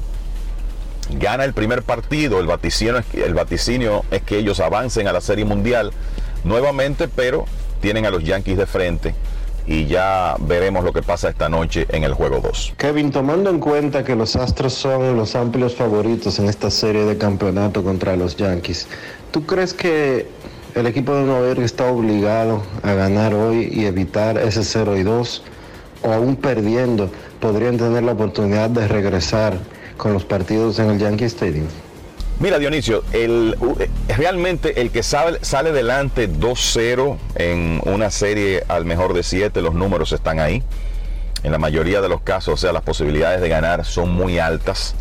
gana 1.09 1.45
el 1.45 1.53
primer 1.53 1.83
partido, 1.83 2.39
el 2.39 2.47
vaticinio, 2.47 3.01
el 3.13 3.33
vaticinio 3.33 4.03
es 4.11 4.21
que 4.21 4.37
ellos 4.37 4.59
avancen 4.59 5.07
a 5.07 5.13
la 5.13 5.21
Serie 5.21 5.45
Mundial 5.45 5.91
nuevamente, 6.43 7.07
pero 7.07 7.45
tienen 7.79 8.05
a 8.05 8.09
los 8.09 8.23
Yankees 8.23 8.57
de 8.57 8.65
frente 8.65 9.15
y 9.65 9.85
ya 9.85 10.35
veremos 10.39 10.83
lo 10.83 10.93
que 10.93 11.01
pasa 11.01 11.29
esta 11.29 11.49
noche 11.49 11.85
en 11.89 12.03
el 12.03 12.13
juego 12.13 12.39
2. 12.41 12.73
Kevin, 12.77 13.11
tomando 13.11 13.49
en 13.49 13.59
cuenta 13.59 14.03
que 14.03 14.15
los 14.15 14.35
Astros 14.35 14.73
son 14.73 15.15
los 15.15 15.35
amplios 15.35 15.75
favoritos 15.75 16.39
en 16.39 16.49
esta 16.49 16.69
serie 16.69 17.05
de 17.05 17.17
campeonato 17.17 17.83
contra 17.83 18.15
los 18.15 18.35
Yankees, 18.35 18.87
¿tú 19.31 19.45
crees 19.45 19.73
que 19.73 20.27
el 20.75 20.87
equipo 20.87 21.15
de 21.15 21.23
Nueva 21.23 21.47
York 21.47 21.61
está 21.61 21.85
obligado 21.91 22.63
a 22.81 22.93
ganar 22.93 23.33
hoy 23.33 23.69
y 23.71 23.85
evitar 23.85 24.37
ese 24.37 24.63
0 24.63 24.97
y 24.97 25.03
2? 25.03 25.43
o 26.03 26.11
aún 26.11 26.35
perdiendo, 26.35 27.09
podrían 27.39 27.77
tener 27.77 28.03
la 28.03 28.11
oportunidad 28.11 28.69
de 28.69 28.87
regresar 28.87 29.57
con 29.97 30.13
los 30.13 30.25
partidos 30.25 30.79
en 30.79 30.91
el 30.91 30.99
Yankee 30.99 31.25
Stadium? 31.25 31.65
Mira, 32.39 32.59
Dionisio, 32.59 33.03
eh, 33.13 33.55
realmente 34.09 34.81
el 34.81 34.91
que 34.91 35.03
sale, 35.03 35.39
sale 35.41 35.71
delante 35.71 36.27
2-0 36.29 37.17
en 37.35 37.81
una 37.85 38.09
serie 38.09 38.63
al 38.67 38.85
mejor 38.85 39.13
de 39.13 39.23
7, 39.23 39.61
los 39.61 39.73
números 39.73 40.11
están 40.11 40.39
ahí. 40.39 40.63
En 41.43 41.51
la 41.51 41.57
mayoría 41.57 42.01
de 42.01 42.09
los 42.09 42.21
casos, 42.21 42.55
o 42.55 42.57
sea, 42.57 42.73
las 42.73 42.83
posibilidades 42.83 43.41
de 43.41 43.49
ganar 43.49 43.85
son 43.85 44.11
muy 44.11 44.39
altas. 44.39 44.95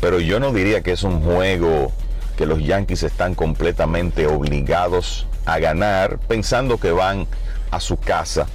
Pero 0.00 0.18
yo 0.18 0.40
no 0.40 0.52
diría 0.52 0.82
que 0.82 0.92
es 0.92 1.02
un 1.02 1.22
juego 1.22 1.92
que 2.36 2.46
los 2.46 2.60
Yankees 2.64 3.02
están 3.02 3.34
completamente 3.34 4.26
obligados 4.26 5.26
a 5.44 5.58
ganar, 5.58 6.18
pensando 6.18 6.78
que 6.78 6.92
van 6.92 7.26
a 7.70 7.80
su 7.80 7.96
casa 7.96 8.46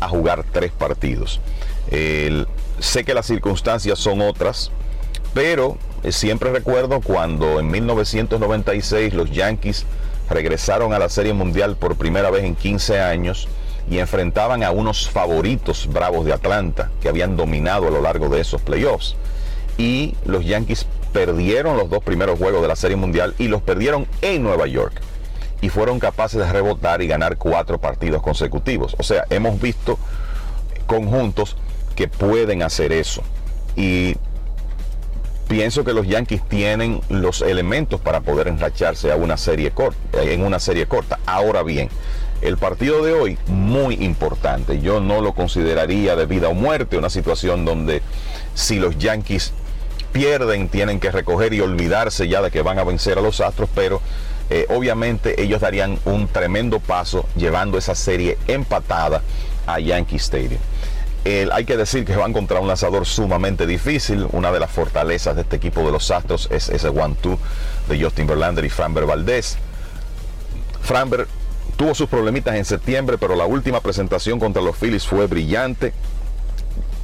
a 0.00 0.08
jugar 0.08 0.44
tres 0.52 0.72
partidos. 0.72 1.40
sé 1.88 3.04
que 3.04 3.14
las 3.14 3.26
circunstancias 3.26 3.98
son 3.98 4.20
otras, 4.20 4.70
pero 5.34 5.78
siempre 6.10 6.50
recuerdo 6.50 7.00
cuando 7.00 7.60
en 7.60 7.70
1996 7.70 9.14
los 9.14 9.30
Yankees 9.30 9.86
regresaron 10.28 10.92
a 10.92 10.98
la 10.98 11.08
Serie 11.08 11.32
Mundial 11.32 11.76
por 11.76 11.96
primera 11.96 12.30
vez 12.30 12.44
en 12.44 12.56
15 12.56 13.00
años 13.00 13.48
y 13.88 13.98
enfrentaban 13.98 14.62
a 14.62 14.70
unos 14.70 15.08
favoritos 15.10 15.88
bravos 15.92 16.24
de 16.24 16.32
Atlanta 16.32 16.90
que 17.00 17.08
habían 17.08 17.36
dominado 17.36 17.88
a 17.88 17.90
lo 17.90 18.00
largo 18.00 18.28
de 18.28 18.40
esos 18.40 18.62
playoffs. 18.62 19.16
Y 19.78 20.16
los 20.24 20.44
Yankees 20.44 20.86
perdieron 21.12 21.76
los 21.76 21.90
dos 21.90 22.02
primeros 22.02 22.38
juegos 22.38 22.62
de 22.62 22.68
la 22.68 22.76
Serie 22.76 22.96
Mundial 22.96 23.34
y 23.38 23.48
los 23.48 23.62
perdieron 23.62 24.06
en 24.22 24.42
Nueva 24.42 24.66
York 24.66 25.00
y 25.60 25.68
fueron 25.68 26.00
capaces 26.00 26.40
de 26.40 26.50
rebotar 26.50 27.02
y 27.02 27.06
ganar 27.06 27.36
cuatro 27.36 27.78
partidos 27.78 28.22
consecutivos. 28.22 28.96
O 28.98 29.02
sea, 29.02 29.24
hemos 29.30 29.60
visto 29.60 29.98
conjuntos 30.86 31.56
que 31.94 32.08
pueden 32.08 32.62
hacer 32.62 32.92
eso. 32.92 33.22
Y 33.76 34.16
pienso 35.52 35.84
que 35.84 35.92
los 35.92 36.08
Yankees 36.08 36.40
tienen 36.48 37.02
los 37.10 37.42
elementos 37.42 38.00
para 38.00 38.22
poder 38.22 38.48
enracharse 38.48 39.12
a 39.12 39.16
una 39.16 39.36
serie 39.36 39.70
corta, 39.70 40.22
en 40.22 40.46
una 40.46 40.58
serie 40.58 40.86
corta. 40.86 41.18
Ahora 41.26 41.62
bien, 41.62 41.90
el 42.40 42.56
partido 42.56 43.04
de 43.04 43.12
hoy 43.12 43.36
muy 43.48 43.96
importante. 43.96 44.80
Yo 44.80 45.00
no 45.00 45.20
lo 45.20 45.34
consideraría 45.34 46.16
de 46.16 46.24
vida 46.24 46.48
o 46.48 46.54
muerte, 46.54 46.96
una 46.96 47.10
situación 47.10 47.66
donde 47.66 48.00
si 48.54 48.78
los 48.78 48.96
Yankees 48.96 49.52
pierden 50.12 50.70
tienen 50.70 50.98
que 50.98 51.10
recoger 51.10 51.52
y 51.52 51.60
olvidarse 51.60 52.28
ya 52.28 52.40
de 52.40 52.50
que 52.50 52.62
van 52.62 52.78
a 52.78 52.84
vencer 52.84 53.18
a 53.18 53.20
los 53.20 53.42
Astros, 53.42 53.68
pero 53.74 54.00
eh, 54.48 54.64
obviamente 54.70 55.42
ellos 55.42 55.60
darían 55.60 55.98
un 56.06 56.28
tremendo 56.28 56.80
paso 56.80 57.26
llevando 57.36 57.76
esa 57.76 57.94
serie 57.94 58.38
empatada 58.46 59.20
a 59.66 59.78
Yankee 59.80 60.16
Stadium. 60.16 60.60
Hay 61.24 61.64
que 61.64 61.76
decir 61.76 62.04
que 62.04 62.16
van 62.16 62.32
contra 62.32 62.60
un 62.60 62.66
lanzador 62.66 63.06
sumamente 63.06 63.66
difícil. 63.66 64.26
Una 64.32 64.50
de 64.50 64.58
las 64.58 64.70
fortalezas 64.70 65.36
de 65.36 65.42
este 65.42 65.56
equipo 65.56 65.82
de 65.82 65.92
los 65.92 66.10
Astros 66.10 66.48
es 66.50 66.68
ese 66.68 66.88
one-two 66.88 67.38
de 67.88 68.02
Justin 68.02 68.26
Verlander 68.26 68.64
y 68.64 68.70
Framber 68.70 69.06
Valdez. 69.06 69.56
Framberg 70.80 71.28
tuvo 71.76 71.94
sus 71.94 72.08
problemitas 72.08 72.54
en 72.56 72.64
septiembre, 72.64 73.18
pero 73.18 73.36
la 73.36 73.46
última 73.46 73.80
presentación 73.80 74.40
contra 74.40 74.62
los 74.62 74.76
Phillies 74.76 75.06
fue 75.06 75.26
brillante. 75.26 75.92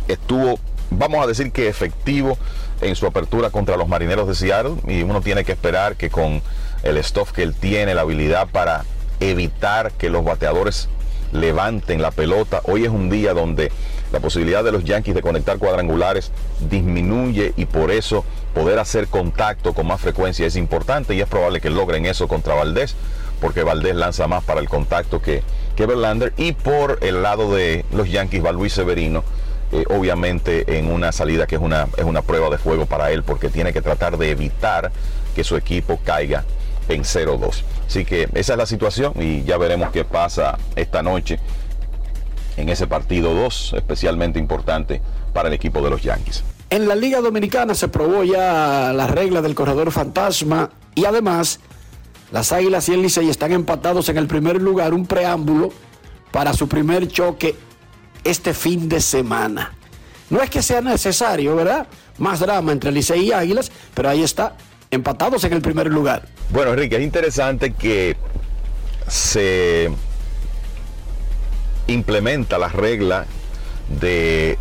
Estuvo, 0.08 0.58
vamos 0.90 1.22
a 1.22 1.26
decir 1.28 1.52
que 1.52 1.68
efectivo 1.68 2.36
en 2.80 2.96
su 2.96 3.06
apertura 3.06 3.50
contra 3.50 3.76
los 3.76 3.88
Marineros 3.88 4.26
de 4.26 4.34
Seattle 4.34 4.76
y 4.86 5.02
uno 5.02 5.20
tiene 5.20 5.44
que 5.44 5.52
esperar 5.52 5.96
que 5.96 6.10
con 6.10 6.42
el 6.82 7.02
stuff 7.04 7.32
que 7.32 7.42
él 7.42 7.54
tiene, 7.54 7.94
la 7.94 8.02
habilidad 8.02 8.48
para 8.48 8.84
evitar 9.20 9.92
que 9.92 10.10
los 10.10 10.24
bateadores 10.24 10.88
levanten 11.32 12.02
la 12.02 12.10
pelota. 12.10 12.60
Hoy 12.64 12.84
es 12.84 12.90
un 12.90 13.10
día 13.10 13.34
donde 13.34 13.70
la 14.12 14.20
posibilidad 14.20 14.64
de 14.64 14.72
los 14.72 14.84
Yankees 14.84 15.14
de 15.14 15.22
conectar 15.22 15.58
cuadrangulares 15.58 16.32
disminuye 16.68 17.52
y 17.56 17.66
por 17.66 17.90
eso 17.90 18.24
poder 18.54 18.78
hacer 18.78 19.08
contacto 19.08 19.74
con 19.74 19.86
más 19.86 20.00
frecuencia 20.00 20.46
es 20.46 20.56
importante 20.56 21.14
y 21.14 21.20
es 21.20 21.28
probable 21.28 21.60
que 21.60 21.70
logren 21.70 22.06
eso 22.06 22.28
contra 22.28 22.54
Valdés 22.54 22.94
porque 23.40 23.62
Valdés 23.62 23.94
lanza 23.94 24.26
más 24.26 24.42
para 24.44 24.60
el 24.60 24.68
contacto 24.68 25.22
que, 25.22 25.42
que 25.76 25.86
Verlander 25.86 26.32
y 26.36 26.52
por 26.52 26.98
el 27.02 27.22
lado 27.22 27.54
de 27.54 27.84
los 27.92 28.10
Yankees 28.10 28.44
va 28.44 28.52
Luis 28.52 28.72
Severino 28.72 29.22
eh, 29.70 29.84
obviamente 29.90 30.78
en 30.78 30.90
una 30.90 31.12
salida 31.12 31.46
que 31.46 31.56
es 31.56 31.60
una, 31.60 31.88
es 31.96 32.04
una 32.04 32.22
prueba 32.22 32.48
de 32.48 32.56
fuego 32.56 32.86
para 32.86 33.10
él 33.10 33.22
porque 33.22 33.50
tiene 33.50 33.72
que 33.72 33.82
tratar 33.82 34.16
de 34.16 34.30
evitar 34.30 34.90
que 35.34 35.44
su 35.44 35.56
equipo 35.56 36.00
caiga 36.02 36.44
en 36.88 37.02
0-2. 37.02 37.62
Así 37.86 38.06
que 38.06 38.28
esa 38.32 38.54
es 38.54 38.58
la 38.58 38.64
situación 38.64 39.12
y 39.20 39.44
ya 39.44 39.58
veremos 39.58 39.90
qué 39.90 40.04
pasa 40.04 40.58
esta 40.74 41.02
noche 41.02 41.38
en 42.58 42.68
ese 42.68 42.86
partido 42.86 43.34
2, 43.34 43.74
especialmente 43.76 44.38
importante 44.38 45.00
para 45.32 45.48
el 45.48 45.54
equipo 45.54 45.80
de 45.80 45.90
los 45.90 46.02
Yankees. 46.02 46.42
En 46.70 46.88
la 46.88 46.96
Liga 46.96 47.20
Dominicana 47.20 47.74
se 47.74 47.88
probó 47.88 48.24
ya 48.24 48.92
la 48.92 49.06
regla 49.06 49.40
del 49.40 49.54
corredor 49.54 49.90
fantasma 49.92 50.70
y 50.94 51.04
además 51.04 51.60
las 52.32 52.52
Águilas 52.52 52.88
y 52.88 52.94
el 52.94 53.02
Licey 53.02 53.30
están 53.30 53.52
empatados 53.52 54.08
en 54.08 54.18
el 54.18 54.26
primer 54.26 54.60
lugar, 54.60 54.92
un 54.92 55.06
preámbulo 55.06 55.70
para 56.32 56.52
su 56.52 56.68
primer 56.68 57.08
choque 57.08 57.54
este 58.24 58.52
fin 58.52 58.88
de 58.88 59.00
semana. 59.00 59.72
No 60.28 60.42
es 60.42 60.50
que 60.50 60.60
sea 60.60 60.82
necesario, 60.82 61.56
¿verdad? 61.56 61.86
Más 62.18 62.40
drama 62.40 62.72
entre 62.72 62.90
Licey 62.90 63.28
y 63.28 63.32
Águilas, 63.32 63.70
pero 63.94 64.10
ahí 64.10 64.22
está, 64.22 64.56
empatados 64.90 65.44
en 65.44 65.52
el 65.52 65.62
primer 65.62 65.86
lugar. 65.86 66.26
Bueno, 66.50 66.72
Enrique, 66.72 66.96
es 66.96 67.02
interesante 67.02 67.72
que 67.72 68.16
se 69.06 69.90
implementa 71.88 72.58
la 72.58 72.68
regla 72.68 73.26
de 74.00 74.58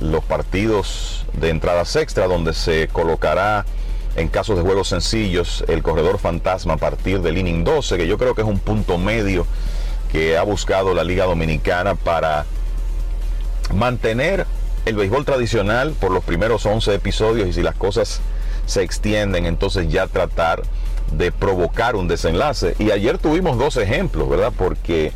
los 0.00 0.22
partidos 0.24 1.26
de 1.32 1.48
entradas 1.48 1.96
extra, 1.96 2.26
donde 2.26 2.52
se 2.52 2.88
colocará 2.88 3.64
en 4.16 4.28
casos 4.28 4.56
de 4.56 4.62
juegos 4.62 4.88
sencillos 4.88 5.64
el 5.68 5.82
corredor 5.82 6.18
fantasma 6.18 6.74
a 6.74 6.76
partir 6.76 7.20
del 7.20 7.38
inning 7.38 7.64
12, 7.64 7.96
que 7.96 8.06
yo 8.06 8.18
creo 8.18 8.34
que 8.34 8.42
es 8.42 8.48
un 8.48 8.58
punto 8.58 8.98
medio 8.98 9.46
que 10.12 10.36
ha 10.36 10.42
buscado 10.42 10.94
la 10.94 11.04
Liga 11.04 11.24
Dominicana 11.24 11.94
para 11.94 12.46
mantener 13.74 14.46
el 14.86 14.96
béisbol 14.96 15.24
tradicional 15.24 15.94
por 15.98 16.10
los 16.10 16.24
primeros 16.24 16.64
11 16.64 16.94
episodios 16.94 17.48
y 17.48 17.52
si 17.52 17.62
las 17.62 17.74
cosas 17.74 18.20
se 18.66 18.82
extienden, 18.82 19.46
entonces 19.46 19.88
ya 19.88 20.06
tratar 20.06 20.62
de 21.12 21.32
provocar 21.32 21.96
un 21.96 22.08
desenlace. 22.08 22.74
Y 22.78 22.90
ayer 22.90 23.18
tuvimos 23.18 23.58
dos 23.58 23.76
ejemplos, 23.76 24.28
¿verdad? 24.28 24.52
Porque 24.56 25.12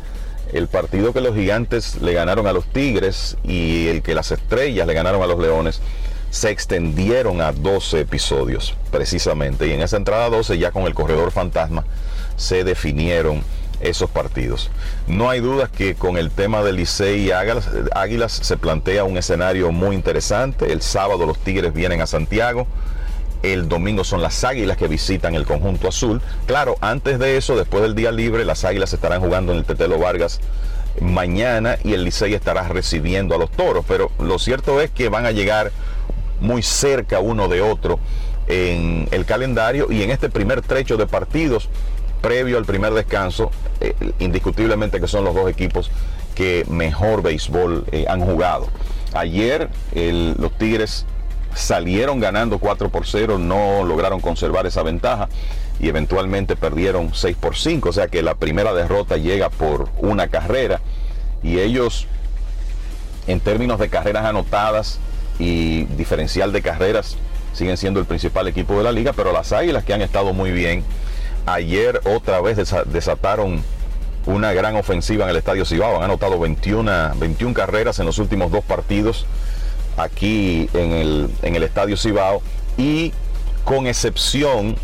el 0.53 0.67
partido 0.67 1.13
que 1.13 1.21
los 1.21 1.35
gigantes 1.35 2.01
le 2.01 2.13
ganaron 2.13 2.47
a 2.47 2.53
los 2.53 2.65
Tigres 2.65 3.37
y 3.43 3.87
el 3.87 4.01
que 4.01 4.15
las 4.15 4.31
estrellas 4.31 4.87
le 4.87 4.93
ganaron 4.93 5.21
a 5.21 5.27
los 5.27 5.39
Leones 5.39 5.81
se 6.29 6.49
extendieron 6.49 7.41
a 7.41 7.51
12 7.51 8.01
episodios 8.01 8.75
precisamente. 8.91 9.67
Y 9.67 9.71
en 9.71 9.81
esa 9.81 9.97
entrada 9.97 10.29
12 10.29 10.57
ya 10.57 10.71
con 10.71 10.83
el 10.83 10.95
corredor 10.95 11.31
fantasma 11.31 11.85
se 12.37 12.63
definieron 12.63 13.43
esos 13.81 14.09
partidos. 14.09 14.71
No 15.07 15.29
hay 15.29 15.41
dudas 15.41 15.69
que 15.69 15.93
con 15.93 16.17
el 16.17 16.31
tema 16.31 16.63
del 16.63 16.77
Licey 16.77 17.27
y 17.27 17.31
Águilas 17.31 18.33
se 18.33 18.57
plantea 18.57 19.03
un 19.03 19.17
escenario 19.17 19.71
muy 19.71 19.95
interesante. 19.95 20.71
El 20.71 20.81
sábado 20.81 21.25
los 21.25 21.37
Tigres 21.37 21.73
vienen 21.73 22.01
a 22.01 22.07
Santiago. 22.07 22.67
El 23.43 23.67
domingo 23.67 24.05
son 24.05 24.21
las 24.21 24.43
Águilas 24.45 24.77
que 24.77 24.87
visitan 24.87 25.35
el 25.35 25.45
conjunto 25.45 25.89
azul. 25.89 26.21
Claro, 26.47 26.77
antes 26.79 27.19
de 27.19 27.35
eso, 27.35 27.57
después 27.57 27.83
del 27.83 27.93
día 27.93 28.11
libre, 28.11 28.45
las 28.45 28.63
Águilas 28.63 28.93
estarán 28.93 29.21
jugando 29.21 29.51
en 29.51 29.59
el 29.59 29.65
Tetelo 29.65 29.99
Vargas 29.99 30.39
mañana 31.01 31.77
y 31.83 31.93
el 31.93 32.03
Licey 32.03 32.33
estará 32.33 32.67
recibiendo 32.69 33.35
a 33.35 33.37
los 33.37 33.51
Toros. 33.51 33.83
Pero 33.87 34.11
lo 34.19 34.39
cierto 34.39 34.79
es 34.79 34.91
que 34.91 35.09
van 35.09 35.25
a 35.25 35.31
llegar 35.31 35.71
muy 36.39 36.63
cerca 36.63 37.19
uno 37.19 37.49
de 37.49 37.61
otro 37.61 37.99
en 38.47 39.07
el 39.11 39.25
calendario 39.25 39.91
y 39.91 40.03
en 40.03 40.11
este 40.11 40.29
primer 40.29 40.61
trecho 40.61 40.97
de 40.97 41.05
partidos 41.05 41.69
previo 42.21 42.57
al 42.57 42.65
primer 42.65 42.93
descanso, 42.93 43.51
eh, 43.81 43.93
indiscutiblemente 44.19 45.01
que 45.01 45.07
son 45.07 45.25
los 45.25 45.35
dos 45.35 45.49
equipos 45.49 45.91
que 46.35 46.65
mejor 46.69 47.21
béisbol 47.21 47.85
eh, 47.91 48.05
han 48.07 48.21
jugado. 48.21 48.67
Ayer 49.13 49.69
los 49.93 50.51
Tigres 50.57 51.05
salieron 51.55 52.19
ganando 52.19 52.59
4 52.59 52.89
por 52.89 53.07
0, 53.07 53.37
no 53.37 53.83
lograron 53.83 54.19
conservar 54.19 54.65
esa 54.65 54.83
ventaja 54.83 55.29
y 55.79 55.89
eventualmente 55.89 56.55
perdieron 56.55 57.13
6 57.13 57.35
por 57.37 57.55
5, 57.55 57.89
o 57.89 57.93
sea 57.93 58.07
que 58.07 58.21
la 58.21 58.35
primera 58.35 58.73
derrota 58.73 59.17
llega 59.17 59.49
por 59.49 59.89
una 59.99 60.27
carrera 60.27 60.81
y 61.41 61.59
ellos 61.59 62.07
en 63.27 63.39
términos 63.39 63.79
de 63.79 63.89
carreras 63.89 64.25
anotadas 64.25 64.99
y 65.39 65.83
diferencial 65.85 66.51
de 66.51 66.61
carreras 66.61 67.17
siguen 67.53 67.77
siendo 67.77 67.99
el 67.99 68.05
principal 68.05 68.47
equipo 68.47 68.77
de 68.77 68.83
la 68.83 68.91
liga, 68.91 69.13
pero 69.13 69.31
las 69.31 69.51
Águilas 69.51 69.83
que 69.83 69.93
han 69.93 70.01
estado 70.01 70.33
muy 70.33 70.51
bien. 70.51 70.83
Ayer 71.45 72.01
otra 72.05 72.41
vez 72.41 72.57
desataron 72.85 73.61
una 74.25 74.53
gran 74.53 74.75
ofensiva 74.75 75.25
en 75.25 75.31
el 75.31 75.35
Estadio 75.35 75.65
Cibao. 75.65 75.97
Han 75.97 76.03
anotado 76.03 76.39
21, 76.39 77.13
21 77.15 77.53
carreras 77.53 77.99
en 77.99 78.05
los 78.05 78.17
últimos 78.17 78.51
dos 78.51 78.63
partidos 78.63 79.25
aquí 79.97 80.69
en 80.73 80.91
el, 80.91 81.29
en 81.41 81.55
el 81.55 81.63
Estadio 81.63 81.97
Cibao. 81.97 82.41
Y 82.77 83.13
con 83.63 83.87
excepción 83.87 84.75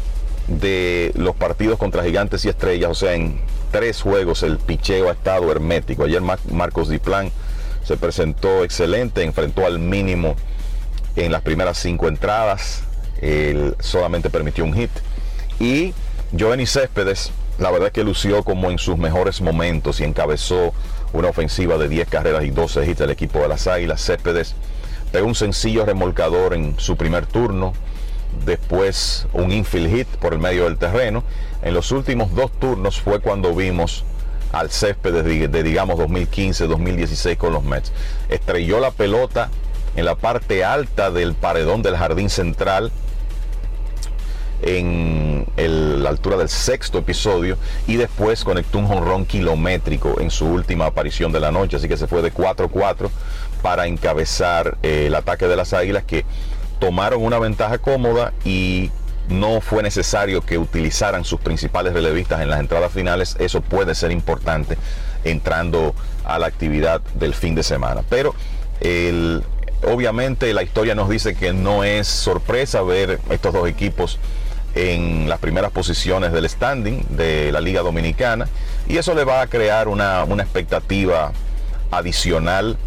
de 0.47 1.11
los 1.15 1.35
partidos 1.35 1.77
contra 1.77 2.03
Gigantes 2.03 2.45
y 2.45 2.49
Estrellas, 2.49 2.89
o 2.91 2.95
sea, 2.95 3.13
en 3.13 3.39
tres 3.71 4.01
juegos 4.01 4.43
el 4.43 4.57
picheo 4.57 5.09
ha 5.09 5.13
estado 5.13 5.51
hermético. 5.51 6.03
Ayer 6.03 6.21
Marcos 6.51 6.89
Diplan 6.89 7.31
se 7.83 7.97
presentó 7.97 8.63
excelente, 8.63 9.23
enfrentó 9.23 9.65
al 9.65 9.79
mínimo 9.79 10.35
en 11.15 11.31
las 11.31 11.41
primeras 11.41 11.77
cinco 11.77 12.07
entradas, 12.07 12.83
él 13.21 13.75
solamente 13.79 14.29
permitió 14.29 14.63
un 14.63 14.73
hit. 14.73 14.91
Y 15.59 15.93
Jovenny 16.37 16.65
Céspedes, 16.65 17.31
la 17.57 17.71
verdad 17.71 17.91
que 17.91 18.03
lució 18.03 18.43
como 18.43 18.71
en 18.71 18.77
sus 18.77 18.97
mejores 18.97 19.41
momentos 19.41 19.99
y 19.99 20.03
encabezó 20.03 20.73
una 21.11 21.29
ofensiva 21.29 21.77
de 21.77 21.89
10 21.89 22.07
carreras 22.07 22.43
y 22.43 22.51
12 22.51 22.85
hits 22.85 22.99
del 22.99 23.09
equipo 23.09 23.39
de 23.39 23.47
las 23.47 23.67
Águilas. 23.67 24.01
Céspedes 24.01 24.55
pegó 25.11 25.27
un 25.27 25.35
sencillo 25.35 25.85
remolcador 25.85 26.53
en 26.53 26.79
su 26.79 26.95
primer 26.95 27.25
turno, 27.25 27.73
después 28.45 29.27
un 29.33 29.51
infield 29.51 29.95
hit 29.95 30.07
por 30.07 30.33
el 30.33 30.39
medio 30.39 30.65
del 30.65 30.77
terreno. 30.77 31.23
En 31.61 31.73
los 31.73 31.91
últimos 31.91 32.33
dos 32.35 32.51
turnos 32.59 33.01
fue 33.01 33.19
cuando 33.19 33.53
vimos 33.55 34.05
al 34.51 34.71
Céspedes 34.71 35.25
de, 35.25 35.47
de 35.47 35.63
digamos 35.63 35.99
2015-2016 35.99 37.37
con 37.37 37.53
los 37.53 37.63
Mets. 37.63 37.91
Estrelló 38.29 38.79
la 38.79 38.91
pelota 38.91 39.49
en 39.95 40.05
la 40.05 40.15
parte 40.15 40.63
alta 40.63 41.11
del 41.11 41.33
paredón 41.33 41.81
del 41.81 41.97
jardín 41.97 42.29
central 42.29 42.91
en 44.61 46.03
la 46.03 46.09
altura 46.09 46.37
del 46.37 46.49
sexto 46.49 46.99
episodio 46.99 47.57
y 47.87 47.95
después 47.95 48.43
conectó 48.43 48.79
un 48.79 48.87
jonrón 48.87 49.25
kilométrico 49.25 50.19
en 50.19 50.31
su 50.31 50.45
última 50.47 50.85
aparición 50.85 51.31
de 51.31 51.39
la 51.39 51.51
noche, 51.51 51.77
así 51.77 51.87
que 51.87 51.97
se 51.97 52.07
fue 52.07 52.21
de 52.21 52.33
4-4 52.33 53.09
para 53.61 53.87
encabezar 53.87 54.77
eh, 54.83 55.05
el 55.07 55.15
ataque 55.15 55.47
de 55.47 55.55
las 55.55 55.73
Águilas 55.73 56.03
que 56.03 56.25
tomaron 56.79 57.23
una 57.23 57.39
ventaja 57.39 57.77
cómoda 57.77 58.33
y 58.45 58.91
no 59.27 59.61
fue 59.61 59.83
necesario 59.83 60.41
que 60.41 60.57
utilizaran 60.57 61.23
sus 61.23 61.39
principales 61.39 61.93
relevistas 61.93 62.41
en 62.41 62.49
las 62.49 62.59
entradas 62.59 62.91
finales, 62.91 63.35
eso 63.39 63.61
puede 63.61 63.93
ser 63.93 64.11
importante 64.11 64.77
entrando 65.23 65.93
a 66.23 66.39
la 66.39 66.47
actividad 66.47 67.01
del 67.13 67.33
fin 67.33 67.53
de 67.53 67.63
semana. 67.63 68.03
Pero 68.09 68.33
obviamente 69.83 70.53
la 70.53 70.63
historia 70.63 70.95
nos 70.95 71.09
dice 71.09 71.35
que 71.35 71.53
no 71.53 71.83
es 71.83 72.07
sorpresa 72.07 72.81
ver 72.81 73.19
estos 73.29 73.53
dos 73.53 73.67
equipos 73.67 74.19
en 74.75 75.27
las 75.27 75.39
primeras 75.39 75.71
posiciones 75.71 76.31
del 76.31 76.47
standing 76.47 77.05
de 77.09 77.51
la 77.51 77.61
Liga 77.61 77.81
Dominicana 77.81 78.47
y 78.87 78.97
eso 78.97 79.13
le 79.15 79.23
va 79.23 79.41
a 79.41 79.47
crear 79.47 79.87
una, 79.87 80.23
expectativa 80.39 81.31
adicional 81.91 82.77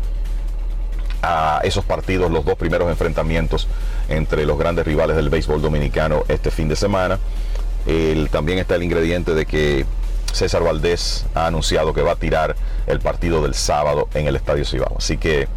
a 1.23 1.61
esos 1.63 1.85
partidos, 1.85 2.31
los 2.31 2.45
dos 2.45 2.57
primeros 2.57 2.91
enfrentamientos 2.91 3.69
entre 4.09 4.45
los 4.45 4.59
grandes 4.59 4.87
rivales 4.87 5.17
del 5.17 5.31
béisbol 5.31 5.63
dominicano 5.63 6.25
este 6.29 6.51
fin 6.51 6.69
de 6.69 6.77
semana. 6.77 7.19
también 8.31 8.59
está 8.59 8.75
el 8.75 8.83
ingrediente 8.83 9.35
de 9.35 9.47
que 9.47 9.87
César 10.33 10.63
Valdés 10.63 11.27
ha 11.35 11.47
anunciado 11.47 11.93
que 11.93 12.03
va 12.03 12.13
a 12.13 12.17
tirar 12.17 12.57
el 12.87 13.01
partido 13.01 13.43
del 13.43 13.55
sábado 13.55 14.09
en 14.15 14.27
el 14.27 14.37
Estadio 14.37 14.65
Cibao. 14.65 14.97
Así 14.99 15.19
que 15.19 15.49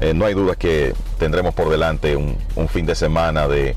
eh, 0.00 0.12
no 0.14 0.26
hay 0.26 0.34
duda 0.34 0.54
que 0.56 0.94
tendremos 1.18 1.54
por 1.54 1.70
delante 1.70 2.16
un 2.16 2.68
fin 2.68 2.86
de 2.86 2.94
semana 2.94 3.48
de, 3.48 3.76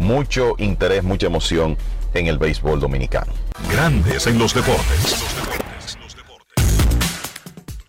mucho 0.00 0.54
interés, 0.58 1.04
mucha 1.04 1.26
emoción 1.26 1.76
en 2.14 2.26
el 2.26 2.38
béisbol 2.38 2.80
dominicano. 2.80 3.32
Grandes 3.70 4.26
en 4.26 4.38
los 4.38 4.52
deportes. 4.54 5.69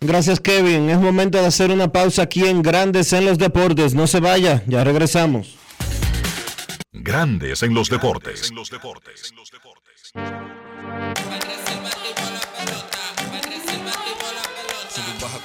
Gracias 0.02 0.40
Kevin. 0.40 0.90
Es 0.90 0.98
momento 0.98 1.38
de 1.38 1.46
hacer 1.46 1.70
una 1.70 1.92
pausa 1.92 2.22
aquí 2.22 2.44
en 2.46 2.62
Grandes 2.62 3.12
en 3.12 3.24
los 3.24 3.38
Deportes. 3.38 3.94
No 3.94 4.06
se 4.06 4.20
vaya, 4.20 4.62
ya 4.66 4.82
regresamos. 4.84 5.56
Grandes 6.92 7.62
en 7.62 7.74
los 7.74 7.88
deportes. 7.88 8.52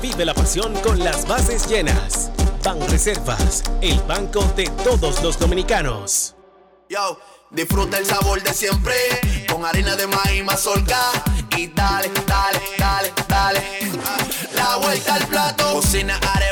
Vive 0.00 0.24
la 0.24 0.34
pasión 0.34 0.74
con 0.82 0.98
las 0.98 1.26
bases 1.28 1.68
llenas. 1.68 2.32
Ban 2.64 2.80
Reservas, 2.88 3.62
el 3.80 4.00
banco 4.02 4.42
de 4.56 4.64
todos 4.82 5.22
los 5.22 5.38
dominicanos. 5.38 6.34
Yo, 6.88 7.18
disfruta 7.50 7.98
el 7.98 8.04
sabor 8.04 8.42
de 8.42 8.52
siempre 8.52 8.94
con 9.48 9.64
harina 9.64 9.94
de 9.94 10.08
maíz 10.08 10.44
mazorca 10.44 10.98
y 11.56 11.68
dale, 11.68 12.10
dale, 12.26 12.60
dale, 12.76 13.12
dale. 13.28 13.62
La 14.54 14.76
vuelta 14.78 15.14
al 15.14 15.26
plato, 15.28 15.74
cocina 15.74 16.18
arepa, 16.34 16.51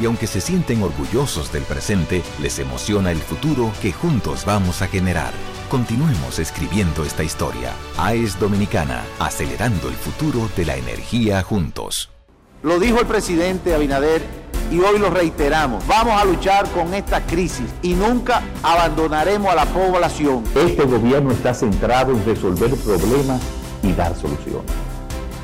Y 0.00 0.06
aunque 0.06 0.26
se 0.26 0.40
sienten 0.40 0.82
orgullosos 0.82 1.52
del 1.52 1.62
presente, 1.62 2.22
les 2.40 2.58
emociona 2.58 3.12
el 3.12 3.18
futuro 3.18 3.70
que 3.80 3.92
juntos 3.92 4.44
vamos 4.44 4.82
a 4.82 4.88
generar. 4.88 5.32
Continuemos 5.70 6.38
escribiendo 6.38 7.04
esta 7.04 7.22
historia. 7.22 7.72
AES 7.98 8.38
Dominicana, 8.38 9.04
acelerando 9.18 9.88
el 9.88 9.94
futuro 9.94 10.48
de 10.56 10.64
la 10.64 10.76
energía 10.76 11.42
juntos. 11.42 12.10
Lo 12.62 12.80
dijo 12.80 13.00
el 13.00 13.06
presidente 13.06 13.74
Abinader 13.74 14.22
y 14.70 14.80
hoy 14.80 14.98
lo 14.98 15.10
reiteramos. 15.10 15.86
Vamos 15.86 16.20
a 16.20 16.24
luchar 16.24 16.68
con 16.70 16.92
esta 16.94 17.24
crisis 17.26 17.66
y 17.82 17.94
nunca 17.94 18.42
abandonaremos 18.62 19.52
a 19.52 19.54
la 19.54 19.66
población. 19.66 20.42
Este 20.54 20.84
gobierno 20.84 21.32
está 21.32 21.54
centrado 21.54 22.12
en 22.12 22.24
resolver 22.24 22.74
problemas 22.76 23.40
y 23.82 23.92
dar 23.92 24.16
soluciones. 24.16 24.70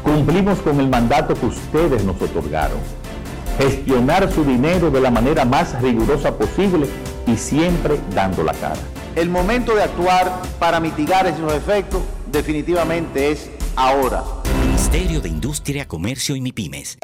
Cumplimos 0.02 0.58
con 0.60 0.80
el 0.80 0.88
mandato 0.88 1.34
que 1.34 1.46
ustedes 1.46 2.04
nos 2.04 2.20
otorgaron. 2.20 2.99
Gestionar 3.60 4.32
su 4.32 4.42
dinero 4.42 4.90
de 4.90 5.02
la 5.02 5.10
manera 5.10 5.44
más 5.44 5.82
rigurosa 5.82 6.34
posible 6.38 6.86
y 7.26 7.36
siempre 7.36 8.00
dando 8.14 8.42
la 8.42 8.54
cara. 8.54 8.80
El 9.14 9.28
momento 9.28 9.74
de 9.74 9.82
actuar 9.82 10.40
para 10.58 10.80
mitigar 10.80 11.26
esos 11.26 11.52
efectos 11.52 12.00
definitivamente 12.32 13.30
es 13.30 13.50
ahora. 13.76 14.24
Ministerio 14.64 15.20
de 15.20 15.28
Industria, 15.28 15.86
Comercio 15.86 16.34
y 16.36 16.40
MIPIMES. 16.40 16.96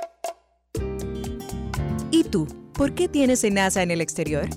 ¿Y 2.11 2.25
tú? 2.25 2.49
¿Por 2.73 2.95
qué 2.95 3.07
tienes 3.07 3.45
NASA 3.45 3.83
en 3.83 3.91
el 3.91 4.01
exterior? 4.01 4.49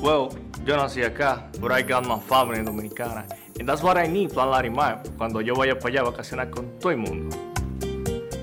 Well, 0.00 0.30
yo 0.64 0.78
nací 0.78 1.02
acá, 1.02 1.50
but 1.60 1.70
I 1.70 1.82
got 1.82 2.06
my 2.06 2.18
family 2.18 2.62
dominicana. 2.62 3.26
And 3.60 3.68
that's 3.68 3.82
what 3.82 3.98
I 3.98 4.08
need, 4.08 4.30
Plan 4.32 4.50
Larimar, 4.50 5.02
cuando 5.18 5.42
yo 5.42 5.54
vaya 5.54 5.78
para 5.78 5.88
allá 5.88 6.00
a 6.00 6.04
vacacionar 6.04 6.48
con 6.48 6.78
todo 6.78 6.92
el 6.92 6.98
mundo. 6.98 7.36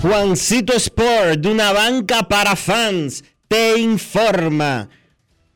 Juancito 0.00 0.74
Sport, 0.74 1.40
de 1.40 1.50
una 1.50 1.72
banca 1.72 2.22
para 2.28 2.54
fans, 2.54 3.24
te 3.48 3.80
informa 3.80 4.88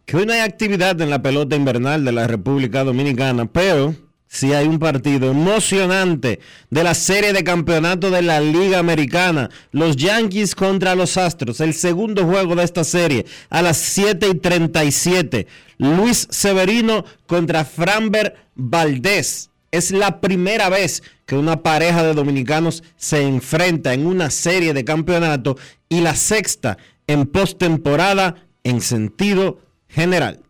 que 0.05 0.16
hoy 0.16 0.27
no 0.27 0.32
hay 0.32 0.40
actividad 0.40 1.01
en 1.01 1.10
la 1.10 1.23
pelota 1.23 1.55
invernal 1.55 2.05
de 2.05 2.10
la 2.10 2.27
República 2.27 2.82
Dominicana, 2.82 3.47
pero 3.47 3.94
sí 4.27 4.52
hay 4.52 4.66
un 4.66 4.81
partido 4.81 5.31
emocionante 5.31 6.40
de 6.70 6.82
la 6.82 6.94
serie 6.94 7.32
de 7.32 7.44
campeonato 7.44 8.10
de 8.10 8.23
la 8.23 8.40
Liga 8.40 8.81
Americana. 8.81 9.48
Los 9.70 9.94
Yankees 9.94 10.56
contra 10.56 10.97
los 10.97 11.16
Astros, 11.16 11.60
el 11.60 11.73
segundo 11.73 12.24
juego 12.24 12.56
de 12.56 12.64
esta 12.64 12.82
serie 12.82 13.27
a 13.48 13.62
las 13.62 13.77
7 13.77 14.27
y 14.28 14.35
37. 14.35 15.47
Luis 15.78 16.27
Severino 16.31 17.05
contra 17.28 17.64
Framber 17.64 18.35
Valdés. 18.56 19.52
Es 19.73 19.90
la 19.90 20.20
primera 20.20 20.69
vez 20.69 21.03
que 21.24 21.35
una 21.35 21.62
pareja 21.62 22.03
de 22.03 22.12
dominicanos 22.12 22.82
se 22.99 23.23
enfrenta 23.23 23.94
en 23.94 24.07
una 24.07 24.28
serie 24.28 24.74
de 24.74 24.85
campeonato 24.85 25.57
y 25.89 26.03
la 26.03 26.15
sexta 26.15 26.77
en 27.07 27.24
postemporada 27.24 28.35
en 28.65 28.82
sentido 28.82 29.61
general. 29.89 30.40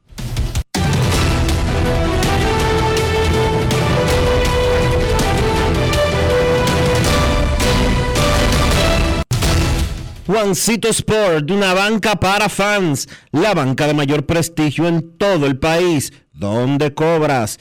Juancito 10.26 10.88
Sport, 10.88 11.48
una 11.52 11.74
banca 11.74 12.16
para 12.16 12.48
fans, 12.48 13.08
la 13.30 13.54
banca 13.54 13.86
de 13.86 13.94
mayor 13.94 14.26
prestigio 14.26 14.88
en 14.88 15.16
todo 15.16 15.46
el 15.46 15.60
país, 15.60 16.12
donde 16.32 16.92
cobras 16.92 17.60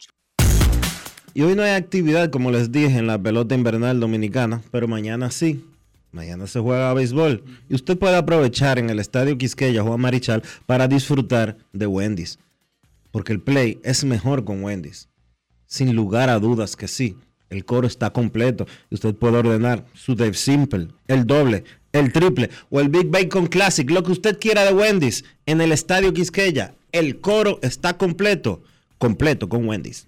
Y 1.33 1.43
hoy 1.43 1.55
no 1.55 1.63
hay 1.63 1.71
actividad, 1.71 2.29
como 2.29 2.51
les 2.51 2.71
dije, 2.71 2.97
en 2.97 3.07
la 3.07 3.21
pelota 3.21 3.55
invernal 3.55 3.99
dominicana, 3.99 4.61
pero 4.71 4.87
mañana 4.87 5.31
sí. 5.31 5.63
Mañana 6.11 6.45
se 6.45 6.59
juega 6.59 6.93
béisbol. 6.93 7.43
Y 7.69 7.75
usted 7.75 7.97
puede 7.97 8.17
aprovechar 8.17 8.77
en 8.79 8.89
el 8.89 8.99
Estadio 8.99 9.37
Quisqueya 9.37 9.81
Juan 9.81 10.01
Marichal 10.01 10.43
para 10.65 10.89
disfrutar 10.89 11.57
de 11.71 11.87
Wendy's. 11.87 12.37
Porque 13.11 13.31
el 13.31 13.39
play 13.39 13.79
es 13.83 14.03
mejor 14.03 14.43
con 14.43 14.61
Wendy's. 14.61 15.07
Sin 15.67 15.95
lugar 15.95 16.29
a 16.29 16.39
dudas 16.39 16.75
que 16.75 16.89
sí. 16.89 17.15
El 17.49 17.63
coro 17.63 17.87
está 17.87 18.11
completo. 18.11 18.67
Y 18.89 18.95
usted 18.95 19.15
puede 19.15 19.37
ordenar 19.37 19.85
su 19.93 20.15
Dave 20.15 20.33
Simple, 20.33 20.89
el 21.07 21.25
doble, 21.25 21.63
el 21.93 22.11
triple 22.11 22.49
o 22.69 22.81
el 22.81 22.89
Big 22.89 23.07
Bacon 23.07 23.47
Classic, 23.47 23.89
lo 23.89 24.03
que 24.03 24.11
usted 24.11 24.37
quiera 24.37 24.65
de 24.65 24.73
Wendy's 24.73 25.23
en 25.45 25.61
el 25.61 25.71
Estadio 25.71 26.13
Quisqueya. 26.13 26.73
El 26.91 27.21
coro 27.21 27.59
está 27.61 27.97
completo. 27.97 28.63
Completo 28.97 29.47
con 29.47 29.65
Wendy's. 29.65 30.07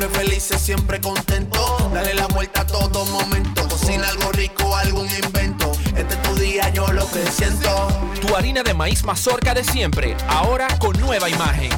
siempre 0.00 0.18
felices, 0.20 0.60
siempre 0.60 1.00
contento. 1.00 1.90
Dale 1.92 2.14
la 2.14 2.26
vuelta 2.28 2.62
a 2.62 2.66
todo 2.66 3.04
momento. 3.06 3.68
Cocina 3.68 4.08
algo 4.08 4.32
rico, 4.32 4.74
algún 4.76 5.06
invento. 5.06 5.72
Este 5.96 6.14
es 6.14 6.22
tu 6.22 6.34
día, 6.36 6.68
yo 6.70 6.86
lo 6.92 7.06
que 7.10 7.26
siento. 7.26 7.88
Tu 8.20 8.34
harina 8.34 8.62
de 8.62 8.72
maíz 8.72 9.04
mazorca 9.04 9.52
de 9.52 9.64
siempre, 9.64 10.16
ahora 10.28 10.68
con 10.78 10.98
nueva 11.00 11.28
imagen. 11.28 11.70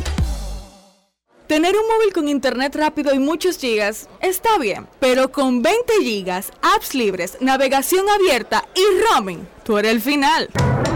Tener 1.49 1.75
un 1.75 1.87
móvil 1.87 2.13
con 2.15 2.29
internet 2.29 2.75
rápido 2.77 3.13
y 3.13 3.19
muchos 3.19 3.59
gigas 3.59 4.09
está 4.21 4.57
bien, 4.59 4.87
pero 5.01 5.33
con 5.33 5.61
20 5.61 5.93
gigas, 6.03 6.51
apps 6.63 6.95
libres, 6.95 7.37
navegación 7.41 8.09
abierta 8.09 8.65
y 8.75 8.83
roaming, 9.05 9.47
tú 9.65 9.77
eres 9.79 9.93
el 9.93 10.01
final. 10.01 10.49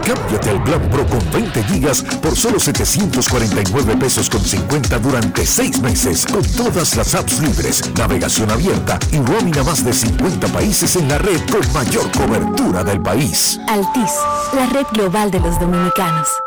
Cámbiate 0.07 0.49
al 0.51 0.63
plan 0.63 0.89
Pro 0.89 1.05
con 1.05 1.19
20 1.31 1.63
gigas 1.65 2.01
por 2.21 2.33
solo 2.37 2.59
749 2.59 3.97
pesos 3.97 4.29
con 4.29 4.39
50 4.41 4.99
durante 4.99 5.45
6 5.45 5.81
meses 5.81 6.25
con 6.25 6.41
todas 6.43 6.95
las 6.95 7.13
apps 7.13 7.41
libres, 7.41 7.83
navegación 7.97 8.49
abierta 8.49 8.97
y 9.11 9.17
roaming 9.17 9.57
a 9.57 9.63
más 9.63 9.83
de 9.83 9.91
50 9.91 10.47
países 10.47 10.95
en 10.95 11.09
la 11.09 11.17
red 11.17 11.41
con 11.51 11.73
mayor 11.73 12.09
cobertura 12.13 12.85
del 12.85 13.01
país. 13.01 13.59
Altis, 13.67 14.13
la 14.53 14.67
red 14.67 14.85
global 14.93 15.29
de 15.29 15.41
los 15.41 15.59
dominicanos. 15.59 16.46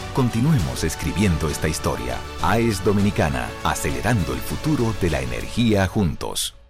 Continuemos 0.13 0.83
escribiendo 0.83 1.47
esta 1.47 1.69
historia. 1.69 2.17
AES 2.41 2.83
Dominicana, 2.83 3.49
acelerando 3.63 4.33
el 4.33 4.39
futuro 4.39 4.93
de 5.01 5.09
la 5.09 5.21
energía 5.21 5.87
juntos. 5.87 6.60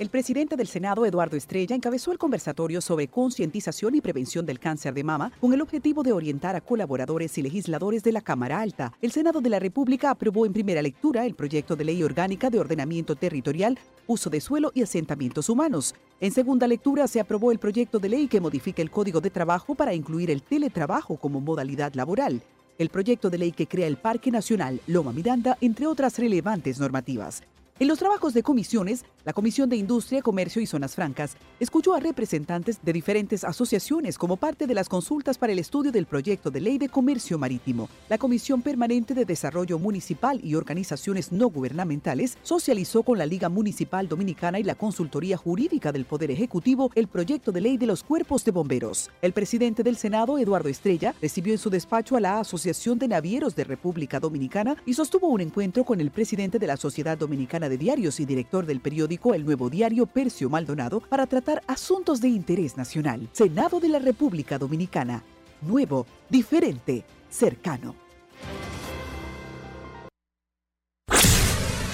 El 0.00 0.08
presidente 0.08 0.56
del 0.56 0.66
Senado, 0.66 1.04
Eduardo 1.04 1.36
Estrella, 1.36 1.76
encabezó 1.76 2.10
el 2.10 2.16
conversatorio 2.16 2.80
sobre 2.80 3.08
concientización 3.08 3.94
y 3.94 4.00
prevención 4.00 4.46
del 4.46 4.58
cáncer 4.58 4.94
de 4.94 5.04
mama 5.04 5.30
con 5.38 5.52
el 5.52 5.60
objetivo 5.60 6.02
de 6.02 6.12
orientar 6.12 6.56
a 6.56 6.62
colaboradores 6.62 7.36
y 7.36 7.42
legisladores 7.42 8.02
de 8.02 8.12
la 8.12 8.22
Cámara 8.22 8.62
Alta. 8.62 8.94
El 9.02 9.12
Senado 9.12 9.42
de 9.42 9.50
la 9.50 9.58
República 9.58 10.08
aprobó 10.08 10.46
en 10.46 10.54
primera 10.54 10.80
lectura 10.80 11.26
el 11.26 11.34
proyecto 11.34 11.76
de 11.76 11.84
ley 11.84 12.02
orgánica 12.02 12.48
de 12.48 12.58
ordenamiento 12.58 13.14
territorial, 13.14 13.78
uso 14.06 14.30
de 14.30 14.40
suelo 14.40 14.72
y 14.74 14.80
asentamientos 14.80 15.50
humanos. 15.50 15.94
En 16.18 16.32
segunda 16.32 16.66
lectura 16.66 17.06
se 17.06 17.20
aprobó 17.20 17.52
el 17.52 17.58
proyecto 17.58 17.98
de 17.98 18.08
ley 18.08 18.26
que 18.26 18.40
modifica 18.40 18.80
el 18.80 18.90
Código 18.90 19.20
de 19.20 19.28
Trabajo 19.28 19.74
para 19.74 19.92
incluir 19.92 20.30
el 20.30 20.40
teletrabajo 20.40 21.18
como 21.18 21.42
modalidad 21.42 21.92
laboral. 21.92 22.40
El 22.78 22.88
proyecto 22.88 23.28
de 23.28 23.36
ley 23.36 23.52
que 23.52 23.66
crea 23.66 23.86
el 23.86 23.98
Parque 23.98 24.30
Nacional 24.30 24.80
Loma 24.86 25.12
Miranda, 25.12 25.58
entre 25.60 25.86
otras 25.86 26.18
relevantes 26.18 26.80
normativas. 26.80 27.42
En 27.80 27.88
los 27.88 27.98
trabajos 27.98 28.34
de 28.34 28.42
comisiones, 28.42 29.06
la 29.24 29.32
Comisión 29.32 29.70
de 29.70 29.76
Industria, 29.76 30.20
Comercio 30.20 30.60
y 30.60 30.66
Zonas 30.66 30.94
Francas 30.94 31.38
escuchó 31.60 31.94
a 31.94 32.00
representantes 32.00 32.78
de 32.82 32.92
diferentes 32.92 33.42
asociaciones 33.42 34.18
como 34.18 34.36
parte 34.36 34.66
de 34.66 34.74
las 34.74 34.90
consultas 34.90 35.38
para 35.38 35.54
el 35.54 35.58
estudio 35.58 35.90
del 35.90 36.04
proyecto 36.04 36.50
de 36.50 36.60
ley 36.60 36.76
de 36.76 36.90
comercio 36.90 37.38
marítimo. 37.38 37.88
La 38.10 38.18
Comisión 38.18 38.60
Permanente 38.60 39.14
de 39.14 39.24
Desarrollo 39.24 39.78
Municipal 39.78 40.42
y 40.44 40.56
Organizaciones 40.56 41.32
No 41.32 41.48
Gubernamentales 41.48 42.36
socializó 42.42 43.02
con 43.02 43.16
la 43.16 43.24
Liga 43.24 43.48
Municipal 43.48 44.08
Dominicana 44.08 44.58
y 44.58 44.62
la 44.62 44.74
Consultoría 44.74 45.38
Jurídica 45.38 45.90
del 45.90 46.04
Poder 46.04 46.30
Ejecutivo 46.30 46.90
el 46.94 47.08
proyecto 47.08 47.50
de 47.50 47.62
ley 47.62 47.78
de 47.78 47.86
los 47.86 48.02
cuerpos 48.02 48.44
de 48.44 48.50
bomberos. 48.50 49.08
El 49.22 49.32
presidente 49.32 49.82
del 49.82 49.96
Senado, 49.96 50.36
Eduardo 50.36 50.68
Estrella, 50.68 51.14
recibió 51.22 51.54
en 51.54 51.58
su 51.58 51.70
despacho 51.70 52.14
a 52.14 52.20
la 52.20 52.40
Asociación 52.40 52.98
de 52.98 53.08
Navieros 53.08 53.56
de 53.56 53.64
República 53.64 54.20
Dominicana 54.20 54.76
y 54.84 54.92
sostuvo 54.92 55.28
un 55.28 55.40
encuentro 55.40 55.84
con 55.84 56.02
el 56.02 56.10
presidente 56.10 56.58
de 56.58 56.66
la 56.66 56.76
Sociedad 56.76 57.16
Dominicana 57.16 57.69
de 57.70 57.78
Diarios 57.78 58.20
y 58.20 58.26
director 58.26 58.66
del 58.66 58.80
periódico 58.80 59.32
El 59.32 59.46
Nuevo 59.46 59.70
Diario, 59.70 60.04
Percio 60.04 60.50
Maldonado, 60.50 61.00
para 61.00 61.26
tratar 61.26 61.62
asuntos 61.66 62.20
de 62.20 62.28
interés 62.28 62.76
nacional. 62.76 63.30
Senado 63.32 63.80
de 63.80 63.88
la 63.88 63.98
República 63.98 64.58
Dominicana. 64.58 65.22
Nuevo, 65.62 66.06
diferente, 66.28 67.04
cercano. 67.30 67.94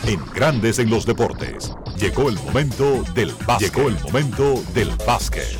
En 0.06 0.20
Grandes 0.34 0.78
en 0.78 0.88
los 0.88 1.04
Deportes, 1.04 1.72
llegó 1.98 2.28
el 2.28 2.36
momento 2.36 3.02
del 3.14 3.32
básquet. 3.44 3.74
Llegó 3.74 3.88
el 3.88 3.96
momento 4.04 4.62
del 4.72 4.88
básquet. 5.06 5.58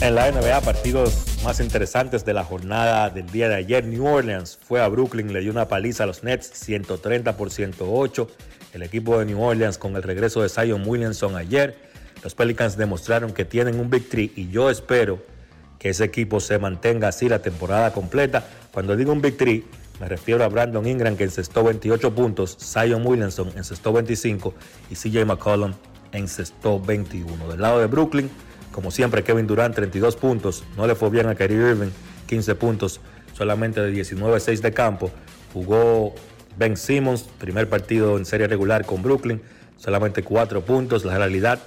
En 0.00 0.14
la 0.14 0.30
NBA, 0.30 0.60
partidos 0.60 1.28
más 1.44 1.60
interesantes 1.60 2.24
de 2.24 2.34
la 2.34 2.44
jornada 2.44 3.10
del 3.10 3.30
día 3.30 3.48
de 3.48 3.54
ayer. 3.56 3.84
New 3.84 4.06
Orleans 4.06 4.58
fue 4.60 4.80
a 4.80 4.88
Brooklyn, 4.88 5.32
le 5.32 5.40
dio 5.40 5.50
una 5.52 5.68
paliza 5.68 6.04
a 6.04 6.06
los 6.06 6.24
Nets, 6.24 6.50
130 6.54 7.36
por 7.36 7.50
108. 7.50 8.28
El 8.78 8.84
equipo 8.84 9.18
de 9.18 9.24
New 9.24 9.42
Orleans 9.42 9.76
con 9.76 9.96
el 9.96 10.04
regreso 10.04 10.40
de 10.40 10.48
Zion 10.48 10.84
Williamson 10.86 11.34
ayer. 11.34 11.76
Los 12.22 12.36
Pelicans 12.36 12.76
demostraron 12.76 13.32
que 13.32 13.44
tienen 13.44 13.80
un 13.80 13.90
Big 13.90 14.08
Three 14.08 14.32
y 14.36 14.50
yo 14.50 14.70
espero 14.70 15.18
que 15.80 15.88
ese 15.88 16.04
equipo 16.04 16.38
se 16.38 16.60
mantenga 16.60 17.08
así 17.08 17.28
la 17.28 17.42
temporada 17.42 17.92
completa. 17.92 18.44
Cuando 18.70 18.94
digo 18.94 19.10
un 19.10 19.20
Big 19.20 19.36
Three, 19.36 19.64
me 19.98 20.08
refiero 20.08 20.44
a 20.44 20.48
Brandon 20.48 20.86
Ingram 20.86 21.16
que 21.16 21.24
encestó 21.24 21.64
28 21.64 22.14
puntos, 22.14 22.56
Zion 22.60 23.04
Williamson 23.04 23.50
encestó 23.56 23.92
25 23.92 24.54
y 24.90 24.94
CJ 24.94 25.24
McCollum 25.24 25.74
encestó 26.12 26.78
21. 26.78 27.48
Del 27.48 27.60
lado 27.60 27.80
de 27.80 27.86
Brooklyn, 27.86 28.30
como 28.70 28.92
siempre, 28.92 29.24
Kevin 29.24 29.48
Durant 29.48 29.74
32 29.74 30.14
puntos, 30.14 30.62
no 30.76 30.86
le 30.86 30.94
fue 30.94 31.10
bien 31.10 31.26
a 31.26 31.34
Kyrie 31.34 31.70
Irving, 31.70 31.90
15 32.28 32.54
puntos, 32.54 33.00
solamente 33.36 33.80
de 33.80 33.92
19-6 33.92 34.60
de 34.60 34.72
campo. 34.72 35.10
Jugó 35.52 36.14
Ben 36.58 36.76
Simmons, 36.76 37.22
primer 37.38 37.68
partido 37.68 38.18
en 38.18 38.26
serie 38.26 38.48
regular 38.48 38.84
con 38.84 39.02
Brooklyn, 39.02 39.40
solamente 39.76 40.22
4 40.22 40.62
puntos. 40.62 41.04
La 41.04 41.16
realidad 41.16 41.60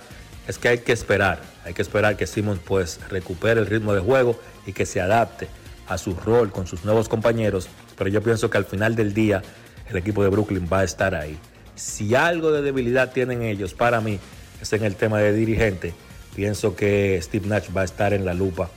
es 0.47 0.57
que 0.57 0.67
hay 0.67 0.77
que 0.79 0.91
esperar, 0.91 1.39
hay 1.63 1.73
que 1.73 1.81
esperar 1.81 2.17
que 2.17 2.27
Simmons 2.27 2.59
pues 2.65 2.99
recupere 3.09 3.61
el 3.61 3.67
ritmo 3.67 3.93
de 3.93 4.01
juego 4.01 4.39
y 4.65 4.73
que 4.73 4.85
se 4.85 4.99
adapte 4.99 5.47
a 5.87 5.97
su 5.97 6.13
rol 6.13 6.51
con 6.51 6.67
sus 6.67 6.83
nuevos 6.83 7.07
compañeros, 7.07 7.69
pero 7.97 8.09
yo 8.09 8.21
pienso 8.21 8.49
que 8.49 8.57
al 8.57 8.65
final 8.65 8.95
del 8.95 9.13
día 9.13 9.41
el 9.89 9.97
equipo 9.97 10.23
de 10.23 10.29
Brooklyn 10.29 10.67
va 10.71 10.79
a 10.79 10.83
estar 10.83 11.15
ahí. 11.15 11.37
Si 11.75 12.13
algo 12.15 12.51
de 12.51 12.61
debilidad 12.61 13.11
tienen 13.11 13.41
ellos, 13.41 13.73
para 13.73 14.01
mí, 14.01 14.19
es 14.61 14.71
en 14.73 14.83
el 14.83 14.95
tema 14.95 15.19
de 15.19 15.33
dirigente. 15.33 15.93
Pienso 16.35 16.75
que 16.75 17.19
Steve 17.21 17.47
Nash 17.47 17.69
va 17.75 17.81
a 17.81 17.85
estar 17.85 18.13
en 18.13 18.25
la 18.25 18.33
lupa 18.33 18.69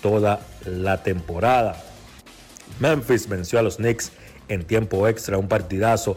toda 0.00 0.40
la 0.64 1.02
temporada. 1.02 1.82
Memphis 2.80 3.28
venció 3.28 3.58
a 3.58 3.62
los 3.62 3.76
Knicks 3.76 4.12
en 4.48 4.64
tiempo 4.64 5.06
extra, 5.08 5.38
un 5.38 5.48
partidazo. 5.48 6.16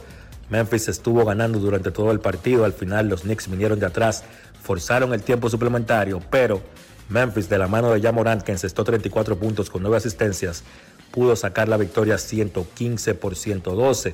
Memphis 0.50 0.88
estuvo 0.88 1.26
ganando 1.26 1.60
durante 1.60 1.92
todo 1.92 2.12
el 2.12 2.20
partido. 2.20 2.66
Al 2.66 2.74
final 2.74 3.08
los 3.08 3.22
Knicks 3.22 3.50
vinieron 3.50 3.80
de 3.80 3.86
atrás, 3.86 4.24
forzaron 4.62 5.14
el 5.14 5.22
tiempo 5.22 5.50
suplementario, 5.50 6.22
pero 6.30 6.62
Memphis 7.10 7.50
de 7.50 7.58
la 7.58 7.68
mano 7.68 7.92
de 7.92 8.02
Jamorant, 8.02 8.44
que 8.44 8.52
encestó 8.52 8.84
34 8.84 9.38
puntos 9.38 9.70
con 9.70 9.82
9 9.82 9.98
asistencias, 9.98 10.64
pudo 11.12 11.36
sacar 11.36 11.68
la 11.68 11.78
victoria 11.78 12.18
115 12.18 13.16
por 13.16 13.36
112. 13.36 14.14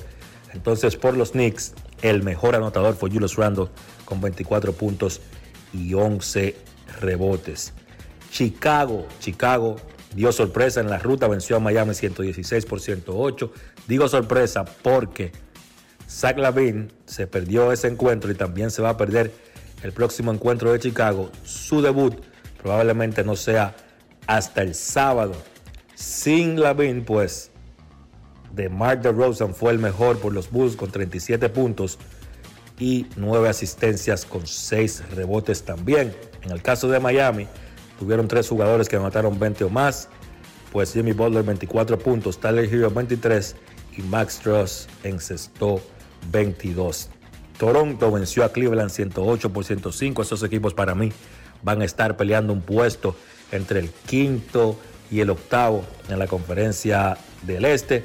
Entonces 0.54 0.96
por 0.96 1.18
los 1.18 1.32
Knicks, 1.32 1.74
el 2.02 2.24
mejor 2.24 2.56
anotador 2.56 2.96
fue 2.96 3.10
Julius 3.10 3.36
Randle 3.36 3.68
con 4.06 4.22
24 4.22 4.74
puntos 4.74 5.22
y 5.74 5.94
11 5.94 6.56
rebotes. 7.02 7.74
Chicago, 8.32 9.08
Chicago 9.20 9.76
dio 10.16 10.32
sorpresa 10.32 10.80
en 10.80 10.90
la 10.90 10.98
ruta, 10.98 11.28
venció 11.28 11.58
a 11.58 11.60
Miami 11.60 11.94
116 11.94 12.66
por 12.66 12.80
108. 12.80 13.52
Digo 13.88 14.08
sorpresa 14.08 14.66
porque 14.66 15.32
Zach 16.10 16.38
Lavin 16.38 16.92
se 17.06 17.28
perdió 17.28 17.72
ese 17.72 17.88
encuentro 17.88 18.32
y 18.32 18.36
también 18.36 18.72
se 18.72 18.82
va 18.82 18.90
a 18.90 18.98
perder 18.98 19.32
el 19.84 19.92
próximo 19.92 20.32
encuentro 20.32 20.72
de 20.72 20.80
Chicago. 20.80 21.32
Su 21.44 21.82
debut 21.82 22.16
probablemente 22.62 23.24
no 23.24 23.36
sea 23.36 23.76
hasta 24.28 24.62
el 24.62 24.74
sábado. 24.74 25.34
Sin 25.94 26.60
Lavin, 26.60 27.06
pues, 27.06 27.52
de 28.54 28.70
Mark 28.70 29.02
DeRozan 29.02 29.54
fue 29.54 29.72
el 29.72 29.80
mejor 29.80 30.20
por 30.20 30.34
los 30.34 30.50
Bulls 30.50 30.76
con 30.76 30.92
37 30.92 31.50
puntos 31.50 32.00
y 32.80 33.08
9 33.16 33.50
asistencias 33.50 34.26
con 34.26 34.48
6 34.48 35.04
rebotes 35.12 35.64
también. 35.64 36.16
En 36.44 36.52
el 36.52 36.62
caso 36.62 36.88
de 36.88 37.00
Miami, 37.00 37.48
tuvieron 38.00 38.28
tres 38.28 38.48
jugadores 38.48 38.90
que 38.90 38.96
anotaron 38.96 39.38
20 39.40 39.66
o 39.66 39.70
más, 39.70 40.10
pues 40.72 40.94
Jimmy 40.94 41.14
Butler 41.14 41.44
24 41.44 42.00
puntos, 42.00 42.40
Tyler 42.40 42.66
Hero 42.66 42.90
23 42.90 43.56
y 43.98 44.02
Max 44.04 44.40
Truss 44.44 44.88
encestó 45.04 45.82
22. 46.32 47.10
Toronto 47.58 48.12
venció 48.12 48.44
a 48.44 48.50
Cleveland 48.50 48.90
108 48.90 49.54
por 49.54 49.64
105. 49.64 50.22
Esos 50.22 50.44
equipos 50.44 50.74
para 50.74 50.96
mí 50.96 51.12
van 51.64 51.82
a 51.82 51.86
estar 51.86 52.18
peleando 52.18 52.54
un 52.54 52.62
puesto 52.62 53.16
entre 53.52 53.80
el 53.80 53.90
quinto 53.90 54.78
y 55.10 55.22
el 55.22 55.30
octavo 55.30 55.86
en 56.10 56.20
la 56.20 56.28
conferencia 56.28 57.18
del 57.44 57.66
Este. 57.66 58.04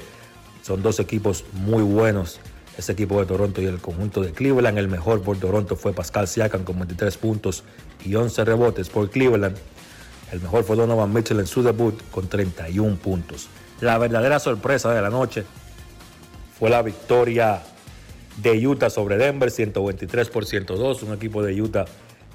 Son 0.61 0.81
dos 0.81 0.99
equipos 0.99 1.45
muy 1.53 1.83
buenos. 1.83 2.39
Ese 2.77 2.93
equipo 2.93 3.19
de 3.19 3.25
Toronto 3.25 3.61
y 3.61 3.65
el 3.65 3.79
conjunto 3.79 4.21
de 4.21 4.31
Cleveland. 4.31 4.77
El 4.77 4.87
mejor 4.87 5.21
por 5.21 5.37
Toronto 5.37 5.75
fue 5.75 5.93
Pascal 5.93 6.27
Siakam 6.27 6.63
con 6.63 6.77
23 6.77 7.17
puntos 7.17 7.63
y 8.05 8.15
11 8.15 8.45
rebotes 8.45 8.89
por 8.89 9.09
Cleveland. 9.09 9.57
El 10.31 10.39
mejor 10.39 10.63
fue 10.63 10.77
Donovan 10.77 11.11
Mitchell 11.11 11.39
en 11.39 11.47
su 11.47 11.61
debut 11.61 11.99
con 12.11 12.29
31 12.29 12.95
puntos. 12.95 13.49
La 13.81 13.97
verdadera 13.97 14.39
sorpresa 14.39 14.93
de 14.93 15.01
la 15.01 15.09
noche 15.09 15.43
fue 16.61 16.69
la 16.69 16.83
victoria 16.83 17.59
de 18.37 18.67
Utah 18.67 18.91
sobre 18.91 19.17
Denver, 19.17 19.49
123 19.49 20.29
por 20.29 20.45
102. 20.45 21.01
Un 21.01 21.13
equipo 21.15 21.41
de 21.41 21.59
Utah 21.59 21.85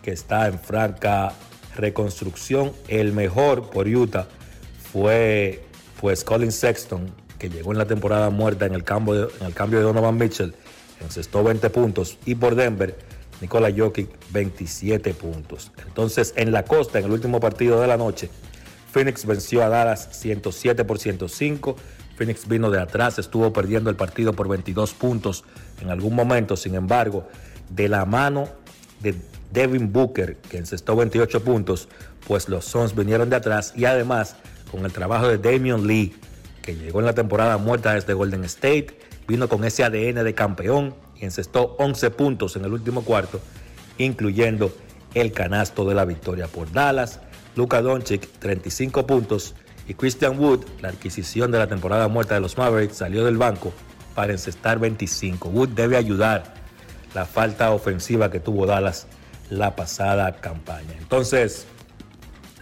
que 0.03 0.11
está 0.11 0.49
en 0.49 0.59
franca 0.59 1.33
reconstrucción. 1.77 2.73
El 2.89 3.13
mejor 3.13 3.71
por 3.71 3.87
Utah 3.87 4.27
fue 4.93 5.63
pues 6.01 6.25
Colin 6.25 6.51
Sexton, 6.51 7.09
que 7.39 7.49
llegó 7.49 7.71
en 7.71 7.79
la 7.79 7.87
temporada 7.87 8.31
muerta 8.31 8.67
en 8.67 8.75
el 8.75 8.83
cambio 8.83 9.15
de, 9.15 9.29
en 9.39 9.47
el 9.47 9.55
cambio 9.55 9.79
de 9.79 9.85
Donovan 9.85 10.19
Mitchell, 10.19 10.57
encestó 11.01 11.45
20 11.45 11.71
puntos. 11.71 12.19
Y 12.27 12.35
por 12.35 12.57
Denver, 12.57 12.99
Nikola 13.41 13.71
Jokic 13.71 14.09
27 14.33 15.15
puntos. 15.15 15.71
Entonces, 15.87 16.35
en 16.37 16.51
la 16.51 16.65
costa, 16.65 16.99
en 16.99 17.05
el 17.05 17.13
último 17.13 17.39
partido 17.39 17.81
de 17.81 17.87
la 17.87 17.97
noche, 17.97 18.29
Phoenix 18.91 19.25
venció 19.25 19.63
a 19.63 19.69
Dallas 19.69 20.09
107 20.11 20.85
por 20.85 20.99
105. 20.99 21.77
Phoenix 22.17 22.49
vino 22.49 22.71
de 22.71 22.81
atrás, 22.81 23.19
estuvo 23.19 23.53
perdiendo 23.53 23.91
el 23.91 23.97
partido 23.97 24.33
por 24.33 24.49
22 24.49 24.95
puntos 24.95 25.45
en 25.81 25.91
algún 25.91 26.15
momento. 26.15 26.57
Sin 26.57 26.75
embargo, 26.75 27.29
de 27.69 27.89
la 27.89 28.05
mano 28.07 28.49
de 29.01 29.15
Devin 29.53 29.93
Booker, 29.93 30.37
que 30.37 30.57
encestó 30.57 30.97
28 30.97 31.45
puntos, 31.45 31.89
pues 32.27 32.49
los 32.49 32.65
Suns 32.65 32.95
vinieron 32.95 33.31
de 33.31 33.37
atrás 33.37 33.75
y 33.77 33.85
además 33.85 34.37
con 34.71 34.85
el 34.85 34.93
trabajo 34.93 35.29
de 35.29 35.39
Damian 35.39 35.87
Lee, 35.87 36.17
que 36.63 36.75
llegó 36.75 37.01
en 37.01 37.07
la 37.07 37.15
temporada 37.15 37.59
muerta 37.59 37.95
desde 37.95 38.15
Golden 38.15 38.45
State, 38.45 38.99
vino 39.29 39.49
con 39.49 39.65
ese 39.65 39.85
ADN 39.85 40.25
de 40.25 40.35
campeón 40.35 40.95
y 41.21 41.25
encestó 41.25 41.77
11 41.79 42.11
puntos 42.11 42.57
en 42.57 42.65
el 42.65 42.73
último 42.73 43.05
cuarto, 43.05 43.41
incluyendo 43.99 44.75
el 45.15 45.33
canasto 45.33 45.85
de 45.85 45.95
la 45.95 46.05
victoria 46.05 46.47
por 46.49 46.73
Dallas. 46.73 47.21
Luka 47.55 47.81
Doncic 47.81 48.27
35 48.39 49.07
puntos 49.07 49.55
y 49.89 49.95
Christian 49.95 50.39
Wood, 50.39 50.65
la 50.81 50.89
adquisición 50.89 51.51
de 51.53 51.59
la 51.59 51.67
temporada 51.67 52.09
muerta 52.09 52.35
de 52.35 52.41
los 52.41 52.59
Mavericks, 52.59 52.97
salió 52.97 53.25
del 53.25 53.37
banco 53.37 53.73
para 54.15 54.33
encestar 54.33 54.79
25. 54.79 55.49
Wood 55.49 55.69
debe 55.71 55.97
ayudar 55.97 56.55
la 57.15 57.25
falta 57.25 57.71
ofensiva 57.71 58.31
que 58.31 58.41
tuvo 58.41 58.67
Dallas 58.67 59.07
la 59.49 59.77
pasada 59.77 60.37
campaña. 60.37 60.95
Entonces, 60.99 61.67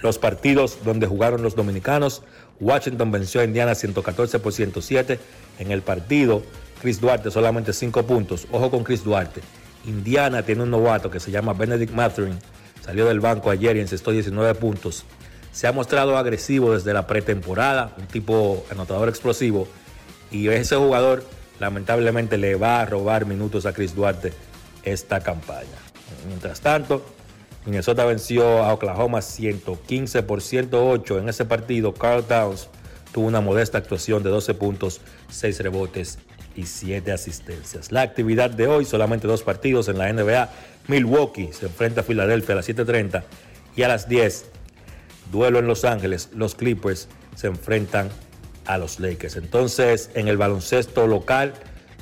los 0.03 0.19
partidos 0.19 0.79
donde 0.85 1.07
jugaron 1.07 1.43
los 1.43 1.57
dominicanos, 1.57 2.23
Washington 2.61 3.11
venció 3.11 3.41
a 3.41 3.45
Indiana 3.45 3.75
114 3.75 4.39
por 4.39 4.53
107. 4.53 5.19
En 5.59 5.71
el 5.71 5.83
partido, 5.83 6.43
Chris 6.81 7.01
Duarte 7.01 7.31
solamente 7.31 7.73
5 7.73 8.05
puntos. 8.05 8.47
Ojo 8.53 8.71
con 8.71 8.85
Chris 8.85 9.03
Duarte. 9.03 9.41
Indiana 9.87 10.43
tiene 10.43 10.63
un 10.63 10.71
novato 10.71 11.11
que 11.11 11.21
se 11.21 11.31
llama 11.31 11.55
Benedict 11.55 11.93
Mathurin. 11.93 12.39
Salió 12.85 13.07
del 13.07 13.21
banco 13.21 13.51
ayer 13.51 13.77
y 13.77 13.81
encestó 13.81 14.11
19 14.11 14.55
puntos. 14.57 15.05
Se 15.55 15.69
ha 15.69 15.73
mostrado 15.73 16.19
agresivo 16.19 16.75
desde 16.75 16.93
la 16.93 17.07
pretemporada, 17.07 17.95
un 17.97 18.07
tipo 18.07 18.67
anotador 18.73 19.09
explosivo. 19.09 19.69
Y 20.33 20.49
ese 20.49 20.75
jugador 20.75 21.25
lamentablemente 21.61 22.39
le 22.39 22.57
va 22.57 22.81
a 22.81 22.87
robar 22.87 23.25
minutos 23.25 23.65
a 23.65 23.73
Chris 23.73 23.95
Duarte 23.95 24.33
esta 24.83 25.21
campaña. 25.21 25.79
Mientras 26.27 26.61
tanto, 26.61 27.07
Minnesota 27.67 28.05
venció 28.05 28.65
a 28.65 28.75
Oklahoma 28.75 29.23
115 29.23 30.25
por 30.25 30.43
108 30.43 31.21
en 31.21 31.29
ese 31.29 31.45
partido. 31.45 31.95
Carl 31.95 32.25
Towns 32.25 32.69
tuvo 33.13 33.29
una 33.29 33.41
modesta 33.41 33.79
actuación 33.79 34.25
de 34.25 34.31
12 34.31 34.55
puntos, 34.55 35.01
6 35.31 35.61
rebotes 35.61 36.19
y 36.57 36.67
7 36.67 37.13
asistencias. 37.13 37.93
La 37.93 38.03
actividad 38.03 38.51
de 38.51 38.67
hoy, 38.67 38.85
solamente 38.85 39.29
dos 39.29 39.45
partidos 39.45 39.87
en 39.87 39.99
la 39.99 40.13
NBA. 40.13 40.51
Milwaukee 40.89 41.53
se 41.53 41.67
enfrenta 41.67 42.01
a 42.01 42.05
Filadelfia 42.05 42.55
a 42.55 42.57
las 42.57 42.69
7.30 42.69 43.23
y 43.77 43.83
a 43.83 43.89
las 43.89 44.09
10, 44.09 44.47
duelo 45.31 45.59
en 45.59 45.67
Los 45.67 45.85
Ángeles, 45.85 46.31
los 46.35 46.55
Clippers 46.55 47.09
se 47.35 47.47
enfrentan 47.47 48.11
a 48.67 48.79
los 48.79 49.01
Lakers. 49.01 49.37
Entonces, 49.37 50.11
en 50.15 50.29
el 50.29 50.37
baloncesto 50.37 51.07
local, 51.07 51.55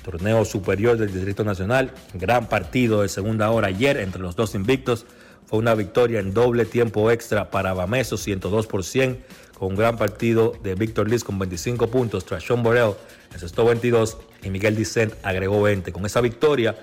torneo 0.02 0.44
superior 0.44 0.96
del 0.96 1.12
Distrito 1.12 1.44
Nacional, 1.44 1.92
gran 2.14 2.48
partido 2.48 3.02
de 3.02 3.08
segunda 3.08 3.50
hora 3.50 3.68
ayer 3.68 3.96
entre 3.96 4.20
los 4.20 4.36
dos 4.36 4.54
invictos. 4.54 5.06
Fue 5.46 5.58
una 5.58 5.74
victoria 5.74 6.20
en 6.20 6.34
doble 6.34 6.64
tiempo 6.64 7.10
extra 7.10 7.50
para 7.50 7.74
Bameso, 7.74 8.16
102 8.16 8.66
por 8.66 8.84
100, 8.84 9.24
con 9.58 9.70
un 9.70 9.76
gran 9.76 9.96
partido 9.96 10.54
de 10.62 10.74
Víctor 10.74 11.08
Liz 11.08 11.24
con 11.24 11.38
25 11.38 11.88
puntos. 11.88 12.24
Trashon 12.24 12.62
Borel 12.62 12.94
encestó 13.32 13.64
22 13.64 14.18
y 14.42 14.50
Miguel 14.50 14.76
Dicent 14.76 15.14
agregó 15.22 15.62
20. 15.62 15.92
Con 15.92 16.06
esa 16.06 16.20
victoria, 16.20 16.76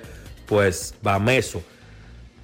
pues 0.46 0.94
Bameso 1.02 1.62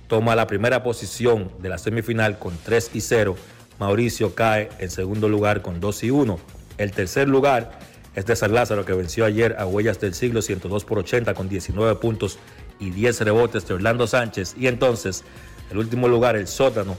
toma 0.08 0.36
la 0.36 0.48
primera 0.48 0.84
posición 0.84 1.52
de 1.60 1.70
la 1.70 1.78
semifinal 1.78 2.38
con 2.38 2.58
3 2.64 2.92
y 2.94 3.02
0. 3.02 3.36
Mauricio 3.80 4.36
cae 4.36 4.70
en 4.80 4.90
segundo 4.90 5.28
lugar 5.30 5.62
con 5.62 5.80
2 5.80 6.04
y 6.04 6.12
1. 6.12 6.40
El 6.78 6.92
tercer 6.92 7.28
lugar 7.28 7.80
es 8.16 8.26
de 8.26 8.36
San 8.36 8.54
Lázaro 8.54 8.86
que 8.86 8.94
venció 8.94 9.26
ayer 9.26 9.56
a 9.60 9.66
Huellas 9.66 10.00
del 10.00 10.14
Siglo 10.14 10.42
102 10.42 10.86
por 10.86 11.00
80 11.00 11.34
con 11.34 11.50
19 11.50 11.96
puntos 11.96 12.40
y 12.80 12.92
10 12.92 13.22
rebotes 13.22 13.68
de 13.68 13.74
Orlando 13.74 14.08
Sánchez. 14.08 14.56
Y 14.58 14.68
entonces 14.68 15.24
el 15.72 15.78
último 15.78 16.08
lugar, 16.08 16.36
el 16.36 16.48
sótano, 16.48 16.96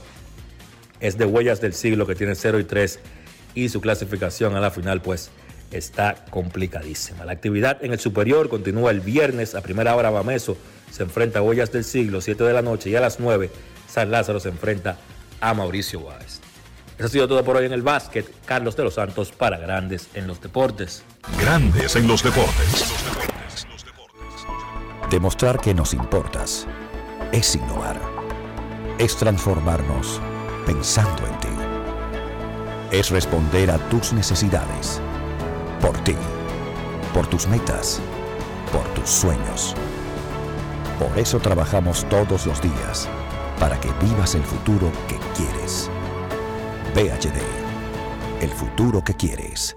es 0.99 1.17
de 1.17 1.25
Huellas 1.25 1.61
del 1.61 1.73
Siglo 1.73 2.05
que 2.05 2.15
tiene 2.15 2.35
0 2.35 2.59
y 2.59 2.63
3 2.63 2.99
y 3.55 3.69
su 3.69 3.81
clasificación 3.81 4.55
a 4.55 4.59
la 4.59 4.71
final 4.71 5.01
pues 5.01 5.31
está 5.71 6.25
complicadísima. 6.29 7.25
La 7.25 7.33
actividad 7.33 7.83
en 7.83 7.91
el 7.91 7.99
superior 7.99 8.49
continúa 8.49 8.91
el 8.91 9.01
viernes 9.01 9.55
a 9.55 9.61
primera 9.61 9.95
hora 9.95 10.09
Bameso 10.09 10.57
se 10.91 11.03
enfrenta 11.03 11.39
a 11.39 11.41
Huellas 11.41 11.71
del 11.71 11.83
Siglo 11.83 12.21
7 12.21 12.43
de 12.43 12.53
la 12.53 12.61
noche 12.61 12.89
y 12.89 12.95
a 12.95 13.01
las 13.01 13.19
9 13.19 13.49
San 13.87 14.11
Lázaro 14.11 14.39
se 14.39 14.49
enfrenta 14.49 14.97
a 15.41 15.53
Mauricio 15.53 16.03
Báez. 16.03 16.41
Eso 16.97 17.05
ha 17.05 17.09
sido 17.09 17.27
todo 17.27 17.43
por 17.43 17.57
hoy 17.57 17.65
en 17.65 17.73
el 17.73 17.83
básquet. 17.83 18.25
Carlos 18.45 18.75
de 18.75 18.83
los 18.83 18.95
Santos 18.95 19.31
para 19.31 19.57
Grandes 19.57 20.07
en 20.15 20.25
los 20.25 20.41
Deportes. 20.41 21.03
Grandes 21.39 21.95
en 21.95 22.07
los 22.07 22.23
Deportes. 22.23 22.85
Demostrar 25.11 25.59
que 25.59 25.75
nos 25.75 25.93
importas 25.93 26.65
es 27.31 27.55
innovar. 27.55 28.01
Es 28.97 29.15
transformarnos 29.15 30.19
pensando 30.65 31.27
en 31.27 31.39
ti. 31.39 31.47
Es 32.91 33.11
responder 33.11 33.69
a 33.69 33.77
tus 33.89 34.11
necesidades. 34.11 34.99
Por 35.79 35.95
ti. 36.03 36.15
Por 37.13 37.27
tus 37.27 37.47
metas. 37.47 37.99
Por 38.71 38.83
tus 38.95 39.07
sueños. 39.07 39.75
Por 40.97 41.19
eso 41.19 41.39
trabajamos 41.39 42.09
todos 42.09 42.47
los 42.47 42.59
días. 42.59 43.07
Para 43.59 43.79
que 43.79 43.91
vivas 44.01 44.33
el 44.33 44.43
futuro 44.43 44.91
que 45.07 45.19
quieres. 45.35 45.91
PHD, 46.97 48.41
el 48.41 48.49
futuro 48.49 49.03
que 49.03 49.13
quieres. 49.13 49.76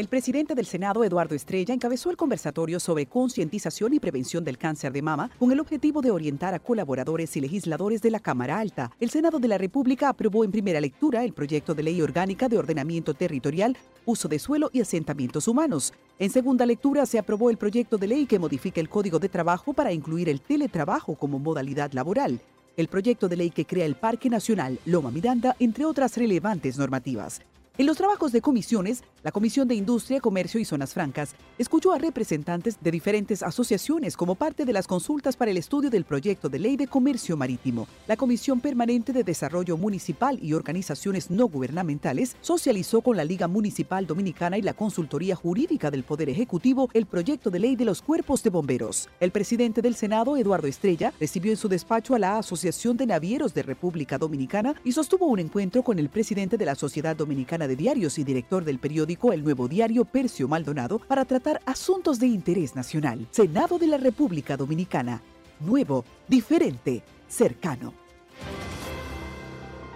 El 0.00 0.08
presidente 0.08 0.54
del 0.54 0.64
Senado, 0.64 1.04
Eduardo 1.04 1.34
Estrella, 1.34 1.74
encabezó 1.74 2.08
el 2.08 2.16
conversatorio 2.16 2.80
sobre 2.80 3.04
concientización 3.04 3.92
y 3.92 4.00
prevención 4.00 4.42
del 4.42 4.56
cáncer 4.56 4.94
de 4.94 5.02
mama 5.02 5.30
con 5.38 5.52
el 5.52 5.60
objetivo 5.60 6.00
de 6.00 6.10
orientar 6.10 6.54
a 6.54 6.58
colaboradores 6.58 7.36
y 7.36 7.40
legisladores 7.42 8.00
de 8.00 8.10
la 8.10 8.18
Cámara 8.18 8.58
Alta. 8.58 8.90
El 8.98 9.10
Senado 9.10 9.38
de 9.38 9.48
la 9.48 9.58
República 9.58 10.08
aprobó 10.08 10.42
en 10.42 10.52
primera 10.52 10.80
lectura 10.80 11.22
el 11.22 11.34
proyecto 11.34 11.74
de 11.74 11.82
ley 11.82 12.00
orgánica 12.00 12.48
de 12.48 12.56
ordenamiento 12.56 13.12
territorial, 13.12 13.76
uso 14.06 14.26
de 14.26 14.38
suelo 14.38 14.70
y 14.72 14.80
asentamientos 14.80 15.46
humanos. 15.46 15.92
En 16.18 16.30
segunda 16.30 16.64
lectura 16.64 17.04
se 17.04 17.18
aprobó 17.18 17.50
el 17.50 17.58
proyecto 17.58 17.98
de 17.98 18.06
ley 18.06 18.24
que 18.24 18.38
modifica 18.38 18.80
el 18.80 18.88
Código 18.88 19.18
de 19.18 19.28
Trabajo 19.28 19.74
para 19.74 19.92
incluir 19.92 20.30
el 20.30 20.40
teletrabajo 20.40 21.14
como 21.16 21.38
modalidad 21.38 21.92
laboral. 21.92 22.40
El 22.78 22.88
proyecto 22.88 23.28
de 23.28 23.36
ley 23.36 23.50
que 23.50 23.66
crea 23.66 23.84
el 23.84 23.96
Parque 23.96 24.30
Nacional 24.30 24.78
Loma 24.86 25.10
Miranda, 25.10 25.56
entre 25.58 25.84
otras 25.84 26.16
relevantes 26.16 26.78
normativas. 26.78 27.42
En 27.80 27.86
los 27.86 27.96
trabajos 27.96 28.30
de 28.30 28.42
comisiones, 28.42 29.02
la 29.22 29.32
Comisión 29.32 29.66
de 29.66 29.74
Industria, 29.74 30.20
Comercio 30.20 30.60
y 30.60 30.66
Zonas 30.66 30.92
Francas 30.92 31.34
escuchó 31.56 31.94
a 31.94 31.98
representantes 31.98 32.76
de 32.78 32.90
diferentes 32.90 33.42
asociaciones 33.42 34.18
como 34.18 34.34
parte 34.34 34.66
de 34.66 34.74
las 34.74 34.86
consultas 34.86 35.34
para 35.34 35.50
el 35.50 35.56
estudio 35.56 35.88
del 35.88 36.04
proyecto 36.04 36.50
de 36.50 36.58
ley 36.58 36.76
de 36.76 36.88
comercio 36.88 37.38
marítimo. 37.38 37.88
La 38.06 38.18
Comisión 38.18 38.60
Permanente 38.60 39.14
de 39.14 39.24
Desarrollo 39.24 39.78
Municipal 39.78 40.38
y 40.42 40.52
Organizaciones 40.52 41.30
No 41.30 41.46
Gubernamentales 41.46 42.36
socializó 42.42 43.00
con 43.00 43.16
la 43.16 43.24
Liga 43.24 43.48
Municipal 43.48 44.06
Dominicana 44.06 44.58
y 44.58 44.62
la 44.62 44.74
Consultoría 44.74 45.34
Jurídica 45.34 45.90
del 45.90 46.04
Poder 46.04 46.28
Ejecutivo 46.28 46.90
el 46.92 47.06
proyecto 47.06 47.48
de 47.48 47.60
ley 47.60 47.76
de 47.76 47.86
los 47.86 48.02
cuerpos 48.02 48.42
de 48.42 48.50
bomberos. 48.50 49.08
El 49.20 49.30
presidente 49.30 49.80
del 49.80 49.94
Senado, 49.94 50.36
Eduardo 50.36 50.66
Estrella, 50.66 51.14
recibió 51.18 51.50
en 51.50 51.56
su 51.56 51.70
despacho 51.70 52.14
a 52.14 52.18
la 52.18 52.36
Asociación 52.36 52.98
de 52.98 53.06
Navieros 53.06 53.54
de 53.54 53.62
República 53.62 54.18
Dominicana 54.18 54.74
y 54.84 54.92
sostuvo 54.92 55.24
un 55.24 55.38
encuentro 55.38 55.82
con 55.82 55.98
el 55.98 56.10
presidente 56.10 56.58
de 56.58 56.66
la 56.66 56.74
Sociedad 56.74 57.16
Dominicana 57.16 57.69
de 57.70 57.76
Diarios 57.76 58.18
y 58.18 58.24
director 58.24 58.64
del 58.64 58.80
periódico 58.80 59.32
El 59.32 59.44
Nuevo 59.44 59.68
Diario, 59.68 60.04
Percio 60.04 60.48
Maldonado, 60.48 60.98
para 60.98 61.24
tratar 61.24 61.60
asuntos 61.66 62.18
de 62.18 62.26
interés 62.26 62.74
nacional. 62.74 63.28
Senado 63.30 63.78
de 63.78 63.86
la 63.86 63.96
República 63.96 64.56
Dominicana. 64.56 65.22
Nuevo, 65.60 66.04
diferente, 66.26 67.00
cercano. 67.28 67.94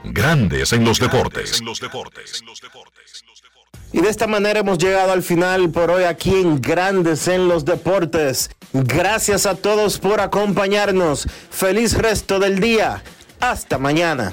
Grandes 0.05 0.73
en 0.73 0.85
los 0.85 1.01
deportes. 1.01 1.61
Y 3.93 4.01
de 4.01 4.09
esta 4.09 4.29
manera 4.29 4.61
hemos 4.61 4.79
llegado 4.79 5.11
al 5.11 5.25
final 5.25 5.69
por 5.71 5.91
hoy 5.91 6.05
aquí 6.05 6.33
en 6.33 6.61
Grandes 6.61 7.27
en 7.27 7.49
los 7.49 7.65
Deportes. 7.65 8.51
Gracias 8.73 9.47
a 9.47 9.57
todos 9.57 9.99
por 9.99 10.21
acompañarnos. 10.21 11.27
Feliz 11.51 11.99
resto 11.99 12.39
del 12.39 12.61
día. 12.61 13.03
Hasta 13.41 13.79
mañana. 13.79 14.33